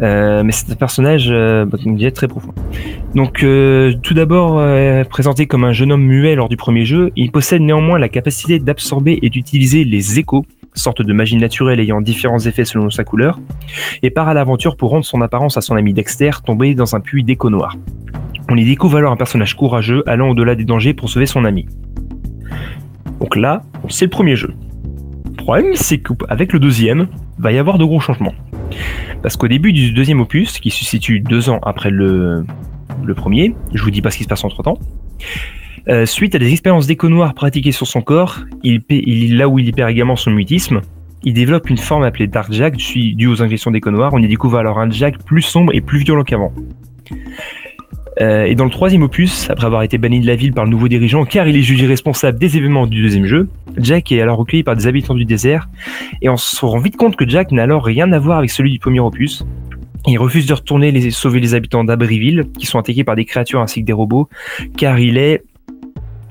Euh, 0.01 0.43
mais 0.43 0.51
c'est 0.51 0.72
un 0.72 0.76
personnage, 0.76 1.28
euh, 1.30 1.66
bah, 1.66 1.78
je 1.84 1.89
disais, 1.89 2.11
très 2.11 2.28
profond. 2.28 2.53
Donc, 3.16 3.43
euh, 3.43 3.93
tout 4.01 4.14
d'abord 4.14 4.57
euh, 4.59 5.03
présenté 5.03 5.45
comme 5.45 5.64
un 5.64 5.72
jeune 5.74 5.91
homme 5.91 6.03
muet 6.03 6.36
lors 6.36 6.49
du 6.49 6.57
premier 6.57 6.86
jeu, 6.86 7.11
il 7.16 7.32
possède 7.32 7.61
néanmoins 7.61 7.99
la 7.99 8.09
capacité 8.09 8.59
d'absorber 8.59 9.20
et 9.22 9.30
d'utiliser 9.30 9.84
les 9.84 10.20
échos, 10.20 10.45
sorte 10.76 11.01
de 11.01 11.13
magie 11.13 11.38
naturelle 11.38 11.80
ayant 11.80 12.01
différents 12.01 12.39
effets 12.39 12.65
selon 12.65 12.89
sa 12.89 13.03
couleur, 13.03 13.39
et 14.01 14.09
part 14.09 14.28
à 14.28 14.34
l'aventure 14.34 14.76
pour 14.76 14.91
rendre 14.91 15.05
son 15.05 15.21
apparence 15.21 15.57
à 15.57 15.61
son 15.61 15.76
ami 15.76 15.93
Dexter, 15.93 16.32
tombé 16.45 16.76
dans 16.76 16.95
un 16.95 16.99
puits 16.99 17.24
d'écho 17.24 17.49
noir. 17.49 17.76
On 18.49 18.57
y 18.57 18.65
découvre 18.65 18.97
alors 18.97 19.11
un 19.11 19.17
personnage 19.17 19.55
courageux 19.55 20.03
allant 20.07 20.30
au-delà 20.30 20.55
des 20.55 20.65
dangers 20.65 20.93
pour 20.93 21.09
sauver 21.09 21.26
son 21.26 21.45
ami. 21.45 21.65
Donc 23.19 23.36
là, 23.36 23.61
c'est 23.89 24.05
le 24.05 24.09
premier 24.09 24.36
jeu. 24.36 24.53
Le 25.26 25.36
problème, 25.36 25.76
c'est 25.76 25.99
qu'avec 25.99 26.53
le 26.53 26.59
deuxième, 26.59 27.07
va 27.38 27.51
y 27.51 27.57
avoir 27.57 27.78
de 27.78 27.86
gros 27.86 27.99
changements. 27.99 28.34
Parce 29.21 29.38
qu'au 29.38 29.47
début 29.47 29.71
du 29.74 29.91
deuxième 29.91 30.19
opus, 30.19 30.59
qui 30.59 30.69
se 30.71 30.84
situe 30.84 31.19
deux 31.19 31.49
ans 31.49 31.59
après 31.63 31.89
le, 31.89 32.45
le 33.03 33.13
premier, 33.13 33.55
je 33.74 33.84
vous 33.84 33.91
dis 33.91 34.01
pas 34.01 34.11
ce 34.11 34.17
qui 34.17 34.24
se 34.24 34.30
passe 34.30 34.43
entre 34.43 34.63
temps, 34.63 34.78
euh, 35.90 36.06
suite 36.06 36.36
à 36.36 36.40
des 36.40 36.52
expériences 36.52 36.88
d'écho 36.88 37.10
noir 37.10 37.34
pratiquées 37.34 37.72
sur 37.72 37.88
son 37.88 38.02
corps, 38.02 38.40
il, 38.64 38.82
il- 38.90 39.38
là 39.38 39.48
où 39.50 39.60
il 39.60 39.72
perd 39.74 39.90
également 39.90 40.16
son 40.16 40.32
mutisme, 40.32 40.82
il 41.24 41.34
développe 41.34 41.70
une 41.70 41.78
forme 41.78 42.04
appelée 42.04 42.28
Dark 42.28 42.52
Jack 42.52 42.76
due 42.78 43.28
aux 43.28 43.42
injections 43.42 43.72
d'écho 43.72 43.92
noir. 43.92 44.12
On 44.14 44.20
y 44.20 44.28
découvre 44.28 44.58
alors 44.58 44.80
un 44.80 44.90
Jack 44.90 45.24
plus 45.24 45.42
sombre 45.42 45.74
et 45.74 45.82
plus 45.82 46.00
violent 46.00 46.24
qu'avant. 46.24 46.52
Euh, 48.22 48.44
et 48.44 48.54
dans 48.54 48.66
le 48.66 48.70
troisième 48.70 49.02
opus, 49.02 49.50
après 49.50 49.66
avoir 49.66 49.82
été 49.82 49.98
banni 49.98 50.20
de 50.20 50.28
la 50.28 50.36
ville 50.36 50.54
par 50.54 50.66
le 50.66 50.70
nouveau 50.70 50.88
dirigeant 50.88 51.26
car 51.26 51.48
il 51.48 51.58
est 51.58 51.64
jugé 51.64 51.88
responsable 51.88 52.38
des 52.38 52.58
événements 52.58 52.86
du 52.86 53.02
deuxième 53.02 53.26
jeu, 53.26 53.48
Jack 53.78 54.12
est 54.12 54.22
alors 54.22 54.38
recueilli 54.38 54.62
par 54.64 54.76
des 54.76 54.86
habitants 54.86 55.16
du 55.16 55.26
désert 55.26 55.68
et 56.22 56.30
on 56.30 56.38
se 56.38 56.64
rend 56.64 56.78
vite 56.78 56.96
compte 56.96 57.16
que 57.16 57.28
Jack 57.28 57.52
n'a 57.52 57.64
alors 57.64 57.84
rien 57.84 58.12
à 58.12 58.20
voir 58.20 58.38
avec 58.38 58.52
celui 58.52 58.72
du 58.72 58.78
premier 58.80 59.00
opus. 59.00 59.44
Il 60.06 60.20
refuse 60.20 60.46
de 60.46 60.54
retourner 60.54 60.92
les, 60.92 61.10
sauver 61.10 61.40
les 61.40 61.56
habitants 61.56 61.84
d'Abrieville 61.86 62.44
qui 62.60 62.68
sont 62.68 62.78
attaqués 62.78 63.04
par 63.04 63.16
des 63.16 63.26
créatures 63.26 63.62
ainsi 63.62 63.82
que 63.82 63.86
des 63.88 63.94
robots 63.94 64.30
car 64.78 65.00
il 65.00 65.18
est 65.18 65.42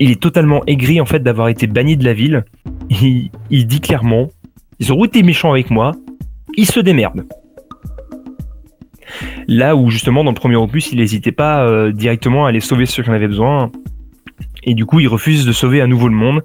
il 0.02 0.10
est 0.10 0.20
totalement 0.20 0.62
aigri 0.66 1.00
en 1.00 1.06
fait 1.06 1.20
d'avoir 1.20 1.48
été 1.48 1.66
banni 1.66 1.96
de 1.96 2.04
la 2.04 2.12
ville. 2.12 2.44
Il, 2.90 3.66
dit 3.66 3.80
clairement 3.80 4.28
ils 4.80 4.92
ont 4.92 5.04
été 5.04 5.22
méchants 5.22 5.52
avec 5.52 5.70
moi, 5.70 5.92
ils 6.56 6.66
se 6.66 6.80
démerdent. 6.80 7.24
Là 9.46 9.76
où 9.76 9.90
justement 9.90 10.24
dans 10.24 10.30
le 10.32 10.36
premier 10.36 10.56
opus, 10.56 10.90
il 10.92 10.98
n'hésitait 10.98 11.32
pas 11.32 11.64
euh, 11.64 11.92
directement 11.92 12.46
à 12.46 12.48
aller 12.48 12.60
sauver 12.60 12.86
ceux 12.86 13.02
qui 13.02 13.10
en 13.10 13.12
avaient 13.12 13.28
besoin. 13.28 13.70
Et 14.64 14.74
du 14.74 14.86
coup, 14.86 14.98
il 15.00 15.06
refuse 15.08 15.46
de 15.46 15.52
sauver 15.52 15.80
à 15.80 15.86
nouveau 15.86 16.08
le 16.08 16.14
monde. 16.14 16.42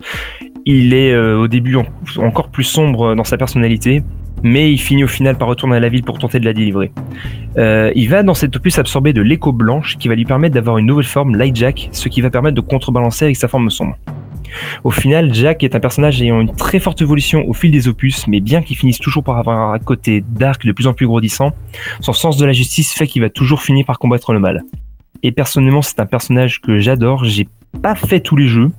Il 0.66 0.94
est 0.94 1.14
euh, 1.14 1.40
au 1.40 1.48
début 1.48 1.76
en- 1.78 1.86
encore 2.18 2.50
plus 2.50 2.64
sombre 2.64 3.16
dans 3.16 3.24
sa 3.24 3.38
personnalité, 3.38 4.04
mais 4.44 4.72
il 4.72 4.78
finit 4.78 5.04
au 5.04 5.08
final 5.08 5.38
par 5.38 5.48
retourner 5.48 5.78
à 5.78 5.80
la 5.80 5.90
ville 5.90 6.04
pour 6.04 6.20
tenter 6.20 6.40
de 6.40 6.46
la 6.46 6.54
délivrer. 6.54 6.92
Euh, 7.58 7.92
il 7.96 8.10
va 8.10 8.24
dans 8.24 8.34
cet 8.34 8.56
opus 8.56 8.78
absorber 8.80 9.14
de 9.14 9.22
l'écho 9.22 9.52
blanche 9.52 9.98
qui 9.98 10.08
va 10.08 10.16
lui 10.16 10.26
permettre 10.26 10.54
d'avoir 10.54 10.78
une 10.78 10.86
nouvelle 10.86 11.06
forme, 11.06 11.36
Light 11.36 11.56
Jack, 11.56 11.90
ce 11.92 12.10
qui 12.10 12.22
va 12.22 12.30
permettre 12.30 12.56
de 12.56 12.62
contrebalancer 12.62 13.26
avec 13.26 13.38
sa 13.38 13.48
forme 13.48 13.70
sombre. 13.70 13.98
Au 14.84 14.92
final, 14.92 15.34
Jack 15.34 15.64
est 15.64 15.76
un 15.76 15.80
personnage 15.80 16.22
ayant 16.22 16.40
une 16.42 16.56
très 16.56 16.80
forte 16.80 17.02
évolution 17.02 17.48
au 17.48 17.54
fil 17.54 17.72
des 17.72 17.88
opus, 17.88 18.28
mais 18.28 18.40
bien 18.40 18.62
qu'il 18.62 18.78
finisse 18.78 19.00
toujours 19.00 19.24
par 19.24 19.38
avoir 19.38 19.74
un 19.74 19.80
côté 19.80 20.24
dark 20.28 20.66
de 20.66 20.72
plus 20.72 20.88
en 20.88 20.94
plus 20.94 21.08
grandissant, 21.08 21.54
son 22.00 22.14
sens 22.14 22.38
de 22.38 22.46
la 22.46 22.54
justice 22.54 22.94
fait 22.94 23.08
qu'il 23.08 23.22
va 23.22 23.30
toujours 23.30 23.62
finir 23.62 23.86
par 23.86 24.00
combattre 24.00 24.34
le 24.34 24.40
mal. 24.40 24.64
Et 25.24 25.32
personnellement, 25.32 25.82
c'est 25.82 26.00
un 26.00 26.06
personnage 26.06 26.62
que 26.62 26.80
j'adore. 26.80 27.26
J'ai 27.26 27.48
pas 27.82 27.96
fait 27.96 28.20
tous 28.20 28.36
les 28.36 28.48
jeux. 28.48 28.72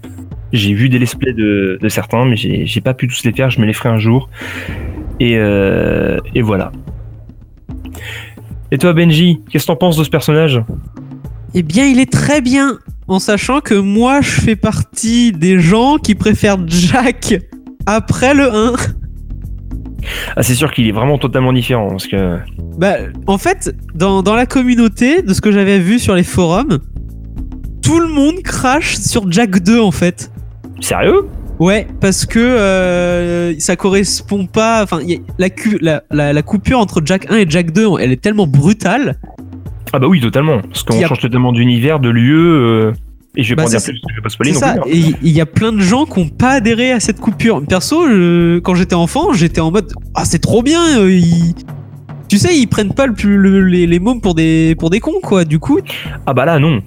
J'ai 0.52 0.72
vu 0.72 0.88
des 0.88 0.98
let's 0.98 1.14
play 1.14 1.32
de, 1.32 1.78
de 1.80 1.88
certains, 1.88 2.24
mais 2.24 2.36
j'ai 2.36 2.80
pas 2.80 2.94
pu 2.94 3.08
tous 3.08 3.24
les 3.24 3.32
faire. 3.32 3.50
Je 3.50 3.60
me 3.60 3.66
les 3.66 3.72
ferai 3.72 3.88
un 3.88 3.98
jour. 3.98 4.30
Et, 5.20 5.36
euh, 5.36 6.18
et 6.34 6.42
voilà. 6.42 6.72
Et 8.70 8.78
toi, 8.78 8.92
Benji, 8.92 9.40
qu'est-ce 9.50 9.64
que 9.64 9.72
t'en 9.72 9.76
penses 9.76 9.96
de 9.96 10.04
ce 10.04 10.10
personnage? 10.10 10.62
Eh 11.54 11.62
bien, 11.62 11.86
il 11.86 11.98
est 11.98 12.12
très 12.12 12.40
bien, 12.40 12.78
en 13.08 13.18
sachant 13.18 13.60
que 13.60 13.74
moi, 13.74 14.20
je 14.20 14.40
fais 14.40 14.56
partie 14.56 15.32
des 15.32 15.58
gens 15.58 15.96
qui 15.96 16.14
préfèrent 16.14 16.58
Jack 16.66 17.40
après 17.86 18.34
le 18.34 18.54
1. 18.54 18.72
Ah, 20.36 20.42
c'est 20.42 20.54
sûr 20.54 20.72
qu'il 20.72 20.86
est 20.86 20.92
vraiment 20.92 21.18
totalement 21.18 21.52
différent. 21.52 21.88
Parce 21.88 22.06
que. 22.06 22.38
Bah, 22.76 22.96
en 23.26 23.38
fait, 23.38 23.74
dans, 23.94 24.22
dans 24.22 24.34
la 24.34 24.46
communauté, 24.46 25.22
de 25.22 25.32
ce 25.32 25.40
que 25.40 25.50
j'avais 25.50 25.78
vu 25.78 25.98
sur 25.98 26.14
les 26.14 26.22
forums, 26.22 26.78
tout 27.82 28.00
le 28.00 28.08
monde 28.08 28.42
crache 28.42 28.96
sur 28.96 29.30
Jack 29.32 29.62
2, 29.62 29.80
en 29.80 29.90
fait. 29.90 30.30
Sérieux? 30.80 31.26
Ouais, 31.58 31.86
parce 32.00 32.24
que 32.24 32.38
euh, 32.38 33.58
ça 33.58 33.74
correspond 33.76 34.46
pas. 34.46 34.82
Enfin, 34.84 35.00
la, 35.38 35.48
la, 35.80 36.02
la, 36.10 36.32
la 36.32 36.42
coupure 36.42 36.78
entre 36.78 37.02
Jack 37.04 37.30
1 37.30 37.36
et 37.38 37.46
Jack 37.48 37.72
2, 37.72 37.86
elle 38.00 38.12
est 38.12 38.20
tellement 38.22 38.46
brutale. 38.46 39.16
Ah, 39.92 39.98
bah 39.98 40.06
oui, 40.06 40.20
totalement. 40.20 40.60
Parce 40.60 40.82
qu'on 40.84 41.02
a- 41.02 41.06
change 41.06 41.20
totalement 41.20 41.52
d'univers, 41.52 41.98
de 41.98 42.10
lieu. 42.10 42.38
euh, 42.38 42.92
Et 43.36 43.42
je 43.42 43.50
vais 43.50 43.56
Bah, 43.56 43.62
pas 43.64 43.68
en 43.68 43.70
dire 43.70 43.82
plus, 43.82 44.00
je 44.08 44.14
vais 44.16 44.22
pas 44.22 44.28
spoiler 44.28 44.52
non 44.52 44.58
ça. 44.60 44.74
plus. 44.74 44.92
hein. 44.92 45.12
Il 45.22 45.30
y 45.32 45.40
a 45.40 45.46
plein 45.46 45.72
de 45.72 45.80
gens 45.80 46.04
qui 46.06 46.20
n'ont 46.20 46.28
pas 46.28 46.50
adhéré 46.50 46.92
à 46.92 47.00
cette 47.00 47.20
coupure. 47.20 47.62
Perso, 47.66 48.06
je- 48.08 48.58
quand 48.60 48.74
j'étais 48.74 48.94
enfant, 48.94 49.32
j'étais 49.32 49.60
en 49.60 49.70
mode 49.70 49.92
Ah, 50.14 50.24
c'est 50.24 50.38
trop 50.40 50.62
bien. 50.62 50.98
euh, 51.00 51.10
ils- 51.10 51.54
Tu 52.28 52.36
sais, 52.38 52.54
ils 52.56 52.66
prennent 52.66 52.92
pas 52.92 53.06
le- 53.06 53.64
les, 53.66 53.86
les 53.86 53.98
mômes 53.98 54.20
pour 54.20 54.34
des, 54.34 54.74
pour 54.78 54.90
des 54.90 55.00
cons, 55.00 55.20
quoi. 55.22 55.44
Du 55.46 55.58
coup, 55.58 55.78
Ah, 56.26 56.34
bah 56.34 56.44
là, 56.44 56.58
non. 56.58 56.82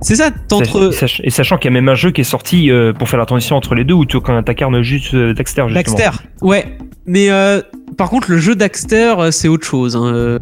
C'est 0.00 0.16
ça. 0.16 0.30
T'entre. 0.30 0.90
Et 1.24 1.30
sachant 1.30 1.56
qu'il 1.58 1.70
y 1.70 1.72
a 1.72 1.80
même 1.80 1.88
un 1.88 1.94
jeu 1.94 2.10
qui 2.10 2.20
est 2.22 2.24
sorti 2.24 2.70
euh, 2.70 2.92
pour 2.92 3.08
faire 3.08 3.18
la 3.18 3.26
transition 3.26 3.56
entre 3.56 3.74
les 3.74 3.84
deux 3.84 3.94
où 3.94 4.04
tu 4.06 4.18
t'incarnes 4.20 4.82
juste 4.82 5.14
euh, 5.14 5.34
Dexter. 5.34 5.64
Justement. 5.68 5.96
Daxter. 5.96 6.24
Ouais. 6.42 6.78
Mais 7.06 7.30
euh, 7.30 7.60
par 7.96 8.08
contre, 8.10 8.30
le 8.30 8.38
jeu 8.38 8.54
Daxter, 8.54 9.14
c'est 9.30 9.48
autre 9.48 9.66
chose. 9.66 9.96
hein. 9.96 10.38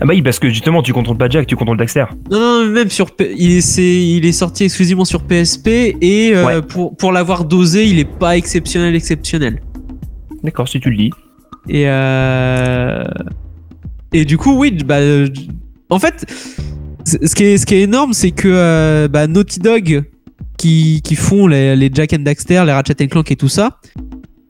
Ah 0.00 0.06
bah 0.06 0.12
oui, 0.14 0.22
parce 0.22 0.38
que 0.38 0.48
justement, 0.48 0.82
tu 0.82 0.92
contrôles 0.92 1.16
pas 1.18 1.28
Jack, 1.28 1.46
tu 1.48 1.56
contrôles 1.56 1.76
Dexter. 1.76 2.04
Non, 2.30 2.38
non, 2.64 2.66
même 2.70 2.90
sur. 2.90 3.10
P- 3.10 3.34
Il 3.36 3.50
est, 3.52 3.60
c'est- 3.60 3.82
il 4.02 4.24
est 4.24 4.32
sorti 4.32 4.64
exclusivement 4.64 5.04
sur 5.04 5.22
PSP 5.24 5.96
et 6.00 6.32
Ouais. 6.36 6.62
pour, 6.62 6.96
pour 6.96 7.10
l'avoir 7.12 7.44
dosé, 7.44 7.86
il 7.86 7.98
est 7.98 8.04
pas 8.04 8.36
exceptionnel, 8.36 8.94
exceptionnel. 8.94 9.60
D'accord, 10.44 10.68
si 10.68 10.78
tu 10.80 10.90
le 10.90 10.96
dis. 10.96 11.10
Et 11.68 11.86
et 14.12 14.24
du 14.24 14.36
coup, 14.38 14.56
oui, 14.58 14.72
bah, 14.84 14.98
en 15.90 15.98
fait, 15.98 16.24
ce 17.04 17.34
qui 17.34 17.44
est, 17.74 17.82
énorme, 17.82 18.12
c'est 18.12 18.30
que 18.30 18.48
euh, 18.48 19.08
bah, 19.08 19.26
Naughty 19.26 19.60
Dog, 19.60 20.04
qui, 20.56 21.02
font 21.16 21.46
les, 21.46 21.74
les 21.76 21.90
Jack 21.92 22.12
and 22.12 22.22
Daxter, 22.22 22.64
les 22.66 22.72
Ratchet 22.72 23.08
Clank 23.08 23.30
et 23.30 23.36
tout 23.36 23.48
ça, 23.48 23.78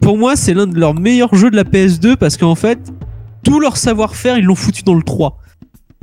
pour 0.01 0.19
moi, 0.19 0.35
c'est 0.35 0.55
l'un 0.55 0.67
de 0.67 0.79
leurs 0.79 0.95
meilleurs 0.95 1.35
jeux 1.35 1.51
de 1.51 1.57
la 1.57 1.65
PS2 1.65 2.17
parce 2.17 2.37
qu'en 2.37 2.55
fait, 2.55 2.79
tout 3.45 3.61
leur 3.61 3.77
savoir-faire, 3.77 4.39
ils 4.39 4.45
l'ont 4.45 4.55
foutu 4.55 4.83
dans 4.83 4.95
le 4.95 5.03
3. 5.03 5.39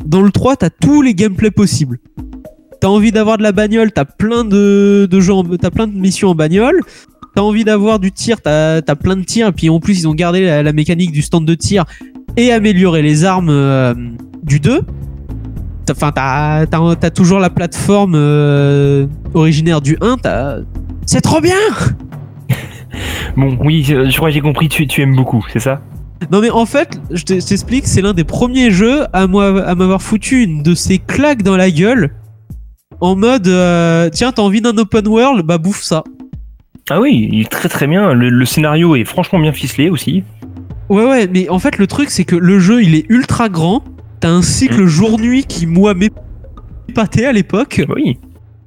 Dans 0.06 0.22
le 0.22 0.32
3, 0.32 0.58
t'as 0.58 0.70
tous 0.70 1.02
les 1.02 1.14
gameplays 1.14 1.52
possibles. 1.52 2.00
T'as 2.80 2.88
envie 2.88 3.12
d'avoir 3.12 3.38
de 3.38 3.44
la 3.44 3.52
bagnole, 3.52 3.92
t'as 3.92 4.06
plein 4.06 4.44
de, 4.44 5.08
de 5.10 5.20
jeux, 5.20 5.34
t'as 5.60 5.72
plein 5.72 5.88
de 5.88 5.98
missions 5.98 6.30
en 6.30 6.36
bagnole. 6.36 6.80
T'as 7.36 7.42
envie 7.42 7.64
d'avoir 7.64 8.00
du 8.00 8.12
tir, 8.12 8.42
t'as 8.42 8.78
as 8.78 8.96
plein 8.96 9.16
de 9.16 9.24
tirs. 9.24 9.48
Et 9.48 9.52
puis 9.52 9.70
en 9.70 9.80
plus, 9.80 10.00
ils 10.00 10.08
ont 10.08 10.14
gardé 10.14 10.46
la, 10.46 10.64
la 10.64 10.74
mécanique 10.74 11.12
du 11.12 11.22
stand 11.22 11.46
de 11.46 11.56
tir 11.56 11.86
et 12.36 12.52
amélioré 12.52 13.02
les 13.02 13.26
armes 13.26 13.50
euh, 13.50 13.94
du 14.44 14.60
2. 14.60 14.82
T'as- 15.88 15.94
Enfin, 15.94 16.12
t'as 16.12 16.66
t'as- 16.68 16.96
t'as 16.96 17.10
toujours 17.10 17.40
la 17.40 17.50
plateforme 17.50 18.14
euh, 18.16 19.08
originaire 19.34 19.82
du 19.82 19.98
1. 20.02 20.18
t'as- 20.18 20.58
C'est 21.08 21.22
trop 21.22 21.42
bien! 21.42 21.56
Bon, 23.36 23.58
oui, 23.64 23.84
je 23.84 24.16
crois 24.16 24.30
que 24.30 24.34
j'ai 24.34 24.42
compris, 24.42 24.68
tu, 24.70 24.88
tu 24.88 25.02
aimes 25.02 25.16
beaucoup, 25.16 25.46
c'est 25.54 25.60
ça? 25.60 25.82
Non 26.32 26.42
mais 26.42 26.50
en 26.50 26.66
fait, 26.66 27.00
je 27.12 27.24
te- 27.24 27.40
je 27.40 27.46
t'explique, 27.46 27.86
c'est 27.88 28.02
l'un 28.02 28.14
des 28.14 28.24
premiers 28.24 28.72
jeux 28.72 29.04
à 29.14 29.28
moi- 29.28 29.64
à 29.64 29.76
m'avoir 29.76 30.02
foutu 30.02 30.44
une 30.44 30.64
de 30.64 30.74
ces 30.74 30.98
claques 30.98 31.44
dans 31.44 31.56
la 31.56 31.70
gueule 31.70 32.10
en 33.02 33.16
mode 33.16 33.48
euh, 33.48 34.10
tiens, 34.12 34.32
t'as 34.32 34.42
envie 34.42 34.62
d'un 34.62 34.76
open 34.78 35.08
world? 35.08 35.46
Bah 35.46 35.60
bouffe 35.60 35.84
ça. 35.84 36.04
Ah 36.90 37.00
oui, 37.00 37.30
il 37.32 37.42
est 37.42 37.50
très 37.52 37.70
très 37.70 37.86
bien. 37.86 38.14
Le, 38.14 38.30
le 38.30 38.46
scénario 38.46 38.96
est 38.96 39.06
franchement 39.06 39.38
bien 39.40 39.52
ficelé 39.54 39.90
aussi. 39.92 40.24
Ouais, 40.90 41.06
ouais, 41.06 41.28
mais 41.32 41.48
en 41.50 41.60
fait, 41.60 41.78
le 41.78 41.86
truc, 41.86 42.10
c'est 42.10 42.24
que 42.26 42.36
le 42.36 42.58
jeu, 42.60 42.82
il 42.82 42.96
est 42.96 43.06
ultra 43.10 43.48
grand. 43.50 43.84
T'as 44.20 44.30
un 44.30 44.42
cycle 44.42 44.84
Mm. 44.84 44.88
jour-nuit 44.88 45.44
qui, 45.46 45.68
moi, 45.68 45.94
m'épatait 45.94 47.26
à 47.26 47.32
l'époque. 47.32 47.82
Oui. 47.90 48.20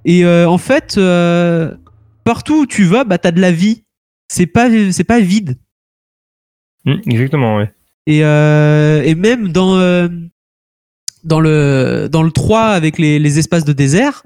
Et 0.04 0.24
euh, 0.24 0.48
en 0.48 0.58
fait, 0.58 0.96
euh, 0.96 1.74
partout 2.24 2.62
où 2.62 2.66
tu 2.66 2.84
vas, 2.84 3.04
bah, 3.04 3.18
t'as 3.18 3.32
de 3.32 3.40
la 3.40 3.52
vie. 3.52 3.84
C'est 4.28 4.46
pas, 4.46 4.68
c'est 4.92 5.04
pas 5.04 5.20
vide. 5.20 5.58
Mm, 6.84 6.94
exactement, 7.06 7.56
ouais. 7.56 7.72
Et, 8.06 8.24
euh, 8.24 9.02
et 9.02 9.14
même 9.14 9.48
dans, 9.52 9.76
euh, 9.76 10.08
dans, 11.24 11.40
le, 11.40 12.08
dans 12.10 12.22
le 12.22 12.30
3 12.30 12.66
avec 12.68 12.98
les, 12.98 13.18
les 13.18 13.38
espaces 13.38 13.64
de 13.64 13.72
désert, 13.72 14.22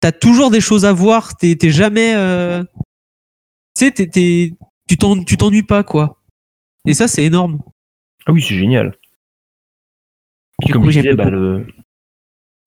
t'as 0.00 0.12
toujours 0.12 0.50
des 0.50 0.60
choses 0.60 0.84
à 0.84 0.92
voir. 0.92 1.36
T'es 1.36 1.54
t'es 1.56 1.70
jamais. 1.70 2.14
euh, 2.16 2.62
Tu 3.76 3.86
sais, 3.86 3.90
t'es- 3.92 4.06
t'es- 4.08 4.52
tu 4.86 4.96
t'ennuies 5.36 5.62
pas, 5.62 5.82
quoi. 5.82 6.20
Et 6.86 6.92
ça, 6.94 7.08
c'est 7.08 7.24
énorme. 7.24 7.58
Ah 8.26 8.32
oui, 8.32 8.42
c'est 8.42 8.54
génial. 8.54 8.94
Puis 10.60 10.72
comme 10.72 10.82
coup, 10.82 10.90
je 10.90 11.00
disais, 11.00 11.14
bah, 11.14 11.30
le... 11.30 11.66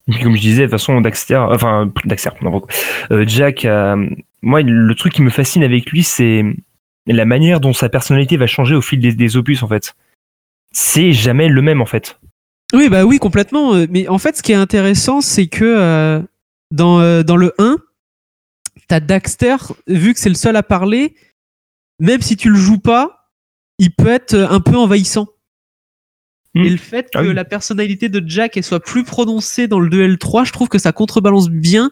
Puis 0.10 0.22
comme 0.22 0.36
je 0.36 0.42
disais, 0.42 0.62
de 0.64 0.68
toute 0.68 0.72
façon, 0.72 1.02
Daxter, 1.02 1.38
enfin, 1.38 1.92
Daxter, 2.06 2.30
quoi. 2.40 2.62
Euh, 3.12 3.26
Jack, 3.28 3.66
euh, 3.66 4.10
moi, 4.42 4.62
le 4.62 4.96
truc 4.96 5.14
qui 5.14 5.22
me 5.22 5.30
fascine 5.30 5.64
avec 5.64 5.90
lui, 5.92 6.04
c'est 6.04 6.44
la 7.06 7.26
manière 7.26 7.60
dont 7.60 7.74
sa 7.74 7.90
personnalité 7.90 8.38
va 8.38 8.48
changer 8.48 8.76
au 8.76 8.82
fil 8.82 9.00
des, 9.00 9.14
des 9.14 9.38
opus, 9.38 9.64
en 9.64 9.68
fait. 9.68 9.96
C'est 10.72 11.12
jamais 11.12 11.50
le 11.50 11.62
même, 11.62 11.82
en 11.82 11.86
fait. 11.86 12.20
Oui, 12.74 12.90
bah 12.90 13.06
oui, 13.06 13.18
complètement. 13.18 13.76
Euh, 13.76 13.88
Mais 13.90 14.08
en 14.08 14.18
fait, 14.18 14.38
ce 14.38 14.44
qui 14.44 14.52
est 14.52 14.56
intéressant, 14.56 15.22
c'est 15.22 15.48
que 15.48 15.64
euh, 15.64 16.22
dans, 16.72 17.00
euh, 17.00 17.24
dans 17.24 17.38
le 17.38 17.54
1, 17.60 17.78
t'as 18.88 19.00
Daxter, 19.00 19.58
vu 19.88 20.14
que 20.14 20.20
c'est 20.20 20.30
le 20.30 20.36
seul 20.36 20.56
à 20.56 20.64
parler, 20.64 21.16
même 22.00 22.22
si 22.22 22.36
tu 22.36 22.50
le 22.50 22.58
joues 22.58 22.80
pas, 22.80 23.32
il 23.80 23.92
peut 23.92 24.10
être 24.10 24.36
un 24.36 24.60
peu 24.60 24.76
envahissant. 24.76 25.28
Hmm. 26.58 26.66
Et 26.66 26.70
le 26.70 26.78
fait 26.78 27.04
que 27.12 27.18
Ah 27.18 27.22
oui. 27.22 27.34
la 27.34 27.46
personnalité 27.46 28.10
de 28.10 28.22
Jack 28.28 28.58
elle 28.58 28.64
soit 28.64 28.80
plus 28.80 29.04
prononcée 29.04 29.68
dans 29.68 29.80
le 29.80 29.90
2 29.90 30.02
et 30.02 30.08
le 30.08 30.18
3, 30.18 30.44
je 30.44 30.52
trouve 30.52 30.70
que 30.70 30.80
ça 30.80 30.92
contrebalance 30.92 31.50
bien, 31.50 31.92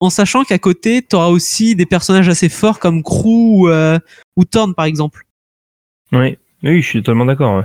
en 0.00 0.10
sachant 0.10 0.44
qu'à 0.44 0.58
côté, 0.58 1.02
t'auras 1.02 1.28
aussi 1.28 1.74
des 1.76 1.86
personnages 1.86 2.28
assez 2.28 2.48
forts 2.48 2.78
comme 2.78 3.02
Crew 3.02 3.26
ou, 3.26 3.68
euh, 3.68 3.98
ou 4.36 4.44
Thorn, 4.44 4.74
par 4.74 4.84
exemple. 4.84 5.24
Oui, 6.12 6.36
oui, 6.62 6.82
je 6.82 6.86
suis 6.86 6.98
totalement 7.02 7.24
d'accord. 7.24 7.56
ouais. 7.58 7.64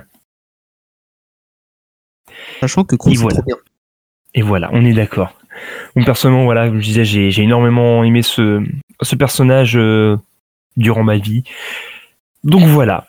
Sachant 2.60 2.84
que 2.84 2.96
Crew, 2.96 3.10
c'est 3.12 3.18
voilà. 3.22 3.36
trop 3.38 3.44
bien. 3.46 3.56
Et 4.34 4.42
voilà, 4.42 4.70
on 4.74 4.86
est 4.86 4.94
d'accord. 4.94 5.34
Bon, 5.96 6.04
personnellement, 6.04 6.44
voilà, 6.46 6.68
comme 6.68 6.80
je 6.80 6.86
disais, 6.86 7.06
j'ai 7.06 7.32
j'ai 7.32 7.44
énormément 7.44 8.04
aimé 8.04 8.22
ce, 8.22 8.64
ce 9.02 9.16
personnage 9.16 9.76
euh, 9.76 10.16
durant 10.76 11.04
ma 11.04 11.18
vie. 11.18 11.44
Donc 12.44 12.62
voilà. 12.68 13.08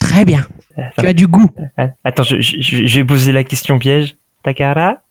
Très 0.00 0.24
bien. 0.24 0.46
Euh, 0.78 0.82
Tu 0.98 1.06
as 1.06 1.12
du 1.14 1.26
goût. 1.26 1.48
Ah, 1.76 1.88
Attends, 2.04 2.22
je, 2.22 2.40
je- 2.40 2.60
je- 2.60 2.86
je 2.86 3.00
vais 3.00 3.04
poser 3.06 3.32
la 3.32 3.44
question 3.44 3.78
piège. 3.78 4.16
Takara 4.42 5.02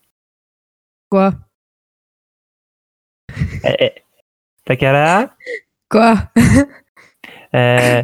Quoi 1.10 1.34
Eh, 3.64 3.74
eh, 3.80 3.92
Takara 4.64 5.34
Quoi 5.88 6.14
euh, 7.54 8.02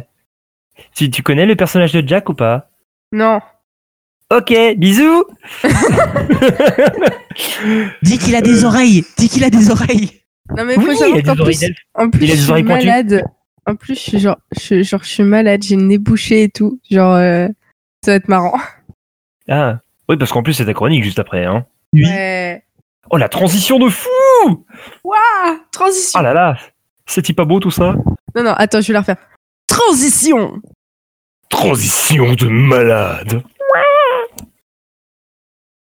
tu, 0.95 1.09
tu 1.09 1.23
connais 1.23 1.45
le 1.45 1.55
personnage 1.55 1.91
de 1.93 2.07
Jack 2.07 2.29
ou 2.29 2.33
pas? 2.33 2.69
Non. 3.11 3.39
Ok, 4.31 4.53
bisous 4.77 5.25
Dis 8.01 8.17
qu'il 8.17 8.35
a 8.35 8.41
des 8.41 8.63
oreilles. 8.65 9.03
Dis 9.17 9.29
qu'il 9.29 9.43
a 9.43 9.49
des 9.49 9.69
oreilles. 9.69 10.21
Non, 10.57 10.65
mais 10.65 10.75
faut 10.75 10.81
Oui, 10.81 10.95
il 10.99 11.19
a 11.19 11.21
qu'en 11.21 11.35
des 11.35 11.41
oreilles 11.41 11.45
plus, 11.45 11.59
d'elfe. 11.59 11.77
en 11.95 12.09
plus 12.09 12.23
Il 12.23 12.31
a 12.31 12.33
je 12.33 12.35
des 12.35 12.41
suis 12.41 12.51
oreilles 12.51 12.63
pointues. 12.63 12.85
malade. 12.87 13.23
En 13.65 13.75
plus, 13.75 13.95
je 13.95 13.99
suis 13.99 14.19
genre, 14.19 14.37
je, 14.59 14.83
genre, 14.83 15.03
je 15.03 15.09
suis 15.09 15.23
malade, 15.23 15.63
j'ai 15.63 15.75
le 15.75 15.83
nez 15.83 15.97
bouché 15.97 16.43
et 16.43 16.49
tout. 16.49 16.79
Genre, 16.91 17.15
euh, 17.15 17.47
ça 18.03 18.11
va 18.11 18.15
être 18.15 18.27
marrant. 18.27 18.59
Ah, 19.47 19.79
oui, 20.09 20.17
parce 20.17 20.31
qu'en 20.31 20.43
plus, 20.43 20.53
c'est 20.53 20.65
ta 20.65 20.73
chronique 20.73 21.03
juste 21.03 21.19
après. 21.19 21.45
Hein. 21.45 21.65
Ouais. 21.93 22.63
Oh, 23.09 23.17
la 23.17 23.29
transition 23.29 23.79
de 23.79 23.89
fou 23.89 24.09
Ah, 25.15 25.55
transition. 25.71 26.19
Oh 26.19 26.23
là 26.23 26.33
là 26.33 26.57
C'est-il 27.05 27.35
pas 27.35 27.45
beau 27.45 27.59
tout 27.59 27.71
ça? 27.71 27.95
Non, 28.35 28.43
non, 28.43 28.53
attends, 28.53 28.81
je 28.81 28.87
vais 28.87 28.93
la 28.93 28.99
refaire. 29.01 29.17
Transition. 29.67 30.61
Transition 31.49 32.33
de 32.33 32.47
malade 32.47 33.43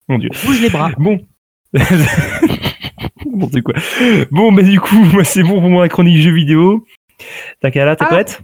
Mon 0.07 0.17
dieu. 0.17 0.29
Bouge 0.45 0.61
les 0.61 0.69
bras. 0.69 0.91
Bon. 0.97 1.25
bon, 3.25 3.49
c'est 3.51 3.61
quoi 3.61 3.73
Bon, 4.31 4.51
bah 4.51 4.61
du 4.61 4.79
coup, 4.79 4.95
moi 4.95 5.23
c'est 5.23 5.41
bon 5.43 5.59
pour 5.61 5.69
moi 5.69 5.83
la 5.83 5.89
chronique 5.89 6.21
jeux 6.21 6.33
vidéo. 6.33 6.85
Takala, 7.61 7.95
t'es 7.95 8.05
Ah. 8.05 8.09
prête? 8.09 8.41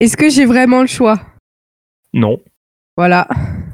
Est-ce 0.00 0.16
que 0.16 0.28
j'ai 0.30 0.44
vraiment 0.44 0.80
le 0.80 0.86
choix? 0.86 1.20
Non. 2.12 2.38
Voilà. 2.96 3.26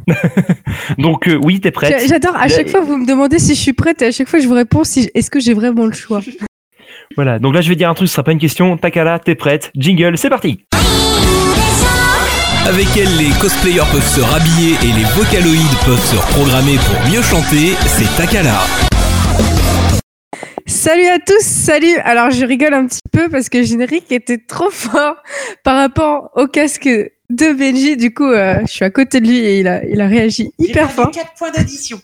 Donc 0.99 1.28
euh, 1.28 1.39
oui, 1.43 1.61
t'es 1.61 1.70
prête. 1.70 1.99
J'a- 2.01 2.07
J'adore, 2.07 2.37
à 2.37 2.49
chaque 2.49 2.68
fois, 2.68 2.80
vous 2.80 2.97
me 2.97 3.07
demandez 3.07 3.39
si 3.39 3.55
je 3.55 3.61
suis 3.61 3.72
prête 3.72 4.03
et 4.03 4.07
à 4.07 4.12
chaque 4.12 4.28
fois, 4.28 4.39
je 4.39 4.47
vous 4.49 4.55
réponds 4.55 4.85
si 4.85 5.11
est-ce 5.14 5.30
que 5.30 5.41
j'ai 5.41 5.55
vraiment 5.55 5.87
le 5.87 5.93
choix? 5.93 6.20
Voilà, 7.16 7.39
donc 7.39 7.55
là 7.55 7.61
je 7.61 7.68
vais 7.68 7.76
dire 7.76 7.89
un 7.91 7.95
truc, 7.95 8.09
ce 8.09 8.14
sera 8.14 8.24
pas 8.24 8.32
une 8.32 8.39
question. 8.41 8.76
Takala, 8.76 9.18
t'es 9.20 9.35
prête 9.37 9.70
Jingle, 9.76 10.16
c'est 10.18 10.30
parti 10.30 10.64
Avec 12.66 12.87
elle, 12.97 13.14
les 13.18 13.30
cosplayers 13.39 13.85
peuvent 13.93 14.09
se 14.09 14.20
rhabiller 14.20 14.72
et 14.82 14.93
les 14.93 15.05
vocaloïdes 15.14 15.78
peuvent 15.85 16.05
se 16.05 16.16
reprogrammer 16.16 16.76
pour 16.76 17.12
mieux 17.12 17.22
chanter, 17.22 17.74
c'est 17.87 18.09
Takala. 18.16 18.59
Salut 20.66 21.07
à 21.07 21.18
tous, 21.18 21.43
salut. 21.45 21.97
Alors 22.05 22.30
je 22.30 22.45
rigole 22.45 22.74
un 22.74 22.87
petit 22.87 23.01
peu 23.12 23.28
parce 23.28 23.49
que 23.49 23.59
le 23.59 23.64
générique 23.64 24.11
était 24.11 24.39
trop 24.39 24.70
fort 24.70 25.16
par 25.62 25.76
rapport 25.76 26.30
au 26.37 26.47
casque 26.47 26.89
de 26.89 27.53
Benji. 27.53 27.97
Du 27.97 28.12
coup, 28.14 28.24
euh, 28.30 28.57
je 28.66 28.72
suis 28.72 28.85
à 28.85 28.91
côté 28.91 29.20
de 29.20 29.26
lui 29.26 29.39
et 29.39 29.61
il 29.61 29.68
a, 29.68 29.85
il 29.85 30.01
a 30.01 30.07
réagi 30.07 30.51
hyper 30.59 30.91
fort. 30.91 31.11
4 31.11 31.32
points 31.39 31.51
d'audition. 31.51 32.01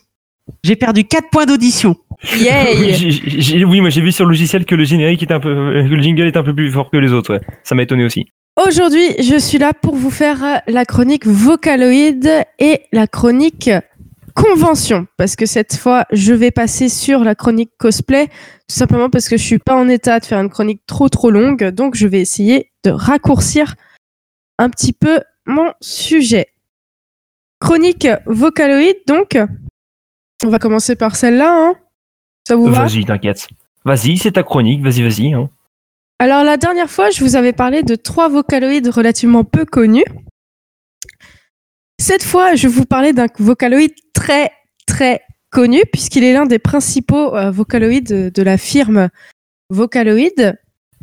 J'ai 0.64 0.76
perdu 0.76 1.04
4 1.04 1.30
points 1.30 1.46
d'audition. 1.46 1.96
J'ai- 2.22 2.94
j'ai- 3.40 3.64
oui, 3.64 3.80
moi 3.80 3.88
j'ai 3.88 4.02
vu 4.02 4.12
sur 4.12 4.26
le 4.26 4.30
logiciel 4.32 4.66
que 4.66 4.74
le 4.74 4.84
générique 4.84 5.22
était 5.22 5.32
un 5.32 5.40
peu, 5.40 5.48
que 5.88 5.94
le 5.94 6.02
jingle 6.02 6.26
est 6.26 6.36
un 6.36 6.42
peu 6.42 6.54
plus 6.54 6.70
fort 6.70 6.90
que 6.90 6.98
les 6.98 7.12
autres. 7.12 7.32
ouais. 7.34 7.40
Ça 7.64 7.74
m'a 7.74 7.82
étonné 7.82 8.04
aussi. 8.04 8.26
Aujourd'hui, 8.66 9.06
je 9.22 9.38
suis 9.38 9.56
là 9.56 9.72
pour 9.72 9.94
vous 9.94 10.10
faire 10.10 10.60
la 10.66 10.84
chronique 10.84 11.26
Vocaloid 11.26 12.26
et 12.58 12.80
la 12.92 13.06
chronique 13.06 13.70
convention 14.34 15.06
parce 15.16 15.36
que 15.36 15.46
cette 15.46 15.76
fois, 15.76 16.04
je 16.12 16.32
vais 16.32 16.50
passer 16.50 16.88
sur 16.88 17.24
la 17.24 17.34
chronique 17.34 17.72
cosplay 17.78 18.26
tout 18.26 18.76
simplement 18.76 19.10
parce 19.10 19.28
que 19.28 19.36
je 19.36 19.42
suis 19.44 19.58
pas 19.58 19.74
en 19.76 19.88
état 19.88 20.20
de 20.20 20.24
faire 20.24 20.40
une 20.40 20.50
chronique 20.50 20.82
trop 20.86 21.08
trop 21.08 21.30
longue, 21.30 21.64
donc 21.70 21.94
je 21.96 22.06
vais 22.06 22.20
essayer 22.20 22.70
de 22.84 22.90
raccourcir 22.90 23.74
un 24.58 24.70
petit 24.70 24.92
peu 24.92 25.20
mon 25.46 25.72
sujet. 25.80 26.48
Chronique 27.60 28.08
Vocaloid, 28.26 28.96
donc. 29.06 29.38
On 30.44 30.48
va 30.48 30.58
commencer 30.58 30.96
par 30.96 31.16
celle-là, 31.16 31.52
hein. 31.52 31.74
Ça 32.48 32.56
vous 32.56 32.66
va? 32.66 32.84
Vas-y, 32.86 33.04
t'inquiète. 33.04 33.48
Vas-y, 33.84 34.16
c'est 34.16 34.32
ta 34.32 34.42
chronique, 34.42 34.82
vas-y, 34.82 35.02
vas-y. 35.02 35.34
hein. 35.34 35.50
Alors 36.18 36.44
la 36.44 36.56
dernière 36.56 36.90
fois, 36.90 37.10
je 37.10 37.24
vous 37.24 37.36
avais 37.36 37.52
parlé 37.52 37.82
de 37.82 37.94
trois 37.96 38.28
vocaloïdes 38.28 38.88
relativement 38.88 39.44
peu 39.44 39.64
connus. 39.64 40.04
Cette 42.00 42.24
fois, 42.24 42.54
je 42.54 42.66
vais 42.66 42.72
vous 42.72 42.86
parler 42.86 43.12
d'un 43.12 43.26
vocaloïde 43.38 43.92
très 44.14 44.50
très 44.86 45.20
connu 45.50 45.82
puisqu'il 45.92 46.24
est 46.24 46.32
l'un 46.32 46.46
des 46.46 46.58
principaux 46.58 47.36
euh, 47.36 47.50
vocaloïdes 47.50 48.32
de, 48.32 48.42
la 48.42 48.56
firme 48.56 49.10
Vocaloid. 49.68 50.56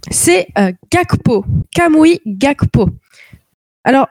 C'est 0.09 0.47
euh, 0.57 0.71
Gakpo, 0.91 1.45
Kamui 1.71 2.19
Gakpo. 2.25 2.89
Alors, 3.83 4.07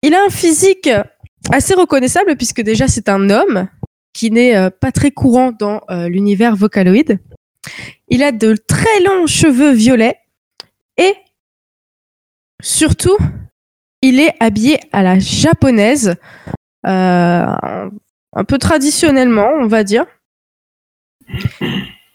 il 0.00 0.14
a 0.14 0.24
un 0.24 0.30
physique 0.30 0.88
assez 1.50 1.74
reconnaissable 1.74 2.34
puisque 2.36 2.62
déjà 2.62 2.88
c'est 2.88 3.10
un 3.10 3.28
homme 3.28 3.68
qui 4.14 4.30
n'est 4.30 4.56
euh, 4.56 4.70
pas 4.70 4.90
très 4.90 5.10
courant 5.10 5.52
dans 5.52 5.82
l'univers 5.90 6.56
Vocaloid. 6.56 7.18
Il 8.08 8.22
a 8.22 8.32
de 8.32 8.56
très 8.66 9.00
longs 9.00 9.26
cheveux 9.26 9.72
violets 9.72 10.16
et 10.96 11.14
surtout, 12.62 13.18
il 14.02 14.20
est 14.20 14.34
habillé 14.40 14.78
à 14.92 15.02
la 15.02 15.18
japonaise, 15.18 16.16
euh, 16.86 17.46
un 18.34 18.44
peu 18.46 18.58
traditionnellement, 18.58 19.48
on 19.60 19.66
va 19.66 19.84
dire. 19.84 20.04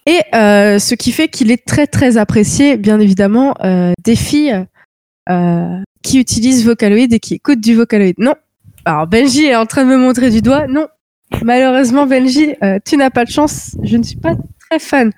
Et 0.05 0.19
euh, 0.35 0.79
ce 0.79 0.95
qui 0.95 1.11
fait 1.11 1.27
qu'il 1.27 1.51
est 1.51 1.65
très 1.65 1.87
très 1.87 2.17
apprécié, 2.17 2.77
bien 2.77 2.99
évidemment, 2.99 3.55
euh, 3.63 3.93
des 4.03 4.15
filles 4.15 4.65
qui 6.03 6.19
utilisent 6.19 6.65
Vocaloid 6.65 7.11
et 7.11 7.19
qui 7.19 7.33
écoutent 7.33 7.59
du 7.59 7.75
Vocaloid. 7.75 8.13
Non. 8.17 8.35
Alors 8.85 9.05
Benji 9.07 9.45
est 9.45 9.55
en 9.57 9.65
train 9.65 9.83
de 9.83 9.89
me 9.89 9.97
montrer 9.97 10.29
du 10.29 10.41
doigt. 10.41 10.67
Non. 10.67 10.87
Malheureusement, 11.43 12.05
Benji, 12.05 12.55
tu 12.85 12.95
n'as 12.95 13.09
pas 13.09 13.25
de 13.25 13.29
chance. 13.31 13.75
Je 13.83 13.97
ne 13.97 14.03
suis 14.03 14.15
pas 14.15 14.35
très 14.69 14.79
fan 14.79 15.11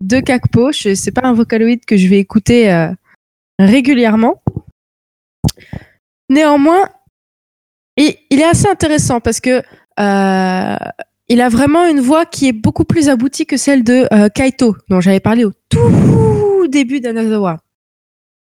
de 0.00 0.18
Kakpo. 0.18 0.72
Je- 0.72 0.94
C'est 0.96 1.12
pas 1.12 1.20
un 1.24 1.34
Vocaloid 1.34 1.78
que 1.86 1.96
je 1.96 2.08
vais 2.08 2.18
écouter 2.18 2.88
régulièrement. 3.60 4.42
Néanmoins, 6.34 6.88
il, 7.96 8.16
il 8.28 8.40
est 8.40 8.44
assez 8.44 8.66
intéressant 8.66 9.20
parce 9.20 9.38
que 9.38 9.62
euh, 10.00 10.76
il 11.28 11.40
a 11.40 11.48
vraiment 11.48 11.86
une 11.86 12.00
voix 12.00 12.26
qui 12.26 12.48
est 12.48 12.52
beaucoup 12.52 12.84
plus 12.84 13.08
aboutie 13.08 13.46
que 13.46 13.56
celle 13.56 13.84
de 13.84 14.08
euh, 14.12 14.28
Kaito, 14.28 14.76
dont 14.88 15.00
j'avais 15.00 15.20
parlé 15.20 15.44
au 15.44 15.52
tout 15.68 16.66
début. 16.66 17.00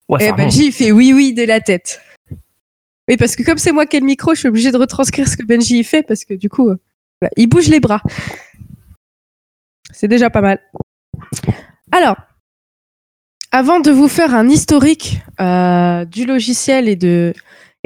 Ouais, 0.09 0.25
Et. 0.25 0.33
Benji, 0.33 0.65
il 0.65 0.71
fait 0.73 0.91
oui, 0.91 1.13
oui 1.13 1.33
de 1.33 1.43
la 1.43 1.61
tête. 1.61 2.01
Oui, 3.07 3.15
parce 3.15 3.37
que 3.37 3.43
comme 3.43 3.57
c'est 3.57 3.71
moi 3.71 3.85
qui 3.85 3.95
ai 3.95 3.99
le 4.01 4.05
micro, 4.05 4.33
je 4.35 4.39
suis 4.39 4.49
obligée 4.49 4.73
de 4.73 4.77
retranscrire 4.77 5.25
ce 5.25 5.37
que 5.37 5.45
Benji 5.45 5.81
fait, 5.85 6.03
parce 6.03 6.25
que 6.25 6.33
du 6.33 6.49
coup, 6.49 6.69
euh, 6.69 6.77
voilà, 7.21 7.31
il 7.37 7.47
bouge 7.47 7.69
les 7.69 7.79
bras. 7.79 8.01
C'est 9.93 10.09
déjà 10.09 10.29
pas 10.29 10.41
mal. 10.41 10.59
Alors, 11.93 12.17
avant 13.53 13.79
de 13.79 13.91
vous 13.91 14.09
faire 14.09 14.35
un 14.35 14.49
historique 14.49 15.21
euh, 15.39 16.03
du 16.03 16.25
logiciel 16.25 16.89
et 16.89 16.97
de, 16.97 17.33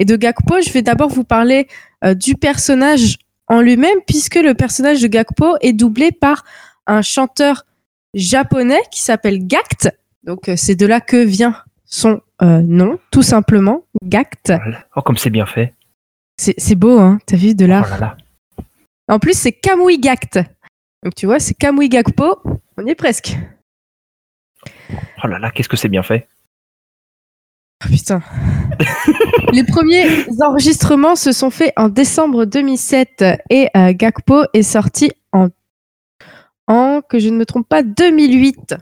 et 0.02 0.06
de 0.06 0.16
Gakpo, 0.16 0.60
je 0.62 0.72
vais 0.72 0.82
d'abord 0.82 1.10
vous 1.10 1.24
parler 1.24 1.68
euh, 2.04 2.16
du 2.16 2.34
personnage 2.34 3.20
en 3.48 3.62
lui-même, 3.62 4.00
puisque 4.08 4.34
le 4.34 4.56
personnage 4.56 5.00
de 5.00 5.08
Gakpo 5.08 5.58
est 5.62 5.74
doublé 5.74 6.12
par 6.12 6.44
un 6.88 7.04
chanteur 7.04 7.68
japonais 8.16 8.82
qui 8.92 9.00
s'appelle 9.00 9.46
Gact. 9.46 9.96
Donc, 10.24 10.50
euh, 10.50 10.56
c'est 10.58 10.74
de 10.74 10.88
là 10.88 11.02
que 11.02 11.24
vient 11.24 11.56
son 11.86 12.20
euh, 12.42 12.62
nom, 12.62 12.98
tout 13.12 13.22
simplement, 13.22 13.84
Gact. 14.04 14.52
Oh, 14.96 15.02
comme 15.04 15.18
c'est 15.18 15.30
bien 15.30 15.46
fait. 15.46 15.76
C'est 16.36 16.74
beau, 16.74 16.98
hein 16.98 17.20
T'as 17.28 17.38
vu 17.38 17.54
de 17.54 17.66
Oh 17.66 17.68
là 17.68 17.98
là. 18.00 18.18
En 19.08 19.20
plus, 19.20 19.38
c'est 19.38 19.52
Kamui 19.52 20.00
Gact. 20.00 20.40
Donc, 21.04 21.14
tu 21.14 21.28
vois, 21.28 21.40
c'est 21.40 21.54
Kamui 21.54 21.90
Gakpo. 21.90 22.42
On 22.76 22.88
y 22.88 22.90
est 22.90 22.96
presque. 22.96 23.38
Oh 25.24 25.28
là 25.28 25.38
là, 25.38 25.52
qu'est-ce 25.52 25.70
que 25.70 25.78
c'est 25.78 25.90
bien 25.90 26.02
fait. 26.02 26.28
Oh, 27.84 27.88
putain. 27.90 28.22
Les 29.54 29.64
premiers 29.64 30.26
enregistrements 30.42 31.16
se 31.16 31.32
sont 31.32 31.50
faits 31.50 31.74
en 31.78 31.90
décembre 31.90 32.46
2007 32.46 33.24
et 33.50 33.70
euh, 33.76 33.94
Gakpo 33.94 34.44
est 34.54 34.64
sorti 34.64 35.12
en, 35.32 35.50
que 37.10 37.20
je 37.20 37.30
ne 37.30 37.36
me 37.36 37.46
trompe 37.46 37.68
pas, 37.68 37.84
2008. 37.84 38.76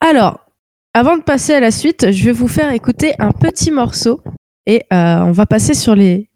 Alors, 0.00 0.40
avant 0.94 1.18
de 1.18 1.22
passer 1.22 1.52
à 1.52 1.60
la 1.60 1.70
suite, 1.70 2.12
je 2.12 2.24
vais 2.24 2.32
vous 2.32 2.48
faire 2.48 2.70
écouter 2.72 3.12
un 3.18 3.30
petit 3.30 3.70
morceau 3.70 4.22
et 4.64 4.84
euh, 4.92 5.18
on 5.18 5.32
va 5.32 5.44
passer 5.44 5.74
sur 5.74 5.94
les, 5.94 6.30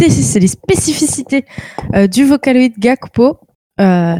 spécificités 0.00 1.44
euh, 1.94 2.06
du 2.06 2.24
Vocaloid 2.24 2.72
Gakpo. 2.78 3.38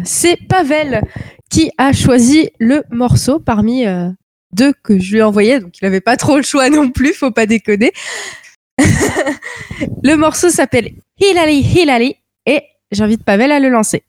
C'est 0.05 0.37
Pavel 0.49 1.03
qui 1.51 1.71
a 1.79 1.93
choisi 1.93 2.51
le 2.59 2.83
morceau 2.91 3.39
parmi 3.39 3.87
deux 4.53 4.73
que 4.83 4.99
je 4.99 5.13
lui 5.13 5.19
ai 5.19 5.23
envoyés, 5.23 5.61
donc 5.61 5.79
il 5.81 5.85
n'avait 5.85 6.01
pas 6.01 6.17
trop 6.17 6.37
le 6.37 6.43
choix 6.43 6.69
non 6.71 6.91
plus, 6.91 7.15
faut 7.15 7.31
pas 7.31 7.47
déconner. 7.47 7.93
le 10.03 10.15
morceau 10.15 10.51
s'appelle 10.51 10.93
Hilali 11.19 11.61
Hilali 11.61 12.17
et 12.47 12.63
j'invite 12.91 13.25
Pavel 13.25 13.53
à 13.53 13.61
le 13.61 13.69
lancer. 13.69 14.03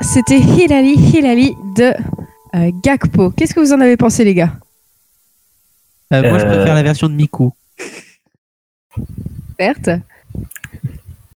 C'était 0.00 0.38
Hilali 0.38 0.94
Hilali 0.94 1.54
de 1.76 1.92
euh, 2.54 2.70
Gakpo. 2.82 3.30
Qu'est-ce 3.30 3.54
que 3.54 3.60
vous 3.60 3.72
en 3.72 3.80
avez 3.80 3.96
pensé, 3.96 4.24
les 4.24 4.34
gars? 4.34 4.52
Euh, 6.12 6.22
moi, 6.28 6.38
je 6.38 6.44
Euh. 6.44 6.48
préfère 6.48 6.74
la 6.74 6.82
version 6.82 7.08
de 7.08 7.14
Miku. 7.14 7.52
Certes. 9.58 9.90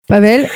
Pavel? 0.08 0.48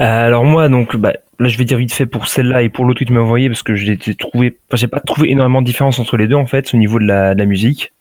Euh, 0.00 0.26
alors 0.26 0.44
moi, 0.44 0.68
donc, 0.68 0.96
bah, 0.96 1.12
là, 1.38 1.48
je 1.48 1.58
vais 1.58 1.64
dire 1.64 1.78
vite 1.78 1.92
fait 1.92 2.06
pour 2.06 2.26
celle-là 2.28 2.62
et 2.62 2.68
pour 2.68 2.84
l'autre 2.84 3.00
que 3.00 3.04
tu 3.04 3.12
m'as 3.12 3.20
envoyé 3.20 3.48
parce 3.48 3.62
que 3.62 3.74
je 3.74 3.84
l'ai 3.84 3.96
trouvé, 4.14 4.56
enfin, 4.68 4.76
j'ai 4.76 4.88
pas 4.88 5.00
trouvé 5.00 5.30
énormément 5.30 5.60
de 5.62 5.66
différence 5.66 5.98
entre 5.98 6.16
les 6.16 6.26
deux 6.28 6.34
en 6.36 6.46
fait 6.46 6.72
au 6.74 6.76
niveau 6.76 6.98
de 6.98 7.04
la, 7.06 7.34
de 7.34 7.38
la 7.38 7.46
musique. 7.46 7.92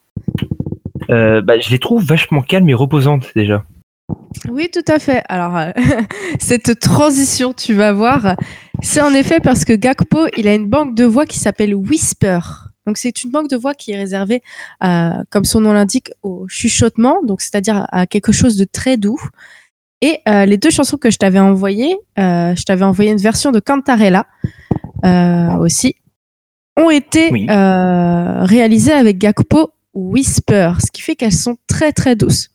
Euh, 1.10 1.42
bah, 1.42 1.60
je 1.60 1.70
les 1.70 1.80
trouve 1.80 2.04
vachement 2.04 2.42
calmes 2.42 2.70
et 2.70 2.74
reposantes 2.74 3.32
déjà. 3.36 3.64
Oui, 4.50 4.70
tout 4.72 4.84
à 4.88 5.00
fait. 5.00 5.24
Alors, 5.30 5.56
euh, 5.58 5.72
cette 6.40 6.80
transition, 6.80 7.54
tu 7.54 7.74
vas 7.74 7.94
voir, 7.94 8.36
c'est 8.82 9.02
en 9.02 9.14
effet 9.14 9.40
parce 9.40 9.66
que 9.66 9.74
Gakpo, 9.74 10.28
il 10.38 10.48
a 10.48 10.54
une 10.54 10.68
banque 10.68 10.96
de 10.96 11.06
voix 11.06 11.26
qui 11.26 11.40
s'appelle 11.40 11.74
Whisper. 11.76 12.40
Donc, 12.86 12.98
c'est 12.98 13.24
une 13.24 13.32
banque 13.32 13.50
de 13.50 13.56
voix 13.56 13.74
qui 13.74 13.92
est 13.92 13.98
réservée, 13.98 14.42
à, 14.82 15.22
comme 15.30 15.46
son 15.46 15.62
nom 15.62 15.72
l'indique, 15.72 16.12
au 16.22 16.48
chuchotement, 16.50 17.22
donc 17.24 17.40
c'est-à-dire 17.42 17.88
à 17.92 18.06
quelque 18.08 18.32
chose 18.34 18.58
de 18.58 18.66
très 18.66 18.98
doux. 18.98 19.20
Et 20.02 20.20
euh, 20.28 20.46
les 20.46 20.58
deux 20.58 20.70
chansons 20.70 20.98
que 20.98 21.10
je 21.10 21.18
t'avais 21.18 21.40
envoyées, 21.40 21.96
euh, 22.20 22.54
je 22.56 22.64
t'avais 22.64 22.84
envoyé 22.84 23.12
une 23.12 23.20
version 23.22 23.52
de 23.52 23.62
Cantarella 23.62 24.26
euh, 25.06 25.54
aussi, 25.60 25.96
ont 26.76 26.90
été 26.90 27.30
Oui. 27.32 27.48
euh, 27.50 28.44
réalisées 28.44 28.92
avec 28.92 29.18
Gakpo 29.18 29.72
Whisper, 29.94 30.74
ce 30.86 30.92
qui 30.92 31.02
fait 31.02 31.16
qu'elles 31.16 31.32
sont 31.32 31.56
très 31.68 31.94
très 31.94 32.18
douces. 32.18 32.50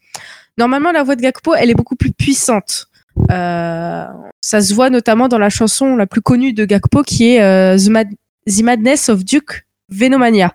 Normalement, 0.59 0.90
la 0.92 1.04
voix 1.04 1.16
de 1.16 1.22
Gakpo, 1.22 1.54
elle 1.54 1.70
est 1.70 1.74
beaucoup 1.74 1.96
plus 1.96 2.12
puissante. 2.12 2.88
Euh, 3.30 4.06
ça 4.40 4.61
se 4.61 4.74
voit 4.74 4.90
notamment 4.90 5.28
dans 5.28 5.38
la 5.38 5.50
chanson 5.50 5.96
la 5.96 6.06
plus 6.06 6.20
connue 6.20 6.52
de 6.52 6.64
Gakpo, 6.64 7.02
qui 7.02 7.34
est 7.34 7.42
euh, 7.42 7.76
The, 7.78 7.88
Mad- 7.88 8.14
The 8.46 8.62
Madness 8.62 9.09
of 9.09 9.24
Duke 9.24 9.66
Venomania. 9.88 10.54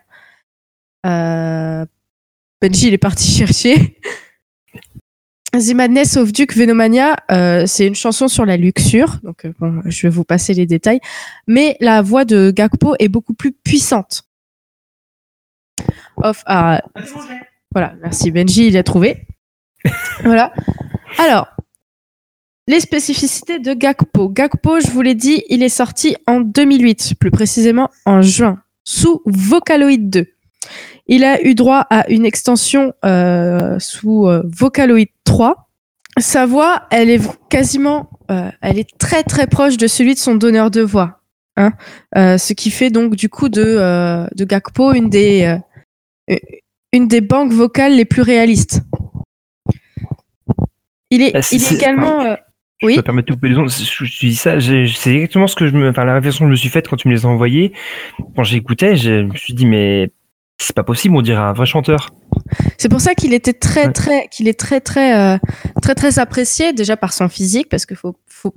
Euh, 1.06 1.86
Benji, 2.62 2.88
il 2.88 2.94
est 2.94 2.98
parti 2.98 3.30
chercher. 3.38 3.98
The 5.54 5.74
Madness 5.76 6.18
of 6.18 6.32
Duke 6.32 6.56
Venomania, 6.56 7.16
euh, 7.32 7.66
c'est 7.68 7.86
une 7.86 7.96
chanson 7.96 8.28
sur 8.28 8.46
la 8.46 8.58
luxure. 8.58 9.20
Donc, 9.24 9.46
bon, 9.60 9.82
je 9.86 10.08
vais 10.08 10.10
vous 10.12 10.24
passer 10.24 10.54
les 10.54 10.66
détails. 10.66 11.00
Mais 11.48 11.78
la 11.80 12.02
voix 12.02 12.26
de 12.26 12.52
Gakpo 12.52 12.96
est 13.00 13.08
beaucoup 13.08 13.34
plus 13.36 13.52
puissante. 13.52 14.24
Off, 16.18 16.44
ah, 16.46 16.82
voilà, 17.72 17.94
merci 18.02 18.32
Benji, 18.32 18.68
il 18.68 18.78
a 18.78 18.84
trouvé. 18.84 19.26
voilà. 20.24 20.54
Alors, 21.18 21.48
les 22.68 22.80
spécificités 22.80 23.60
de 23.60 23.74
Gakpo. 23.74 24.30
Gakpo, 24.30 24.80
je 24.80 24.90
vous 24.90 25.02
l'ai 25.02 25.16
dit, 25.16 25.44
il 25.50 25.64
est 25.64 25.70
sorti 25.70 26.16
en 26.28 26.40
2008, 26.40 27.16
plus 27.20 27.32
précisément 27.32 27.90
en 28.06 28.22
juin, 28.22 28.60
sous 28.86 29.22
Vocaloid 29.26 30.10
2. 30.10 30.26
Il 31.08 31.26
a 31.26 31.46
eu 31.46 31.56
droit 31.56 31.86
à 31.90 32.10
une 32.10 32.26
extension 32.26 32.94
euh, 33.04 33.78
sous 33.80 34.28
euh, 34.28 34.44
Vocaloid 34.46 35.10
3. 35.26 35.70
Sa 36.20 36.46
voix, 36.46 36.84
elle 36.90 37.10
est 37.10 37.22
quasiment, 37.50 38.10
euh, 38.32 38.50
elle 38.62 38.80
est 38.80 38.98
très 38.98 39.24
très 39.24 39.48
proche 39.48 39.76
de 39.76 39.88
celui 39.88 40.14
de 40.14 40.20
son 40.20 40.36
donneur 40.36 40.72
de 40.72 40.82
voix. 40.82 41.20
Hein 41.56 41.74
ce 42.16 42.54
qui 42.54 42.72
fait 42.72 42.90
donc 42.90 43.16
du 43.16 43.30
coup 43.30 43.48
de, 43.48 44.26
de 44.34 44.46
Gakpo 44.46 44.94
une 44.94 45.10
des 45.10 45.62
banques 47.22 47.52
vocales 47.52 47.96
les 47.96 48.06
plus 48.06 48.24
réalistes. 48.24 48.82
Il 51.14 51.22
est, 51.22 51.32
Ah, 51.36 51.40
il 51.52 51.64
est 51.64 51.72
également. 51.74 52.22
euh, 52.22 52.36
Je 52.82 52.88
Oui. 52.88 52.94
peux 52.96 53.02
me 53.02 53.04
permettre 53.04 53.28
de 53.28 53.34
couper 53.36 53.50
les 53.50 53.58
ondes. 53.58 53.70
Je, 53.70 53.84
je, 53.84 54.06
je 54.06 54.20
dis 54.28 54.36
ça, 54.36 54.60
c'est 54.60 55.14
exactement 55.14 55.48
ce 55.48 55.56
que 55.56 55.68
je 55.68 55.74
me, 55.74 55.90
enfin 55.90 56.04
la 56.06 56.16
réflexion 56.16 56.46
que 56.46 56.50
je 56.50 56.52
me 56.52 56.56
suis 56.58 56.70
faite 56.70 56.88
quand 56.88 56.98
tu 56.98 57.08
me 57.08 57.14
les 57.14 57.26
as 57.26 57.30
envoyés. 57.30 57.72
Quand 58.36 58.44
j'écoutais, 58.44 58.96
je 58.96 59.22
me 59.24 59.36
suis 59.36 59.54
dit 59.54 59.66
mais 59.68 60.10
c'est 60.60 60.76
pas 60.76 60.84
possible, 60.84 61.16
on 61.16 61.22
dirait 61.22 61.42
un 61.42 61.54
vrai 61.54 61.66
chanteur. 61.66 62.10
C'est 62.78 62.90
pour 62.90 63.00
ça 63.02 63.14
qu'il 63.16 63.34
était 63.34 63.54
très 63.54 63.92
très 63.92 64.28
qu'il 64.30 64.48
est 64.48 64.60
très 64.60 64.82
très 64.82 65.18
euh, 65.18 65.38
très 65.82 65.94
très 65.96 66.20
apprécié 66.20 66.74
déjà 66.74 66.98
par 66.98 67.14
son 67.14 67.30
physique 67.30 67.68
parce 67.70 67.86
que 67.86 67.96
faut 67.96 68.16
faut 68.28 68.54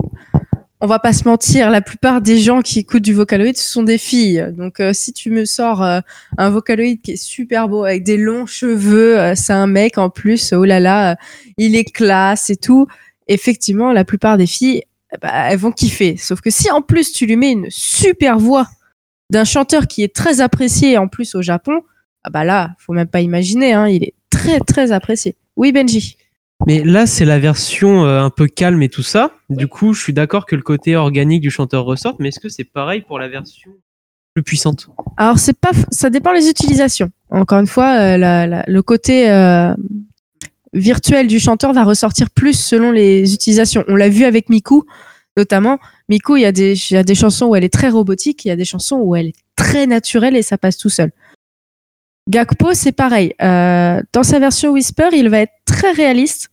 on 0.80 0.86
va 0.86 0.98
pas 0.98 1.12
se 1.12 1.26
mentir, 1.26 1.70
la 1.70 1.80
plupart 1.80 2.20
des 2.20 2.38
gens 2.38 2.60
qui 2.60 2.80
écoutent 2.80 3.02
du 3.02 3.14
Vocaloid 3.14 3.56
ce 3.56 3.70
sont 3.70 3.82
des 3.82 3.98
filles. 3.98 4.52
Donc 4.56 4.80
euh, 4.80 4.92
si 4.92 5.12
tu 5.12 5.30
me 5.30 5.44
sors 5.44 5.82
euh, 5.82 6.00
un 6.36 6.50
Vocaloid 6.50 7.00
qui 7.02 7.12
est 7.12 7.16
super 7.16 7.68
beau 7.68 7.84
avec 7.84 8.04
des 8.04 8.18
longs 8.18 8.46
cheveux, 8.46 9.18
euh, 9.18 9.34
c'est 9.34 9.54
un 9.54 9.66
mec 9.66 9.96
en 9.96 10.10
plus, 10.10 10.52
oh 10.52 10.64
là 10.64 10.80
là, 10.80 11.16
il 11.56 11.76
est 11.76 11.84
classe 11.84 12.50
et 12.50 12.56
tout. 12.56 12.86
Effectivement, 13.26 13.92
la 13.92 14.04
plupart 14.04 14.36
des 14.36 14.46
filles 14.46 14.82
eh 15.14 15.18
ben, 15.18 15.30
elles 15.32 15.58
vont 15.58 15.72
kiffer. 15.72 16.16
Sauf 16.16 16.40
que 16.40 16.50
si 16.50 16.70
en 16.70 16.82
plus 16.82 17.12
tu 17.12 17.26
lui 17.26 17.36
mets 17.36 17.52
une 17.52 17.66
super 17.70 18.38
voix 18.38 18.68
d'un 19.30 19.44
chanteur 19.44 19.86
qui 19.86 20.02
est 20.02 20.14
très 20.14 20.40
apprécié 20.40 20.98
en 20.98 21.08
plus 21.08 21.34
au 21.34 21.42
Japon, 21.42 21.80
ah 22.22 22.30
bah 22.30 22.44
là, 22.44 22.74
faut 22.78 22.92
même 22.92 23.08
pas 23.08 23.20
imaginer, 23.20 23.72
hein, 23.72 23.88
il 23.88 24.04
est 24.04 24.14
très 24.30 24.60
très 24.60 24.92
apprécié. 24.92 25.36
Oui 25.56 25.72
Benji. 25.72 26.18
Mais 26.66 26.82
là, 26.82 27.06
c'est 27.06 27.24
la 27.26 27.38
version 27.38 28.04
euh, 28.06 28.22
un 28.22 28.30
peu 28.30 28.46
calme 28.46 28.82
et 28.82 28.88
tout 28.88 29.02
ça. 29.02 29.32
Du 29.50 29.68
coup, 29.68 29.92
je 29.92 30.02
suis 30.02 30.12
d'accord 30.12 30.46
que 30.46 30.56
le 30.56 30.62
côté 30.62 30.96
organique 30.96 31.42
du 31.42 31.50
chanteur 31.50 31.84
ressorte, 31.84 32.16
mais 32.18 32.28
est-ce 32.28 32.40
que 32.40 32.48
c'est 32.48 32.64
pareil 32.64 33.02
pour 33.02 33.18
la 33.18 33.28
version 33.28 33.70
plus 34.34 34.42
puissante? 34.42 34.88
Alors 35.18 35.38
c'est 35.38 35.58
pas, 35.58 35.70
f- 35.72 35.84
ça 35.90 36.08
dépend 36.10 36.32
des 36.32 36.48
utilisations. 36.48 37.10
Encore 37.30 37.58
une 37.60 37.66
fois, 37.66 37.98
euh, 37.98 38.16
la- 38.16 38.46
la- 38.46 38.64
le 38.66 38.82
côté 38.82 39.30
euh, 39.30 39.74
virtuel 40.72 41.26
du 41.26 41.38
chanteur 41.40 41.72
va 41.72 41.84
ressortir 41.84 42.30
plus 42.30 42.58
selon 42.58 42.90
les 42.90 43.34
utilisations. 43.34 43.84
On 43.88 43.94
l'a 43.94 44.08
vu 44.08 44.24
avec 44.24 44.48
Miku, 44.48 44.84
notamment. 45.36 45.78
Miku, 46.08 46.36
il 46.36 46.42
y 46.42 46.46
a 46.46 46.52
des, 46.52 46.72
il 46.90 46.94
y 46.94 46.96
a 46.96 47.02
des 47.04 47.14
chansons 47.14 47.46
où 47.46 47.56
elle 47.56 47.64
est 47.64 47.72
très 47.72 47.90
robotique, 47.90 48.44
il 48.44 48.48
y 48.48 48.50
a 48.50 48.56
des 48.56 48.64
chansons 48.64 48.96
où 48.96 49.14
elle 49.14 49.28
est 49.28 49.36
très 49.56 49.86
naturelle 49.86 50.36
et 50.36 50.42
ça 50.42 50.56
passe 50.58 50.78
tout 50.78 50.90
seul. 50.90 51.12
Gakpo, 52.28 52.74
c'est 52.74 52.92
pareil. 52.92 53.34
Euh, 53.40 54.02
dans 54.12 54.24
sa 54.24 54.38
version 54.38 54.70
Whisper, 54.70 55.10
il 55.12 55.28
va 55.28 55.40
être 55.40 55.52
très 55.64 55.92
réaliste, 55.92 56.50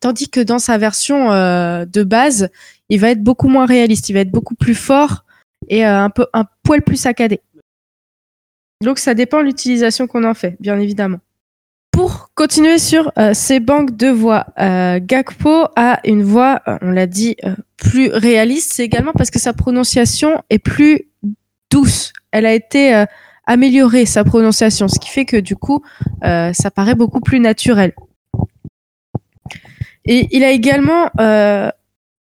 tandis 0.00 0.28
que 0.28 0.40
dans 0.40 0.58
sa 0.58 0.76
version 0.76 1.32
euh, 1.32 1.86
de 1.86 2.02
base, 2.02 2.50
il 2.90 3.00
va 3.00 3.10
être 3.10 3.22
beaucoup 3.22 3.48
moins 3.48 3.64
réaliste. 3.64 4.10
Il 4.10 4.12
va 4.12 4.20
être 4.20 4.30
beaucoup 4.30 4.54
plus 4.54 4.74
fort 4.74 5.24
et 5.68 5.86
euh, 5.86 6.04
un 6.04 6.10
un 6.34 6.44
poil 6.62 6.82
plus 6.82 6.96
saccadé. 6.96 7.40
Donc 8.82 8.98
ça 8.98 9.14
dépend 9.14 9.38
de 9.38 9.44
l'utilisation 9.44 10.06
qu'on 10.06 10.24
en 10.24 10.34
fait, 10.34 10.56
bien 10.60 10.78
évidemment. 10.78 11.20
Pour 11.90 12.30
continuer 12.34 12.78
sur 12.78 13.12
ces 13.34 13.60
banques 13.60 13.96
de 13.96 14.08
voix, 14.08 14.46
Gakpo 14.58 15.68
a 15.76 16.00
une 16.04 16.24
voix, 16.24 16.60
on 16.82 16.90
l'a 16.90 17.06
dit, 17.06 17.36
plus 17.76 18.08
réaliste. 18.08 18.72
C'est 18.74 18.82
également 18.82 19.12
parce 19.12 19.30
que 19.30 19.38
sa 19.38 19.52
prononciation 19.52 20.42
est 20.50 20.58
plus 20.58 21.08
douce. 21.70 22.12
Elle 22.32 22.46
a 22.46 22.52
été 22.52 23.04
améliorée, 23.46 24.06
sa 24.06 24.24
prononciation, 24.24 24.88
ce 24.88 24.98
qui 24.98 25.08
fait 25.08 25.24
que 25.24 25.36
du 25.36 25.56
coup, 25.56 25.82
euh, 26.24 26.52
ça 26.52 26.70
paraît 26.70 26.94
beaucoup 26.94 27.20
plus 27.20 27.40
naturel. 27.40 27.92
Et 30.04 30.28
il 30.32 30.44
a 30.44 30.50
également 30.50 31.10
euh, 31.20 31.70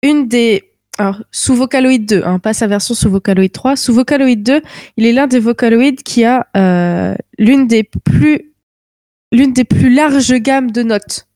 une 0.02 0.28
des... 0.28 0.64
Alors, 1.00 1.24
sous 1.32 1.56
Vocaloid 1.56 2.06
2, 2.06 2.22
hein, 2.24 2.38
pas 2.38 2.54
sa 2.54 2.68
version 2.68 2.94
sous 2.94 3.10
Vocaloid 3.10 3.50
3. 3.52 3.76
Sous 3.76 3.94
Vocaloid 3.94 4.36
2, 4.36 4.62
il 4.98 5.06
est 5.06 5.12
l'un 5.12 5.26
des 5.26 5.40
Vocaloids 5.40 5.96
qui 6.06 6.24
a 6.24 6.48
euh, 6.56 7.16
l'une 7.40 7.68
des 7.68 7.84
plus 7.84 8.54
larges 9.32 10.36
gammes 10.36 10.72
de 10.72 10.84
notes. 10.84 11.28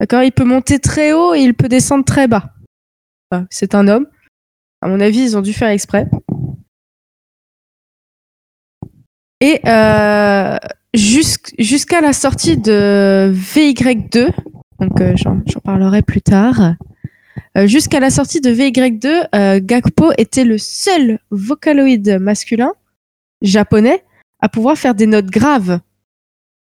D'accord? 0.00 0.22
Il 0.22 0.32
peut 0.32 0.44
monter 0.44 0.78
très 0.78 1.12
haut 1.12 1.34
et 1.34 1.40
il 1.40 1.54
peut 1.54 1.68
descendre 1.68 2.04
très 2.04 2.28
bas. 2.28 2.54
C'est 3.50 3.74
un 3.74 3.88
homme. 3.88 4.06
À 4.80 4.88
mon 4.88 5.00
avis, 5.00 5.20
ils 5.20 5.36
ont 5.36 5.42
dû 5.42 5.52
faire 5.52 5.68
exprès. 5.68 6.08
Et 9.40 9.60
euh, 9.66 10.56
jusqu- 10.94 11.54
jusqu'à 11.58 12.00
la 12.00 12.12
sortie 12.12 12.56
de 12.56 13.32
VY2, 13.34 14.30
donc 14.80 15.00
euh, 15.00 15.14
j'en 15.16 15.40
parlerai 15.62 16.02
plus 16.02 16.22
tard, 16.22 16.74
euh, 17.58 17.66
jusqu'à 17.66 18.00
la 18.00 18.10
sortie 18.10 18.40
de 18.40 18.50
VY2, 18.50 19.26
euh, 19.34 19.60
Gakpo 19.62 20.12
était 20.18 20.44
le 20.44 20.58
seul 20.58 21.18
vocaloïde 21.30 22.18
masculin 22.20 22.72
japonais 23.42 24.02
à 24.40 24.48
pouvoir 24.48 24.76
faire 24.78 24.94
des 24.94 25.06
notes 25.06 25.26
graves, 25.30 25.80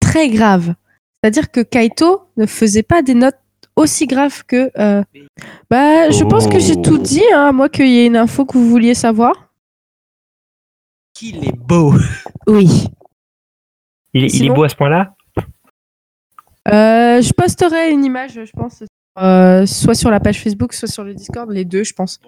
très 0.00 0.28
graves. 0.28 0.74
C'est-à-dire 1.22 1.50
que 1.50 1.60
Kaito 1.60 2.22
ne 2.36 2.46
faisait 2.46 2.82
pas 2.82 3.02
des 3.02 3.14
notes 3.14 3.34
aussi 3.76 4.06
graves 4.06 4.44
que. 4.46 4.70
Bah, 5.70 6.10
je 6.10 6.24
pense 6.24 6.46
que 6.46 6.58
j'ai 6.58 6.80
tout 6.80 6.98
dit, 6.98 7.22
hein, 7.34 7.46
à 7.48 7.52
moins 7.52 7.68
qu'il 7.68 7.88
y 7.88 7.98
ait 8.00 8.06
une 8.06 8.16
info 8.16 8.44
que 8.44 8.56
vous 8.56 8.68
vouliez 8.68 8.94
savoir. 8.94 9.47
Qu'il 11.18 11.44
est 11.44 11.56
beau 11.56 11.92
Oui. 12.46 12.68
Il, 14.14 14.24
est- 14.24 14.26
il 14.26 14.26
est 14.26 14.28
Sinon- 14.28 14.54
beau 14.54 14.62
à 14.64 14.68
ce 14.68 14.76
point-là? 14.76 15.14
Euh, 16.68 17.22
je 17.22 17.32
posterai 17.32 17.90
une 17.92 18.04
image, 18.04 18.34
je 18.44 18.52
pense, 18.52 18.82
euh, 19.18 19.64
soit 19.66 19.94
sur 19.94 20.10
la 20.10 20.20
page 20.20 20.42
Facebook, 20.42 20.74
soit 20.74 20.88
sur 20.88 21.02
le 21.02 21.14
Discord, 21.14 21.50
les 21.50 21.64
deux, 21.64 21.82
je 21.82 21.94
pense. 21.94 22.20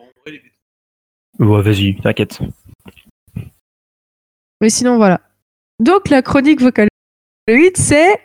Ouais, 1.38 1.62
vas-y, 1.62 1.96
t'inquiète. 2.00 2.38
Mais 4.62 4.70
sinon, 4.70 4.96
voilà. 4.96 5.20
Donc, 5.78 6.08
la 6.08 6.22
chronique 6.22 6.60
vocaloïde, 6.60 7.76
c'est. 7.76 8.18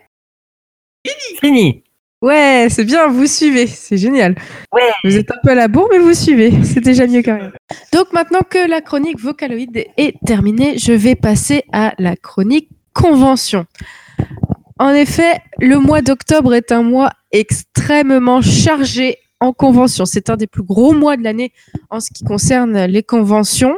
Fini 1.40 1.84
Ouais, 2.22 2.68
c'est 2.70 2.86
bien, 2.86 3.08
vous 3.08 3.28
suivez, 3.28 3.68
c'est 3.68 3.98
génial. 3.98 4.36
Ouais. 4.72 4.82
Vous 5.04 5.16
êtes 5.16 5.30
un 5.32 5.38
peu 5.44 5.52
à 5.52 5.56
la 5.56 5.68
bourre, 5.68 5.90
mais 5.92 6.00
vous 6.00 6.14
suivez, 6.14 6.52
c'est 6.64 6.80
déjà 6.80 7.06
mieux 7.06 7.22
que 7.22 7.32
rien. 7.32 7.52
Donc 7.94 8.14
maintenant 8.14 8.42
que 8.50 8.68
la 8.68 8.82
chronique 8.82 9.20
vocaloïde 9.20 9.86
est 9.98 10.16
terminée, 10.26 10.78
je 10.78 10.94
vais 10.94 11.16
passer 11.16 11.64
à 11.72 11.94
la 12.00 12.16
chronique 12.16 12.70
conventions. 12.94 13.66
En 14.80 14.90
effet, 14.90 15.40
le 15.60 15.78
mois 15.78 16.02
d'octobre 16.02 16.54
est 16.54 16.72
un 16.72 16.84
mois 16.84 17.12
extrêmement 17.32 18.42
chargé 18.42 19.18
en 19.40 19.54
conventions. 19.54 20.06
C'est 20.06 20.30
un 20.30 20.38
des 20.38 20.48
plus 20.48 20.64
gros 20.64 20.94
mois 20.94 21.18
de 21.18 21.24
l'année 21.24 21.54
en 21.90 22.00
ce 22.00 22.10
qui 22.12 22.24
concerne 22.24 22.86
les 22.86 23.04
conventions, 23.04 23.78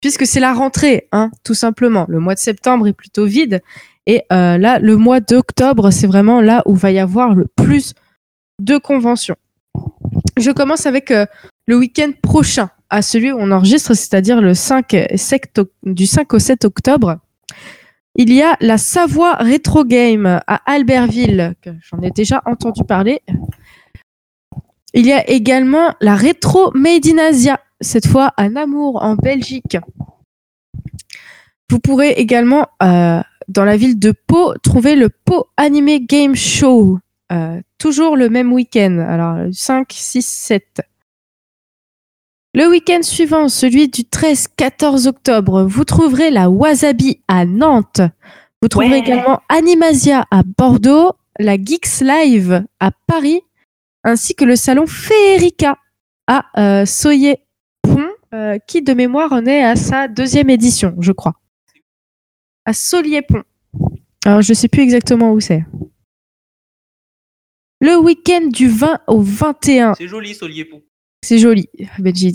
puisque 0.00 0.26
c'est 0.26 0.40
la 0.40 0.52
rentrée, 0.52 1.08
hein, 1.12 1.30
tout 1.44 1.54
simplement. 1.54 2.06
Le 2.08 2.20
mois 2.20 2.34
de 2.34 2.40
septembre 2.40 2.86
est 2.86 2.92
plutôt 2.92 3.26
vide. 3.26 3.60
Et 4.06 4.22
euh, 4.32 4.56
là, 4.58 4.78
le 4.78 4.96
mois 4.96 5.20
d'octobre, 5.20 5.90
c'est 5.90 6.06
vraiment 6.06 6.40
là 6.40 6.62
où 6.66 6.74
va 6.74 6.92
y 6.92 6.98
avoir 6.98 7.34
le 7.34 7.46
plus 7.56 7.94
de 8.60 8.78
conventions. 8.78 9.36
Je 10.38 10.50
commence 10.50 10.86
avec 10.86 11.10
euh, 11.10 11.26
le 11.66 11.76
week-end 11.76 12.12
prochain, 12.22 12.70
à 12.88 13.02
celui 13.02 13.32
où 13.32 13.36
on 13.38 13.50
enregistre, 13.50 13.94
c'est-à-dire 13.94 14.40
le 14.40 14.54
5 14.54 14.94
et 14.94 15.16
7 15.16 15.58
oc- 15.58 15.70
du 15.82 16.06
5 16.06 16.32
au 16.34 16.38
7 16.38 16.64
octobre. 16.64 17.16
Il 18.14 18.32
y 18.32 18.42
a 18.42 18.56
la 18.60 18.78
Savoie 18.78 19.34
Retro 19.34 19.84
Game 19.84 20.24
à 20.46 20.60
Albertville, 20.66 21.54
que 21.60 21.70
j'en 21.82 22.00
ai 22.00 22.10
déjà 22.10 22.42
entendu 22.46 22.82
parler. 22.84 23.20
Il 24.94 25.04
y 25.04 25.12
a 25.12 25.28
également 25.28 25.94
la 26.00 26.14
Retro 26.16 26.70
Made 26.74 27.06
in 27.06 27.18
Asia, 27.18 27.60
cette 27.80 28.06
fois 28.06 28.32
à 28.38 28.48
Namur, 28.48 28.96
en 29.02 29.16
Belgique. 29.16 29.76
Vous 31.70 31.78
pourrez 31.80 32.10
également, 32.12 32.68
euh, 32.82 33.20
dans 33.48 33.64
la 33.64 33.76
ville 33.76 33.98
de 33.98 34.12
Pau, 34.12 34.54
trouver 34.62 34.96
le 34.96 35.08
Pau 35.08 35.46
Anime 35.56 35.98
Game 36.06 36.34
Show. 36.34 36.98
Euh, 37.32 37.60
toujours 37.78 38.16
le 38.16 38.28
même 38.28 38.52
week-end, 38.52 38.98
alors 39.08 39.52
5, 39.52 39.88
6, 39.92 40.22
7. 40.26 40.82
Le 42.54 42.68
week-end 42.68 43.02
suivant, 43.02 43.48
celui 43.48 43.88
du 43.88 44.02
13-14 44.02 45.06
octobre, 45.08 45.64
vous 45.64 45.84
trouverez 45.84 46.30
la 46.30 46.48
Wasabi 46.48 47.20
à 47.28 47.44
Nantes. 47.44 48.00
Vous 48.62 48.68
trouverez 48.68 48.90
Ouais. 48.92 48.98
également 49.00 49.40
Animasia 49.50 50.24
à 50.30 50.42
Bordeaux, 50.56 51.12
la 51.38 51.56
Geeks 51.56 52.00
Live 52.00 52.64
à 52.80 52.90
Paris, 53.06 53.42
ainsi 54.04 54.34
que 54.34 54.44
le 54.46 54.56
salon 54.56 54.86
Féerica 54.86 55.76
à 56.26 56.46
euh, 56.56 56.86
Soyer-Pont, 56.86 58.08
euh, 58.34 58.58
qui 58.66 58.80
de 58.80 58.94
mémoire 58.94 59.32
en 59.32 59.44
est 59.44 59.62
à 59.62 59.76
sa 59.76 60.08
deuxième 60.08 60.48
édition, 60.48 60.94
je 61.00 61.12
crois. 61.12 61.34
À 62.66 62.72
Solier-Pont. 62.72 63.44
Alors, 64.24 64.42
je 64.42 64.52
sais 64.52 64.68
plus 64.68 64.82
exactement 64.82 65.32
où 65.32 65.40
c'est. 65.40 65.64
Le 67.80 67.96
week-end 67.96 68.48
du 68.48 68.68
20 68.68 69.00
au 69.06 69.20
21 69.20 69.94
C'est 69.94 70.08
joli, 70.08 70.34
Solier-Pont. 70.34 70.82
c'est 71.22 71.38
joli, 71.38 71.68
Benji. 71.98 72.34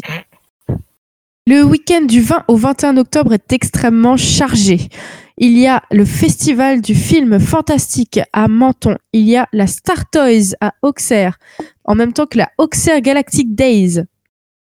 Le 1.48 1.64
week-end 1.64 2.04
du 2.04 2.22
20 2.22 2.46
au 2.48 2.56
21 2.56 2.98
octobre 2.98 3.34
est 3.34 3.52
extrêmement 3.52 4.16
chargé. 4.16 4.88
Il 5.38 5.58
y 5.58 5.68
a 5.68 5.82
le 5.92 6.06
festival 6.06 6.82
du 6.82 6.94
film 6.94 7.40
fantastique 7.40 8.20
à 8.32 8.48
Menton. 8.48 8.96
Il 9.12 9.28
y 9.28 9.36
a 9.36 9.48
la 9.52 9.66
Star 9.66 10.10
Toys 10.12 10.54
à 10.62 10.74
Auxerre, 10.84 11.40
en 11.84 11.96
même 11.96 12.14
temps 12.14 12.28
que 12.28 12.38
la 12.38 12.52
Auxerre 12.60 13.02
Galactic 13.02 13.56
Days. 13.56 14.04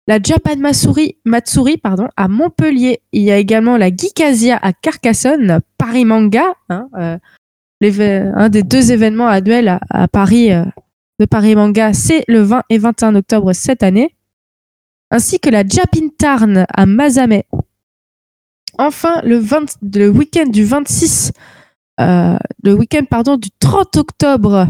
La 0.07 0.19
Japan 0.21 0.55
Matsuri, 0.57 1.77
pardon, 1.77 2.07
à 2.15 2.27
Montpellier. 2.27 3.01
Il 3.11 3.23
y 3.23 3.31
a 3.31 3.37
également 3.37 3.75
la 3.75 3.89
Geekasia 3.89 4.57
à 4.61 4.71
Carcassonne, 4.71 5.61
Paris 5.79 6.05
Manga, 6.05 6.53
hein, 6.69 6.87
euh, 6.95 7.17
un 7.81 8.49
des 8.49 8.63
deux 8.63 8.91
événements 8.91 9.27
annuels 9.27 9.79
à, 9.89 10.07
Paris 10.07 10.51
euh, 10.51 10.63
de 11.19 11.25
Paris 11.25 11.55
Manga, 11.55 11.93
c'est 11.93 12.23
le 12.27 12.41
20 12.41 12.63
et 12.69 12.77
21 12.77 13.15
octobre 13.15 13.53
cette 13.53 13.83
année, 13.83 14.15
ainsi 15.11 15.39
que 15.39 15.49
la 15.49 15.65
Japin 15.65 16.09
Tarn 16.17 16.65
à 16.69 16.85
Mazamet. 16.85 17.45
Enfin, 18.77 19.21
le, 19.23 19.37
20 19.37 19.77
le 19.95 20.09
week-end 20.09 20.47
du 20.47 20.63
26, 20.63 21.31
euh, 21.99 22.37
le 22.63 22.73
week-end 22.73 23.05
pardon 23.09 23.37
du 23.37 23.49
30 23.59 23.97
octobre, 23.97 24.67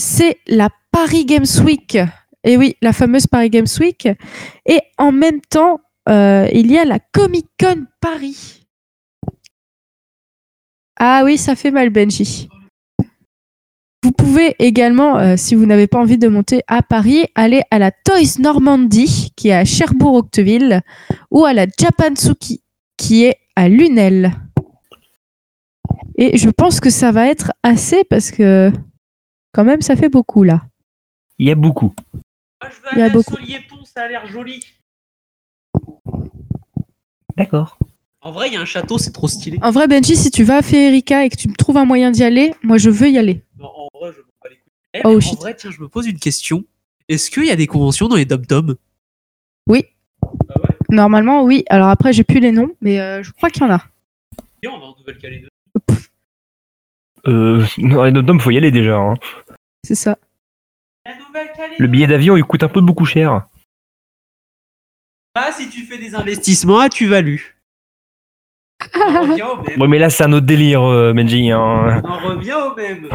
c'est 0.00 0.38
la 0.46 0.68
Paris 0.90 1.24
Games 1.24 1.46
Week. 1.64 1.98
Et 2.44 2.56
oui, 2.56 2.76
la 2.82 2.92
fameuse 2.92 3.26
Paris 3.26 3.50
Games 3.50 3.66
Week. 3.80 4.08
Et 4.66 4.80
en 4.98 5.12
même 5.12 5.40
temps, 5.40 5.80
euh, 6.08 6.46
il 6.52 6.70
y 6.70 6.78
a 6.78 6.84
la 6.84 6.98
Comic 6.98 7.46
Con 7.58 7.86
Paris. 8.00 8.66
Ah 10.96 11.22
oui, 11.24 11.38
ça 11.38 11.56
fait 11.56 11.70
mal, 11.70 11.90
Benji. 11.90 12.48
Vous 14.02 14.12
pouvez 14.12 14.54
également, 14.58 15.16
euh, 15.18 15.34
si 15.38 15.54
vous 15.54 15.64
n'avez 15.64 15.86
pas 15.86 15.98
envie 15.98 16.18
de 16.18 16.28
monter 16.28 16.60
à 16.68 16.82
Paris, 16.82 17.24
aller 17.34 17.62
à 17.70 17.78
la 17.78 17.90
Toys 17.90 18.38
Normandie, 18.38 19.32
qui 19.34 19.48
est 19.48 19.54
à 19.54 19.64
Cherbourg-Octeville, 19.64 20.82
ou 21.30 21.46
à 21.46 21.54
la 21.54 21.66
Japansuki, 21.66 22.62
qui 22.98 23.24
est 23.24 23.38
à 23.56 23.70
Lunel. 23.70 24.32
Et 26.16 26.36
je 26.36 26.50
pense 26.50 26.80
que 26.80 26.90
ça 26.90 27.12
va 27.12 27.28
être 27.28 27.52
assez 27.62 28.04
parce 28.04 28.30
que, 28.30 28.70
quand 29.52 29.64
même, 29.64 29.80
ça 29.80 29.96
fait 29.96 30.10
beaucoup 30.10 30.42
là. 30.42 30.62
Il 31.38 31.48
y 31.48 31.50
a 31.50 31.54
beaucoup. 31.54 31.92
Moi, 32.64 32.70
je 32.74 32.80
veux 32.82 32.88
Il 32.92 32.98
y 32.98 33.02
a 33.02 33.08
beaucoup. 33.10 33.36
Solier-Pont, 33.36 33.84
ça 33.84 34.02
a 34.02 34.08
l'air 34.08 34.26
joli. 34.26 34.64
D'accord. 37.36 37.78
En 38.20 38.32
vrai, 38.32 38.48
il 38.48 38.54
y 38.54 38.56
a 38.56 38.60
un 38.60 38.64
château, 38.64 38.96
c'est 38.96 39.12
trop 39.12 39.28
stylé. 39.28 39.58
En 39.62 39.70
vrai, 39.70 39.86
Benji, 39.86 40.16
si 40.16 40.30
tu 40.30 40.44
vas 40.44 40.58
à 40.58 40.62
Féerica 40.62 41.24
et 41.24 41.28
que 41.28 41.36
tu 41.36 41.48
me 41.48 41.54
trouves 41.54 41.76
un 41.76 41.84
moyen 41.84 42.10
d'y 42.10 42.24
aller, 42.24 42.54
moi 42.62 42.78
je 42.78 42.88
veux 42.90 43.10
y 43.10 43.18
aller. 43.18 43.42
Non, 43.58 43.66
en 43.66 43.88
vrai, 43.98 44.12
je 44.12 44.18
les 44.18 44.24
couilles. 44.40 44.58
Eh, 44.94 45.00
Oh, 45.04 45.16
en 45.16 45.20
shit. 45.20 45.38
vrai, 45.38 45.54
tiens, 45.54 45.70
je 45.70 45.80
me 45.80 45.88
pose 45.88 46.06
une 46.06 46.18
question. 46.18 46.64
Est-ce 47.08 47.30
qu'il 47.30 47.44
y 47.44 47.50
a 47.50 47.56
des 47.56 47.66
conventions 47.66 48.08
dans 48.08 48.16
les 48.16 48.24
dom-toms 48.24 48.76
Oui. 49.68 49.84
Ah 50.22 50.58
ouais? 50.60 50.76
Normalement, 50.90 51.42
oui. 51.42 51.64
Alors 51.68 51.88
après, 51.88 52.14
j'ai 52.14 52.24
plus 52.24 52.40
les 52.40 52.52
noms, 52.52 52.70
mais 52.80 52.98
euh, 53.00 53.22
je 53.22 53.30
crois 53.32 53.50
qu'il 53.50 53.62
y 53.62 53.66
en 53.66 53.72
a. 53.74 53.84
Viens, 54.62 54.72
on 54.72 54.78
va 54.78 54.86
en 54.86 54.96
Nouvelle-Calédonie. 54.98 55.48
Euh, 57.26 57.64
non, 57.78 58.10
notre 58.10 58.30
homme, 58.30 58.40
faut 58.40 58.50
y 58.52 58.56
aller 58.56 58.70
déjà. 58.70 58.96
hein. 58.96 59.14
C'est 59.82 59.94
ça. 59.94 60.16
Le 61.78 61.86
billet 61.86 62.06
d'avion, 62.06 62.36
il 62.36 62.44
coûte 62.44 62.62
un 62.62 62.68
peu 62.68 62.80
beaucoup 62.80 63.04
cher. 63.04 63.46
Ah, 65.34 65.50
si 65.52 65.68
tu 65.68 65.82
fais 65.82 65.98
des 65.98 66.14
investissements 66.14 66.78
à 66.78 66.88
au 69.42 69.56
même. 69.62 69.78
Bon, 69.78 69.88
mais 69.88 69.98
là, 69.98 70.10
c'est 70.10 70.24
un 70.24 70.32
autre 70.32 70.46
délire, 70.46 70.82
euh, 70.82 71.12
Benji. 71.12 71.50
hein. 71.50 72.00
On 72.04 72.08
en 72.08 72.18
revient 72.18 72.54
au 72.54 72.74
même. 72.76 73.08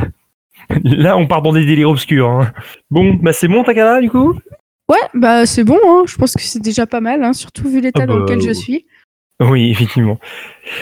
Là, 0.83 1.17
on 1.17 1.25
part 1.27 1.41
dans 1.41 1.53
des 1.53 1.65
délires 1.65 1.89
obscurs. 1.89 2.27
hein. 2.29 2.51
Bon, 2.91 3.13
bah 3.15 3.33
c'est 3.33 3.47
bon, 3.47 3.63
Takara, 3.63 4.01
du 4.01 4.09
coup? 4.09 4.33
Ouais, 4.89 4.99
bah 5.13 5.45
c'est 5.45 5.63
bon. 5.63 5.79
hein. 5.85 6.03
Je 6.05 6.15
pense 6.17 6.33
que 6.33 6.41
c'est 6.41 6.59
déjà 6.61 6.85
pas 6.85 6.99
mal, 7.01 7.23
hein, 7.23 7.33
surtout 7.33 7.69
vu 7.69 7.79
l'état 7.81 8.01
Ah 8.03 8.05
dans 8.05 8.15
bah, 8.15 8.19
lequel 8.21 8.41
je 8.41 8.47
ouais. 8.49 8.53
suis. 8.53 8.85
Oui, 9.41 9.71
effectivement. 9.71 10.19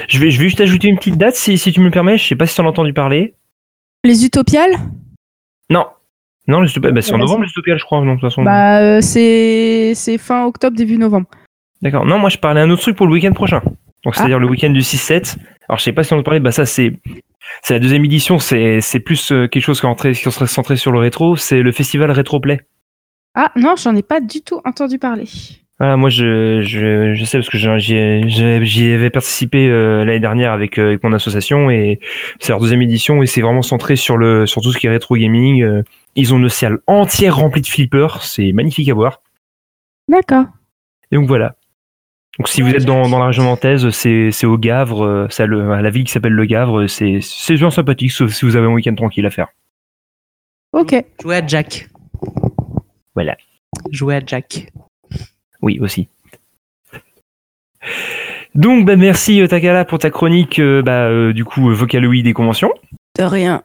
Je 0.10 0.20
vais, 0.20 0.32
je 0.32 0.40
vais 0.40 0.46
juste 0.50 0.60
ajouter 0.62 0.88
une 0.88 0.98
petite 0.98 1.18
date, 1.18 1.36
si, 1.36 1.58
si 1.58 1.72
tu 1.72 1.80
me 1.80 1.86
le 1.86 1.92
permets. 1.92 2.18
Je 2.18 2.28
sais 2.28 2.36
pas 2.36 2.48
si 2.48 2.56
tu 2.56 2.62
en 2.62 2.66
as 2.66 2.70
entendu 2.70 2.92
parler. 2.94 3.36
Les 4.04 4.26
Utopiales? 4.26 4.76
Non. 5.70 5.86
Non, 6.48 6.64
Utopiales, 6.64 6.94
bah, 6.94 7.02
c'est 7.02 7.14
en 7.14 7.18
novembre, 7.18 7.44
les 7.44 7.50
Utopiales, 7.50 7.78
je 7.78 7.84
crois. 7.84 8.00
Non, 8.00 8.16
de 8.16 8.20
toute 8.20 8.30
façon. 8.30 8.44
Bah 8.44 8.80
euh, 8.80 9.02
c'est 9.02 9.94
c'est 9.96 10.18
fin 10.18 10.46
octobre, 10.46 10.78
début 10.78 10.98
novembre. 10.98 11.28
D'accord. 11.82 12.06
Non, 12.06 12.20
moi, 12.20 12.30
je 12.30 12.38
parlais 12.38 12.62
un 12.62 12.70
autre 12.70 12.82
truc 12.82 12.96
pour 12.96 13.06
le 13.08 13.14
week-end 13.14 13.34
prochain. 13.34 13.62
Donc, 14.04 14.14
Ah. 14.16 14.20
c'est-à-dire 14.20 14.40
le 14.40 14.48
week-end 14.48 14.70
du 14.70 14.82
6-7. 14.82 15.36
Alors, 15.68 15.78
je 15.78 15.84
sais 15.84 15.92
pas 15.92 16.04
si 16.04 16.14
on 16.14 16.20
en 16.20 16.24
parlait. 16.24 16.40
Bah, 16.40 16.52
ça, 16.52 16.66
c'est. 16.66 16.94
C'est 17.64 17.74
la 17.74 17.80
deuxième 17.80 18.04
édition, 18.04 18.40
c'est 18.40 18.82
c'est 18.82 19.00
plus 19.00 19.32
euh, 19.32 19.48
quelque 19.48 19.64
chose 19.64 19.82
qui, 19.82 20.16
serait 20.32 20.48
centré 20.48 20.76
sur 20.76 20.92
le 20.92 21.00
rétro, 21.00 21.38
c'est 21.38 21.62
le 21.62 21.72
festival 21.72 22.12
Retroplay. 22.12 22.60
Ah 23.36 23.52
non, 23.56 23.76
j'en 23.78 23.96
ai 23.96 24.04
pas 24.04 24.20
du 24.20 24.42
tout 24.42 24.60
entendu 24.66 25.00
parler. 25.00 25.30
Voilà, 25.80 25.96
moi 25.96 26.10
je, 26.10 26.62
je, 26.64 27.14
je 27.14 27.26
sais 27.26 27.38
parce 27.38 27.50
que 27.50 27.58
j'y 27.60 27.94
ai- 27.94 28.28
j'y 28.28 28.66
j'y 28.66 28.92
avais 28.94 29.12
participé 29.12 29.70
euh, 29.70 30.04
l'année 30.06 30.20
dernière 30.20 30.52
avec, 30.52 30.80
euh, 30.80 30.88
avec 30.88 31.04
mon 31.04 31.14
association 31.14 31.70
et 31.70 32.00
c'est 32.40 32.52
leur 32.52 32.60
deuxième 32.60 32.82
édition 32.82 33.22
et 33.22 33.28
c'est 33.28 33.42
vraiment 33.42 33.62
centré 33.62 33.96
sur 33.96 34.18
le 34.18 34.48
sur 34.48 34.64
tout 34.64 34.72
ce 34.72 34.80
qui 34.80 34.88
est 34.88 34.90
rétro 34.90 35.16
gaming. 35.16 35.62
Euh, 35.62 35.84
Ils 36.16 36.34
ont 36.34 36.38
une 36.40 36.50
salle 36.50 36.80
entière 36.88 37.36
remplie 37.38 37.62
de 37.62 37.68
flippers, 37.68 38.24
c'est 38.24 38.54
magnifique 38.54 38.90
à 38.90 38.96
voir. 38.96 39.22
D'accord. 40.10 40.46
Et 41.12 41.16
donc 41.16 41.28
voilà. 41.28 41.56
Donc 42.40 42.48
si 42.48 42.62
vous 42.64 42.70
êtes 42.72 42.86
dans, 42.86 43.08
dans 43.10 43.20
la 43.20 43.28
région 43.28 43.44
nantaise, 43.44 43.90
c'est 43.92 44.46
au 44.46 44.58
Gavre, 44.58 45.28
c'est 45.30 45.44
à, 45.44 45.48
la 45.48 45.90
ville 45.92 46.04
qui 46.06 46.12
s'appelle 46.12 46.34
le 46.34 46.46
Gavre, 46.46 46.88
c'est 46.88 47.20
c'est 47.22 47.54
bien 47.56 47.70
sympathique 47.70 48.12
sauf 48.12 48.32
si 48.34 48.46
vous 48.46 48.56
avez 48.56 48.66
un 48.66 48.74
week-end 48.74 48.96
tranquille 48.96 49.26
à 49.28 49.32
faire. 49.32 49.48
Ok. 50.74 50.96
Jouer 51.22 51.36
à 51.36 51.46
Jack. 51.46 51.88
Voilà. 53.14 53.38
Jouer 53.92 54.16
à 54.16 54.22
Jack. 54.26 54.70
Oui, 55.62 55.80
aussi. 55.80 56.08
Donc, 58.56 58.86
bah, 58.86 58.96
merci 58.96 59.42
euh, 59.42 59.48
Takala 59.48 59.86
pour 59.86 60.00
ta 60.00 60.10
chronique, 60.10 60.60
euh, 60.60 60.82
bah, 60.82 61.08
euh, 61.08 61.34
du 61.34 61.46
coup, 61.46 61.74
Vocaloid 61.74 62.24
des 62.24 62.34
conventions. 62.34 62.74
De 63.18 63.24
rien. 63.24 63.64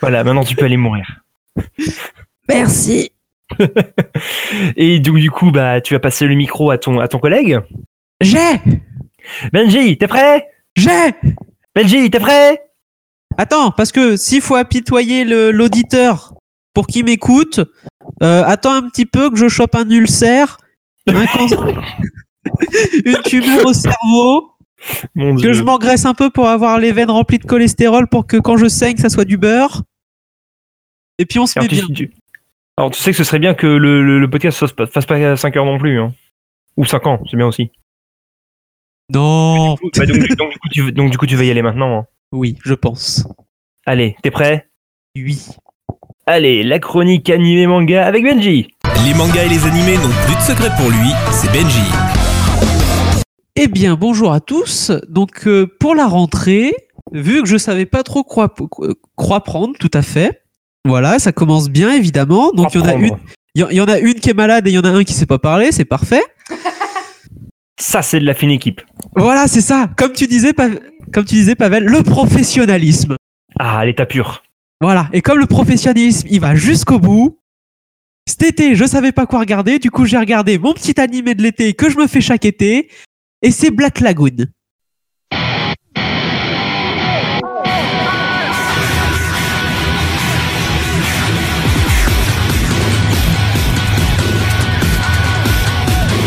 Voilà, 0.00 0.24
maintenant 0.24 0.44
tu 0.44 0.56
peux 0.56 0.64
aller 0.64 0.76
mourir. 0.76 1.22
Merci. 2.48 3.12
Et 4.76 4.98
donc, 5.00 5.16
du 5.16 5.30
coup, 5.30 5.50
bah, 5.50 5.80
tu 5.80 5.94
vas 5.94 6.00
passer 6.00 6.26
le 6.26 6.34
micro 6.34 6.70
à 6.70 6.78
ton, 6.78 6.98
à 6.98 7.08
ton 7.08 7.18
collègue. 7.18 7.60
J'ai 8.20 8.60
Benji, 9.52 9.96
t'es 9.98 10.08
prêt? 10.08 10.48
J'ai 10.76 11.12
Benji, 11.74 12.10
t'es 12.10 12.20
prêt? 12.20 12.60
Attends, 13.38 13.70
parce 13.70 13.92
que 13.92 14.16
s'il 14.16 14.40
faut 14.40 14.56
apitoyer 14.56 15.24
l'auditeur 15.24 16.34
pour 16.74 16.86
qu'il 16.86 17.04
m'écoute, 17.04 17.60
euh, 18.22 18.42
attends 18.44 18.74
un 18.74 18.82
petit 18.82 19.06
peu 19.06 19.30
que 19.30 19.36
je 19.36 19.48
chope 19.48 19.74
un 19.74 19.88
ulcère, 19.88 20.58
une 23.04 23.22
tumeur 23.24 23.66
au 23.66 23.72
cerveau, 23.72 24.52
Mon 25.14 25.34
Que 25.36 25.40
Dieu. 25.40 25.52
je 25.52 25.62
m'engraisse 25.62 26.04
un 26.04 26.14
peu 26.14 26.30
pour 26.30 26.48
avoir 26.48 26.78
les 26.78 26.92
veines 26.92 27.10
remplies 27.10 27.38
de 27.38 27.46
cholestérol 27.46 28.08
pour 28.08 28.26
que 28.26 28.36
quand 28.36 28.56
je 28.56 28.66
saigne, 28.68 28.96
ça 28.96 29.08
soit 29.08 29.24
du 29.24 29.36
beurre. 29.36 29.82
Et 31.18 31.26
puis 31.26 31.38
on 31.38 31.46
se 31.46 31.58
met 31.58 31.64
Alors, 31.66 31.86
bien. 31.86 31.86
tu, 31.94 32.08
tu- 32.08 32.14
alors, 32.76 32.90
tu 32.92 33.00
sais 33.00 33.10
que 33.10 33.16
ce 33.18 33.24
serait 33.24 33.38
bien 33.38 33.52
que 33.54 33.66
le, 33.66 34.02
le- 34.02 34.18
le 34.18 34.30
podcast 34.30 34.58
fasse 34.58 34.72
pas, 34.72 34.86
fasse 34.86 35.04
pas 35.04 35.36
5 35.36 35.56
heures 35.56 35.66
non 35.66 35.78
plus. 35.78 36.00
Hein. 36.00 36.14
Ou 36.78 36.84
5 36.86 37.06
ans, 37.06 37.20
c'est 37.30 37.36
bien 37.36 37.46
aussi. 37.46 37.70
Non. 39.12 39.74
Bah, 39.96 40.06
donc, 40.06 40.18
du- 40.18 40.34
donc, 40.36 40.50
du 40.52 40.58
coup, 40.58 40.68
tu, 40.70 40.82
veux- 40.82 40.92
donc 40.92 41.10
du 41.10 41.18
coup, 41.18 41.26
tu 41.26 41.36
vas 41.36 41.44
y 41.44 41.50
aller 41.50 41.62
maintenant. 41.62 41.98
hein. 42.00 42.04
Oui, 42.32 42.56
je 42.64 42.74
pense. 42.74 43.26
Allez, 43.84 44.16
t'es 44.22 44.30
prêt? 44.30 44.68
Oui. 45.16 45.44
Allez, 46.26 46.62
la 46.62 46.78
chronique 46.78 47.28
animé 47.28 47.66
manga 47.66 48.06
avec 48.06 48.22
Benji. 48.22 48.68
Les 49.04 49.14
mangas 49.14 49.44
et 49.44 49.48
les 49.48 49.64
animés 49.66 49.96
n'ont 49.96 50.14
plus 50.26 50.34
de 50.36 50.40
secret 50.40 50.70
pour 50.76 50.90
lui, 50.90 51.10
c'est 51.32 51.50
Benji. 51.52 51.80
Eh 53.56 53.66
bien, 53.68 53.94
bonjour 53.94 54.32
à 54.32 54.40
tous. 54.40 54.92
Donc, 55.08 55.46
euh, 55.46 55.66
pour 55.80 55.94
la 55.94 56.06
rentrée, 56.06 56.74
vu 57.12 57.42
que 57.42 57.48
je 57.48 57.56
savais 57.56 57.86
pas 57.86 58.02
trop 58.02 58.22
quoi, 58.22 58.54
quoi 59.16 59.40
prendre, 59.44 59.74
tout 59.78 59.90
à 59.94 60.02
fait. 60.02 60.42
Voilà, 60.86 61.18
ça 61.18 61.32
commence 61.32 61.68
bien 61.68 61.92
évidemment. 61.92 62.52
Donc, 62.52 62.74
il 62.74 62.80
y 62.80 62.82
en 62.82 62.86
a 62.86 62.94
une, 62.94 63.04
Apprendre. 63.06 63.20
il 63.54 63.62
y, 63.62 63.66
il 63.70 63.76
y 63.76 63.80
en 63.80 63.86
a 63.88 63.98
une 63.98 64.14
qui 64.14 64.30
est 64.30 64.34
malade 64.34 64.66
et 64.66 64.70
il 64.70 64.74
y 64.74 64.78
en 64.78 64.84
a 64.84 64.90
un 64.90 65.04
qui 65.04 65.12
sait 65.14 65.26
pas 65.26 65.38
parler, 65.38 65.72
c'est 65.72 65.84
parfait. 65.84 66.22
Ça, 67.80 68.02
c'est 68.02 68.20
de 68.20 68.26
la 68.26 68.34
fine 68.34 68.50
équipe. 68.50 68.82
Voilà, 69.16 69.48
c'est 69.48 69.62
ça. 69.62 69.88
Comme 69.96 70.12
tu 70.12 70.26
disais, 70.26 70.52
Pa- 70.52 70.68
comme 71.14 71.24
tu 71.24 71.34
disais, 71.34 71.54
Pavel, 71.54 71.84
le 71.84 72.02
professionnalisme. 72.02 73.16
Ah, 73.58 73.82
l'état 73.86 74.04
pur. 74.04 74.42
Voilà. 74.82 75.08
Et 75.14 75.22
comme 75.22 75.38
le 75.38 75.46
professionnalisme, 75.46 76.28
il 76.30 76.40
va 76.40 76.54
jusqu'au 76.54 76.98
bout. 76.98 77.38
Cet 78.26 78.42
été, 78.42 78.74
je 78.76 78.84
savais 78.84 79.12
pas 79.12 79.26
quoi 79.26 79.40
regarder. 79.40 79.78
Du 79.78 79.90
coup, 79.90 80.04
j'ai 80.04 80.18
regardé 80.18 80.58
mon 80.58 80.72
petit 80.72 81.00
animé 81.00 81.34
de 81.34 81.42
l'été 81.42 81.74
que 81.74 81.90
je 81.90 81.98
me 81.98 82.06
fais 82.06 82.20
chaque 82.20 82.44
été. 82.44 82.88
Et 83.42 83.50
c'est 83.50 83.70
Black 83.70 84.00
Lagoon. 84.00 84.46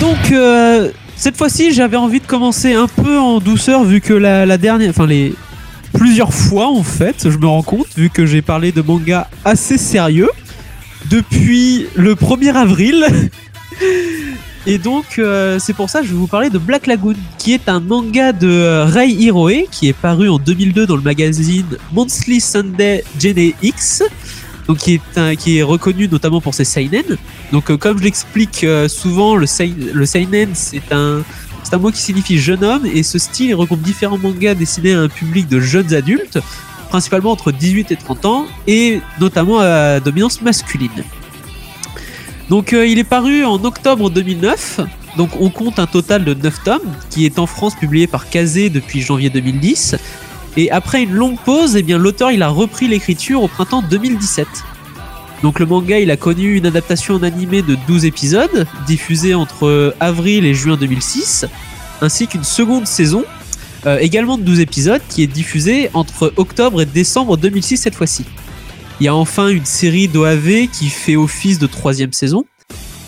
Donc, 0.01 0.31
euh, 0.31 0.91
cette 1.15 1.37
fois-ci, 1.37 1.71
j'avais 1.71 1.97
envie 1.97 2.19
de 2.19 2.25
commencer 2.25 2.73
un 2.73 2.87
peu 2.87 3.17
en 3.17 3.39
douceur 3.39 3.83
vu 3.83 4.01
que 4.01 4.13
la, 4.13 4.57
dernière, 4.57 4.89
enfin 4.89 5.07
les 5.07 5.33
plusieurs 5.93 6.33
fois 6.33 6.67
en 6.67 6.83
fait, 6.83 7.29
je 7.29 7.37
me 7.37 7.45
rends 7.45 7.63
compte 7.63 7.87
vu 7.95 8.09
que 8.09 8.25
j'ai 8.25 8.41
parlé 8.41 8.71
de 8.71 8.81
manga 8.81 9.29
assez 9.45 9.77
sérieux 9.77 10.29
depuis 11.09 11.87
le 11.95 12.15
1er 12.15 12.53
avril. 12.53 13.05
Et 14.65 14.77
donc, 14.77 15.05
euh, 15.19 15.59
c'est 15.59 15.73
pour 15.73 15.89
ça 15.89 15.99
que 15.99 16.05
je 16.07 16.11
vais 16.13 16.17
vous 16.17 16.27
parler 16.27 16.49
de 16.49 16.57
Black 16.57 16.87
Lagoon, 16.87 17.15
qui 17.37 17.53
est 17.53 17.67
un 17.67 17.81
manga 17.81 18.31
de 18.31 18.47
euh, 18.47 18.85
Rei 18.85 19.09
Hiroe, 19.09 19.65
qui 19.69 19.89
est 19.89 19.93
paru 19.93 20.29
en 20.29 20.37
2002 20.39 20.85
dans 20.87 20.95
le 20.95 21.01
magazine 21.01 21.65
Monthly 21.91 22.39
Sunday 22.39 23.03
Gene 23.19 23.51
X, 23.61 24.03
donc 24.69 24.77
qui 24.77 24.93
est, 25.17 25.35
qui 25.35 25.57
est 25.57 25.63
reconnu 25.63 26.07
notamment 26.07 26.39
pour 26.39 26.53
ses 26.53 26.63
seinen. 26.63 27.03
Donc, 27.51 27.69
euh, 27.71 27.75
comme 27.77 27.97
je 27.99 28.03
l'explique 28.05 28.65
souvent, 28.87 29.35
le, 29.35 29.45
sein- 29.47 29.73
le 29.93 30.05
seinen, 30.05 30.51
c'est 30.53 30.93
un, 30.93 31.23
c'est 31.65 31.73
un 31.73 31.79
mot 31.79 31.91
qui 31.91 31.99
signifie 32.01 32.37
jeune 32.39 32.63
homme, 32.63 32.85
et 32.85 33.03
ce 33.03 33.19
style 33.19 33.53
regroupe 33.55 33.81
différents 33.81 34.17
mangas 34.17 34.53
destinés 34.53 34.93
à 34.93 35.01
un 35.01 35.09
public 35.09 35.49
de 35.49 35.59
jeunes 35.59 35.93
adultes, 35.93 36.39
principalement 36.93 37.31
entre 37.31 37.51
18 37.51 37.91
et 37.91 37.95
30 37.95 38.25
ans, 38.25 38.45
et 38.67 39.01
notamment 39.19 39.57
à 39.57 39.99
dominance 39.99 40.43
masculine. 40.43 41.03
Donc 42.51 42.71
euh, 42.71 42.85
il 42.85 42.99
est 42.99 43.03
paru 43.03 43.43
en 43.45 43.55
octobre 43.65 44.11
2009. 44.11 44.81
Donc 45.17 45.31
on 45.39 45.49
compte 45.49 45.79
un 45.79 45.87
total 45.87 46.23
de 46.23 46.35
9 46.35 46.63
tomes 46.63 46.93
qui 47.09 47.25
est 47.25 47.39
en 47.39 47.47
France 47.47 47.73
publié 47.73 48.05
par 48.05 48.29
Kazé 48.29 48.69
depuis 48.69 49.01
janvier 49.01 49.31
2010. 49.31 49.95
Et 50.55 50.69
après 50.69 51.01
une 51.01 51.13
longue 51.13 51.39
pause, 51.39 51.75
eh 51.75 51.81
bien 51.81 51.97
l'auteur 51.97 52.29
il 52.29 52.43
a 52.43 52.49
repris 52.49 52.87
l'écriture 52.87 53.41
au 53.41 53.47
printemps 53.47 53.81
2017. 53.81 54.45
Donc 55.41 55.57
le 55.57 55.65
manga 55.65 55.97
il 55.97 56.11
a 56.11 56.17
connu 56.17 56.57
une 56.57 56.67
adaptation 56.67 57.15
en 57.15 57.23
animé 57.23 57.63
de 57.63 57.75
12 57.87 58.05
épisodes 58.05 58.67
diffusée 58.85 59.33
entre 59.33 59.95
avril 59.99 60.45
et 60.45 60.53
juin 60.53 60.77
2006 60.77 61.47
ainsi 62.01 62.27
qu'une 62.27 62.43
seconde 62.43 62.85
saison 62.85 63.23
euh, 63.85 63.97
également 63.99 64.37
de 64.37 64.43
12 64.43 64.59
épisodes 64.61 65.01
qui 65.09 65.23
est 65.23 65.27
diffusée 65.27 65.89
entre 65.93 66.33
octobre 66.37 66.81
et 66.81 66.85
décembre 66.85 67.37
2006 67.37 67.77
cette 67.77 67.95
fois-ci. 67.95 68.25
Il 68.99 69.05
y 69.05 69.09
a 69.09 69.15
enfin 69.15 69.49
une 69.49 69.65
série 69.65 70.07
d'OAV 70.07 70.67
qui 70.67 70.89
fait 70.89 71.15
office 71.15 71.59
de 71.59 71.67
troisième 71.67 72.13
saison, 72.13 72.45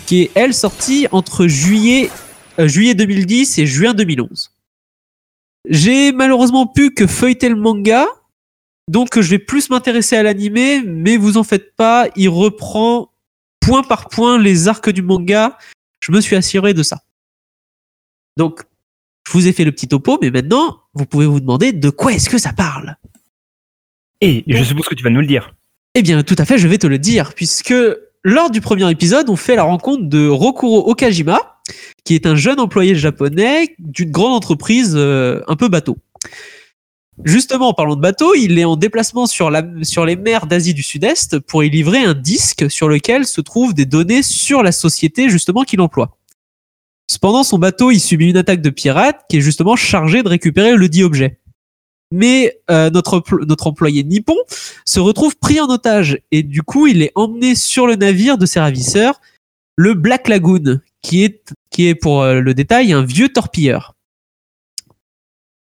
qui 0.06 0.22
est 0.22 0.30
elle 0.34 0.52
sortie 0.52 1.06
entre 1.12 1.46
juillet, 1.46 2.10
euh, 2.58 2.68
juillet 2.68 2.94
2010 2.94 3.58
et 3.58 3.66
juin 3.66 3.94
2011. 3.94 4.52
J'ai 5.68 6.12
malheureusement 6.12 6.66
pu 6.66 6.92
que 6.92 7.06
feuilleter 7.06 7.48
le 7.48 7.56
manga, 7.56 8.06
donc 8.88 9.18
je 9.18 9.30
vais 9.30 9.38
plus 9.38 9.70
m'intéresser 9.70 10.16
à 10.16 10.22
l'animé, 10.22 10.82
mais 10.84 11.16
vous 11.16 11.38
en 11.38 11.44
faites 11.44 11.74
pas, 11.74 12.08
il 12.16 12.28
reprend 12.28 13.10
point 13.60 13.82
par 13.82 14.08
point 14.08 14.38
les 14.38 14.68
arcs 14.68 14.90
du 14.90 15.02
manga. 15.02 15.58
Je 16.00 16.12
me 16.12 16.20
suis 16.20 16.36
assuré 16.36 16.72
de 16.72 16.82
ça. 16.82 17.02
Donc, 18.36 18.62
je 19.26 19.32
vous 19.32 19.48
ai 19.48 19.52
fait 19.52 19.64
le 19.64 19.72
petit 19.72 19.88
topo, 19.88 20.18
mais 20.22 20.30
maintenant, 20.30 20.78
vous 20.94 21.04
pouvez 21.04 21.26
vous 21.26 21.40
demander 21.40 21.72
de 21.72 21.90
quoi 21.90 22.12
est-ce 22.12 22.30
que 22.30 22.38
ça 22.38 22.52
parle. 22.52 22.96
Et 24.20 24.44
je 24.46 24.62
suppose 24.62 24.86
que 24.86 24.94
tu 24.94 25.02
vas 25.02 25.10
nous 25.10 25.20
le 25.20 25.26
dire. 25.26 25.54
Eh 25.94 26.02
bien, 26.02 26.22
tout 26.22 26.36
à 26.38 26.44
fait, 26.44 26.58
je 26.58 26.68
vais 26.68 26.78
te 26.78 26.86
le 26.86 26.98
dire, 26.98 27.34
puisque 27.34 27.74
lors 28.22 28.50
du 28.50 28.60
premier 28.60 28.88
épisode, 28.90 29.28
on 29.28 29.36
fait 29.36 29.56
la 29.56 29.64
rencontre 29.64 30.04
de 30.04 30.28
Rokuro 30.28 30.88
Okajima, 30.90 31.60
qui 32.04 32.14
est 32.14 32.26
un 32.26 32.36
jeune 32.36 32.60
employé 32.60 32.94
japonais 32.94 33.74
d'une 33.78 34.10
grande 34.10 34.32
entreprise 34.32 34.94
euh, 34.94 35.42
un 35.48 35.56
peu 35.56 35.68
bateau. 35.68 35.98
Justement, 37.24 37.70
en 37.70 37.74
parlant 37.74 37.96
de 37.96 38.00
bateau, 38.00 38.34
il 38.34 38.58
est 38.58 38.64
en 38.64 38.76
déplacement 38.76 39.26
sur, 39.26 39.50
la, 39.50 39.64
sur 39.82 40.04
les 40.04 40.16
mers 40.16 40.46
d'Asie 40.46 40.74
du 40.74 40.82
Sud-Est 40.82 41.40
pour 41.40 41.64
y 41.64 41.70
livrer 41.70 42.04
un 42.04 42.14
disque 42.14 42.70
sur 42.70 42.88
lequel 42.88 43.26
se 43.26 43.40
trouvent 43.40 43.74
des 43.74 43.86
données 43.86 44.22
sur 44.22 44.62
la 44.62 44.70
société 44.70 45.30
justement 45.30 45.62
qu'il 45.62 45.80
emploie. 45.80 46.15
Cependant, 47.08 47.44
son 47.44 47.58
bateau, 47.58 47.90
il 47.90 48.00
subit 48.00 48.30
une 48.30 48.36
attaque 48.36 48.62
de 48.62 48.70
pirates 48.70 49.24
qui 49.28 49.36
est 49.38 49.40
justement 49.40 49.76
chargée 49.76 50.22
de 50.22 50.28
récupérer 50.28 50.74
le 50.74 50.88
dit 50.88 51.04
objet. 51.04 51.40
Mais 52.12 52.60
euh, 52.70 52.90
notre, 52.90 53.22
notre 53.46 53.66
employé 53.66 54.04
nippon 54.04 54.36
se 54.84 55.00
retrouve 55.00 55.36
pris 55.36 55.60
en 55.60 55.68
otage 55.68 56.18
et 56.30 56.44
du 56.44 56.62
coup 56.62 56.86
il 56.86 57.02
est 57.02 57.10
emmené 57.16 57.56
sur 57.56 57.86
le 57.86 57.96
navire 57.96 58.38
de 58.38 58.46
ses 58.46 58.60
ravisseurs, 58.60 59.20
le 59.76 59.94
Black 59.94 60.28
Lagoon, 60.28 60.80
qui 61.02 61.24
est, 61.24 61.52
qui 61.70 61.88
est 61.88 61.96
pour 61.96 62.22
euh, 62.22 62.40
le 62.40 62.54
détail 62.54 62.92
un 62.92 63.04
vieux 63.04 63.28
torpilleur. 63.28 63.94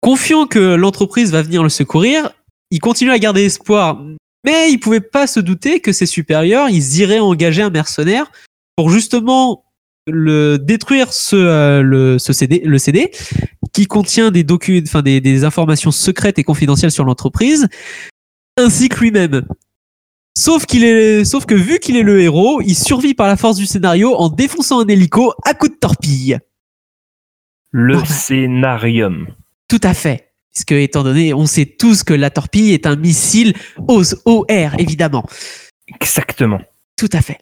Confiant 0.01 0.45
que 0.45 0.59
l'entreprise 0.59 1.31
va 1.31 1.41
venir 1.41 1.63
le 1.63 1.69
secourir, 1.69 2.29
il 2.69 2.79
continue 2.79 3.11
à 3.11 3.17
garder 3.17 3.45
espoir, 3.45 4.03
mais 4.45 4.71
il 4.71 4.77
pouvait 4.79 5.01
pas 5.01 5.25
se 5.25 5.39
douter 5.39 5.79
que 5.79 5.91
ses 5.91 6.05
supérieurs 6.05 6.69
ils 6.69 6.97
iraient 6.99 7.19
engager 7.19 7.63
un 7.63 7.71
mercenaire 7.71 8.31
pour 8.75 8.91
justement 8.91 9.64
le 10.07 10.57
détruire 10.57 11.13
ce, 11.13 11.35
euh, 11.35 11.81
le, 11.81 12.19
ce 12.19 12.33
CD, 12.33 12.61
le 12.63 12.77
CD 12.77 13.11
qui 13.73 13.85
contient 13.85 14.31
des, 14.31 14.43
docu 14.43 14.81
enfin, 14.85 15.01
des, 15.01 15.19
des 15.21 15.43
informations 15.43 15.91
secrètes 15.91 16.39
et 16.39 16.43
confidentielles 16.43 16.91
sur 16.91 17.03
l'entreprise, 17.03 17.67
ainsi 18.57 18.89
que 18.89 18.99
lui-même. 18.99 19.45
Sauf, 20.37 20.65
qu'il 20.65 20.83
est, 20.83 21.23
sauf 21.23 21.45
que 21.45 21.55
vu 21.55 21.79
qu'il 21.79 21.95
est 21.95 22.03
le 22.03 22.21
héros, 22.21 22.61
il 22.61 22.75
survit 22.75 23.13
par 23.13 23.27
la 23.27 23.37
force 23.37 23.57
du 23.57 23.65
scénario 23.65 24.15
en 24.15 24.29
défonçant 24.29 24.81
un 24.81 24.87
hélico 24.87 25.33
à 25.45 25.53
coups 25.53 25.73
de 25.73 25.77
torpille. 25.77 26.39
Le 27.71 28.03
scénarium. 28.05 29.27
Tout 29.67 29.79
à 29.83 29.93
fait. 29.93 30.31
Puisque, 30.53 30.73
étant 30.73 31.03
donné, 31.03 31.33
on 31.33 31.45
sait 31.45 31.65
tous 31.65 32.03
que 32.03 32.13
la 32.13 32.29
torpille 32.29 32.73
est 32.73 32.85
un 32.85 32.95
missile 32.95 33.53
OS, 33.87 34.15
OR, 34.25 34.45
évidemment. 34.77 35.25
Exactement. 35.87 36.61
Tout 36.97 37.09
à 37.11 37.21
fait. 37.21 37.39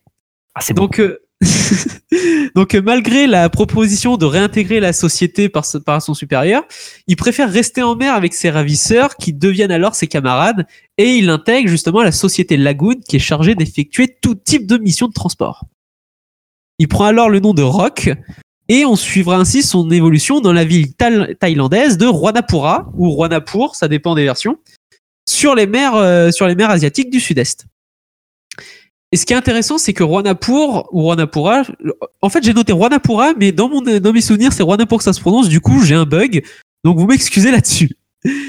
Ah, 0.55 0.61
c'est 0.61 0.73
bon. 0.73 0.83
Donc, 0.83 0.99
euh, 0.99 1.22
donc 2.55 2.73
malgré 2.75 3.27
la 3.27 3.49
proposition 3.49 4.17
de 4.17 4.25
réintégrer 4.25 4.79
la 4.79 4.93
société 4.93 5.49
par, 5.49 5.65
son 5.65 6.13
supérieur, 6.13 6.63
il 7.07 7.15
préfère 7.15 7.51
rester 7.51 7.81
en 7.81 7.95
mer 7.95 8.13
avec 8.13 8.33
ses 8.33 8.49
ravisseurs 8.49 9.15
qui 9.17 9.33
deviennent 9.33 9.71
alors 9.71 9.95
ses 9.95 10.07
camarades 10.07 10.65
et 10.97 11.15
il 11.15 11.29
intègre 11.29 11.69
justement 11.69 12.01
la 12.01 12.11
société 12.11 12.57
Lagoon 12.57 12.99
qui 13.07 13.17
est 13.17 13.19
chargée 13.19 13.55
d'effectuer 13.55 14.15
tout 14.21 14.35
type 14.35 14.67
de 14.67 14.77
mission 14.77 15.07
de 15.07 15.13
transport. 15.13 15.65
Il 16.79 16.87
prend 16.87 17.05
alors 17.05 17.29
le 17.29 17.39
nom 17.39 17.53
de 17.53 17.63
Rock 17.63 18.11
et 18.69 18.85
on 18.85 18.95
suivra 18.95 19.37
ainsi 19.37 19.61
son 19.61 19.89
évolution 19.91 20.39
dans 20.39 20.53
la 20.53 20.65
ville 20.65 20.93
thaï- 20.93 21.35
thaïlandaise 21.35 21.97
de 21.97 22.05
Rwanapura 22.05 22.91
ou 22.95 23.09
Rwanapur, 23.09 23.75
ça 23.75 23.87
dépend 23.87 24.15
des 24.15 24.23
versions, 24.23 24.57
sur 25.27 25.55
les 25.55 25.67
mers, 25.67 25.95
euh, 25.95 26.31
sur 26.31 26.47
les 26.47 26.55
mers 26.55 26.69
asiatiques 26.69 27.09
du 27.09 27.19
sud-est. 27.19 27.65
Et 29.13 29.15
ce 29.15 29.27
qui 29.27 29.33
est 29.33 29.35
intéressant, 29.35 29.77
c'est 29.77 29.93
que 29.93 30.03
Rwanapur 30.03 30.89
ou 30.91 31.03
Rwanapura, 31.03 31.61
en 32.23 32.29
fait, 32.29 32.43
j'ai 32.43 32.51
noté 32.51 32.73
Rwanapura, 32.73 33.33
mais 33.37 33.51
dans, 33.51 33.69
mon, 33.69 33.79
dans 33.79 34.11
mes 34.11 34.21
souvenirs, 34.21 34.53
c'est 34.53 34.63
Rwanapur 34.63 34.97
que 34.97 35.03
ça 35.03 35.13
se 35.13 35.21
prononce. 35.21 35.49
Du 35.49 35.59
coup, 35.59 35.83
j'ai 35.83 35.93
un 35.93 36.05
bug. 36.05 36.43
Donc, 36.83 36.97
vous 36.97 37.05
m'excusez 37.05 37.51
là-dessus. 37.51 37.91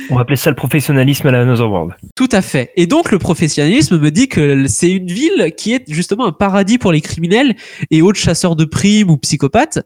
On 0.09 0.15
va 0.15 0.23
appeler 0.23 0.37
ça 0.37 0.49
le 0.49 0.57
professionnalisme 0.57 1.27
à 1.27 1.33
la 1.33 1.43
Another 1.43 1.71
World. 1.71 1.93
Tout 2.17 2.31
à 2.33 2.41
fait. 2.41 2.73
Et 2.77 2.87
donc, 2.87 3.13
le 3.13 3.19
professionnalisme 3.19 3.99
me 3.99 4.11
dit 4.11 4.27
que 4.27 4.67
c'est 4.67 4.91
une 4.91 5.09
ville 5.09 5.53
qui 5.55 5.75
est 5.75 5.85
justement 5.87 6.25
un 6.25 6.33
paradis 6.33 6.79
pour 6.79 6.93
les 6.93 7.03
criminels 7.03 7.57
et 7.91 8.01
autres 8.01 8.19
chasseurs 8.19 8.57
de 8.57 8.65
primes 8.65 9.11
ou 9.11 9.19
psychopathes, 9.19 9.81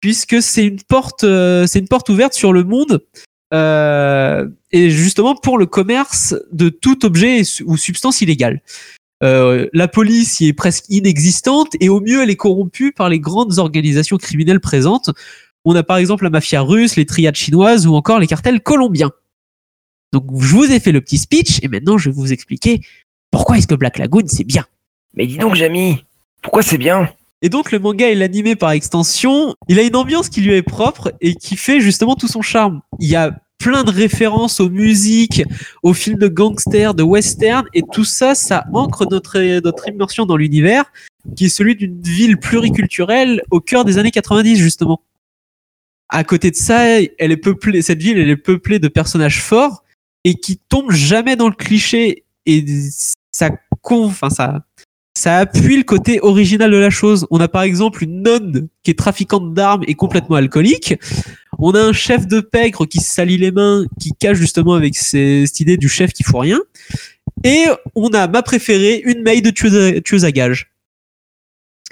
puisque 0.00 0.40
c'est 0.40 0.64
une 0.64 0.80
porte, 0.80 1.24
euh, 1.24 1.66
c'est 1.66 1.80
une 1.80 1.88
porte 1.88 2.08
ouverte 2.08 2.32
sur 2.32 2.54
le 2.54 2.64
monde 2.64 3.04
euh, 3.52 4.48
et 4.72 4.88
justement 4.88 5.34
pour 5.34 5.58
le 5.58 5.66
commerce 5.66 6.34
de 6.52 6.70
tout 6.70 7.04
objet 7.04 7.42
ou 7.66 7.76
substance 7.76 8.22
illégale. 8.22 8.62
Euh, 9.22 9.68
la 9.72 9.88
police 9.88 10.40
y 10.40 10.48
est 10.48 10.52
presque 10.52 10.84
inexistante 10.90 11.74
et 11.80 11.88
au 11.88 12.00
mieux 12.00 12.22
elle 12.22 12.30
est 12.30 12.36
corrompue 12.36 12.92
par 12.92 13.08
les 13.08 13.18
grandes 13.18 13.58
organisations 13.58 14.18
criminelles 14.18 14.60
présentes. 14.60 15.10
On 15.64 15.74
a 15.74 15.82
par 15.82 15.96
exemple 15.96 16.24
la 16.24 16.30
mafia 16.30 16.60
russe, 16.60 16.96
les 16.96 17.06
triades 17.06 17.34
chinoises 17.34 17.86
ou 17.86 17.94
encore 17.94 18.18
les 18.18 18.26
cartels 18.26 18.60
colombiens. 18.60 19.12
Donc 20.12 20.24
je 20.38 20.54
vous 20.54 20.70
ai 20.70 20.80
fait 20.80 20.92
le 20.92 21.00
petit 21.00 21.18
speech 21.18 21.60
et 21.62 21.68
maintenant 21.68 21.98
je 21.98 22.10
vais 22.10 22.14
vous 22.14 22.32
expliquer 22.32 22.82
pourquoi 23.30 23.58
est-ce 23.58 23.66
que 23.66 23.74
Black 23.74 23.98
Lagoon 23.98 24.24
c'est 24.26 24.44
bien. 24.44 24.66
Mais 25.14 25.26
dis 25.26 25.38
donc, 25.38 25.54
Jamy, 25.54 26.04
pourquoi 26.42 26.62
c'est 26.62 26.78
bien? 26.78 27.10
Et 27.42 27.48
donc 27.48 27.72
le 27.72 27.78
manga 27.78 28.08
et 28.08 28.14
l'animé 28.14 28.54
par 28.54 28.70
extension, 28.70 29.54
il 29.68 29.78
a 29.78 29.82
une 29.82 29.96
ambiance 29.96 30.28
qui 30.28 30.40
lui 30.42 30.54
est 30.54 30.62
propre 30.62 31.14
et 31.20 31.34
qui 31.34 31.56
fait 31.56 31.80
justement 31.80 32.16
tout 32.16 32.28
son 32.28 32.42
charme. 32.42 32.82
Il 32.98 33.08
y 33.08 33.16
a 33.16 33.38
plein 33.66 33.82
de 33.82 33.90
références 33.90 34.60
aux 34.60 34.70
musiques, 34.70 35.42
aux 35.82 35.92
films 35.92 36.20
de 36.20 36.28
gangsters, 36.28 36.94
de 36.94 37.02
western, 37.02 37.66
et 37.74 37.82
tout 37.82 38.04
ça, 38.04 38.36
ça 38.36 38.64
ancre 38.72 39.10
notre, 39.10 39.40
notre 39.58 39.88
immersion 39.88 40.24
dans 40.24 40.36
l'univers, 40.36 40.84
qui 41.34 41.46
est 41.46 41.48
celui 41.48 41.74
d'une 41.74 42.00
ville 42.00 42.38
pluriculturelle 42.38 43.42
au 43.50 43.58
cœur 43.58 43.84
des 43.84 43.98
années 43.98 44.12
90 44.12 44.54
justement. 44.54 45.02
À 46.08 46.22
côté 46.22 46.52
de 46.52 46.56
ça, 46.56 47.00
elle 47.00 47.32
est 47.32 47.36
peuplée, 47.36 47.82
cette 47.82 48.00
ville, 48.00 48.18
elle 48.18 48.30
est 48.30 48.36
peuplée 48.36 48.78
de 48.78 48.86
personnages 48.86 49.42
forts 49.42 49.82
et 50.22 50.36
qui 50.36 50.58
tombent 50.58 50.92
jamais 50.92 51.34
dans 51.34 51.48
le 51.48 51.56
cliché 51.56 52.22
et 52.46 52.64
ça, 53.32 53.50
enfin 53.82 54.30
ça, 54.30 54.64
ça 55.16 55.38
appuie 55.38 55.78
le 55.78 55.82
côté 55.82 56.20
original 56.22 56.70
de 56.70 56.76
la 56.76 56.90
chose. 56.90 57.26
On 57.30 57.40
a 57.40 57.48
par 57.48 57.62
exemple 57.62 58.04
une 58.04 58.22
nonne 58.22 58.68
qui 58.84 58.92
est 58.92 58.98
trafiquante 58.98 59.54
d'armes 59.54 59.82
et 59.88 59.94
complètement 59.94 60.36
alcoolique. 60.36 60.94
On 61.58 61.72
a 61.74 61.80
un 61.80 61.92
chef 61.92 62.26
de 62.26 62.40
pègre 62.40 62.86
qui 62.86 63.00
se 63.00 63.12
salit 63.12 63.38
les 63.38 63.50
mains, 63.50 63.84
qui 64.00 64.12
cache 64.12 64.36
justement 64.36 64.74
avec 64.74 64.94
ces- 64.96 65.46
cette 65.46 65.60
idée 65.60 65.76
du 65.76 65.88
chef 65.88 66.12
qui 66.12 66.22
fout 66.22 66.40
rien. 66.40 66.60
Et 67.44 67.64
on 67.94 68.08
a 68.10 68.28
ma 68.28 68.42
préférée, 68.42 69.00
une 69.04 69.22
maid 69.22 69.52
tueuse 69.54 69.74
à, 69.96 70.00
tueuse 70.00 70.24
à 70.24 70.32
gages. 70.32 70.70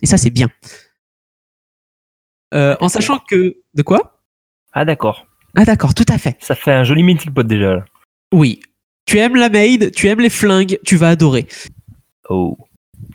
Et 0.03 0.07
ça, 0.07 0.17
c'est 0.19 0.31
bien. 0.31 0.49
Euh, 2.53 2.77
en 2.81 2.89
sachant 2.89 3.19
que... 3.19 3.57
De 3.75 3.83
quoi? 3.83 4.21
Ah 4.73 4.85
d'accord, 4.85 5.27
Ah 5.57 5.65
d'accord, 5.65 5.95
tout 5.95 6.05
à 6.09 6.19
fait. 6.19 6.37
ça 6.41 6.55
fait 6.55 6.73
un 6.73 6.85
joli 6.85 7.03
melting 7.03 7.33
pot 7.33 7.43
déjà. 7.47 7.77
là. 7.77 7.85
Oui. 8.33 8.61
Tu 9.07 9.19
aimes 9.19 9.37
la 9.37 9.49
maid, 9.49 9.93
tu 9.95 10.09
aimes 10.09 10.21
les 10.21 10.31
flingues, 10.31 10.79
tu 10.85 10.97
vas 10.97 11.11
adorer. 11.11 11.47
Oh. 12.29 12.57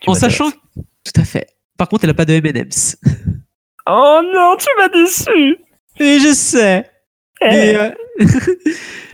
En 0.08 0.14
sachant... 0.14 0.52
Tout 0.52 1.14
à 1.22 1.24
fait. 1.26 1.48
Par 1.78 1.88
contre, 1.90 2.04
elle 2.04 2.10
a 2.12 2.14
pas 2.14 2.26
de 2.26 2.34
M&M's. 2.34 2.98
Oh 3.88 4.22
non, 4.34 4.56
tu 4.58 4.68
m'as 4.78 4.90
déçu 4.90 5.58
Et 6.00 6.20
je 6.20 6.34
sais. 6.34 6.86
Eh. 7.42 7.46
Mais, 7.46 7.76
euh, 7.76 7.90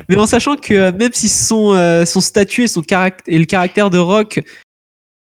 mais 0.10 0.18
en 0.18 0.26
sachant 0.26 0.56
que 0.56 0.74
euh, 0.74 0.92
même 0.92 1.14
si 1.14 1.30
son, 1.30 1.74
euh, 1.74 2.06
son 2.06 2.22
statut 2.22 2.64
et, 2.64 2.68
son 2.68 2.82
et 3.28 3.38
le 3.38 3.46
caractère 3.46 3.90
de 3.90 3.98
Rock 3.98 4.42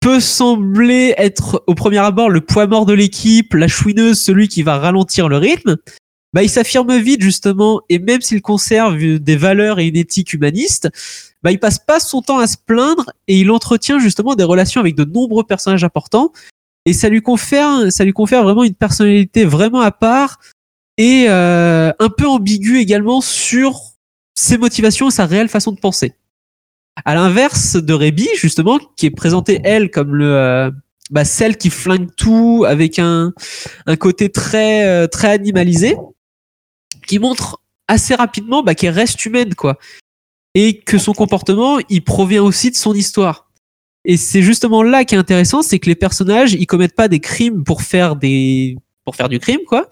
peut 0.01 0.21
sembler 0.21 1.15
être 1.17 1.63
au 1.67 1.75
premier 1.75 1.99
abord 1.99 2.29
le 2.29 2.41
poids 2.41 2.67
mort 2.67 2.87
de 2.87 2.93
l'équipe, 2.93 3.55
la 3.55 3.69
chouineuse, 3.69 4.21
celui 4.21 4.49
qui 4.49 4.63
va 4.63 4.79
ralentir 4.79 5.29
le 5.29 5.37
rythme, 5.37 5.77
bah, 6.33 6.43
il 6.43 6.49
s'affirme 6.49 6.97
vite 6.97 7.23
justement 7.23 7.83
et 7.89 7.99
même 7.99 8.21
s'il 8.21 8.43
conserve 8.43 8.97
des 8.97 9.37
valeurs 9.37 9.79
et 9.79 9.87
une 9.87 9.97
éthique 9.97 10.33
humaniste, 10.33 10.89
bah, 11.43 11.53
il 11.53 11.61
passe 11.61 11.79
pas 11.79 12.01
son 12.01 12.23
temps 12.23 12.39
à 12.39 12.47
se 12.47 12.57
plaindre 12.57 13.11
et 13.29 13.39
il 13.39 13.51
entretient 13.51 13.99
justement 13.99 14.35
des 14.35 14.45
relations 14.45 14.81
avec 14.81 14.97
de 14.97 15.05
nombreux 15.05 15.45
personnages 15.45 15.85
importants 15.85 16.33
et 16.85 16.93
ça 16.93 17.09
lui 17.09 17.21
confère, 17.21 17.93
ça 17.93 18.05
lui 18.05 18.13
confère 18.13 18.43
vraiment 18.43 18.65
une 18.65 18.75
personnalité 18.75 19.45
vraiment 19.45 19.81
à 19.83 19.93
part 19.93 20.39
et 21.03 21.27
euh, 21.29 21.91
un 21.99 22.09
peu 22.11 22.29
ambigu 22.29 22.79
également 22.79 23.21
sur 23.21 23.81
ses 24.37 24.57
motivations 24.57 25.09
et 25.09 25.11
sa 25.11 25.27
réelle 25.27 25.49
façon 25.49 25.73
de 25.73 25.81
penser. 25.81 26.13
À 27.05 27.17
l'inverse 27.17 27.75
de 27.75 27.93
Rebi, 27.93 28.29
justement, 28.37 28.79
qui 28.97 29.07
est 29.07 29.11
présentée 29.11 29.61
elle 29.65 29.91
comme 29.91 30.21
euh, 30.21 30.71
bah, 31.11 31.25
celle 31.25 31.57
qui 31.57 31.71
flingue 31.71 32.09
tout 32.17 32.65
avec 32.69 33.01
un, 33.01 33.33
un 33.87 33.97
côté 33.97 34.31
très 34.31 34.87
euh, 34.87 35.09
très 35.09 35.31
animalisé, 35.31 35.97
qui 37.09 37.19
montre 37.19 37.61
assez 37.89 38.15
rapidement 38.15 38.63
bah, 38.63 38.77
qu'elle 38.77 38.95
reste 38.95 39.27
humaine 39.27 39.57
quoi, 39.57 39.81
et 40.55 40.79
que 40.79 40.99
son 40.99 41.15
comportement 41.15 41.81
il 41.89 42.05
provient 42.05 42.45
aussi 42.45 42.71
de 42.71 42.77
son 42.77 42.95
histoire. 42.95 43.51
Et 44.05 44.17
c'est 44.17 44.43
justement 44.43 44.85
là 44.85 45.05
qui 45.05 45.17
est 45.17 45.19
intéressant, 45.19 45.63
c'est 45.63 45.81
que 45.81 45.89
les 45.89 45.97
personnages 45.97 46.53
ils 46.53 46.67
commettent 46.67 46.95
pas 46.95 47.09
des 47.09 47.21
crimes 47.21 47.65
pour 47.65 47.83
faire 47.83 48.15
des 48.15 48.77
pour 49.05 49.17
faire 49.17 49.29
du 49.29 49.41
crime 49.41 49.63
quoi, 49.67 49.89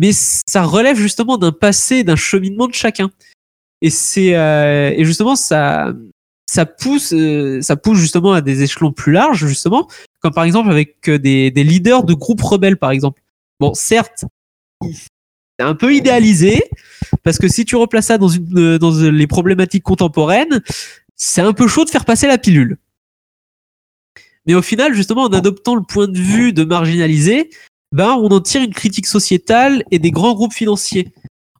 mais 0.00 0.12
ça 0.14 0.62
relève 0.62 0.96
justement 0.96 1.36
d'un 1.36 1.52
passé, 1.52 2.04
d'un 2.04 2.16
cheminement 2.16 2.66
de 2.66 2.72
chacun. 2.72 3.10
Et 3.82 3.90
c'est 3.90 4.34
euh, 4.34 4.94
et 4.96 5.04
justement 5.04 5.36
ça 5.36 5.92
ça 6.50 6.64
pousse 6.64 7.12
euh, 7.12 7.60
ça 7.60 7.76
pousse 7.76 7.98
justement 7.98 8.32
à 8.32 8.40
des 8.40 8.62
échelons 8.62 8.92
plus 8.92 9.12
larges 9.12 9.46
justement, 9.46 9.88
comme 10.20 10.32
par 10.32 10.44
exemple 10.44 10.70
avec 10.70 11.06
euh, 11.10 11.18
des, 11.18 11.50
des 11.50 11.64
leaders 11.64 12.04
de 12.04 12.14
groupes 12.14 12.40
rebelles 12.40 12.78
par 12.78 12.92
exemple. 12.92 13.20
Bon, 13.60 13.74
certes, 13.74 14.24
c'est 14.82 15.66
un 15.66 15.74
peu 15.74 15.94
idéalisé 15.94 16.64
parce 17.22 17.36
que 17.36 17.46
si 17.46 17.66
tu 17.66 17.76
replaces 17.76 18.06
ça 18.06 18.16
dans 18.16 18.28
une 18.28 18.58
euh, 18.58 18.78
dans 18.78 18.98
les 18.98 19.26
problématiques 19.26 19.82
contemporaines, 19.82 20.62
c'est 21.14 21.42
un 21.42 21.52
peu 21.52 21.68
chaud 21.68 21.84
de 21.84 21.90
faire 21.90 22.06
passer 22.06 22.26
la 22.26 22.38
pilule. 22.38 22.78
Mais 24.46 24.54
au 24.54 24.62
final, 24.62 24.94
justement, 24.94 25.24
en 25.24 25.32
adoptant 25.34 25.74
le 25.74 25.82
point 25.82 26.08
de 26.08 26.18
vue 26.18 26.54
de 26.54 26.64
marginalisé, 26.64 27.50
ben, 27.92 28.12
on 28.12 28.28
en 28.28 28.40
tire 28.40 28.62
une 28.62 28.74
critique 28.74 29.06
sociétale 29.06 29.82
et 29.90 29.98
des 29.98 30.10
grands 30.10 30.34
groupes 30.34 30.52
financiers. 30.52 31.12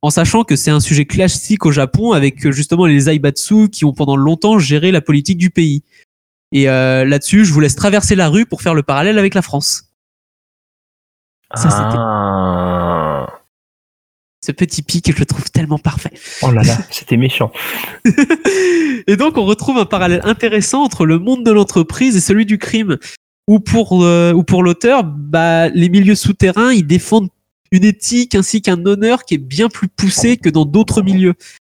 En 0.03 0.11
sachant 0.11 0.45
que 0.45 0.57
c'est 0.57 0.71
un 0.71 0.81
sujet 0.81 1.05
classique 1.05 1.67
au 1.67 1.73
Japon 1.73 2.13
avec 2.13 2.47
euh, 2.47 2.53
justement 2.53 2.87
les 2.87 3.11
Aibatsu 3.11 3.69
qui 3.69 3.85
ont 3.85 3.93
pendant 3.93 4.17
longtemps 4.17 4.59
géré 4.59 4.93
la 4.93 5.03
politique 5.03 5.37
du 5.37 5.51
pays. 5.51 5.83
Et 6.53 6.69
euh, 6.69 7.05
là-dessus, 7.05 7.45
je 7.45 7.53
vous 7.53 7.61
laisse 7.61 7.77
traverser 7.77 8.15
la 8.15 8.29
rue 8.29 8.47
pour 8.47 8.63
faire 8.63 8.75
le 8.75 8.83
parallèle 8.83 9.19
avec 9.19 9.35
la 9.35 9.43
France. 9.43 9.93
Ça, 11.55 11.69
Ah. 11.69 13.27
Ce 14.43 14.53
petit 14.53 14.83
pic, 14.83 15.13
je 15.13 15.19
le 15.19 15.27
trouve 15.27 15.51
tellement 15.51 15.79
parfait. 15.79 16.13
Oh 16.43 16.51
là 16.51 16.63
là, 16.63 16.79
c'était 16.91 17.19
méchant. 17.19 17.53
et 19.07 19.17
donc, 19.17 19.37
on 19.37 19.45
retrouve 19.45 19.77
un 19.77 19.85
parallèle 19.85 20.23
intéressant 20.25 20.83
entre 20.83 21.05
le 21.05 21.19
monde 21.19 21.45
de 21.45 21.51
l'entreprise 21.51 22.17
et 22.17 22.21
celui 22.21 22.47
du 22.47 22.57
crime. 22.57 22.97
Ou 23.51 23.59
pour, 23.59 24.05
euh, 24.05 24.33
ou 24.33 24.45
pour 24.45 24.63
l'auteur, 24.63 25.03
bah, 25.03 25.71
les 25.71 25.89
milieux 25.89 26.15
souterrains, 26.15 26.73
ils 26.73 26.87
défendent 26.87 27.31
une 27.73 27.83
éthique 27.83 28.37
ainsi 28.37 28.63
qu'un 28.63 28.87
honneur 28.87 29.25
qui 29.25 29.35
est 29.35 29.39
bien 29.39 29.69
plus 29.69 29.89
poussé 29.89 30.37
que 30.37 30.49
dans 30.49 30.65
d'autres 30.65 31.03
milieux. 31.03 31.35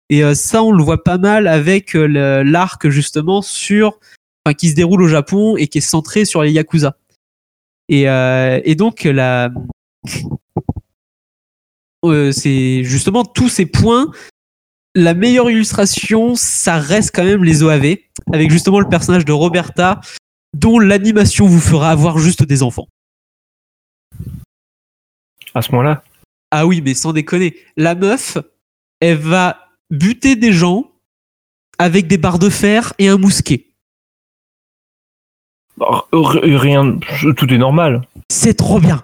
Et 0.09 0.25
euh, 0.25 0.35
ça, 0.35 0.65
on 0.65 0.73
le 0.73 0.83
voit 0.83 1.05
pas 1.05 1.17
mal 1.17 1.47
avec 1.47 1.95
euh, 1.95 2.43
l'arc 2.43 2.89
justement 2.89 3.41
sur, 3.41 4.01
enfin, 4.45 4.55
qui 4.55 4.71
se 4.71 4.75
déroule 4.75 5.01
au 5.01 5.07
Japon 5.07 5.57
et 5.57 5.69
qui 5.69 5.79
est 5.79 5.81
centré 5.81 6.25
sur 6.25 6.43
les 6.43 6.51
yakuza. 6.51 6.97
Et, 7.89 8.07
et 8.07 8.75
donc 8.75 9.05
la, 9.05 9.51
c'est 12.33 12.83
justement 12.83 13.25
tous 13.25 13.49
ces 13.49 13.67
points. 13.67 14.11
La 14.97 15.15
meilleure 15.15 15.49
illustration, 15.49 16.35
ça 16.35 16.79
reste 16.79 17.15
quand 17.15 17.25
même 17.25 17.45
les 17.45 17.63
OAV, 17.63 17.97
avec 18.33 18.51
justement 18.51 18.81
le 18.81 18.89
personnage 18.89 19.25
de 19.25 19.33
Roberta, 19.33 20.01
dont 20.55 20.79
l'animation 20.79 21.47
vous 21.47 21.61
fera 21.61 21.91
avoir 21.91 22.19
juste 22.19 22.43
des 22.43 22.63
enfants. 22.63 22.89
À 25.55 25.63
ce 25.63 25.71
moment-là? 25.73 26.03
Ah 26.51 26.67
oui, 26.67 26.81
mais 26.81 26.95
sans 26.95 27.13
déconner, 27.13 27.57
la 27.77 27.95
meuf, 27.95 28.39
elle 29.01 29.19
va 29.19 29.69
buter 29.91 30.37
des 30.37 30.53
gens 30.53 30.91
avec 31.79 32.07
des 32.07 32.19
barres 32.19 32.39
de 32.39 32.51
fer 32.51 32.93
et 32.99 33.09
un 33.09 33.17
mousquet. 33.19 33.67
R- 35.79 36.57
Rien, 36.57 36.99
tout 37.37 37.53
est 37.53 37.59
normal. 37.59 38.03
C'est 38.31 38.55
trop 38.55 38.81
bien. 38.81 39.03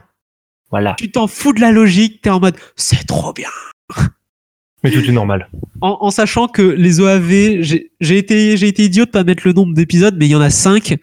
Voilà. 0.70 0.94
Tu 0.98 1.10
t'en 1.10 1.26
fous 1.26 1.52
de 1.52 1.60
la 1.60 1.72
logique, 1.72 2.20
t'es 2.22 2.30
en 2.30 2.40
mode 2.40 2.56
c'est 2.74 3.06
trop 3.06 3.32
bien. 3.32 3.48
Mais 4.82 4.90
tout 4.90 5.00
est 5.00 5.12
normal. 5.12 5.48
En, 5.80 5.98
en 6.00 6.10
sachant 6.10 6.48
que 6.48 6.62
les 6.62 7.00
OAV, 7.00 7.62
j'ai 7.62 8.18
été, 8.18 8.84
idiot 8.84 9.06
de 9.06 9.10
pas 9.10 9.24
mettre 9.24 9.46
le 9.46 9.52
nombre 9.52 9.74
d'épisodes, 9.74 10.16
mais 10.18 10.26
il 10.26 10.30
y 10.32 10.36
en 10.36 10.40
a 10.40 10.50
cinq. 10.50 10.96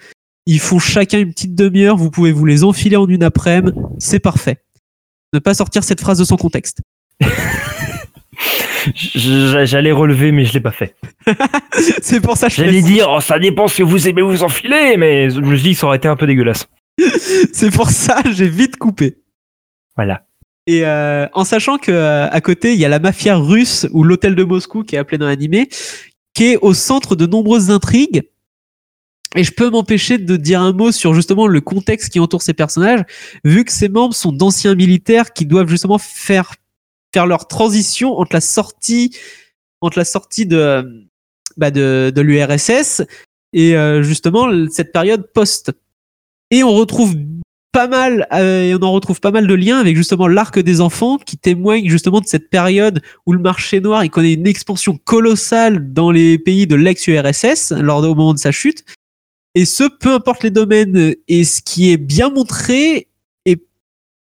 Ils 0.46 0.60
font 0.60 0.80
chacun 0.80 1.20
une 1.20 1.32
petite 1.32 1.56
demi-heure. 1.56 1.96
Vous 1.96 2.12
pouvez 2.12 2.32
vous 2.32 2.46
les 2.46 2.64
enfiler 2.64 2.96
en 2.96 3.08
une 3.08 3.24
après-midi. 3.24 3.78
C'est 4.00 4.20
parfait. 4.20 4.58
Ne 5.34 5.40
pas 5.40 5.54
sortir 5.54 5.84
cette 5.84 6.02
phrase 6.02 6.20
de 6.20 6.24
son 6.24 6.38
contexte. 6.38 6.82
J'allais 9.16 9.92
relever, 9.92 10.32
mais 10.32 10.46
je 10.46 10.54
l'ai 10.54 10.60
pas 10.60 10.72
fait. 10.72 10.96
C'est 12.02 12.20
pour 12.20 12.38
ça 12.38 12.48
que 12.48 12.54
je 12.54 12.64
J'allais 12.64 12.82
dire, 12.82 13.08
oh, 13.10 13.22
ça 13.22 13.40
dépend 13.40 13.68
si 13.68 13.82
vous 13.82 14.08
aimez 14.08 14.22
vous 14.22 14.44
enfiler, 14.44 14.98
mais 14.98 15.30
je 15.30 15.40
me 15.40 15.58
dis 15.58 15.74
que 15.74 15.80
ça 15.80 15.88
aurait 15.88 15.98
été 15.98 16.08
un 16.08 16.16
peu 16.16 16.28
dégueulasse. 16.28 16.68
c'est 17.54 17.72
pour 17.72 17.90
ça 17.90 18.22
que 18.22 18.32
j'ai 18.32 18.48
vite 18.48 18.78
coupé. 18.78 19.18
Voilà. 19.96 20.26
Et 20.68 20.86
euh, 20.86 21.28
en 21.34 21.44
sachant 21.44 21.78
que 21.78 21.92
euh, 21.92 22.30
à 22.30 22.42
côté 22.42 22.74
il 22.74 22.80
y 22.80 22.86
a 22.86 22.90
la 22.90 23.00
mafia 23.00 23.36
russe 23.36 23.88
ou 23.92 24.04
l'hôtel 24.04 24.36
de 24.36 24.44
Moscou 24.44 24.84
qui 24.84 24.96
est 24.96 25.00
appelé 25.00 25.18
dans 25.18 25.26
l'animé, 25.26 25.70
qui 26.34 26.54
est 26.54 26.58
au 26.58 26.74
centre 26.74 27.16
de 27.16 27.26
nombreuses 27.26 27.70
intrigues. 27.70 28.24
Et 29.36 29.44
je 29.44 29.52
peux 29.52 29.70
m'empêcher 29.70 30.18
de 30.18 30.36
dire 30.36 30.62
un 30.62 30.74
mot 30.74 30.92
sur 30.92 31.14
justement 31.14 31.48
le 31.48 31.62
contexte 31.62 32.10
qui 32.12 32.20
entoure 32.20 32.42
ces 32.42 32.54
personnages, 32.54 33.04
vu 33.44 33.66
que 33.66 33.72
ces 33.72 33.90
membres 33.90 34.14
sont 34.14 34.32
d'anciens 34.32 34.76
militaires 34.76 35.34
qui 35.34 35.46
doivent 35.46 35.70
justement 35.70 35.98
faire 35.98 36.54
faire 37.14 37.26
leur 37.28 37.48
transition 37.48 38.18
entre 38.18 38.36
la 38.36 38.42
sortie 38.42 39.16
entre 39.82 40.00
la 40.00 40.06
sortie 40.06 40.46
de, 40.46 41.08
bah, 41.58 41.70
de, 41.70 42.12
de 42.16 42.22
l'URSS 42.22 43.04
et 43.52 43.76
euh, 43.76 44.02
justement 44.02 44.48
cette 44.70 44.92
période 44.92 45.30
post. 45.34 45.74
Et 46.52 46.64
on 46.64 46.74
retrouve 46.74 47.16
pas 47.74 47.88
mal, 47.88 48.28
euh, 48.32 48.64
et 48.64 48.76
on 48.76 48.84
en 48.84 48.92
retrouve 48.92 49.20
pas 49.20 49.32
mal 49.32 49.48
de 49.48 49.54
liens 49.54 49.80
avec 49.80 49.98
justement 49.98 50.28
l'arc 50.28 50.60
des 50.60 50.80
enfants 50.80 51.18
qui 51.18 51.38
témoigne 51.38 51.90
justement 51.90 52.22
de 52.22 52.28
cette 52.28 52.50
période 52.50 53.02
où 53.26 53.34
le 53.34 53.40
marché 53.40 53.82
noir 53.82 54.06
il 54.06 54.10
connaît 54.10 54.34
une 54.34 54.48
expansion 54.48 54.98
colossale 55.04 55.92
dans 55.92 56.12
les 56.12 56.38
pays 56.38 56.68
de 56.68 56.76
l'ex-URSS 56.76 57.72
lors 57.72 58.04
au 58.04 58.16
moment 58.16 58.34
de 58.34 58.40
sa 58.40 58.52
chute. 58.52 58.86
Et 59.56 59.66
ce, 59.66 59.84
peu 59.84 60.14
importe 60.14 60.44
les 60.44 60.50
domaines, 60.50 61.16
et 61.28 61.44
ce 61.44 61.62
qui 61.62 61.92
est 61.92 61.98
bien 61.98 62.30
montré 62.30 63.08
est 63.46 63.62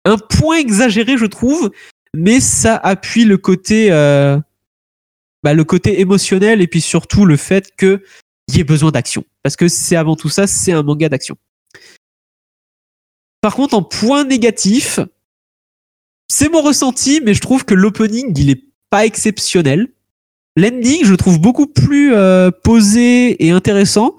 un 0.05 0.17
point 0.17 0.57
exagéré, 0.57 1.17
je 1.17 1.25
trouve, 1.25 1.71
mais 2.15 2.39
ça 2.39 2.75
appuie 2.75 3.25
le 3.25 3.37
côté, 3.37 3.91
euh, 3.91 4.39
bah, 5.43 5.53
le 5.53 5.63
côté 5.63 6.01
émotionnel 6.01 6.61
et 6.61 6.67
puis 6.67 6.81
surtout 6.81 7.25
le 7.25 7.37
fait 7.37 7.75
que 7.75 8.03
il 8.47 8.57
y 8.57 8.59
ait 8.59 8.65
besoin 8.65 8.91
d'action, 8.91 9.23
parce 9.43 9.55
que 9.55 9.67
c'est 9.67 9.95
avant 9.95 10.15
tout 10.15 10.27
ça, 10.27 10.47
c'est 10.47 10.73
un 10.73 10.83
manga 10.83 11.07
d'action. 11.07 11.37
Par 13.39 13.55
contre, 13.55 13.75
en 13.75 13.83
point 13.83 14.23
négatif, 14.23 14.99
c'est 16.27 16.49
mon 16.49 16.61
ressenti, 16.61 17.21
mais 17.23 17.33
je 17.33 17.41
trouve 17.41 17.65
que 17.65 17.73
l'opening, 17.73 18.33
il 18.37 18.49
est 18.49 18.63
pas 18.89 19.05
exceptionnel. 19.05 19.87
L'ending, 20.57 21.05
je 21.05 21.11
le 21.11 21.17
trouve 21.17 21.39
beaucoup 21.39 21.67
plus 21.67 22.13
euh, 22.13 22.51
posé 22.51 23.43
et 23.45 23.51
intéressant, 23.51 24.17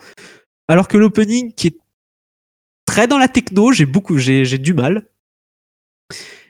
alors 0.72 0.88
que 0.88 0.96
l'opening, 0.96 1.52
qui 1.52 1.66
est 1.66 1.76
très 2.86 3.06
dans 3.06 3.18
la 3.18 3.28
techno, 3.28 3.72
j'ai 3.72 3.84
beaucoup, 3.84 4.16
j'ai 4.16 4.46
j'ai 4.46 4.56
du 4.56 4.72
mal. 4.72 5.04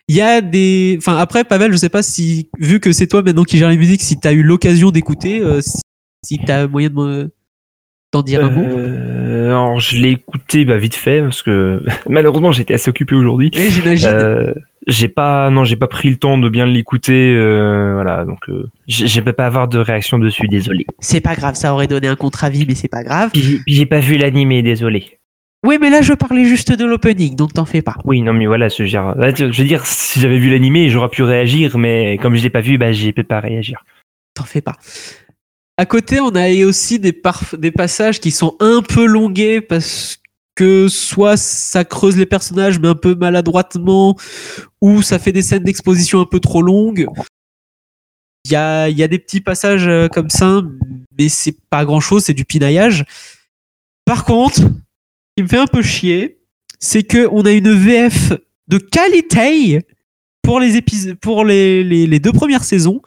Il 0.07 0.15
y 0.15 0.21
a 0.21 0.41
des, 0.41 0.95
enfin 0.99 1.17
après 1.19 1.43
Pavel, 1.43 1.73
je 1.73 1.77
sais 1.77 1.89
pas 1.89 2.05
si 2.05 2.49
vu 2.61 2.79
que 2.79 2.93
c'est 2.93 3.09
toi 3.09 3.23
maintenant 3.23 3.43
qui 3.43 3.59
gère 3.59 3.69
les 3.69 3.77
musiques, 3.77 4.01
si 4.01 4.21
tu 4.21 4.29
as 4.29 4.33
eu 4.33 4.45
l'occasion 4.45 4.93
d'écouter, 4.93 5.41
euh, 5.41 5.61
si, 5.61 5.81
si 6.25 6.39
tu 6.39 6.53
as 6.53 6.69
moyen 6.69 6.91
de 6.91 6.95
me 6.95 7.31
t'en 8.13 8.23
dire 8.23 8.45
un 8.45 8.51
mot. 8.51 8.63
Euh, 8.63 9.47
alors, 9.47 9.81
je 9.81 9.97
l'ai 9.97 10.11
écouté 10.11 10.65
bah, 10.65 10.79
vite 10.79 10.95
fait 10.95 11.21
parce 11.21 11.43
que 11.43 11.83
malheureusement 12.09 12.53
j'étais 12.53 12.75
assez 12.75 12.91
occupé 12.91 13.17
aujourd'hui. 13.17 13.51
J'imagine. 13.53 14.55
J'ai 14.89 15.09
pas, 15.09 15.49
non, 15.51 15.65
j'ai 15.65 15.77
pas 15.77 15.87
pris 15.87 16.11
le 16.11 16.17
temps 16.17 16.39
de 16.39 16.49
bien 16.49 16.67
l'écouter. 16.67 17.35
euh, 17.37 17.93
voilà, 17.95 18.25
donc 18.25 18.49
euh, 18.49 18.69
je 18.89 19.21
peux 19.21 19.33
pas 19.33 19.47
avoir 19.47 19.69
de 19.69 19.79
réaction 19.79 20.19
dessus, 20.19 20.49
désolé. 20.49 20.87
C'est 20.99 21.21
pas 21.21 21.37
grave, 21.37 21.55
ça 21.55 21.73
aurait 21.73 21.87
donné 21.87 22.09
un 22.09 22.17
contre-avis, 22.17 22.67
mais 22.67 22.75
c'est 22.75 22.89
pas 22.89 23.05
grave. 23.05 23.31
Puis 23.33 23.61
j'ai- 23.67 23.87
pas 23.87 24.01
vu 24.01 24.17
l'animé, 24.17 24.63
désolé. 24.63 25.19
Oui, 25.65 25.79
mais 25.81 25.91
là 25.91 26.03
je 26.03 26.13
parlais 26.15 26.45
juste 26.45 26.73
de 26.73 26.85
l'opening, 26.85 27.37
donc 27.37 27.53
t'en 27.53 27.65
fais 27.65 27.83
pas. 27.83 27.97
Oui, 28.05 28.21
non, 28.23 28.33
mais 28.33 28.47
voilà, 28.47 28.69
ce 28.69 28.85
genre. 28.85 29.15
Je 29.17 29.45
veux 29.45 29.69
dire, 29.69 29.87
si 29.87 30.19
j'avais 30.19 30.39
vu 30.39 30.51
l'animé, 30.51 30.89
j'aurais 30.91 31.09
pu 31.11 31.23
réagir, 31.23 31.79
mais 31.79 32.19
comme 32.19 32.35
je 32.35 32.43
l'ai 32.43 32.51
pas 32.51 32.61
vu, 32.61 32.79
bah, 32.79 32.91
j'ai 32.91 33.13
peux 33.13 33.23
pas 33.23 33.39
réagir. 33.39 33.85
T'en 34.35 34.45
fais 34.45 34.61
pas. 34.63 34.77
À 35.77 35.87
côté, 35.87 36.21
on 36.21 36.35
a 36.35 36.49
aussi 36.67 36.99
des, 36.99 37.15
des 37.59 37.71
passages 37.71 38.19
qui 38.21 38.31
sont 38.31 38.57
un 38.61 38.83
peu 38.83 39.07
longués 39.07 39.61
parce 39.61 40.19
que 40.55 40.89
soit 40.89 41.37
ça 41.37 41.85
creuse 41.85 42.17
les 42.17 42.27
personnages 42.27 42.79
mais 42.79 42.89
un 42.89 42.95
peu 42.95 43.15
maladroitement, 43.15 44.17
ou 44.81 45.03
ça 45.03 45.19
fait 45.19 45.33
des 45.33 45.43
scènes 45.43 45.65
d'exposition 45.65 46.21
un 46.21 46.27
peu 46.27 46.41
trop 46.41 46.63
longues. 46.63 47.07
Il 48.45 48.53
y 48.53 48.57
a, 48.57 48.89
y 48.89 49.03
a 49.03 49.09
des 49.09 49.19
petits 49.19 49.41
passages 49.41 49.87
euh, 49.87 50.09
comme 50.09 50.29
ça, 50.29 50.63
mais 51.19 51.29
c'est 51.29 51.57
pas 51.71 51.85
grand 51.85 52.01
chose, 52.01 52.25
c'est 52.25 52.35
du 52.35 52.45
pinaillage. 52.45 53.05
Par 54.05 54.25
contre, 54.25 54.57
ce 54.57 54.65
qui 55.37 55.43
me 55.45 55.49
fait 55.49 55.59
un 55.59 55.67
peu 55.67 55.83
chier, 55.83 56.41
c'est 56.81 57.05
que 57.05 57.29
on 57.31 57.45
a 57.47 57.53
une 57.53 57.73
VF 57.73 58.33
de 58.69 58.79
qualité 58.79 59.81
pour 60.43 60.59
les 60.59 60.77
épisodes, 60.77 61.15
pour 61.15 61.45
les 61.45 62.19
deux 62.19 62.33
premières 62.33 62.65
saisons, 62.65 63.01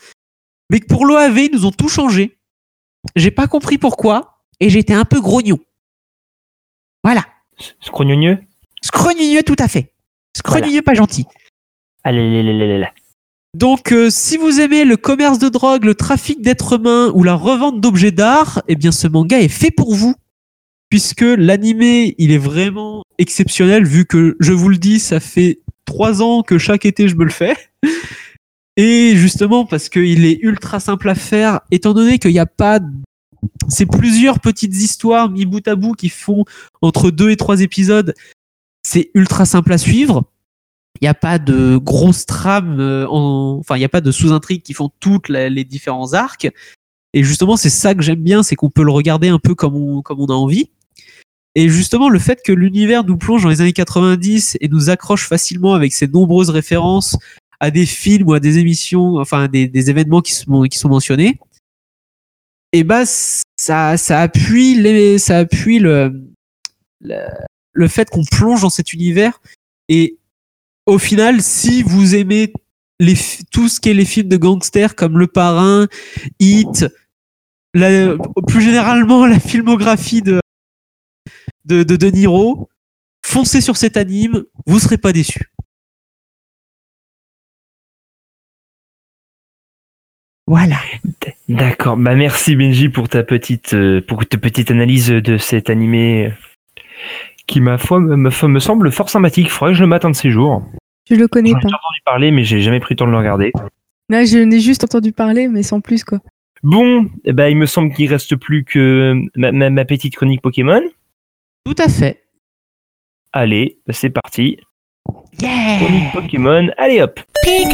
mais 0.71 0.79
que 0.79 0.87
pour 0.87 1.05
l'OAV, 1.05 1.37
ils 1.37 1.51
nous 1.51 1.65
ont 1.65 1.71
tout 1.71 1.89
changé. 1.89 2.37
J'ai 3.15 3.31
pas 3.31 3.47
compris 3.47 3.77
pourquoi, 3.77 4.41
et 4.59 4.69
j'étais 4.69 4.93
un 4.93 5.05
peu 5.05 5.21
grognon. 5.21 5.59
Voilà. 7.03 7.25
Scrogneux 7.79 8.39
Scrogneux 8.81 9.43
tout 9.43 9.55
à 9.59 9.67
fait. 9.67 9.91
Scrogneux 10.35 10.81
pas 10.81 10.93
gentil. 10.93 11.25
Allez, 12.03 12.19
allez, 12.19 12.39
allez, 12.39 12.63
allez, 12.63 12.73
allez. 12.73 12.87
Donc, 13.55 13.93
euh, 13.93 14.09
si 14.09 14.35
vous 14.35 14.59
aimez 14.59 14.83
le 14.83 14.97
commerce 14.97 15.39
de 15.39 15.47
drogue, 15.47 15.85
le 15.85 15.95
trafic 15.95 16.41
d'êtres 16.41 16.73
humains 16.73 17.09
ou 17.15 17.23
la 17.23 17.35
revente 17.35 17.79
d'objets 17.79 18.11
d'art, 18.11 18.61
eh 18.67 18.75
bien, 18.75 18.91
ce 18.91 19.07
manga 19.07 19.39
est 19.39 19.47
fait 19.47 19.71
pour 19.71 19.95
vous. 19.95 20.13
Puisque 20.89 21.21
l'animé, 21.21 22.15
il 22.17 22.31
est 22.31 22.37
vraiment 22.37 23.03
exceptionnel, 23.17 23.85
vu 23.85 24.05
que, 24.05 24.35
je 24.41 24.51
vous 24.51 24.67
le 24.67 24.77
dis, 24.77 24.99
ça 24.99 25.21
fait 25.21 25.61
trois 25.85 26.21
ans 26.21 26.43
que 26.43 26.57
chaque 26.57 26.85
été, 26.85 27.07
je 27.07 27.15
me 27.15 27.23
le 27.23 27.31
fais. 27.31 27.55
Et 28.77 29.13
justement, 29.15 29.65
parce 29.65 29.87
qu'il 29.87 30.25
est 30.25 30.37
ultra 30.41 30.81
simple 30.81 31.07
à 31.07 31.15
faire, 31.15 31.61
étant 31.71 31.93
donné 31.93 32.19
qu'il 32.19 32.31
n'y 32.31 32.39
a 32.39 32.45
pas... 32.45 32.79
C'est 33.69 33.85
plusieurs 33.85 34.39
petites 34.39 34.75
histoires 34.75 35.29
mis 35.29 35.45
bout 35.45 35.67
à 35.67 35.75
bout 35.75 35.93
qui 35.93 36.09
font 36.09 36.45
entre 36.81 37.11
deux 37.11 37.29
et 37.31 37.37
trois 37.37 37.61
épisodes. 37.61 38.13
C'est 38.87 39.11
ultra 39.13 39.45
simple 39.45 39.73
à 39.73 39.77
suivre. 39.77 40.23
Il 41.01 41.05
n'y 41.05 41.09
a 41.09 41.13
pas 41.13 41.39
de 41.39 41.77
grosses 41.77 42.25
trames, 42.25 42.79
euh, 42.79 43.05
en- 43.09 43.57
enfin, 43.59 43.75
il 43.75 43.79
n'y 43.79 43.85
a 43.85 43.89
pas 43.89 44.01
de 44.01 44.11
sous-intrigues 44.11 44.61
qui 44.61 44.73
font 44.73 44.89
toutes 44.99 45.29
les 45.29 45.63
différents 45.65 46.13
arcs. 46.13 46.47
Et 47.13 47.23
justement, 47.23 47.57
c'est 47.57 47.69
ça 47.69 47.95
que 47.95 48.01
j'aime 48.01 48.21
bien, 48.21 48.43
c'est 48.43 48.55
qu'on 48.55 48.69
peut 48.69 48.83
le 48.83 48.91
regarder 48.91 49.27
un 49.29 49.39
peu 49.39 49.55
comme 49.55 49.75
on, 49.75 50.01
comme 50.01 50.19
on 50.21 50.27
a 50.27 50.33
envie. 50.33 50.69
Et 51.55 51.69
justement, 51.69 52.09
le 52.09 52.19
fait 52.19 52.41
que 52.43 52.51
l'univers 52.51 53.05
nous 53.05 53.17
plonge 53.17 53.43
dans 53.43 53.49
les 53.49 53.61
années 53.61 53.73
90 53.73 54.57
et 54.59 54.67
nous 54.67 54.89
accroche 54.89 55.27
facilement 55.27 55.73
avec 55.73 55.93
ses 55.93 56.07
nombreuses 56.07 56.49
références 56.49 57.17
à 57.61 57.71
des 57.71 57.85
films 57.85 58.27
ou 58.27 58.33
à 58.33 58.41
des 58.41 58.57
émissions, 58.57 59.15
enfin, 59.15 59.47
des, 59.47 59.67
des 59.67 59.89
événements 59.89 60.21
qui 60.21 60.33
sont, 60.33 60.63
qui 60.63 60.77
sont 60.77 60.89
mentionnés, 60.89 61.39
et 62.75 62.83
bah, 62.83 63.03
ça, 63.05 63.95
ça 63.95 64.21
appuie 64.21 64.75
les, 64.75 65.17
ça 65.17 65.37
appuie 65.37 65.79
le, 65.79 66.29
le, 66.99 67.87
fait 67.87 68.09
qu'on 68.09 68.25
plonge 68.25 68.63
dans 68.63 68.69
cet 68.69 68.91
univers. 68.91 69.39
Et 69.87 70.17
au 70.85 70.97
final, 70.97 71.41
si 71.41 71.83
vous 71.83 72.15
aimez 72.15 72.51
les, 72.99 73.15
tout 73.49 73.69
ce 73.69 73.79
qui 73.79 73.91
est 73.91 73.93
les 73.93 74.03
films 74.03 74.27
de 74.27 74.35
gangsters 74.35 74.93
comme 74.93 75.17
Le 75.17 75.27
Parrain, 75.27 75.87
Hit, 76.41 76.85
plus 77.71 78.61
généralement 78.61 79.25
la 79.25 79.39
filmographie 79.39 80.21
de, 80.21 80.41
de, 81.63 81.83
de 81.83 82.07
Niro, 82.07 82.67
foncez 83.25 83.61
sur 83.61 83.77
cet 83.77 83.95
anime, 83.95 84.43
vous 84.65 84.79
serez 84.79 84.97
pas 84.97 85.13
déçus. 85.13 85.49
Voilà. 90.47 90.77
D'accord. 91.49 91.97
Bah 91.97 92.15
merci 92.15 92.55
Benji 92.55 92.89
pour 92.89 93.09
ta 93.09 93.23
petite 93.23 93.73
euh, 93.73 94.01
pour 94.01 94.25
ta 94.25 94.37
petite 94.37 94.69
analyse 94.69 95.09
de 95.09 95.37
cet 95.37 95.69
animé 95.69 96.27
euh, 96.27 96.31
qui 97.47 97.61
ma 97.61 97.77
foi 97.77 97.99
me, 97.99 98.59
semble 98.59 98.91
fort 98.91 99.09
sympathique. 99.09 99.49
Faudrait 99.49 99.73
que 99.73 99.77
je 99.77 99.83
le 99.83 99.87
mate 99.87 100.05
un 100.05 100.11
de 100.11 100.15
ces 100.15 100.29
jours. 100.29 100.63
Je 101.09 101.15
le 101.15 101.27
connais 101.27 101.51
pas. 101.51 101.59
déjà 101.59 101.75
entendu 101.75 102.01
parler, 102.05 102.31
mais 102.31 102.43
j'ai 102.43 102.61
jamais 102.61 102.79
pris 102.79 102.93
le 102.93 102.97
temps 102.97 103.05
de 103.07 103.11
le 103.11 103.17
regarder. 103.17 103.51
Là, 104.09 104.25
je 104.25 104.37
n'ai 104.37 104.59
juste 104.59 104.83
entendu 104.83 105.11
parler, 105.11 105.47
mais 105.47 105.63
sans 105.63 105.81
plus, 105.81 106.03
quoi. 106.03 106.19
Bon, 106.63 107.07
eh 107.25 107.33
ben, 107.33 107.47
il 107.47 107.57
me 107.57 107.65
semble 107.67 107.93
qu'il 107.93 108.09
reste 108.09 108.35
plus 108.35 108.63
que 108.63 109.19
ma, 109.35 109.51
ma- 109.51 109.69
ma 109.69 109.85
petite 109.85 110.15
chronique 110.15 110.41
Pokémon. 110.41 110.81
Tout 111.65 111.75
à 111.77 111.87
fait. 111.89 112.23
Allez, 113.33 113.77
bah, 113.85 113.93
c'est 113.93 114.09
parti. 114.09 114.57
Yeah 115.39 115.77
Chronique 115.79 116.11
Pokémon. 116.13 116.69
Allez 116.77 117.01
hop. 117.01 117.19
Eh, 117.47 117.65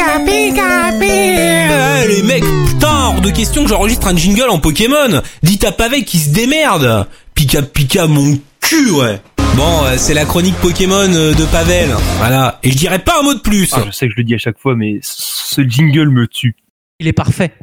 les 2.08 2.24
mecs, 2.24 2.44
putain, 2.68 3.06
hors 3.08 3.22
de 3.22 3.30
question 3.30 3.64
que 3.64 3.70
j'enregistre 3.70 4.08
un 4.08 4.16
jingle 4.16 4.50
en 4.50 4.60
Pokémon. 4.60 5.22
Dites 5.44 5.64
à 5.64 5.72
Pavé 5.72 6.04
qui 6.04 6.18
se 6.18 6.34
démerde. 6.34 7.08
Pika 7.36 7.62
pika 7.62 8.08
mon 8.08 8.38
cul, 8.60 8.92
ouais. 8.92 9.22
Bon, 9.56 9.84
euh, 9.86 9.96
c'est 9.96 10.14
la 10.14 10.26
chronique 10.26 10.56
Pokémon 10.56 10.96
euh, 11.14 11.34
de 11.34 11.46
Pavel. 11.46 11.90
Voilà. 12.18 12.60
Et 12.64 12.72
je 12.72 12.78
dirais 12.78 13.00
pas 13.00 13.20
un 13.22 13.24
mot 13.24 13.34
de 13.34 13.40
plus. 13.40 13.72
Ah, 13.74 13.84
je 13.86 13.92
sais 13.92 14.08
que 14.08 14.14
je 14.14 14.18
le 14.18 14.26
dis 14.26 14.36
à 14.36 14.38
chaque 14.38 14.60
fois, 14.60 14.76
mais 14.76 15.00
ce 15.02 15.62
jingle 15.62 16.10
me 16.10 16.28
tue. 16.28 16.56
Il 17.00 17.08
est 17.08 17.14
parfait. 17.14 17.54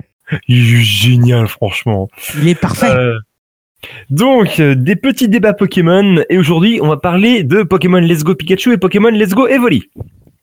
Il 0.48 0.76
est 0.76 0.82
génial, 0.82 1.47
franchement. 1.47 2.09
Il 2.40 2.48
est 2.48 2.55
parfait. 2.55 2.90
Euh, 2.90 3.18
donc, 4.09 4.60
des 4.60 4.97
petits 4.97 5.28
débats 5.28 5.52
Pokémon. 5.52 6.22
Et 6.30 6.39
aujourd'hui, 6.39 6.80
on 6.82 6.89
va 6.89 6.97
parler 6.97 7.43
de 7.43 7.62
Pokémon 7.64 7.98
Let's 7.98 8.24
Go 8.24 8.35
Pikachu 8.35 8.72
et 8.72 8.78
Pokémon 8.78 9.10
Let's 9.10 9.35
Go 9.35 9.47
Evoli. 9.47 9.90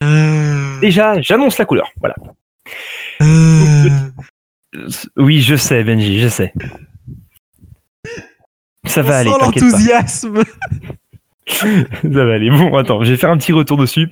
Euh, 0.03 0.54
Déjà, 0.81 1.21
j'annonce 1.21 1.57
la 1.57 1.65
couleur. 1.65 1.91
Voilà. 1.99 2.15
euh, 3.21 3.89
Oui, 5.17 5.41
je 5.41 5.55
sais, 5.55 5.83
Benji, 5.83 6.19
je 6.19 6.27
sais. 6.27 6.53
Ça 8.85 9.01
va 9.01 9.15
on 9.15 9.17
aller, 9.17 9.29
sent 9.31 9.37
pas. 9.39 9.45
l'enthousiasme. 9.45 10.43
Ça 11.47 11.67
va 12.03 12.33
aller. 12.33 12.49
Bon, 12.49 12.75
attends, 12.75 13.03
je 13.03 13.11
vais 13.11 13.17
faire 13.17 13.29
un 13.29 13.37
petit 13.37 13.51
retour 13.53 13.77
dessus. 13.77 14.09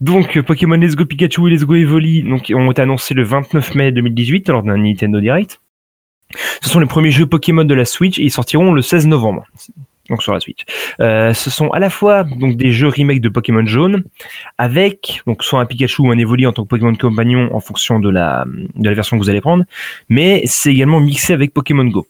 Donc, 0.00 0.36
euh, 0.36 0.42
Pokémon 0.42 0.76
Let's 0.76 0.96
Go 0.96 1.06
Pikachu 1.06 1.46
et 1.48 1.50
Let's 1.50 1.64
Go 1.64 1.74
Evoli 1.76 2.22
donc, 2.22 2.52
ont 2.54 2.70
été 2.70 2.82
annoncés 2.82 3.14
le 3.14 3.22
29 3.22 3.74
mai 3.74 3.90
2018 3.92 4.48
lors 4.50 4.62
d'un 4.62 4.76
Nintendo 4.76 5.18
Direct. 5.20 5.60
Ce 6.60 6.68
sont 6.68 6.80
les 6.80 6.86
premiers 6.86 7.10
jeux 7.10 7.26
Pokémon 7.26 7.64
de 7.64 7.74
la 7.74 7.84
Switch 7.86 8.18
et 8.18 8.22
ils 8.24 8.30
sortiront 8.30 8.72
le 8.72 8.82
16 8.82 9.06
novembre. 9.06 9.46
Donc 10.08 10.22
sur 10.22 10.32
la 10.32 10.40
Switch. 10.40 10.60
Euh, 11.00 11.32
ce 11.32 11.50
sont 11.50 11.70
à 11.70 11.78
la 11.78 11.90
fois 11.90 12.24
donc 12.24 12.56
des 12.56 12.72
jeux 12.72 12.88
remake 12.88 13.20
de 13.20 13.28
Pokémon 13.28 13.64
jaune, 13.66 14.04
avec 14.58 15.22
donc 15.26 15.42
soit 15.42 15.60
un 15.60 15.66
Pikachu 15.66 16.02
ou 16.02 16.10
un 16.10 16.18
Evoli 16.18 16.46
en 16.46 16.52
tant 16.52 16.64
que 16.64 16.68
Pokémon 16.68 16.94
compagnon 16.94 17.54
en 17.54 17.60
fonction 17.60 18.00
de 18.00 18.10
la, 18.10 18.44
de 18.46 18.88
la 18.88 18.94
version 18.94 19.18
que 19.18 19.22
vous 19.22 19.30
allez 19.30 19.40
prendre, 19.40 19.64
mais 20.08 20.42
c'est 20.46 20.72
également 20.72 21.00
mixé 21.00 21.32
avec 21.32 21.52
Pokémon 21.52 21.84
Go. 21.84 22.06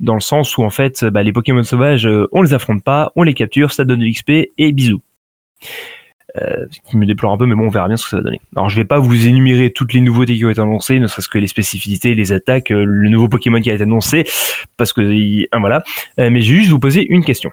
Dans 0.00 0.14
le 0.14 0.20
sens 0.20 0.56
où 0.58 0.64
en 0.64 0.70
fait 0.70 1.04
bah, 1.04 1.22
les 1.22 1.32
Pokémon 1.32 1.62
sauvages, 1.62 2.06
euh, 2.06 2.28
on 2.32 2.42
les 2.42 2.54
affronte 2.54 2.82
pas, 2.82 3.12
on 3.16 3.22
les 3.22 3.34
capture, 3.34 3.72
ça 3.72 3.84
donne 3.84 4.00
de 4.00 4.06
l'XP 4.06 4.50
et 4.58 4.72
bisous. 4.72 5.00
Euh, 6.42 6.66
qui 6.88 6.96
me 6.96 7.06
déplore 7.06 7.32
un 7.32 7.38
peu, 7.38 7.46
mais 7.46 7.54
bon, 7.54 7.66
on 7.66 7.70
verra 7.70 7.88
bien 7.88 7.96
ce 7.96 8.04
que 8.04 8.10
ça 8.10 8.16
va 8.16 8.22
donner. 8.22 8.40
Alors, 8.54 8.68
je 8.68 8.76
vais 8.76 8.84
pas 8.84 8.98
vous 8.98 9.26
énumérer 9.26 9.70
toutes 9.70 9.94
les 9.94 10.00
nouveautés 10.00 10.36
qui 10.36 10.44
ont 10.44 10.50
été 10.50 10.60
annoncées, 10.60 10.98
ne 10.98 11.06
serait-ce 11.06 11.28
que 11.28 11.38
les 11.38 11.46
spécificités, 11.46 12.14
les 12.14 12.32
attaques, 12.32 12.70
euh, 12.70 12.84
le 12.84 13.08
nouveau 13.08 13.28
Pokémon 13.28 13.60
qui 13.60 13.70
a 13.70 13.74
été 13.74 13.84
annoncé, 13.84 14.24
parce 14.76 14.92
que 14.92 15.46
ah, 15.52 15.58
voilà. 15.58 15.82
Euh, 16.18 16.30
mais 16.30 16.42
je 16.42 16.52
vais 16.52 16.58
juste 16.58 16.70
vous 16.70 16.78
poser 16.78 17.06
une 17.06 17.24
question. 17.24 17.50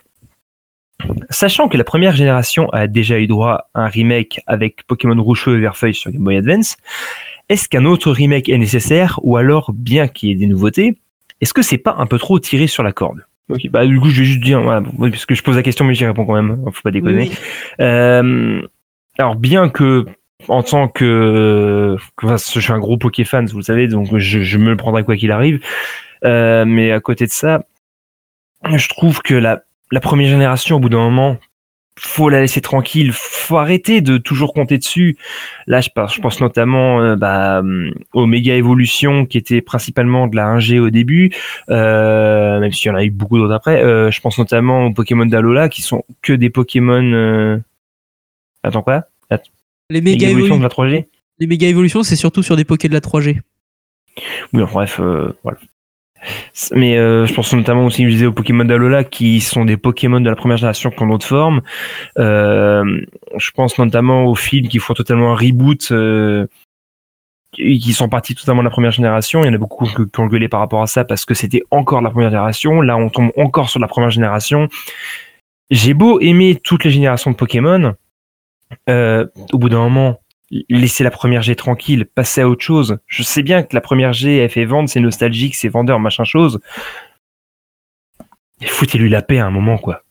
Sachant 1.29 1.67
que 1.67 1.77
la 1.77 1.83
première 1.83 2.15
génération 2.15 2.69
a 2.69 2.87
déjà 2.87 3.19
eu 3.19 3.27
droit 3.27 3.69
à 3.73 3.83
un 3.85 3.87
remake 3.87 4.41
avec 4.47 4.85
Pokémon 4.87 5.21
Rouge 5.21 5.41
Feu 5.41 5.57
et 5.57 5.59
Vert 5.59 5.77
Feuille 5.77 5.93
sur 5.93 6.11
Game 6.11 6.23
Boy 6.23 6.37
Advance, 6.37 6.77
est-ce 7.49 7.69
qu'un 7.69 7.85
autre 7.85 8.11
remake 8.11 8.49
est 8.49 8.57
nécessaire 8.57 9.19
ou 9.23 9.37
alors, 9.37 9.71
bien 9.73 10.07
qu'il 10.07 10.29
y 10.29 10.31
ait 10.31 10.35
des 10.35 10.47
nouveautés, 10.47 10.97
est-ce 11.41 11.53
que 11.53 11.61
c'est 11.61 11.77
pas 11.77 11.95
un 11.97 12.05
peu 12.05 12.17
trop 12.17 12.39
tiré 12.39 12.67
sur 12.67 12.83
la 12.83 12.91
corde? 12.91 13.25
Ok, 13.53 13.69
bah 13.69 13.85
du 13.85 13.99
coup 13.99 14.09
je 14.09 14.19
vais 14.19 14.25
juste 14.25 14.39
dire, 14.41 14.61
voilà, 14.61 14.81
parce 14.99 15.25
que 15.25 15.35
je 15.35 15.43
pose 15.43 15.55
la 15.55 15.63
question 15.63 15.85
mais 15.85 15.93
j'y 15.93 16.05
réponds 16.05 16.25
quand 16.25 16.33
même, 16.41 16.63
faut 16.71 16.81
pas 16.83 16.91
déconner. 16.91 17.29
Oui. 17.29 17.37
Euh, 17.81 18.61
alors 19.17 19.35
bien 19.35 19.69
que 19.69 20.05
en 20.47 20.63
tant 20.63 20.87
que, 20.87 21.95
que- 22.17 22.25
enfin, 22.25 22.35
je 22.37 22.59
suis 22.59 22.71
un 22.73 22.79
gros 22.79 22.97
Poké 22.97 23.23
fan, 23.23 23.45
vous 23.45 23.57
le 23.59 23.63
savez, 23.63 23.87
donc 23.87 24.17
je, 24.17 24.41
je 24.41 24.57
me 24.57 24.69
le 24.71 24.75
prendrai 24.77 25.03
quoi 25.03 25.15
qu'il 25.15 25.31
arrive. 25.31 25.61
Euh, 26.25 26.65
mais 26.65 26.91
à 26.91 26.99
côté 26.99 27.25
de 27.25 27.31
ça, 27.31 27.63
je 28.75 28.87
trouve 28.89 29.21
que 29.21 29.33
la, 29.35 29.61
la 29.91 29.99
première 29.99 30.29
génération, 30.29 30.77
au 30.77 30.79
bout 30.79 30.89
d'un 30.89 30.97
moment, 30.97 31.37
faut 31.99 32.29
la 32.29 32.41
laisser 32.41 32.59
tranquille, 32.61 33.11
faut 33.13 33.57
arrêter 33.57 34.01
de 34.01 34.17
toujours 34.17 34.53
compter 34.53 34.77
dessus. 34.77 35.15
Là, 35.67 35.79
je 35.81 35.89
pense, 35.93 36.15
je 36.15 36.21
pense 36.21 36.41
notamment 36.41 37.01
euh, 37.01 37.15
bah, 37.15 37.59
hum, 37.59 37.93
aux 38.13 38.25
méga 38.25 38.55
évolutions 38.55 39.25
qui 39.25 39.37
étaient 39.37 39.61
principalement 39.61 40.27
de 40.27 40.35
la 40.35 40.47
1G 40.57 40.79
au 40.79 40.89
début, 40.89 41.31
euh, 41.69 42.59
même 42.59 42.71
s'il 42.71 42.89
y 42.89 42.91
en 42.91 42.95
a 42.97 43.03
eu 43.03 43.11
beaucoup 43.11 43.37
d'autres 43.37 43.53
après. 43.53 43.83
Euh, 43.83 44.09
je 44.11 44.21
pense 44.21 44.37
notamment 44.39 44.85
aux 44.87 44.91
Pokémon 44.93 45.25
d'Alola 45.25 45.69
qui 45.69 45.81
sont 45.81 46.03
que 46.21 46.33
des 46.33 46.49
Pokémon. 46.49 47.03
euh, 47.13 47.57
Attends 48.63 48.81
quoi? 48.83 49.03
Les 49.89 50.01
Méga 50.01 50.29
évolutions 50.29 50.55
évolu- 50.55 50.59
de 50.59 50.63
la 50.63 50.69
3G 50.69 51.07
les 51.39 51.47
méga 51.47 51.67
évolutions, 51.67 52.03
c'est 52.03 52.15
surtout 52.15 52.41
sur 52.43 52.55
des 52.55 52.63
Poké 52.63 52.87
de 52.87 52.93
la 52.93 53.01
3G. 53.01 53.41
Oui, 54.53 54.63
bref, 54.71 54.99
euh, 54.99 55.33
voilà. 55.43 55.57
Mais 56.73 56.97
euh, 56.97 57.25
je 57.25 57.33
pense 57.33 57.53
notamment 57.53 57.85
aussi, 57.85 58.03
je 58.03 58.09
disais, 58.09 58.25
aux 58.25 58.33
Pokémon 58.33 58.65
d'Alola 58.65 59.03
qui 59.03 59.41
sont 59.41 59.65
des 59.65 59.77
Pokémon 59.77 60.21
de 60.21 60.29
la 60.29 60.35
première 60.35 60.57
génération 60.57 60.89
qui 60.89 61.01
ont 61.01 61.07
d'autres 61.07 61.27
formes. 61.27 61.61
Euh, 62.19 63.01
je 63.37 63.51
pense 63.51 63.77
notamment 63.77 64.25
aux 64.25 64.35
films 64.35 64.67
qui 64.67 64.79
font 64.79 64.93
totalement 64.93 65.33
un 65.33 65.35
reboot, 65.35 65.91
euh, 65.91 66.47
qui 67.53 67.93
sont 67.93 68.09
partis 68.09 68.35
totalement 68.35 68.61
de 68.61 68.67
la 68.67 68.71
première 68.71 68.91
génération. 68.91 69.43
Il 69.43 69.47
y 69.47 69.49
en 69.49 69.53
a 69.53 69.57
beaucoup 69.57 69.85
qui 69.85 70.19
ont 70.19 70.27
gueulé 70.27 70.47
par 70.47 70.59
rapport 70.59 70.81
à 70.81 70.87
ça 70.87 71.05
parce 71.05 71.25
que 71.25 71.33
c'était 71.33 71.63
encore 71.71 72.01
la 72.01 72.09
première 72.09 72.29
génération. 72.29 72.81
Là, 72.81 72.97
on 72.97 73.09
tombe 73.09 73.31
encore 73.37 73.69
sur 73.69 73.79
la 73.79 73.87
première 73.87 74.09
génération. 74.09 74.67
J'ai 75.69 75.93
beau 75.93 76.19
aimer 76.19 76.59
toutes 76.61 76.83
les 76.83 76.91
générations 76.91 77.31
de 77.31 77.35
Pokémon, 77.35 77.95
euh, 78.89 79.27
au 79.51 79.57
bout 79.57 79.69
d'un 79.69 79.79
moment, 79.79 80.19
laisser 80.69 81.03
la 81.03 81.11
première 81.11 81.41
G 81.41 81.55
tranquille, 81.55 82.05
passer 82.05 82.41
à 82.41 82.49
autre 82.49 82.63
chose. 82.63 82.97
Je 83.07 83.23
sais 83.23 83.43
bien 83.43 83.63
que 83.63 83.73
la 83.73 83.81
première 83.81 84.13
G, 84.13 84.37
elle 84.37 84.49
fait 84.49 84.65
vendre, 84.65 84.89
c'est 84.89 84.99
nostalgique, 84.99 85.55
c'est 85.55 85.69
vendeur, 85.69 85.99
machin 85.99 86.23
chose. 86.23 86.59
Foutez-lui 88.65 89.09
la 89.09 89.21
paix 89.21 89.39
à 89.39 89.45
un 89.45 89.51
moment, 89.51 89.77
quoi. 89.77 90.03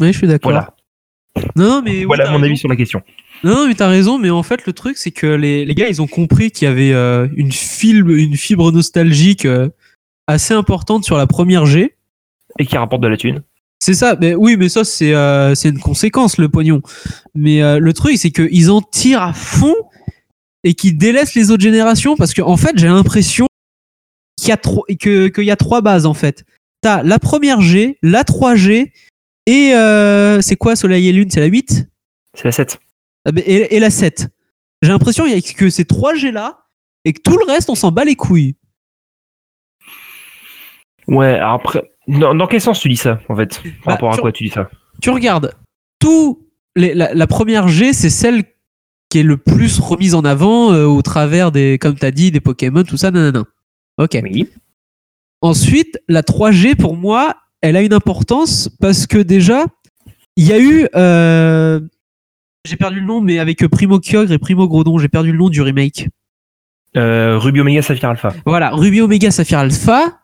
Oui, 0.00 0.12
je 0.12 0.18
suis 0.18 0.26
d'accord. 0.26 0.50
Voilà, 0.50 0.74
Non, 1.56 1.82
mais 1.82 2.04
voilà 2.04 2.26
mon 2.26 2.32
raison. 2.36 2.44
avis 2.44 2.56
sur 2.58 2.68
la 2.68 2.76
question. 2.76 3.02
Non, 3.44 3.68
mais 3.68 3.74
t'as 3.74 3.88
raison, 3.88 4.18
mais 4.18 4.30
en 4.30 4.42
fait, 4.42 4.66
le 4.66 4.72
truc, 4.72 4.96
c'est 4.96 5.10
que 5.10 5.26
les, 5.26 5.64
les 5.64 5.74
gars, 5.74 5.88
ils 5.88 6.00
ont 6.02 6.06
compris 6.06 6.50
qu'il 6.50 6.66
y 6.66 6.70
avait 6.70 6.92
euh, 6.92 7.28
une 7.36 7.52
fibre 7.52 8.72
nostalgique 8.72 9.44
euh, 9.46 9.68
assez 10.26 10.54
importante 10.54 11.04
sur 11.04 11.16
la 11.16 11.26
première 11.26 11.66
G. 11.66 11.96
Et 12.58 12.66
qui 12.66 12.76
rapporte 12.76 13.02
de 13.02 13.08
la 13.08 13.16
thune. 13.16 13.42
C'est 13.84 13.94
ça, 13.94 14.16
mais 14.20 14.36
oui, 14.36 14.56
mais 14.56 14.68
ça, 14.68 14.84
c'est 14.84 15.12
euh, 15.12 15.56
c'est 15.56 15.70
une 15.70 15.80
conséquence, 15.80 16.38
le 16.38 16.48
pognon. 16.48 16.82
Mais 17.34 17.62
euh, 17.62 17.80
le 17.80 17.92
truc, 17.92 18.16
c'est 18.16 18.30
qu'ils 18.30 18.70
en 18.70 18.80
tirent 18.80 19.22
à 19.22 19.32
fond 19.32 19.74
et 20.62 20.74
qu'ils 20.74 20.96
délaissent 20.96 21.34
les 21.34 21.50
autres 21.50 21.64
générations 21.64 22.14
parce 22.16 22.32
qu'en 22.32 22.46
en 22.46 22.56
fait, 22.56 22.78
j'ai 22.78 22.86
l'impression 22.86 23.46
qu'il 24.38 24.50
y, 24.50 24.52
a 24.52 24.56
trois- 24.56 24.84
que- 25.00 25.26
qu'il 25.26 25.44
y 25.44 25.50
a 25.50 25.56
trois 25.56 25.80
bases, 25.80 26.06
en 26.06 26.14
fait. 26.14 26.44
T'as 26.80 27.02
la 27.02 27.18
première 27.18 27.60
G, 27.60 27.98
la 28.02 28.22
3G 28.22 28.92
et 29.46 29.74
euh, 29.74 30.40
c'est 30.40 30.54
quoi 30.54 30.76
Soleil 30.76 31.08
et 31.08 31.12
Lune 31.12 31.30
C'est 31.32 31.40
la 31.40 31.46
8 31.46 31.88
C'est 32.36 32.44
la 32.44 32.52
7. 32.52 32.78
Ah 33.24 33.30
et, 33.44 33.74
et 33.76 33.80
la 33.80 33.90
7. 33.90 34.28
J'ai 34.82 34.90
l'impression 34.90 35.24
qu'il 35.24 35.34
y 35.34 35.36
a 35.36 35.40
que 35.54 35.70
ces 35.70 35.84
3 35.84 36.14
G 36.14 36.30
là 36.30 36.66
et 37.04 37.12
que 37.12 37.20
tout 37.20 37.36
le 37.36 37.44
reste, 37.52 37.68
on 37.68 37.74
s'en 37.74 37.90
bat 37.90 38.04
les 38.04 38.14
couilles. 38.14 38.54
Ouais, 41.12 41.34
alors 41.34 41.52
après, 41.54 41.82
dans, 42.08 42.34
dans 42.34 42.46
quel 42.46 42.60
sens 42.60 42.80
tu 42.80 42.88
dis 42.88 42.96
ça, 42.96 43.20
en 43.28 43.36
fait 43.36 43.60
Par 43.62 43.72
Bah, 43.86 43.92
rapport 43.92 44.12
à 44.14 44.16
quoi 44.18 44.32
tu 44.32 44.44
dis 44.44 44.50
ça? 44.50 44.68
Tu 45.00 45.10
regardes, 45.10 45.52
tout 46.00 46.48
les- 46.74 46.94
la, 46.94 47.12
la 47.14 47.26
première 47.26 47.68
G, 47.68 47.92
c'est 47.92 48.10
celle 48.10 48.44
qui 49.10 49.18
est 49.18 49.22
le 49.22 49.36
plus 49.36 49.78
remise 49.78 50.14
en 50.14 50.24
avant 50.24 50.72
euh, 50.72 50.86
au 50.86 51.02
travers 51.02 51.52
des, 51.52 51.78
comme 51.78 51.96
tu 51.96 52.04
as 52.06 52.10
dit, 52.10 52.30
des 52.30 52.40
Pokémon, 52.40 52.82
tout 52.82 52.96
ça, 52.96 53.10
nanana. 53.10 53.44
Ok. 53.98 54.18
Oui. 54.22 54.48
Ensuite, 55.42 55.98
la 56.08 56.22
3G, 56.22 56.76
pour 56.76 56.96
moi, 56.96 57.34
elle 57.60 57.76
a 57.76 57.82
une 57.82 57.92
importance 57.92 58.68
parce 58.80 59.06
que 59.06 59.18
déjà, 59.18 59.66
il 60.36 60.46
y 60.48 60.52
a 60.52 60.58
eu. 60.58 60.86
euh, 60.94 61.80
J'ai 62.66 62.76
perdu 62.76 63.00
le 63.00 63.06
nom, 63.06 63.20
mais 63.20 63.38
avec 63.38 63.66
Primo 63.68 63.98
Kyogre 63.98 64.32
et 64.32 64.38
Primo 64.38 64.66
Grodon, 64.68 64.98
j'ai 64.98 65.08
perdu 65.08 65.32
le 65.32 65.38
nom 65.38 65.48
du 65.50 65.60
remake. 65.62 66.08
Euh, 66.96 67.38
Ruby 67.38 67.60
Omega 67.60 67.82
Saphir 67.82 68.08
Alpha. 68.08 68.32
Voilà, 68.46 68.70
Ruby 68.70 69.00
Omega 69.00 69.30
Saphir 69.30 69.58
Alpha, 69.58 70.20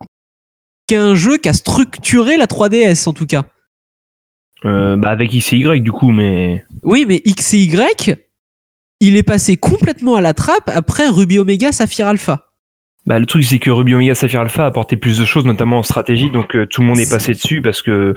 qui 0.89 0.95
est 0.95 0.99
un 0.99 1.15
jeu 1.15 1.37
qui 1.39 1.49
a 1.49 1.53
structuré 1.53 2.37
la 2.37 2.47
3DS 2.47 3.09
en 3.09 3.13
tout 3.13 3.27
cas. 3.27 3.45
Euh, 4.65 4.97
bah 4.97 5.11
avec 5.11 5.33
X 5.33 5.53
et 5.53 5.57
Y 5.59 5.83
du 5.85 5.93
coup, 5.93 6.11
mais. 6.11 6.65
Oui, 6.83 7.05
mais 7.07 7.23
X 7.25 7.55
et 7.55 7.59
Y, 7.59 8.17
il 9.01 9.17
est 9.17 9.23
passé 9.23 9.57
complètement 9.57 10.17
à 10.17 10.21
la 10.21 10.35
trappe 10.35 10.69
après 10.75 11.09
Ruby 11.09 11.39
Omega 11.39 11.71
Saphir 11.71 12.09
Alpha. 12.09 12.47
Bah, 13.07 13.19
le 13.21 13.27
truc, 13.27 13.45
c'est 13.45 13.59
que 13.61 13.71
Ruby 13.71 13.95
Omega 13.95 14.15
Saphir 14.17 14.41
Alpha 14.41 14.65
a 14.65 14.67
apporté 14.67 14.97
plus 14.97 15.17
de 15.19 15.25
choses, 15.25 15.45
notamment 15.45 15.79
en 15.79 15.83
stratégie, 15.85 16.31
donc 16.31 16.57
euh, 16.57 16.67
tout 16.67 16.81
le 16.81 16.89
monde 16.89 16.99
est 16.99 17.09
passé 17.09 17.33
dessus 17.33 17.63
parce 17.63 17.81
que 17.83 18.15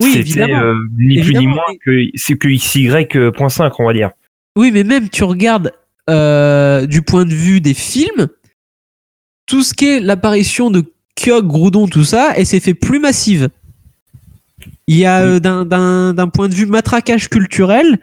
Oui, 0.00 0.08
c'était 0.12 0.20
évidemment. 0.20 0.60
euh, 0.62 0.74
ni 0.98 1.20
plus 1.20 1.34
ni 1.34 1.46
moins 1.46 1.62
mais- 1.68 1.76
que 1.78 2.04
c'est 2.14 2.36
que 2.38 2.48
XY.5, 2.48 3.72
on 3.78 3.86
va 3.86 3.92
dire. 3.92 4.10
Oui, 4.56 4.70
mais 4.72 4.84
même 4.84 5.08
tu 5.10 5.24
regardes 5.24 5.72
du 6.08 7.02
point 7.02 7.24
de 7.24 7.34
vue 7.34 7.60
des 7.60 7.74
films, 7.74 8.28
tout 9.46 9.62
ce 9.62 9.74
qui 9.74 9.86
est 9.86 10.00
l'apparition 10.00 10.70
de 10.70 10.84
Kyogre, 11.14 11.48
Groudon, 11.48 11.86
tout 11.88 12.04
ça, 12.04 12.32
elle 12.36 12.46
s'est 12.46 12.60
fait 12.60 12.74
plus 12.74 12.98
massive. 12.98 13.48
Il 14.86 14.96
y 14.96 15.06
a 15.06 15.20
euh, 15.22 15.40
d'un- 15.40 16.28
point 16.28 16.48
de 16.48 16.54
vue 16.54 16.66
matraquage 16.66 17.28
culturel, 17.28 17.98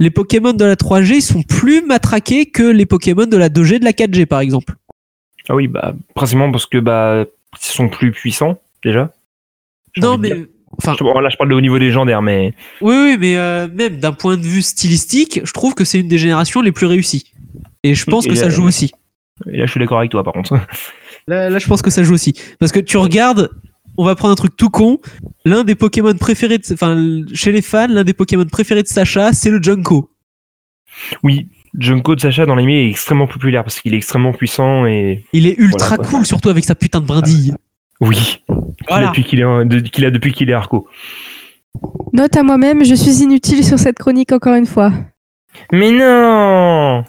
les 0.00 0.10
Pokémon 0.10 0.52
de 0.52 0.64
la 0.64 0.76
3G 0.76 1.16
ils 1.16 1.22
sont 1.22 1.42
plus 1.42 1.82
matraqués 1.82 2.46
que 2.46 2.62
les 2.62 2.86
Pokémon 2.86 3.26
de 3.26 3.36
la 3.36 3.48
2G 3.48 3.78
de 3.78 3.84
la 3.84 3.92
4G 3.92 4.26
par 4.26 4.40
exemple. 4.40 4.74
Ah 5.48 5.54
oui, 5.54 5.68
bah 5.68 5.94
principalement 6.14 6.50
parce 6.52 6.66
que 6.66 6.78
bah 6.78 7.24
ils 7.52 7.66
sont 7.66 7.88
plus 7.88 8.10
puissants 8.12 8.58
déjà. 8.82 9.12
Non 9.98 10.18
mais 10.18 10.46
enfin 10.78 10.96
bon, 10.98 11.18
là 11.20 11.28
je 11.28 11.36
parle 11.36 11.50
de 11.50 11.54
haut 11.54 11.60
niveau 11.60 11.78
légendaire, 11.78 12.22
mais 12.22 12.52
oui 12.80 12.94
oui 12.96 13.16
mais 13.18 13.36
euh, 13.36 13.68
même 13.72 13.98
d'un 13.98 14.12
point 14.12 14.36
de 14.36 14.42
vue 14.42 14.62
stylistique, 14.62 15.40
je 15.44 15.52
trouve 15.52 15.74
que 15.74 15.84
c'est 15.84 16.00
une 16.00 16.08
des 16.08 16.18
générations 16.18 16.62
les 16.62 16.72
plus 16.72 16.86
réussies. 16.86 17.32
Et 17.84 17.94
je 17.94 18.04
pense 18.04 18.26
Et 18.26 18.30
que 18.30 18.34
ça 18.34 18.50
joue 18.50 18.64
aussi. 18.64 18.92
et 19.50 19.58
là 19.58 19.66
je 19.66 19.70
suis 19.70 19.80
d'accord 19.80 19.98
avec 19.98 20.10
toi 20.10 20.24
par 20.24 20.32
contre. 20.32 20.58
Là, 21.28 21.48
là, 21.50 21.58
je 21.58 21.66
pense 21.66 21.82
que 21.82 21.90
ça 21.90 22.02
joue 22.02 22.14
aussi. 22.14 22.34
Parce 22.58 22.72
que 22.72 22.80
tu 22.80 22.96
regardes, 22.96 23.50
on 23.96 24.04
va 24.04 24.14
prendre 24.14 24.32
un 24.32 24.36
truc 24.36 24.56
tout 24.56 24.70
con. 24.70 24.98
L'un 25.44 25.64
des 25.64 25.74
Pokémon 25.74 26.14
préférés, 26.14 26.58
de, 26.58 26.64
enfin, 26.72 27.22
chez 27.32 27.52
les 27.52 27.62
fans, 27.62 27.88
l'un 27.88 28.04
des 28.04 28.12
Pokémon 28.14 28.44
préférés 28.44 28.82
de 28.82 28.88
Sacha, 28.88 29.32
c'est 29.32 29.50
le 29.50 29.62
Junko. 29.62 30.10
Oui, 31.22 31.48
Junko 31.78 32.14
de 32.14 32.20
Sacha 32.20 32.46
dans 32.46 32.54
l'anime 32.54 32.70
est 32.70 32.88
extrêmement 32.90 33.26
populaire 33.26 33.64
parce 33.64 33.80
qu'il 33.80 33.94
est 33.94 33.96
extrêmement 33.96 34.32
puissant 34.32 34.86
et 34.86 35.24
Il 35.32 35.46
est 35.46 35.58
ultra 35.58 35.96
Voilà, 35.96 36.04
cool, 36.10 36.26
surtout 36.26 36.48
avec 36.50 36.64
sa 36.64 36.74
putain 36.74 37.00
de 37.00 37.06
brindille. 37.06 37.54
oui, 38.00 38.42
Voilà. 38.88 39.08
depuis 39.08 39.22
est 39.22 39.90
qu'il 39.90 40.04
a 40.04 40.10
depuis 40.10 40.32
qu'il 40.32 40.50
est 40.50 40.54
Arco. 40.54 40.88
Note 42.12 42.36
à 42.36 42.42
moi-même, 42.44 42.84
je 42.84 42.94
suis 42.94 43.22
inutile 43.22 43.64
sur 43.64 43.78
cette 43.78 43.98
chronique 43.98 44.30
encore 44.30 44.54
une 44.54 44.66
fois. 44.66 44.92
Mais 45.72 45.90
non 45.90 47.04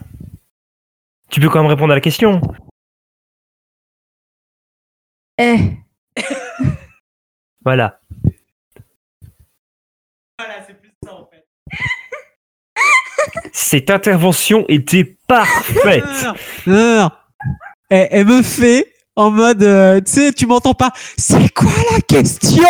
Tu 1.30 1.40
peux 1.40 1.50
quand 1.50 1.62
même 1.62 1.70
répondre 1.70 1.92
à 1.92 1.96
la 1.96 2.02
question. 2.02 2.42
Eh, 5.38 5.58
Voilà. 7.64 8.00
Cette 13.52 13.90
intervention 13.90 14.66
était 14.68 15.18
parfaite. 15.28 16.04
Non, 16.68 16.76
non, 16.76 17.02
non. 17.04 17.10
Elle, 17.90 18.08
elle 18.12 18.26
me 18.26 18.42
fait 18.42 18.88
en 19.16 19.32
mode, 19.32 19.64
euh, 19.64 20.02
tu 20.02 20.12
sais, 20.12 20.34
tu 20.34 20.46
m'entends 20.46 20.74
pas. 20.74 20.92
C'est 21.18 21.54
quoi 21.54 21.72
la 21.94 22.02
question? 22.02 22.68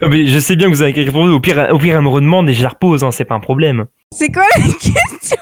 Non, 0.00 0.08
mais 0.08 0.26
je 0.26 0.38
sais 0.38 0.56
bien 0.56 0.68
que 0.68 0.74
vous 0.74 0.82
avez 0.82 0.92
répondu. 0.92 1.32
Au 1.32 1.40
pire, 1.40 1.68
au 1.70 1.78
pire, 1.78 1.96
elle 1.96 2.02
me 2.02 2.08
redemande 2.08 2.48
et 2.48 2.54
je 2.54 2.62
la 2.62 2.70
repose, 2.70 3.04
hein, 3.04 3.10
c'est 3.10 3.26
pas 3.26 3.34
un 3.34 3.40
problème. 3.40 3.86
C'est 4.12 4.32
quoi 4.32 4.44
la 4.56 4.72
question? 4.72 5.36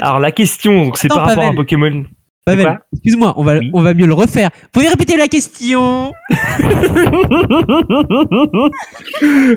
Alors, 0.00 0.18
la 0.18 0.32
question, 0.32 0.92
c'est 0.94 1.08
par 1.08 1.26
rapport 1.26 1.44
à. 1.44 1.52
Pokémon. 1.52 2.04
Pavel, 2.56 2.78
excuse-moi, 2.94 3.34
on 3.36 3.44
va, 3.44 3.58
Oui. 3.58 3.70
on 3.74 3.82
va 3.82 3.94
mieux 3.94 4.06
le 4.06 4.14
refaire. 4.14 4.50
Vous 4.62 4.68
pouvez 4.72 4.88
répéter 4.88 5.16
la 5.16 5.28
question 5.28 6.12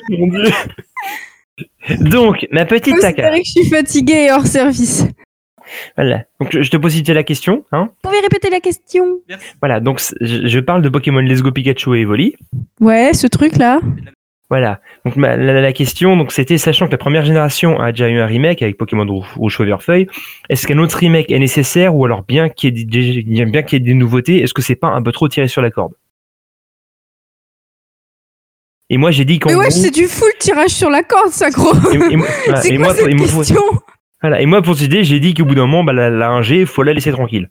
Mon 0.10 0.28
Dieu. 0.28 0.44
Donc, 2.00 2.48
ma 2.52 2.66
petite 2.66 2.96
C'est 2.96 3.02
Taka. 3.14 3.30
vrai 3.30 3.40
que 3.42 3.46
je 3.48 3.52
suis 3.52 3.70
fatiguée 3.70 4.26
et 4.28 4.32
hors 4.32 4.46
service. 4.46 5.06
Voilà. 5.96 6.24
Donc, 6.40 6.58
je 6.60 6.70
te 6.70 6.78
pose 6.78 6.94
vite 6.94 7.08
la 7.10 7.24
question. 7.24 7.64
Hein. 7.72 7.90
Vous 8.04 8.10
pouvez 8.10 8.20
répéter 8.22 8.50
la 8.50 8.60
question 8.60 9.20
Voilà. 9.62 9.80
Donc, 9.80 10.02
je 10.20 10.60
parle 10.60 10.82
de 10.82 10.90
Pokémon 10.90 11.20
Let's 11.22 11.42
Go 11.42 11.52
Pikachu 11.52 11.96
et 11.98 12.02
Evoli. 12.02 12.36
Ouais, 12.80 13.14
ce 13.14 13.28
truc-là. 13.28 13.80
Voilà. 14.52 14.82
Donc, 15.06 15.16
ma- 15.16 15.38
la, 15.38 15.62
la 15.62 15.72
question, 15.74 16.18
donc, 16.18 16.34
c'était 16.34 16.58
sachant 16.58 16.86
que 16.88 16.92
la 16.92 16.98
première 16.98 17.24
génération 17.24 17.80
a 17.80 17.94
déjà 17.94 18.10
eu 18.10 18.20
un 18.20 18.26
remake 18.26 18.62
avec 18.62 18.76
Pokémon 18.78 19.06
Rouge, 19.38 19.58
Feuille, 19.80 20.08
est-ce 20.50 20.68
qu'un 20.68 20.78
autre 20.78 20.98
remake 20.98 21.32
est 21.32 21.40
nécessaire 21.40 21.96
ou 21.96 22.04
alors 22.04 22.24
bien 22.24 22.50
qu'il 22.50 22.78
y 22.78 22.82
ait 22.82 22.86
des, 23.24 23.46
bien 23.46 23.64
qu'il 23.64 23.80
y 23.80 23.82
ait 23.82 23.86
des 23.86 23.94
nouveautés, 23.94 24.42
est-ce 24.44 24.54
que 24.54 24.62
c'est 24.62 24.76
pas 24.76 24.90
un 24.90 25.02
peu 25.02 25.14
trop 25.14 25.30
tiré 25.30 25.48
sur 25.48 25.62
la 25.62 25.72
corde? 25.72 25.94
Et 28.90 28.98
moi, 28.98 29.12
j'ai 29.12 29.24
dit 29.24 29.40
qu'en 29.40 29.50
Mais 29.50 29.56
ouais, 29.56 29.70
gros- 29.70 29.72
c'est 29.82 29.90
du 29.92 30.06
full 30.06 30.32
tirage 30.38 30.72
sur 30.72 30.90
la 30.90 31.02
corde, 31.04 31.32
ça, 31.32 31.50
gros. 31.50 31.74
et, 31.94 31.96
et 32.14 32.18
moi- 32.18 32.28
voilà, 32.46 32.62
C'est 32.62 32.76
quoi 32.76 32.86
moi, 32.88 32.94
cette 32.96 33.08
et 33.08 33.14
moi, 33.16 33.28
pour- 33.28 33.38
question? 33.40 33.64
voilà, 34.22 34.42
et 34.42 34.46
moi, 34.46 34.62
pour 34.62 34.76
cette 34.76 34.88
idée, 34.88 35.06
j'ai 35.06 35.22
dit 35.22 35.34
qu'au 35.34 35.46
bout 35.46 35.56
d'un 35.56 35.62
moment, 35.66 35.86
bah, 35.86 35.94
la, 35.94 36.10
la 36.10 36.28
1G, 36.42 36.66
faut 36.66 36.84
la 36.84 36.92
laisser 36.92 37.12
tranquille. 37.14 37.50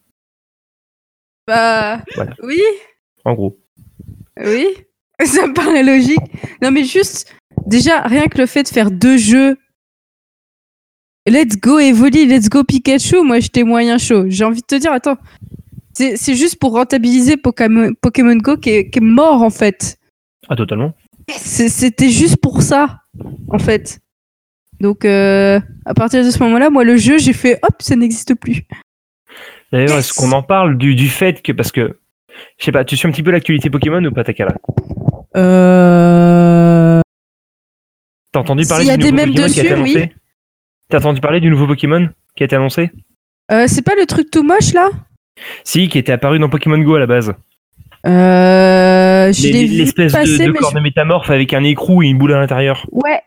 Bah, 1.46 2.02
Voilà. 2.14 2.34
oui, 2.42 2.60
En 3.24 3.32
gros. 3.32 3.58
oui. 4.38 4.66
Ça 5.26 5.46
me 5.46 5.52
paraît 5.54 5.82
logique. 5.82 6.18
Non, 6.62 6.70
mais 6.70 6.84
juste, 6.84 7.34
déjà, 7.66 8.00
rien 8.02 8.26
que 8.26 8.38
le 8.38 8.46
fait 8.46 8.62
de 8.62 8.68
faire 8.68 8.90
deux 8.90 9.16
jeux. 9.18 9.56
Let's 11.28 11.56
go 11.60 11.78
Evoli, 11.78 12.26
let's 12.26 12.48
go 12.48 12.64
Pikachu, 12.64 13.22
moi 13.22 13.40
j'étais 13.40 13.62
moyen 13.62 13.98
chaud. 13.98 14.24
J'ai 14.28 14.44
envie 14.44 14.62
de 14.62 14.66
te 14.66 14.74
dire, 14.76 14.92
attends, 14.92 15.18
c'est 15.92 16.16
c'est 16.16 16.34
juste 16.34 16.58
pour 16.58 16.72
rentabiliser 16.72 17.36
Pokémon, 17.36 17.92
Pokémon 18.00 18.36
Go 18.36 18.56
qui 18.56 18.70
est, 18.70 18.90
qui 18.90 18.98
est 18.98 19.02
mort 19.02 19.42
en 19.42 19.50
fait. 19.50 19.98
Ah, 20.48 20.56
totalement. 20.56 20.92
C'était 21.28 22.08
juste 22.08 22.38
pour 22.38 22.62
ça, 22.62 23.00
en 23.50 23.58
fait. 23.58 24.00
Donc, 24.80 25.04
euh, 25.04 25.60
à 25.84 25.94
partir 25.94 26.24
de 26.24 26.30
ce 26.30 26.38
moment-là, 26.42 26.70
moi, 26.70 26.82
le 26.84 26.96
jeu, 26.96 27.18
j'ai 27.18 27.34
fait 27.34 27.58
hop, 27.62 27.74
ça 27.80 27.94
n'existe 27.94 28.34
plus. 28.34 28.62
D'ailleurs, 29.70 29.90
Yes. 29.90 29.98
est-ce 29.98 30.14
qu'on 30.14 30.32
en 30.32 30.42
parle 30.42 30.76
du, 30.78 30.94
du 30.96 31.08
fait 31.08 31.42
que, 31.42 31.52
parce 31.52 31.70
que, 31.70 31.98
je 32.58 32.64
sais 32.64 32.72
pas, 32.72 32.84
tu 32.84 32.96
suis 32.96 33.06
un 33.06 33.12
petit 33.12 33.22
peu 33.22 33.30
l'actualité 33.30 33.70
Pokémon 33.70 34.02
ou 34.04 34.10
pas, 34.10 34.24
Takara? 34.24 34.54
Euh... 35.36 37.00
T'as 38.32 38.40
entendu 38.40 38.64
parler 38.66 38.84
S'il 38.84 38.90
y 38.90 38.94
a 38.94 38.96
du 38.96 39.04
des 39.04 39.10
nouveau 39.12 39.26
Pokémon 39.26 39.48
qui 39.48 39.60
a 39.60 39.62
été 39.64 39.70
dessus, 39.70 39.72
annoncé 39.74 40.12
T'as 40.88 40.98
entendu 40.98 41.20
parler 41.20 41.40
du 41.40 41.50
nouveau 41.50 41.66
Pokémon 41.66 42.08
qui 42.36 42.42
a 42.42 42.46
été 42.46 42.56
annoncé 42.56 42.90
euh, 43.52 43.64
c'est 43.66 43.82
pas 43.82 43.94
le 43.98 44.06
truc 44.06 44.30
tout 44.30 44.44
moche 44.44 44.72
là? 44.74 44.88
Si, 45.64 45.88
qui 45.88 45.98
était 45.98 46.12
apparu 46.12 46.38
dans 46.38 46.48
Pokémon 46.48 46.78
Go 46.78 46.94
à 46.94 47.00
la 47.00 47.06
base. 47.08 47.30
euh, 48.06 49.32
Je 49.32 49.42
Les- 49.42 49.52
l'ai 49.52 49.64
vu 49.66 49.76
L'espèce 49.78 50.12
passer, 50.12 50.38
de, 50.38 50.44
de 50.44 50.52
mais 50.52 50.58
corps 50.58 50.70
je- 50.70 50.76
de 50.76 50.80
métamorphe 50.80 51.30
avec 51.30 51.52
un 51.52 51.64
écrou 51.64 52.00
et 52.04 52.06
une 52.06 52.16
boule 52.18 52.32
à 52.32 52.38
l'intérieur. 52.38 52.86
Ouais, 52.92 53.20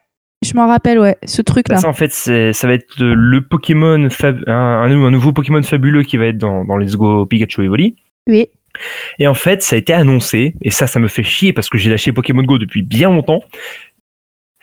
je 0.46 0.54
m'en 0.54 0.68
rappelle, 0.68 0.98
ouais, 1.00 1.18
ce 1.26 1.42
truc 1.42 1.68
là. 1.68 1.76
Ça, 1.78 1.90
en 1.90 1.94
fait, 1.94 2.14
c'est- 2.14 2.54
ça 2.54 2.68
va 2.68 2.74
être 2.76 2.88
le- 3.00 3.16
le 3.16 3.42
Pokémon, 3.42 4.08
fab- 4.10 4.44
un, 4.48 4.54
un- 4.54 5.04
un 5.06 5.12
nouveau 5.12 5.34
Pokémon 5.34 5.62
fabuleux 5.62 6.04
qui 6.04 6.16
va 6.16 6.28
être 6.28 6.38
dans, 6.38 6.64
dans 6.64 6.78
Let's 6.78 6.96
Go 6.96 7.26
Pikachu 7.26 7.66
Evoli. 7.66 7.98
Oui. 8.28 8.48
Et 9.20 9.28
en 9.28 9.34
fait, 9.34 9.62
ça 9.64 9.76
a 9.76 9.80
été 9.80 9.94
annoncé, 9.94 10.56
et 10.62 10.72
ça, 10.72 10.88
ça 10.88 11.00
me 11.00 11.08
fait 11.08 11.24
chier 11.24 11.54
parce 11.54 11.70
que 11.70 11.78
j'ai 11.78 11.90
lâché 11.90 12.12
Pokémon 12.12 12.44
Go 12.44 12.58
depuis 12.58 12.82
bien 12.82 13.10
longtemps. 13.10 13.44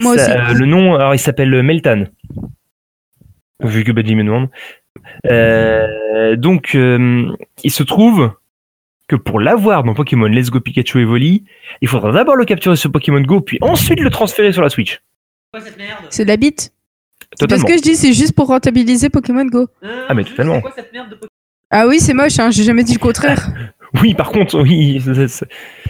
Moi 0.00 0.16
Ça- 0.18 0.22
aussi. 0.46 0.52
euh, 0.52 0.54
le 0.58 0.66
nom, 0.66 0.94
alors 0.94 1.14
il 1.14 1.18
s'appelle 1.18 1.62
Meltan. 1.62 2.04
Vu 3.62 3.84
que 3.84 3.92
Badji 3.92 4.14
me 4.16 4.24
demande. 4.24 4.48
Euh, 5.30 6.36
donc, 6.36 6.74
euh, 6.74 7.30
il 7.62 7.70
se 7.70 7.82
trouve 7.82 8.32
que 9.08 9.16
pour 9.16 9.40
l'avoir 9.40 9.84
dans 9.84 9.92
Pokémon 9.94 10.26
Let's 10.26 10.50
Go 10.50 10.60
Pikachu 10.60 11.00
Evoli, 11.02 11.44
il 11.82 11.88
faudra 11.88 12.12
d'abord 12.12 12.36
le 12.36 12.44
capturer 12.44 12.76
sur 12.76 12.90
Pokémon 12.90 13.20
Go, 13.20 13.40
puis 13.40 13.58
ensuite 13.60 14.00
le 14.00 14.10
transférer 14.10 14.52
sur 14.52 14.62
la 14.62 14.70
Switch. 14.70 15.00
C'est 16.10 16.24
de 16.24 16.28
la 16.28 16.36
bite. 16.36 16.72
Parce 17.48 17.64
que 17.64 17.76
je 17.76 17.82
dis, 17.82 17.96
c'est 17.96 18.12
juste 18.12 18.34
pour 18.34 18.46
rentabiliser 18.48 19.10
Pokémon 19.10 19.44
Go. 19.44 19.68
Ah, 20.08 20.14
mais 20.14 20.24
totalement. 20.24 20.62
Ah 21.70 21.86
oui, 21.86 22.00
c'est 22.00 22.14
moche, 22.14 22.38
hein, 22.38 22.50
j'ai 22.50 22.64
jamais 22.64 22.82
dit 22.84 22.94
le 22.94 22.98
contraire. 22.98 23.48
Oui, 24.00 24.14
par 24.14 24.30
contre, 24.30 24.60
oui, 24.60 25.02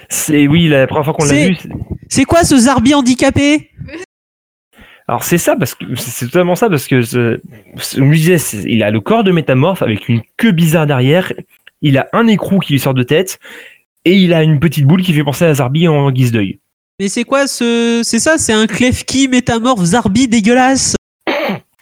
c'est- 0.08 0.46
oui 0.46 0.68
la 0.68 0.86
première 0.86 1.04
fois 1.04 1.14
qu'on 1.14 1.24
l'a 1.24 1.46
vu. 1.48 1.56
c'est- 2.08 2.24
quoi 2.24 2.44
ce 2.44 2.56
Zarbi 2.56 2.94
handicapé? 2.94 3.70
Alors 5.08 5.24
c'est 5.24 5.38
ça 5.38 5.56
parce 5.56 5.74
que 5.74 5.84
c'est 5.96 6.26
totalement 6.26 6.54
ça 6.54 6.70
parce 6.70 6.86
que 6.86 7.02
ce- 7.02 7.40
ce- 7.76 8.00
on 8.00 8.10
disait, 8.10 8.36
il 8.66 8.82
a 8.82 8.90
le 8.90 9.00
corps 9.00 9.24
de 9.24 9.32
métamorphe 9.32 9.82
avec 9.82 10.08
une 10.08 10.22
queue 10.36 10.52
bizarre 10.52 10.86
derrière, 10.86 11.32
il 11.82 11.98
a 11.98 12.08
un 12.12 12.26
écrou 12.28 12.60
qui 12.60 12.74
lui 12.74 12.80
sort 12.80 12.94
de 12.94 13.02
tête 13.02 13.38
et 14.04 14.14
il 14.14 14.32
a 14.32 14.42
une 14.44 14.60
petite 14.60 14.86
boule 14.86 15.02
qui 15.02 15.12
fait 15.12 15.24
penser 15.24 15.44
à 15.44 15.54
Zarbi 15.54 15.88
en 15.88 16.10
guise 16.12 16.30
d'œil. 16.32 16.58
Mais 17.00 17.08
c'est 17.08 17.24
quoi 17.24 17.46
ce. 17.46 18.02
C'est 18.04 18.18
ça, 18.18 18.38
c'est 18.38 18.52
un 18.52 18.66
Klefki 18.66 19.26
métamorphe 19.28 19.82
Zarbi 19.82 20.28
dégueulasse? 20.28 20.94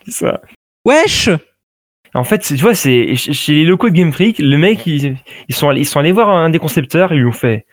C'est 0.06 0.12
ça. 0.12 0.40
Wesh 0.84 1.28
En 2.14 2.24
fait, 2.24 2.38
tu 2.40 2.54
vois, 2.56 2.74
c'est 2.74 3.14
ch- 3.16 3.32
chez 3.32 3.52
les 3.52 3.64
locaux 3.64 3.88
de 3.90 3.94
Game 3.94 4.12
Freak, 4.12 4.38
le 4.38 4.56
mec, 4.56 4.86
ils, 4.86 5.16
ils 5.48 5.54
sont 5.54 5.68
allés, 5.68 5.80
ils 5.80 5.86
sont 5.86 6.00
allés 6.00 6.12
voir 6.12 6.30
un 6.30 6.50
des 6.50 6.58
concepteurs, 6.58 7.12
ils 7.12 7.18
lui 7.20 7.26
ont 7.26 7.32
fait. 7.32 7.66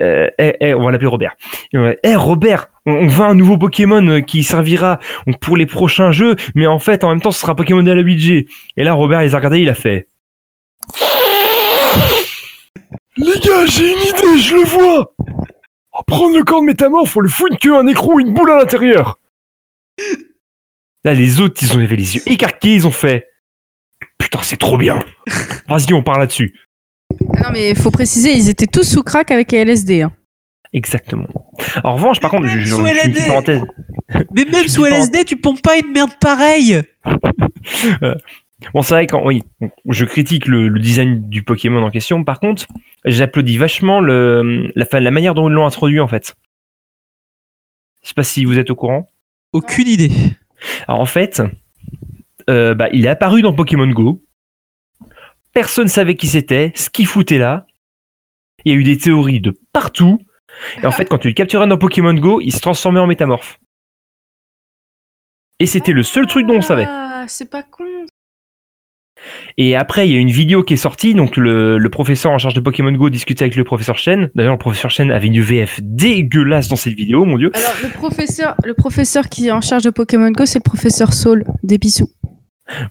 Euh, 0.00 0.28
eh, 0.38 0.54
eh, 0.60 0.74
on 0.74 0.84
va 0.84 0.92
l'appeler 0.92 1.08
Robert. 1.08 1.34
Eh, 1.72 2.14
Robert, 2.14 2.68
on, 2.86 2.92
on 2.92 3.06
veut 3.08 3.24
un 3.24 3.34
nouveau 3.34 3.58
Pokémon 3.58 4.06
euh, 4.06 4.20
qui 4.20 4.44
servira 4.44 5.00
pour 5.40 5.56
les 5.56 5.66
prochains 5.66 6.12
jeux, 6.12 6.36
mais 6.54 6.66
en 6.68 6.78
fait, 6.78 7.02
en 7.02 7.08
même 7.08 7.20
temps, 7.20 7.32
ce 7.32 7.40
sera 7.40 7.56
Pokémon 7.56 7.82
de 7.82 7.90
la 7.90 8.02
8G. 8.02 8.46
Et 8.76 8.84
là, 8.84 8.92
Robert, 8.92 9.22
il 9.22 9.26
les 9.26 9.34
a 9.34 9.38
regardés, 9.38 9.60
il 9.60 9.68
a 9.68 9.74
fait. 9.74 10.06
Les 13.16 13.40
gars, 13.40 13.66
j'ai 13.66 13.90
une 13.92 13.98
idée, 13.98 14.38
je 14.40 14.54
le 14.54 14.64
vois. 14.64 15.12
On 15.92 15.98
va 15.98 16.04
prendre 16.06 16.36
le 16.36 16.44
corps 16.44 16.60
de 16.60 16.66
métamorphe, 16.66 17.16
on 17.16 17.20
lui 17.20 17.30
fout 17.30 17.50
une 17.50 17.58
queue, 17.58 17.76
un 17.76 17.86
écrou, 17.88 18.20
une 18.20 18.32
boule 18.32 18.50
à 18.52 18.56
l'intérieur. 18.58 19.18
Là, 21.04 21.14
les 21.14 21.40
autres, 21.40 21.60
ils 21.62 21.74
ont 21.74 21.78
levé 21.80 21.96
les 21.96 22.14
yeux 22.16 22.22
écarqués, 22.26 22.74
ils 22.74 22.86
ont 22.86 22.92
fait. 22.92 23.26
Putain, 24.30 24.42
c'est 24.42 24.56
trop 24.58 24.76
bien. 24.76 24.98
Vas-y, 25.68 25.92
on 25.94 26.02
parle 26.02 26.20
là-dessus. 26.20 26.54
Ah 27.34 27.44
non, 27.44 27.50
mais 27.52 27.74
faut 27.74 27.90
préciser, 27.90 28.32
ils 28.32 28.48
étaient 28.50 28.66
tous 28.66 28.84
sous 28.84 29.02
crack 29.02 29.30
avec 29.30 29.52
les 29.52 29.58
LSD. 29.64 30.02
Hein. 30.02 30.12
Exactement. 30.74 31.26
En 31.82 31.94
revanche, 31.94 32.20
par 32.20 32.30
contre, 32.30 32.46
je, 32.46 32.58
je, 32.58 32.74
Sous 32.74 32.84
LSD. 32.84 33.26
parenthèse. 33.26 33.62
Mais 34.34 34.44
même 34.44 34.64
Je 34.64 34.68
sous 34.68 34.84
LSD, 34.84 35.24
tu 35.24 35.36
pompes 35.36 35.62
pas 35.62 35.78
une 35.78 35.92
merde 35.92 36.10
pareille 36.20 36.82
Bon, 38.74 38.82
c'est 38.82 38.94
vrai 38.94 39.06
quand 39.06 39.24
oui, 39.24 39.44
je 39.88 40.04
critique 40.04 40.46
le, 40.46 40.66
le 40.68 40.80
design 40.80 41.28
du 41.28 41.42
Pokémon 41.44 41.82
en 41.84 41.90
question. 41.90 42.24
Par 42.24 42.40
contre, 42.40 42.66
j'applaudis 43.04 43.56
vachement 43.56 44.00
le, 44.00 44.72
la, 44.74 44.84
fa- 44.84 44.98
la 45.00 45.12
manière 45.12 45.34
dont 45.34 45.48
ils 45.48 45.52
l'ont 45.52 45.64
introduit 45.66 46.00
en 46.00 46.08
fait. 46.08 46.34
Je 48.02 48.08
sais 48.08 48.14
pas 48.14 48.24
si 48.24 48.44
vous 48.44 48.58
êtes 48.58 48.70
au 48.70 48.74
courant. 48.74 49.08
Aucune 49.52 49.86
idée. 49.86 50.10
Alors 50.88 51.00
en 51.00 51.06
fait, 51.06 51.40
euh, 52.48 52.74
bah, 52.74 52.88
il 52.92 53.06
est 53.06 53.10
apparu 53.10 53.42
dans 53.42 53.52
Pokémon 53.52 53.88
Go. 53.88 54.22
Personne 55.52 55.88
savait 55.88 56.14
qui 56.14 56.28
c'était, 56.28 56.72
ce 56.74 56.90
qu'il 56.90 57.06
foutait 57.06 57.38
là. 57.38 57.66
Il 58.64 58.72
y 58.72 58.74
a 58.74 58.78
eu 58.78 58.84
des 58.84 58.98
théories 58.98 59.40
de 59.40 59.58
partout. 59.72 60.18
Et 60.82 60.86
en 60.86 60.90
fait, 60.92 61.06
quand 61.06 61.18
tu 61.18 61.28
le 61.28 61.34
capturais 61.34 61.66
dans 61.66 61.78
Pokémon 61.78 62.14
Go, 62.14 62.40
il 62.40 62.52
se 62.52 62.60
transformait 62.60 63.00
en 63.00 63.06
métamorphe. 63.06 63.58
Et 65.60 65.66
c'était 65.66 65.92
le 65.92 66.02
seul 66.02 66.26
truc 66.26 66.46
dont 66.46 66.56
on 66.56 66.62
savait. 66.62 66.86
Ah, 66.88 67.24
c'est 67.26 67.50
pas 67.50 67.62
con. 67.62 67.84
Et 69.56 69.74
après, 69.74 70.08
il 70.08 70.14
y 70.14 70.16
a 70.16 70.20
une 70.20 70.30
vidéo 70.30 70.62
qui 70.62 70.74
est 70.74 70.78
sortie. 70.78 71.14
Donc, 71.14 71.36
le, 71.36 71.78
le 71.78 71.90
professeur 71.90 72.30
en 72.30 72.38
charge 72.38 72.54
de 72.54 72.60
Pokémon 72.60 72.92
Go 72.92 73.10
discutait 73.10 73.42
avec 73.42 73.56
le 73.56 73.64
professeur 73.64 73.98
Chen. 73.98 74.30
D'ailleurs, 74.36 74.52
le 74.52 74.58
professeur 74.58 74.92
Chen 74.92 75.10
avait 75.10 75.26
une 75.26 75.40
VF 75.40 75.80
dégueulasse 75.82 76.68
dans 76.68 76.76
cette 76.76 76.94
vidéo, 76.94 77.24
mon 77.24 77.36
dieu. 77.36 77.50
Alors, 77.54 77.74
le 77.82 77.88
professeur, 77.88 78.54
le 78.64 78.74
professeur 78.74 79.28
qui 79.28 79.48
est 79.48 79.50
en 79.50 79.60
charge 79.60 79.82
de 79.82 79.90
Pokémon 79.90 80.30
Go, 80.30 80.46
c'est 80.46 80.60
le 80.60 80.62
professeur 80.62 81.12
Saul, 81.12 81.44
des 81.64 81.78
bisous. 81.78 82.10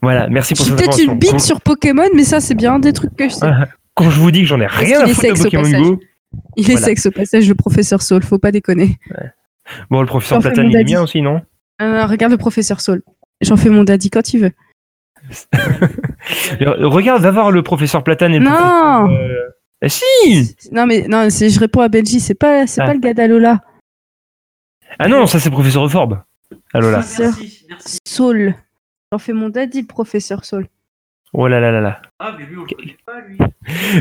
Voilà, 0.02 0.28
merci 0.28 0.54
pour 0.56 0.66
cette 0.66 0.76
peut-être 0.76 0.99
une 0.99 1.18
bite 1.20 1.40
sur 1.40 1.62
Pokémon, 1.62 2.08
mais 2.16 2.24
ça, 2.24 2.40
c'est 2.41 2.56
bien 2.56 2.76
un 2.76 2.80
des 2.80 2.94
trucs 2.94 3.16
que 3.16 3.30
je 3.30 3.34
sais. 3.36 3.45
Ah, 3.45 3.68
quand 3.94 4.10
je 4.10 4.20
vous 4.20 4.32
dis 4.32 4.41
que 4.41 4.48
j'en 4.48 4.60
ai 4.60 4.68
rien 4.68 5.02
à 5.02 5.08
foutre 5.08 5.34
de 5.34 5.44
Pokémon. 5.44 5.82
Go, 5.82 5.99
Il 6.56 6.70
est 6.70 6.72
voilà. 6.74 6.86
sexe 6.86 7.06
au 7.06 7.12
passage, 7.12 7.48
le 7.48 7.56
professeur 7.56 8.02
Saul, 8.02 8.24
faut 8.24 8.38
pas 8.40 8.52
déconner. 8.52 8.98
bon, 9.90 10.02
le 10.02 10.08
professeur 10.08 10.40
Platane, 10.40 10.70
il 10.70 10.76
est 10.78 10.84
bien 10.84 11.02
aussi, 11.04 11.22
non 11.22 11.41
Euh, 11.82 12.06
regarde 12.06 12.32
le 12.32 12.38
professeur 12.38 12.82
Saul. 12.82 13.02
J'en 13.41 13.56
fais 13.58 13.70
mon 13.70 13.84
daddy 13.84 14.10
quand 14.10 14.34
il 14.34 14.41
veut. 14.41 14.52
Euh, 16.62 16.88
Regarde, 16.88 17.22
va 17.22 17.32
voir 17.32 17.52
le 17.52 17.64
professeur 17.64 18.04
Platane 18.04 18.34
et 18.34 18.40
le 18.40 18.45
Non 18.45 19.10
euh, 19.10 19.49
eh, 19.82 19.88
si 19.90 20.56
Non, 20.72 20.86
mais 20.86 21.08
non, 21.08 21.30
je 21.30 21.60
réponds 21.60 21.82
à 21.82 21.88
Benji, 21.88 22.20
c'est 22.20 22.34
pas, 22.36 22.68
c'est 22.68 22.82
Ah. 22.82 22.86
pas 22.88 22.94
le 22.94 22.99
gars 22.99 23.14
d'Alola. 23.14 23.62
Ah 24.99 25.08
non, 25.08 25.26
ça 25.26 25.40
c'est 25.40 25.49
le 25.49 25.54
professeur 25.54 25.86
Euphorbe. 25.86 26.20
Allô 26.74 26.91
là. 26.91 27.02
Saul. 28.06 28.56
J'en 29.14 29.20
fais 29.20 29.32
mon 29.32 29.48
daddy, 29.50 29.84
professeur 29.84 30.44
Saul. 30.44 30.68
Oh 31.34 31.48
là 31.48 31.60
là 31.60 31.72
là 31.72 31.82
là. 31.82 32.02
Ah, 32.20 32.34
mais 32.38 32.45
lui, 32.45 32.58
on 32.58 32.62
le 32.62 32.68
connaît 32.68 32.98
pas, 33.06 33.20
lui. 33.28 33.38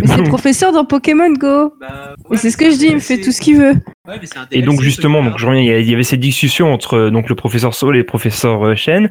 Mais 0.01 0.07
c'est 0.07 0.17
le 0.17 0.23
professeur 0.29 0.73
dans 0.73 0.85
Pokémon 0.85 1.31
Go. 1.33 1.75
Bah, 1.81 2.15
Mais 2.31 2.37
c'est 2.37 2.51
ce 2.51 2.57
que 2.57 2.71
je 2.71 2.77
dis, 2.77 2.87
il 2.87 2.95
me 2.95 3.01
fait 3.01 3.21
tout 3.21 3.33
ce 3.33 3.41
qu'il 3.41 3.59
veut. 3.59 3.75
Ouais, 4.07 4.19
mais 4.21 4.29
Et 4.53 4.63
donc 4.63 4.81
justement, 4.81 5.23
donc 5.23 5.39
je 5.39 5.47
reviens, 5.47 5.61
il 5.61 5.91
y 5.91 5.93
avait 5.93 6.05
cette 6.05 6.21
discussion 6.21 6.73
entre 6.73 6.95
euh, 6.95 7.11
donc 7.11 7.29
le 7.29 7.35
professeur 7.35 7.75
Saul 7.75 7.97
et 7.97 7.99
le 7.99 8.07
professeur 8.07 8.65
euh, 8.65 8.75
Shen, 8.77 9.11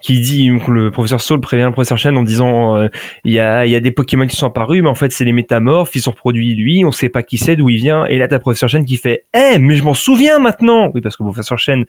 qui 0.00 0.20
dit 0.20 0.48
le 0.48 0.90
professeur 0.90 1.20
Saul 1.20 1.40
prévient 1.40 1.64
le 1.64 1.72
professeur 1.72 1.98
Shen 1.98 2.16
en 2.16 2.22
disant 2.22 2.76
euh, 2.76 2.88
il 3.24 3.32
y 3.32 3.40
a 3.40 3.66
il 3.66 3.72
y 3.72 3.76
a 3.76 3.80
des 3.80 3.90
Pokémon 3.90 4.26
qui 4.26 4.36
sont 4.36 4.46
apparus, 4.46 4.80
mais 4.82 4.88
en 4.88 4.94
fait 4.94 5.10
c'est 5.10 5.24
les 5.24 5.32
métamorphes, 5.32 5.94
ils 5.96 6.00
sont 6.00 6.12
reproduits 6.12 6.54
lui, 6.54 6.84
on 6.84 6.92
sait 6.92 7.08
pas 7.08 7.22
qui 7.24 7.36
c'est, 7.36 7.56
d'où 7.56 7.68
il 7.68 7.76
vient. 7.76 8.06
Et 8.06 8.16
là 8.16 8.28
t'as 8.28 8.36
le 8.36 8.40
professeur 8.40 8.68
Shen 8.68 8.84
qui 8.84 8.96
fait 8.96 9.24
eh 9.34 9.58
mais 9.58 9.74
je 9.74 9.82
m'en 9.82 9.94
souviens 9.94 10.38
maintenant. 10.38 10.90
Oui 10.94 11.00
parce 11.00 11.16
que 11.16 11.24
le 11.24 11.28
professeur 11.28 11.58
Shen 11.58 11.84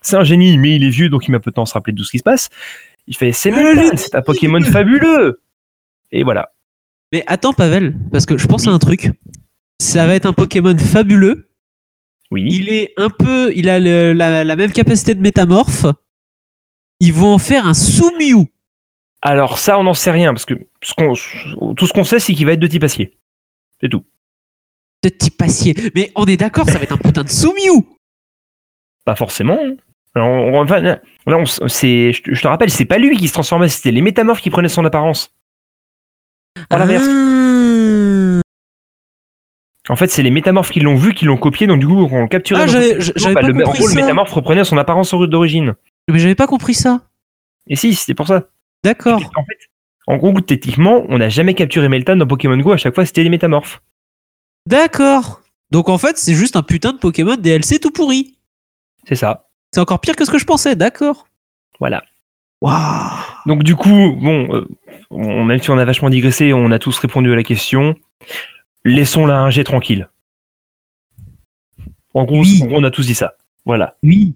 c'est 0.00 0.16
un 0.16 0.24
génie, 0.24 0.56
mais 0.56 0.76
il 0.76 0.84
est 0.84 0.90
vieux 0.90 1.08
donc 1.08 1.26
il 1.26 1.32
m'a 1.32 1.40
peu 1.40 1.50
de 1.50 1.56
temps 1.56 1.64
à 1.64 1.66
se 1.66 1.74
rappeler 1.74 1.92
de 1.92 1.98
tout 1.98 2.04
ce 2.04 2.12
qui 2.12 2.18
se 2.18 2.22
passe. 2.22 2.48
Il 3.06 3.16
fait 3.16 3.32
c'est 3.32 3.50
les 3.50 3.96
c'est 3.96 4.14
un 4.14 4.22
Pokémon 4.22 4.60
fabuleux. 4.62 5.42
Et 6.12 6.22
voilà. 6.22 6.52
Mais 7.12 7.24
attends, 7.26 7.52
Pavel, 7.52 7.96
parce 8.12 8.26
que 8.26 8.36
je 8.38 8.46
pense 8.46 8.66
à 8.68 8.70
un 8.70 8.78
truc. 8.78 9.10
Ça 9.80 10.06
va 10.06 10.14
être 10.14 10.26
un 10.26 10.32
Pokémon 10.32 10.76
fabuleux. 10.78 11.50
Oui. 12.30 12.46
Il 12.48 12.68
est 12.68 12.92
un 12.96 13.10
peu. 13.10 13.52
Il 13.56 13.68
a 13.68 13.80
le- 13.80 14.12
la, 14.12 14.44
la 14.44 14.56
même 14.56 14.72
capacité 14.72 15.14
de 15.14 15.20
métamorphe. 15.20 15.86
Ils 17.00 17.12
vont 17.12 17.34
en 17.34 17.38
faire 17.38 17.66
un 17.66 17.74
Sumiu. 17.74 18.46
Alors 19.22 19.58
ça 19.58 19.78
on 19.78 19.82
n'en 19.84 19.94
sait 19.94 20.10
rien 20.12 20.32
parce 20.32 20.44
que 20.46 20.54
ce 20.82 20.94
tout 21.74 21.86
ce 21.86 21.92
qu'on 21.92 22.04
sait 22.04 22.20
c'est 22.20 22.32
qu'il 22.34 22.46
va 22.46 22.52
être 22.52 22.60
de 22.60 22.66
type 22.66 22.84
acier. 22.84 23.18
C'est 23.80 23.88
tout. 23.88 24.04
de 25.02 25.08
type 25.08 25.40
acier. 25.42 25.74
Mais 25.94 26.12
on 26.14 26.26
est 26.26 26.36
d'accord, 26.36 26.66
ça 26.68 26.76
va 26.78 26.84
être 26.84 26.92
un 26.92 26.98
putain 26.98 27.24
de 27.24 27.28
Sumiu. 27.30 27.84
Pas 29.04 29.16
forcément. 29.16 29.58
hein. 29.62 29.74
Alors, 30.14 30.28
on- 30.28 30.62
enfin, 30.62 30.98
c'est, 31.68 32.12
je, 32.12 32.22
te- 32.42 32.46
rappelle, 32.48 32.70
c'est 32.70 32.84
pas 32.84 32.98
lui 32.98 33.16
qui 33.16 33.28
se 33.28 33.32
transformait, 33.32 33.68
c'était 33.68 33.90
les 33.90 34.00
métamorphes 34.02 34.40
qui 34.40 34.50
prenaient 34.50 34.68
son 34.68 34.84
apparence. 34.84 35.34
L'inverse. 36.70 37.06
Ah. 37.08 38.40
En 39.88 39.96
fait, 39.96 40.08
c'est 40.08 40.22
les 40.22 40.30
métamorphes 40.30 40.70
qui 40.70 40.80
l'ont 40.80 40.94
vu, 40.96 41.14
qui 41.14 41.24
l'ont 41.24 41.36
copié, 41.36 41.66
donc 41.66 41.80
du 41.80 41.86
coup, 41.86 42.08
on 42.10 42.22
le 42.22 42.28
capturait, 42.28 42.62
Ah, 42.62 42.66
j'avais- 42.66 42.94
bah, 42.94 43.34
pas 43.34 43.42
le, 43.42 43.54
en 43.66 43.70
gros, 43.70 43.86
le 43.86 43.92
ça. 43.92 44.00
métamorphe 44.00 44.30
reprenait 44.32 44.64
son 44.64 44.76
apparence 44.78 45.12
d'origine. 45.14 45.74
Mais 46.08 46.18
j'avais 46.18 46.34
pas 46.34 46.46
compris 46.46 46.74
ça. 46.74 47.02
Et 47.66 47.76
si, 47.76 47.94
c'était 47.94 48.14
pour 48.14 48.26
ça. 48.28 48.48
D'accord. 48.84 49.20
En 49.36 49.44
fait, 49.44 49.58
en 50.06 50.16
gros, 50.16 50.40
techniquement, 50.40 51.04
on 51.08 51.18
n'a 51.18 51.28
jamais 51.28 51.54
capturé 51.54 51.88
Meltan 51.88 52.16
dans 52.16 52.26
Pokémon 52.26 52.56
Go, 52.58 52.72
à 52.72 52.76
chaque 52.76 52.94
fois, 52.94 53.04
c'était 53.06 53.22
les 53.22 53.30
métamorphes. 53.30 53.82
D'accord. 54.66 55.40
Donc 55.70 55.88
en 55.88 55.98
fait, 55.98 56.18
c'est 56.18 56.34
juste 56.34 56.56
un 56.56 56.62
putain 56.62 56.92
de 56.92 56.98
Pokémon 56.98 57.36
DLC 57.36 57.78
tout 57.78 57.90
pourri. 57.90 58.38
C'est 59.08 59.14
ça. 59.14 59.49
C'est 59.72 59.80
encore 59.80 60.00
pire 60.00 60.16
que 60.16 60.24
ce 60.24 60.30
que 60.30 60.38
je 60.38 60.44
pensais, 60.44 60.74
d'accord. 60.76 61.26
Voilà. 61.78 62.02
Waouh. 62.60 63.10
Donc 63.46 63.62
du 63.62 63.74
coup, 63.76 64.12
bon, 64.20 64.54
euh, 64.54 64.68
on- 65.10 65.44
même 65.44 65.62
si 65.62 65.70
on 65.70 65.78
a 65.78 65.84
vachement 65.84 66.10
digressé, 66.10 66.52
on 66.52 66.70
a 66.72 66.78
tous 66.78 66.98
répondu 66.98 67.32
à 67.32 67.36
la 67.36 67.42
question. 67.42 67.94
Laissons 68.84 69.26
la 69.26 69.38
1G 69.46 69.64
tranquille. 69.64 70.08
En 72.14 72.24
gros, 72.24 72.40
Oui. 72.42 72.60
en 72.62 72.66
gros, 72.66 72.76
on 72.78 72.84
a 72.84 72.90
tous 72.90 73.06
dit 73.06 73.14
ça. 73.14 73.34
Voilà. 73.64 73.96
Oui. 74.02 74.34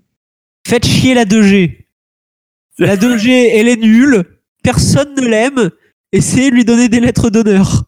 Faites 0.67 0.87
chier 0.87 1.15
la 1.15 1.25
2G. 1.25 1.87
La 2.79 2.97
2G, 2.97 3.31
elle 3.55 3.69
est 3.69 3.77
nulle. 3.77 4.25
Personne 4.63 5.15
ne 5.15 5.27
l'aime. 5.27 5.71
Essayez 6.13 6.51
de 6.51 6.55
lui 6.55 6.65
donner 6.65 6.89
des 6.89 7.01
lettres 7.01 7.31
d'honneur. 7.31 7.85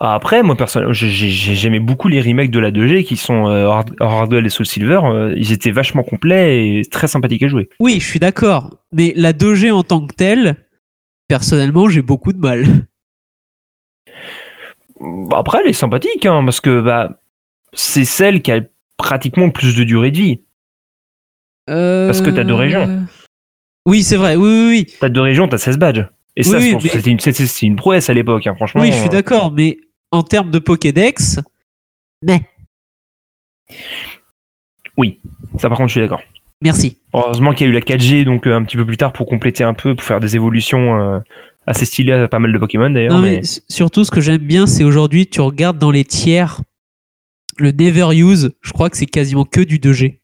Après, 0.00 0.42
moi 0.42 0.56
personnellement, 0.56 0.92
j'ai- 0.92 1.08
j'ai- 1.10 1.30
j'ai- 1.30 1.54
j'aimais 1.54 1.80
beaucoup 1.80 2.08
les 2.08 2.20
remakes 2.20 2.50
de 2.50 2.58
la 2.58 2.70
2G 2.70 3.04
qui 3.04 3.16
sont 3.16 3.48
euh, 3.48 3.68
Hard 3.68 3.94
Hard 4.00 4.30
Gold 4.30 4.44
et 4.46 4.50
Soul 4.50 4.66
Silver. 4.66 5.00
euh, 5.04 5.34
ils 5.36 5.52
étaient 5.52 5.70
vachement 5.70 6.02
complets 6.02 6.68
et 6.78 6.84
très 6.84 7.08
sympathiques 7.08 7.42
à 7.42 7.48
jouer. 7.48 7.68
Oui, 7.80 7.98
je 8.00 8.06
suis 8.06 8.18
d'accord. 8.20 8.76
Mais 8.92 9.12
la 9.16 9.32
2G 9.32 9.70
en 9.70 9.82
tant 9.82 10.06
que 10.06 10.14
telle, 10.14 10.56
personnellement, 11.28 11.88
j'ai 11.88 12.02
beaucoup 12.02 12.32
de 12.32 12.38
mal. 12.38 12.64
Bah, 15.00 15.38
Après, 15.38 15.58
elle 15.62 15.70
est 15.70 15.72
sympathique, 15.72 16.26
hein, 16.26 16.42
parce 16.44 16.60
que 16.60 16.80
bah, 16.80 17.20
c'est 17.72 18.04
celle 18.04 18.42
qui 18.42 18.52
a 18.52 18.60
pratiquement 18.96 19.46
le 19.46 19.52
plus 19.52 19.76
de 19.76 19.84
durée 19.84 20.10
de 20.10 20.16
vie. 20.18 20.40
Parce 21.66 22.20
que 22.20 22.30
t'as 22.30 22.44
deux 22.44 22.54
régions. 22.54 22.86
Euh, 22.88 23.00
Oui, 23.86 24.02
c'est 24.02 24.16
vrai. 24.16 24.36
Oui, 24.36 24.48
oui, 24.48 24.66
oui. 24.68 24.94
T'as 25.00 25.08
deux 25.08 25.20
régions, 25.22 25.48
t'as 25.48 25.58
16 25.58 25.78
badges. 25.78 26.06
Et 26.36 26.42
ça, 26.42 26.58
Oui, 26.58 26.76
c'était 26.80 27.10
une, 27.10 27.18
une 27.62 27.76
prouesse 27.76 28.08
à 28.08 28.14
l'époque, 28.14 28.46
hein, 28.46 28.54
franchement. 28.54 28.80
Oui, 28.80 28.88
je 28.92 28.96
suis 28.96 29.06
euh, 29.08 29.12
d'accord. 29.12 29.52
Mais 29.52 29.78
en 30.10 30.22
termes 30.22 30.50
de 30.50 30.58
Pokédex, 30.58 31.40
mais 32.22 32.42
Ça, 35.58 35.68
par 35.68 35.76
contre, 35.78 35.88
je 35.88 35.92
suis 35.92 36.00
d'accord. 36.00 36.22
merci. 36.62 36.98
Heureusement 37.14 37.52
qu'il 37.52 37.66
y 37.66 37.70
a 37.70 37.72
eu 37.72 37.74
la 37.74 37.80
4G, 37.80 38.24
donc 38.24 38.46
euh, 38.46 38.56
un 38.56 38.64
petit 38.64 38.76
peu 38.76 38.86
plus 38.86 38.96
tard, 38.96 39.12
pour 39.12 39.26
compléter 39.26 39.64
un 39.64 39.74
peu, 39.74 39.94
pour 39.94 40.04
faire 40.04 40.20
des 40.20 40.34
évolutions 40.36 40.98
euh, 41.00 41.18
assez 41.66 41.84
stylées 41.84 42.12
à 42.12 42.28
pas 42.28 42.38
mal 42.38 42.52
de 42.52 42.58
Pokémon 42.58 42.88
d'ailleurs. 42.90 43.18
Mais... 43.20 43.42
surtout, 43.68 44.04
ce 44.04 44.10
que 44.10 44.20
j'aime 44.20 44.38
bien, 44.38 44.66
c'est 44.66 44.84
aujourd'hui, 44.84 45.26
tu 45.26 45.40
regardes 45.40 45.78
dans 45.78 45.90
les 45.90 46.04
tiers, 46.04 46.60
le 47.58 47.70
Never 47.72 48.14
Use, 48.16 48.52
je 48.62 48.72
crois 48.72 48.88
que 48.90 48.96
c'est 48.96 49.06
quasiment 49.06 49.44
que 49.44 49.60
du 49.60 49.78
2G. 49.78 50.18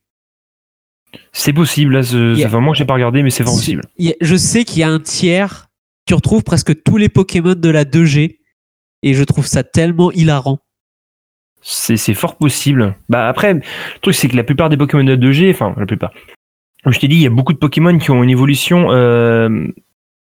C'est 1.33 1.53
possible, 1.53 1.95
là, 1.95 2.03
ce- 2.03 2.35
Yeah. 2.37 2.45
ça 2.45 2.51
fait 2.51 2.57
un 2.57 2.61
moment 2.61 2.73
que 2.73 2.79
j'ai 2.79 2.85
pas 2.85 2.95
regardé, 2.95 3.23
mais 3.23 3.31
c'est 3.31 3.45
fort 3.45 3.55
possible. 3.55 3.83
Je 4.21 4.37
sais 4.37 4.65
qu'il 4.65 4.79
y 4.81 4.83
a 4.83 4.89
un 4.91 5.01
tiers, 5.01 5.68
tu 6.09 6.15
retrouves 6.15 6.43
presque 6.43 6.83
tous 6.83 6.97
les 6.97 7.11
Pokémon 7.11 7.55
de 7.55 7.69
la 7.69 7.85
2G, 7.85 8.39
et 9.03 9.15
je 9.15 9.25
trouve 9.25 9.47
ça 9.47 9.63
tellement 9.63 10.11
hilarant. 10.11 10.59
C'est 11.61 12.15
fort 12.15 12.37
possible. 12.37 12.97
Bah 13.11 13.29
après, 13.29 13.53
le 13.55 13.61
truc 14.01 14.15
c'est 14.15 14.29
que 14.29 14.37
la 14.37 14.43
plupart 14.43 14.71
des 14.71 14.79
Pokémon 14.79 15.05
de 15.05 15.17
2G, 15.17 15.51
enfin 15.51 15.75
la 15.77 15.85
plupart, 15.85 16.13
comme 16.83 16.95
je 16.95 16.99
t'ai 16.99 17.09
dit, 17.09 17.17
il 17.17 17.23
y 17.23 17.27
a 17.27 17.31
beaucoup 17.31 17.53
de 17.53 17.59
Pokémon 17.59 17.99
qui 17.99 18.11
ont 18.11 18.23
une 18.23 18.31
évolution 18.31 18.87
euh, 18.91 19.67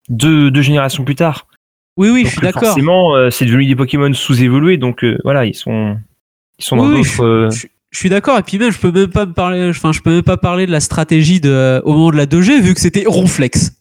deux, 0.09 0.49
deux 0.49 0.61
générations 0.63 1.03
plus 1.03 1.13
tard. 1.13 1.45
Oui, 1.95 2.09
oui, 2.09 2.23
Donc, 2.23 2.31
je 2.31 2.31
suis 2.31 2.41
d'accord. 2.41 2.63
Forcément, 2.63 3.15
euh, 3.15 3.29
c'est 3.29 3.45
devenu 3.45 3.67
des 3.67 3.75
Pokémon 3.75 4.11
sous-évolués, 4.13 4.77
donc 4.77 5.03
euh, 5.03 5.19
voilà, 5.23 5.45
ils 5.45 5.53
sont, 5.53 5.95
ils 6.57 6.65
sont 6.65 6.77
dans 6.77 6.89
Oui, 6.89 7.03
d'autres. 7.03 7.49
Je, 7.51 7.67
je 7.91 7.99
suis 7.99 8.09
d'accord, 8.09 8.39
et 8.39 8.43
puis 8.43 8.57
même, 8.57 8.71
je 8.71 8.79
peux 8.79 8.91
même 8.91 9.11
pas 9.11 9.27
me 9.27 9.33
parler, 9.33 9.69
enfin, 9.69 9.91
je 9.91 10.01
peux 10.01 10.11
même 10.11 10.23
pas 10.23 10.37
parler 10.37 10.65
de 10.65 10.71
la 10.71 10.79
stratégie 10.79 11.39
de, 11.39 11.81
au 11.83 11.93
moment 11.93 12.09
de 12.09 12.17
la 12.17 12.25
2G, 12.25 12.61
vu 12.61 12.73
que 12.73 12.79
c'était 12.79 13.03
Ronflex. 13.05 13.73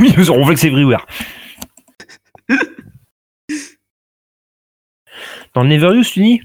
Oui, 0.00 0.14
on 0.30 0.44
veut 0.44 0.54
que 0.54 0.60
c'est 0.60 0.68
everywhere. 0.68 1.04
Dans 5.54 5.62
le 5.62 5.68
Never 5.68 5.96
Use, 5.96 6.10
tu 6.10 6.22
dis? 6.22 6.42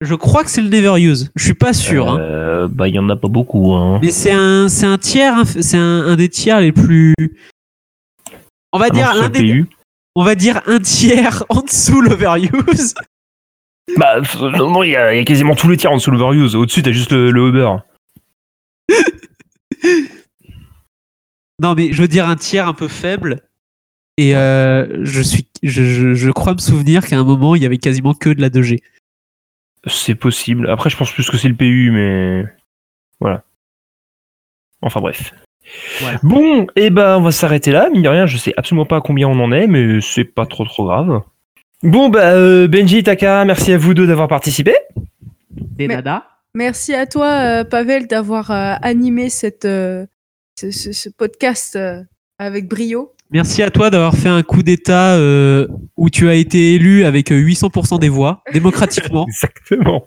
Je 0.00 0.14
crois 0.14 0.44
que 0.44 0.50
c'est 0.50 0.60
le 0.62 0.68
Never 0.68 1.00
Use. 1.00 1.30
Je 1.34 1.44
suis 1.44 1.54
pas 1.54 1.72
sûr. 1.72 2.08
hein. 2.10 2.18
Euh, 2.20 2.68
Bah, 2.68 2.88
il 2.88 2.94
y 2.94 2.98
en 2.98 3.08
a 3.08 3.16
pas 3.16 3.28
beaucoup. 3.28 3.72
Hein. 3.74 4.00
Mais 4.02 4.10
c'est 4.10 4.32
un, 4.32 4.68
c'est 4.68 4.86
un 4.86 4.98
tiers, 4.98 5.38
hein, 5.38 5.44
c'est 5.44 5.76
un, 5.78 6.02
un 6.06 6.16
des 6.16 6.28
tiers 6.28 6.60
les 6.60 6.72
plus. 6.72 7.14
On 8.72 8.78
va 8.78 8.86
Ah 8.86 8.90
dire 8.90 9.14
l'un 9.14 9.22
le 9.24 9.28
des- 9.30 9.40
PU. 9.40 9.66
on 10.14 10.24
va 10.24 10.34
dire 10.34 10.60
un 10.66 10.80
tiers 10.80 11.44
en 11.48 11.62
dessous 11.62 12.00
l'overuse. 12.00 12.94
Bah, 13.96 14.20
non, 14.40 14.82
il 14.82 14.90
y, 14.90 14.96
a 14.96 15.14
il 15.14 15.18
y 15.18 15.20
a 15.20 15.24
quasiment 15.24 15.54
tous 15.54 15.68
les 15.68 15.76
tiers 15.76 15.92
en 15.92 15.96
dessous 15.96 16.10
de 16.10 16.16
l'Overuse. 16.16 16.56
Au-dessus, 16.56 16.82
t'as 16.82 16.92
juste 16.92 17.12
le, 17.12 17.30
le 17.30 17.48
Uber. 17.48 17.70
Non, 21.60 21.74
mais 21.74 21.92
je 21.92 22.02
veux 22.02 22.08
dire 22.08 22.28
un 22.28 22.36
tiers 22.36 22.68
un 22.68 22.74
peu 22.74 22.88
faible. 22.88 23.42
Et 24.16 24.36
euh, 24.36 25.04
je 25.04 25.20
suis, 25.22 25.48
je, 25.62 25.82
je, 25.82 26.14
je 26.14 26.30
crois 26.30 26.54
me 26.54 26.58
souvenir 26.58 27.06
qu'à 27.06 27.18
un 27.18 27.24
moment 27.24 27.56
il 27.56 27.62
y 27.62 27.66
avait 27.66 27.78
quasiment 27.78 28.14
que 28.14 28.30
de 28.30 28.40
la 28.40 28.48
2G. 28.48 28.80
C'est 29.86 30.14
possible. 30.14 30.70
Après, 30.70 30.88
je 30.88 30.96
pense 30.96 31.12
plus 31.12 31.28
que 31.28 31.36
c'est 31.36 31.48
le 31.48 31.54
PU, 31.54 31.90
mais 31.92 32.44
voilà. 33.20 33.42
Enfin 34.82 35.00
bref. 35.00 35.34
Bon, 36.22 36.66
et 36.76 36.90
ben 36.90 37.18
on 37.18 37.22
va 37.22 37.32
s'arrêter 37.32 37.72
là. 37.72 37.88
Mine 37.90 38.02
de 38.02 38.08
rien, 38.08 38.26
je 38.26 38.36
sais 38.36 38.54
absolument 38.56 38.86
pas 38.86 38.96
à 38.96 39.00
combien 39.00 39.28
on 39.28 39.40
en 39.40 39.50
est, 39.50 39.66
mais 39.66 40.00
c'est 40.00 40.24
pas 40.24 40.46
trop 40.46 40.64
trop 40.64 40.84
grave. 40.84 41.22
Bon 41.82 42.08
bah 42.08 42.32
euh, 42.32 42.68
Benji, 42.68 43.02
Taka, 43.02 43.44
merci 43.44 43.72
à 43.72 43.78
vous 43.78 43.94
deux 43.94 44.06
d'avoir 44.06 44.28
participé. 44.28 44.74
Des. 45.50 45.88
Merci 46.54 46.94
à 46.94 47.06
toi, 47.06 47.26
euh, 47.26 47.64
Pavel, 47.64 48.06
d'avoir 48.06 48.50
euh, 48.50 48.74
animé 48.80 49.28
cette, 49.28 49.64
euh, 49.64 50.06
ce, 50.58 50.70
ce- 50.70 50.92
ce 50.92 51.08
podcast 51.08 51.76
euh, 51.76 52.02
avec 52.38 52.68
brio. 52.68 53.12
Merci 53.30 53.62
à 53.62 53.70
toi 53.70 53.90
d'avoir 53.90 54.14
fait 54.14 54.28
un 54.28 54.42
coup 54.42 54.62
d'état 54.62 55.14
euh, 55.16 55.66
où 55.96 56.10
tu 56.10 56.28
as 56.28 56.34
été 56.34 56.74
élu 56.74 57.04
avec 57.04 57.32
euh, 57.32 57.40
800% 57.40 57.98
des 57.98 58.08
voix, 58.08 58.42
démocratiquement. 58.52 59.26
Exactement. 59.26 60.06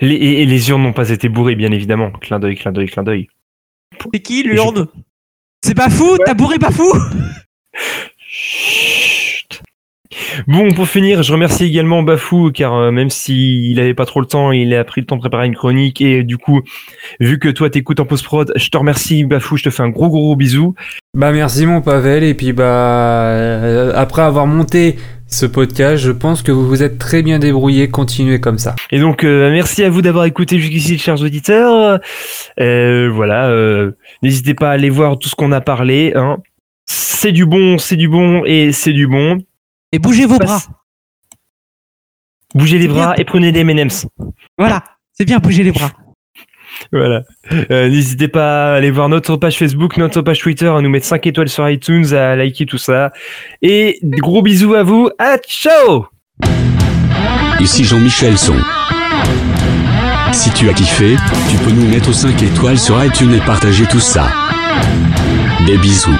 Les, 0.00 0.14
et, 0.14 0.42
et 0.42 0.46
les 0.46 0.68
urnes 0.70 0.82
n'ont 0.82 0.92
pas 0.92 1.10
été 1.10 1.28
bourrées, 1.28 1.56
bien 1.56 1.72
évidemment. 1.72 2.10
Clin 2.12 2.38
d'œil, 2.38 2.56
clin 2.56 2.72
d'œil, 2.72 2.86
clin 2.86 3.02
d'œil. 3.02 3.28
C'est 4.12 4.20
qui 4.20 4.42
l'urne? 4.44 4.86
C'est 5.62 5.74
pas 5.74 5.90
fou? 5.90 6.16
T'as 6.24 6.34
bourré 6.34 6.58
pas 6.58 6.70
fou? 6.70 6.90
Chut. 8.18 9.08
Bon, 10.46 10.72
pour 10.72 10.88
finir, 10.88 11.22
je 11.22 11.32
remercie 11.32 11.64
également 11.64 12.02
Bafou, 12.02 12.50
car 12.52 12.74
euh, 12.74 12.90
même 12.90 13.10
s'il 13.10 13.78
avait 13.78 13.94
pas 13.94 14.06
trop 14.06 14.20
le 14.20 14.26
temps, 14.26 14.52
il 14.52 14.74
a 14.74 14.84
pris 14.84 15.00
le 15.00 15.06
temps 15.06 15.16
de 15.16 15.20
préparer 15.20 15.46
une 15.46 15.54
chronique, 15.54 16.00
et 16.00 16.22
du 16.22 16.36
coup, 16.36 16.62
vu 17.20 17.38
que 17.38 17.48
toi 17.48 17.70
t'écoutes 17.70 18.00
en 18.00 18.06
post-prod, 18.06 18.52
je 18.56 18.68
te 18.68 18.76
remercie 18.76 19.24
Bafou, 19.24 19.56
je 19.56 19.64
te 19.64 19.70
fais 19.70 19.82
un 19.82 19.88
gros 19.88 20.08
gros, 20.08 20.20
gros 20.20 20.36
bisou. 20.36 20.74
Bah 21.14 21.32
merci 21.32 21.66
mon 21.66 21.80
Pavel 21.80 22.22
et 22.22 22.34
puis 22.34 22.52
bah 22.52 22.64
euh, 22.64 23.92
après 23.96 24.22
avoir 24.22 24.46
monté 24.46 24.96
ce 25.30 25.46
podcast, 25.46 26.02
je 26.02 26.10
pense 26.10 26.42
que 26.42 26.50
vous 26.50 26.66
vous 26.66 26.82
êtes 26.82 26.98
très 26.98 27.22
bien 27.22 27.38
débrouillé, 27.38 27.88
continuez 27.88 28.40
comme 28.40 28.58
ça. 28.58 28.74
Et 28.90 28.98
donc, 28.98 29.22
euh, 29.22 29.50
merci 29.50 29.84
à 29.84 29.90
vous 29.90 30.02
d'avoir 30.02 30.24
écouté 30.24 30.58
jusqu'ici, 30.58 30.98
chers 30.98 31.22
auditeurs. 31.22 32.00
Euh, 32.58 33.10
voilà, 33.12 33.48
euh, 33.48 33.92
n'hésitez 34.22 34.54
pas 34.54 34.70
à 34.70 34.72
aller 34.72 34.90
voir 34.90 35.18
tout 35.18 35.28
ce 35.28 35.36
qu'on 35.36 35.52
a 35.52 35.60
parlé. 35.60 36.12
Hein. 36.16 36.38
c'est 36.86 37.32
du 37.32 37.46
bon, 37.46 37.78
c'est 37.78 37.96
du 37.96 38.08
bon 38.08 38.42
et 38.44 38.72
c'est 38.72 38.92
du 38.92 39.06
bon. 39.06 39.38
Et 39.92 39.98
bougez 39.98 40.26
vos 40.26 40.38
bras. 40.38 40.60
Bougez 42.54 42.78
les 42.78 42.88
bras 42.88 43.14
et 43.18 43.24
prenez 43.24 43.52
des 43.52 43.60
M&M's. 43.60 44.06
Voilà. 44.58 44.82
C'est 45.12 45.24
bien, 45.24 45.38
bougez 45.38 45.62
les 45.62 45.72
bras. 45.72 45.90
Voilà. 46.92 47.22
Euh, 47.70 47.88
N'hésitez 47.88 48.28
pas 48.28 48.72
à 48.72 48.76
aller 48.76 48.90
voir 48.90 49.08
notre 49.08 49.36
page 49.36 49.58
Facebook, 49.58 49.96
notre 49.96 50.22
page 50.22 50.38
Twitter, 50.40 50.68
à 50.68 50.80
nous 50.80 50.88
mettre 50.88 51.06
5 51.06 51.26
étoiles 51.26 51.48
sur 51.48 51.68
iTunes, 51.68 52.12
à 52.14 52.36
liker 52.36 52.66
tout 52.66 52.78
ça. 52.78 53.12
Et 53.62 53.98
gros 54.02 54.42
bisous 54.42 54.74
à 54.74 54.82
vous. 54.82 55.10
À 55.18 55.36
ciao 55.38 56.06
Ici 57.60 57.84
Jean-Michel 57.84 58.38
Son. 58.38 58.56
Si 60.32 60.50
tu 60.52 60.70
as 60.70 60.72
kiffé, 60.72 61.16
tu 61.50 61.56
peux 61.58 61.72
nous 61.72 61.88
mettre 61.88 62.12
5 62.14 62.40
étoiles 62.42 62.78
sur 62.78 63.02
iTunes 63.04 63.34
et 63.34 63.40
partager 63.40 63.84
tout 63.86 64.00
ça. 64.00 64.28
Des 65.66 65.76
bisous. 65.76 66.16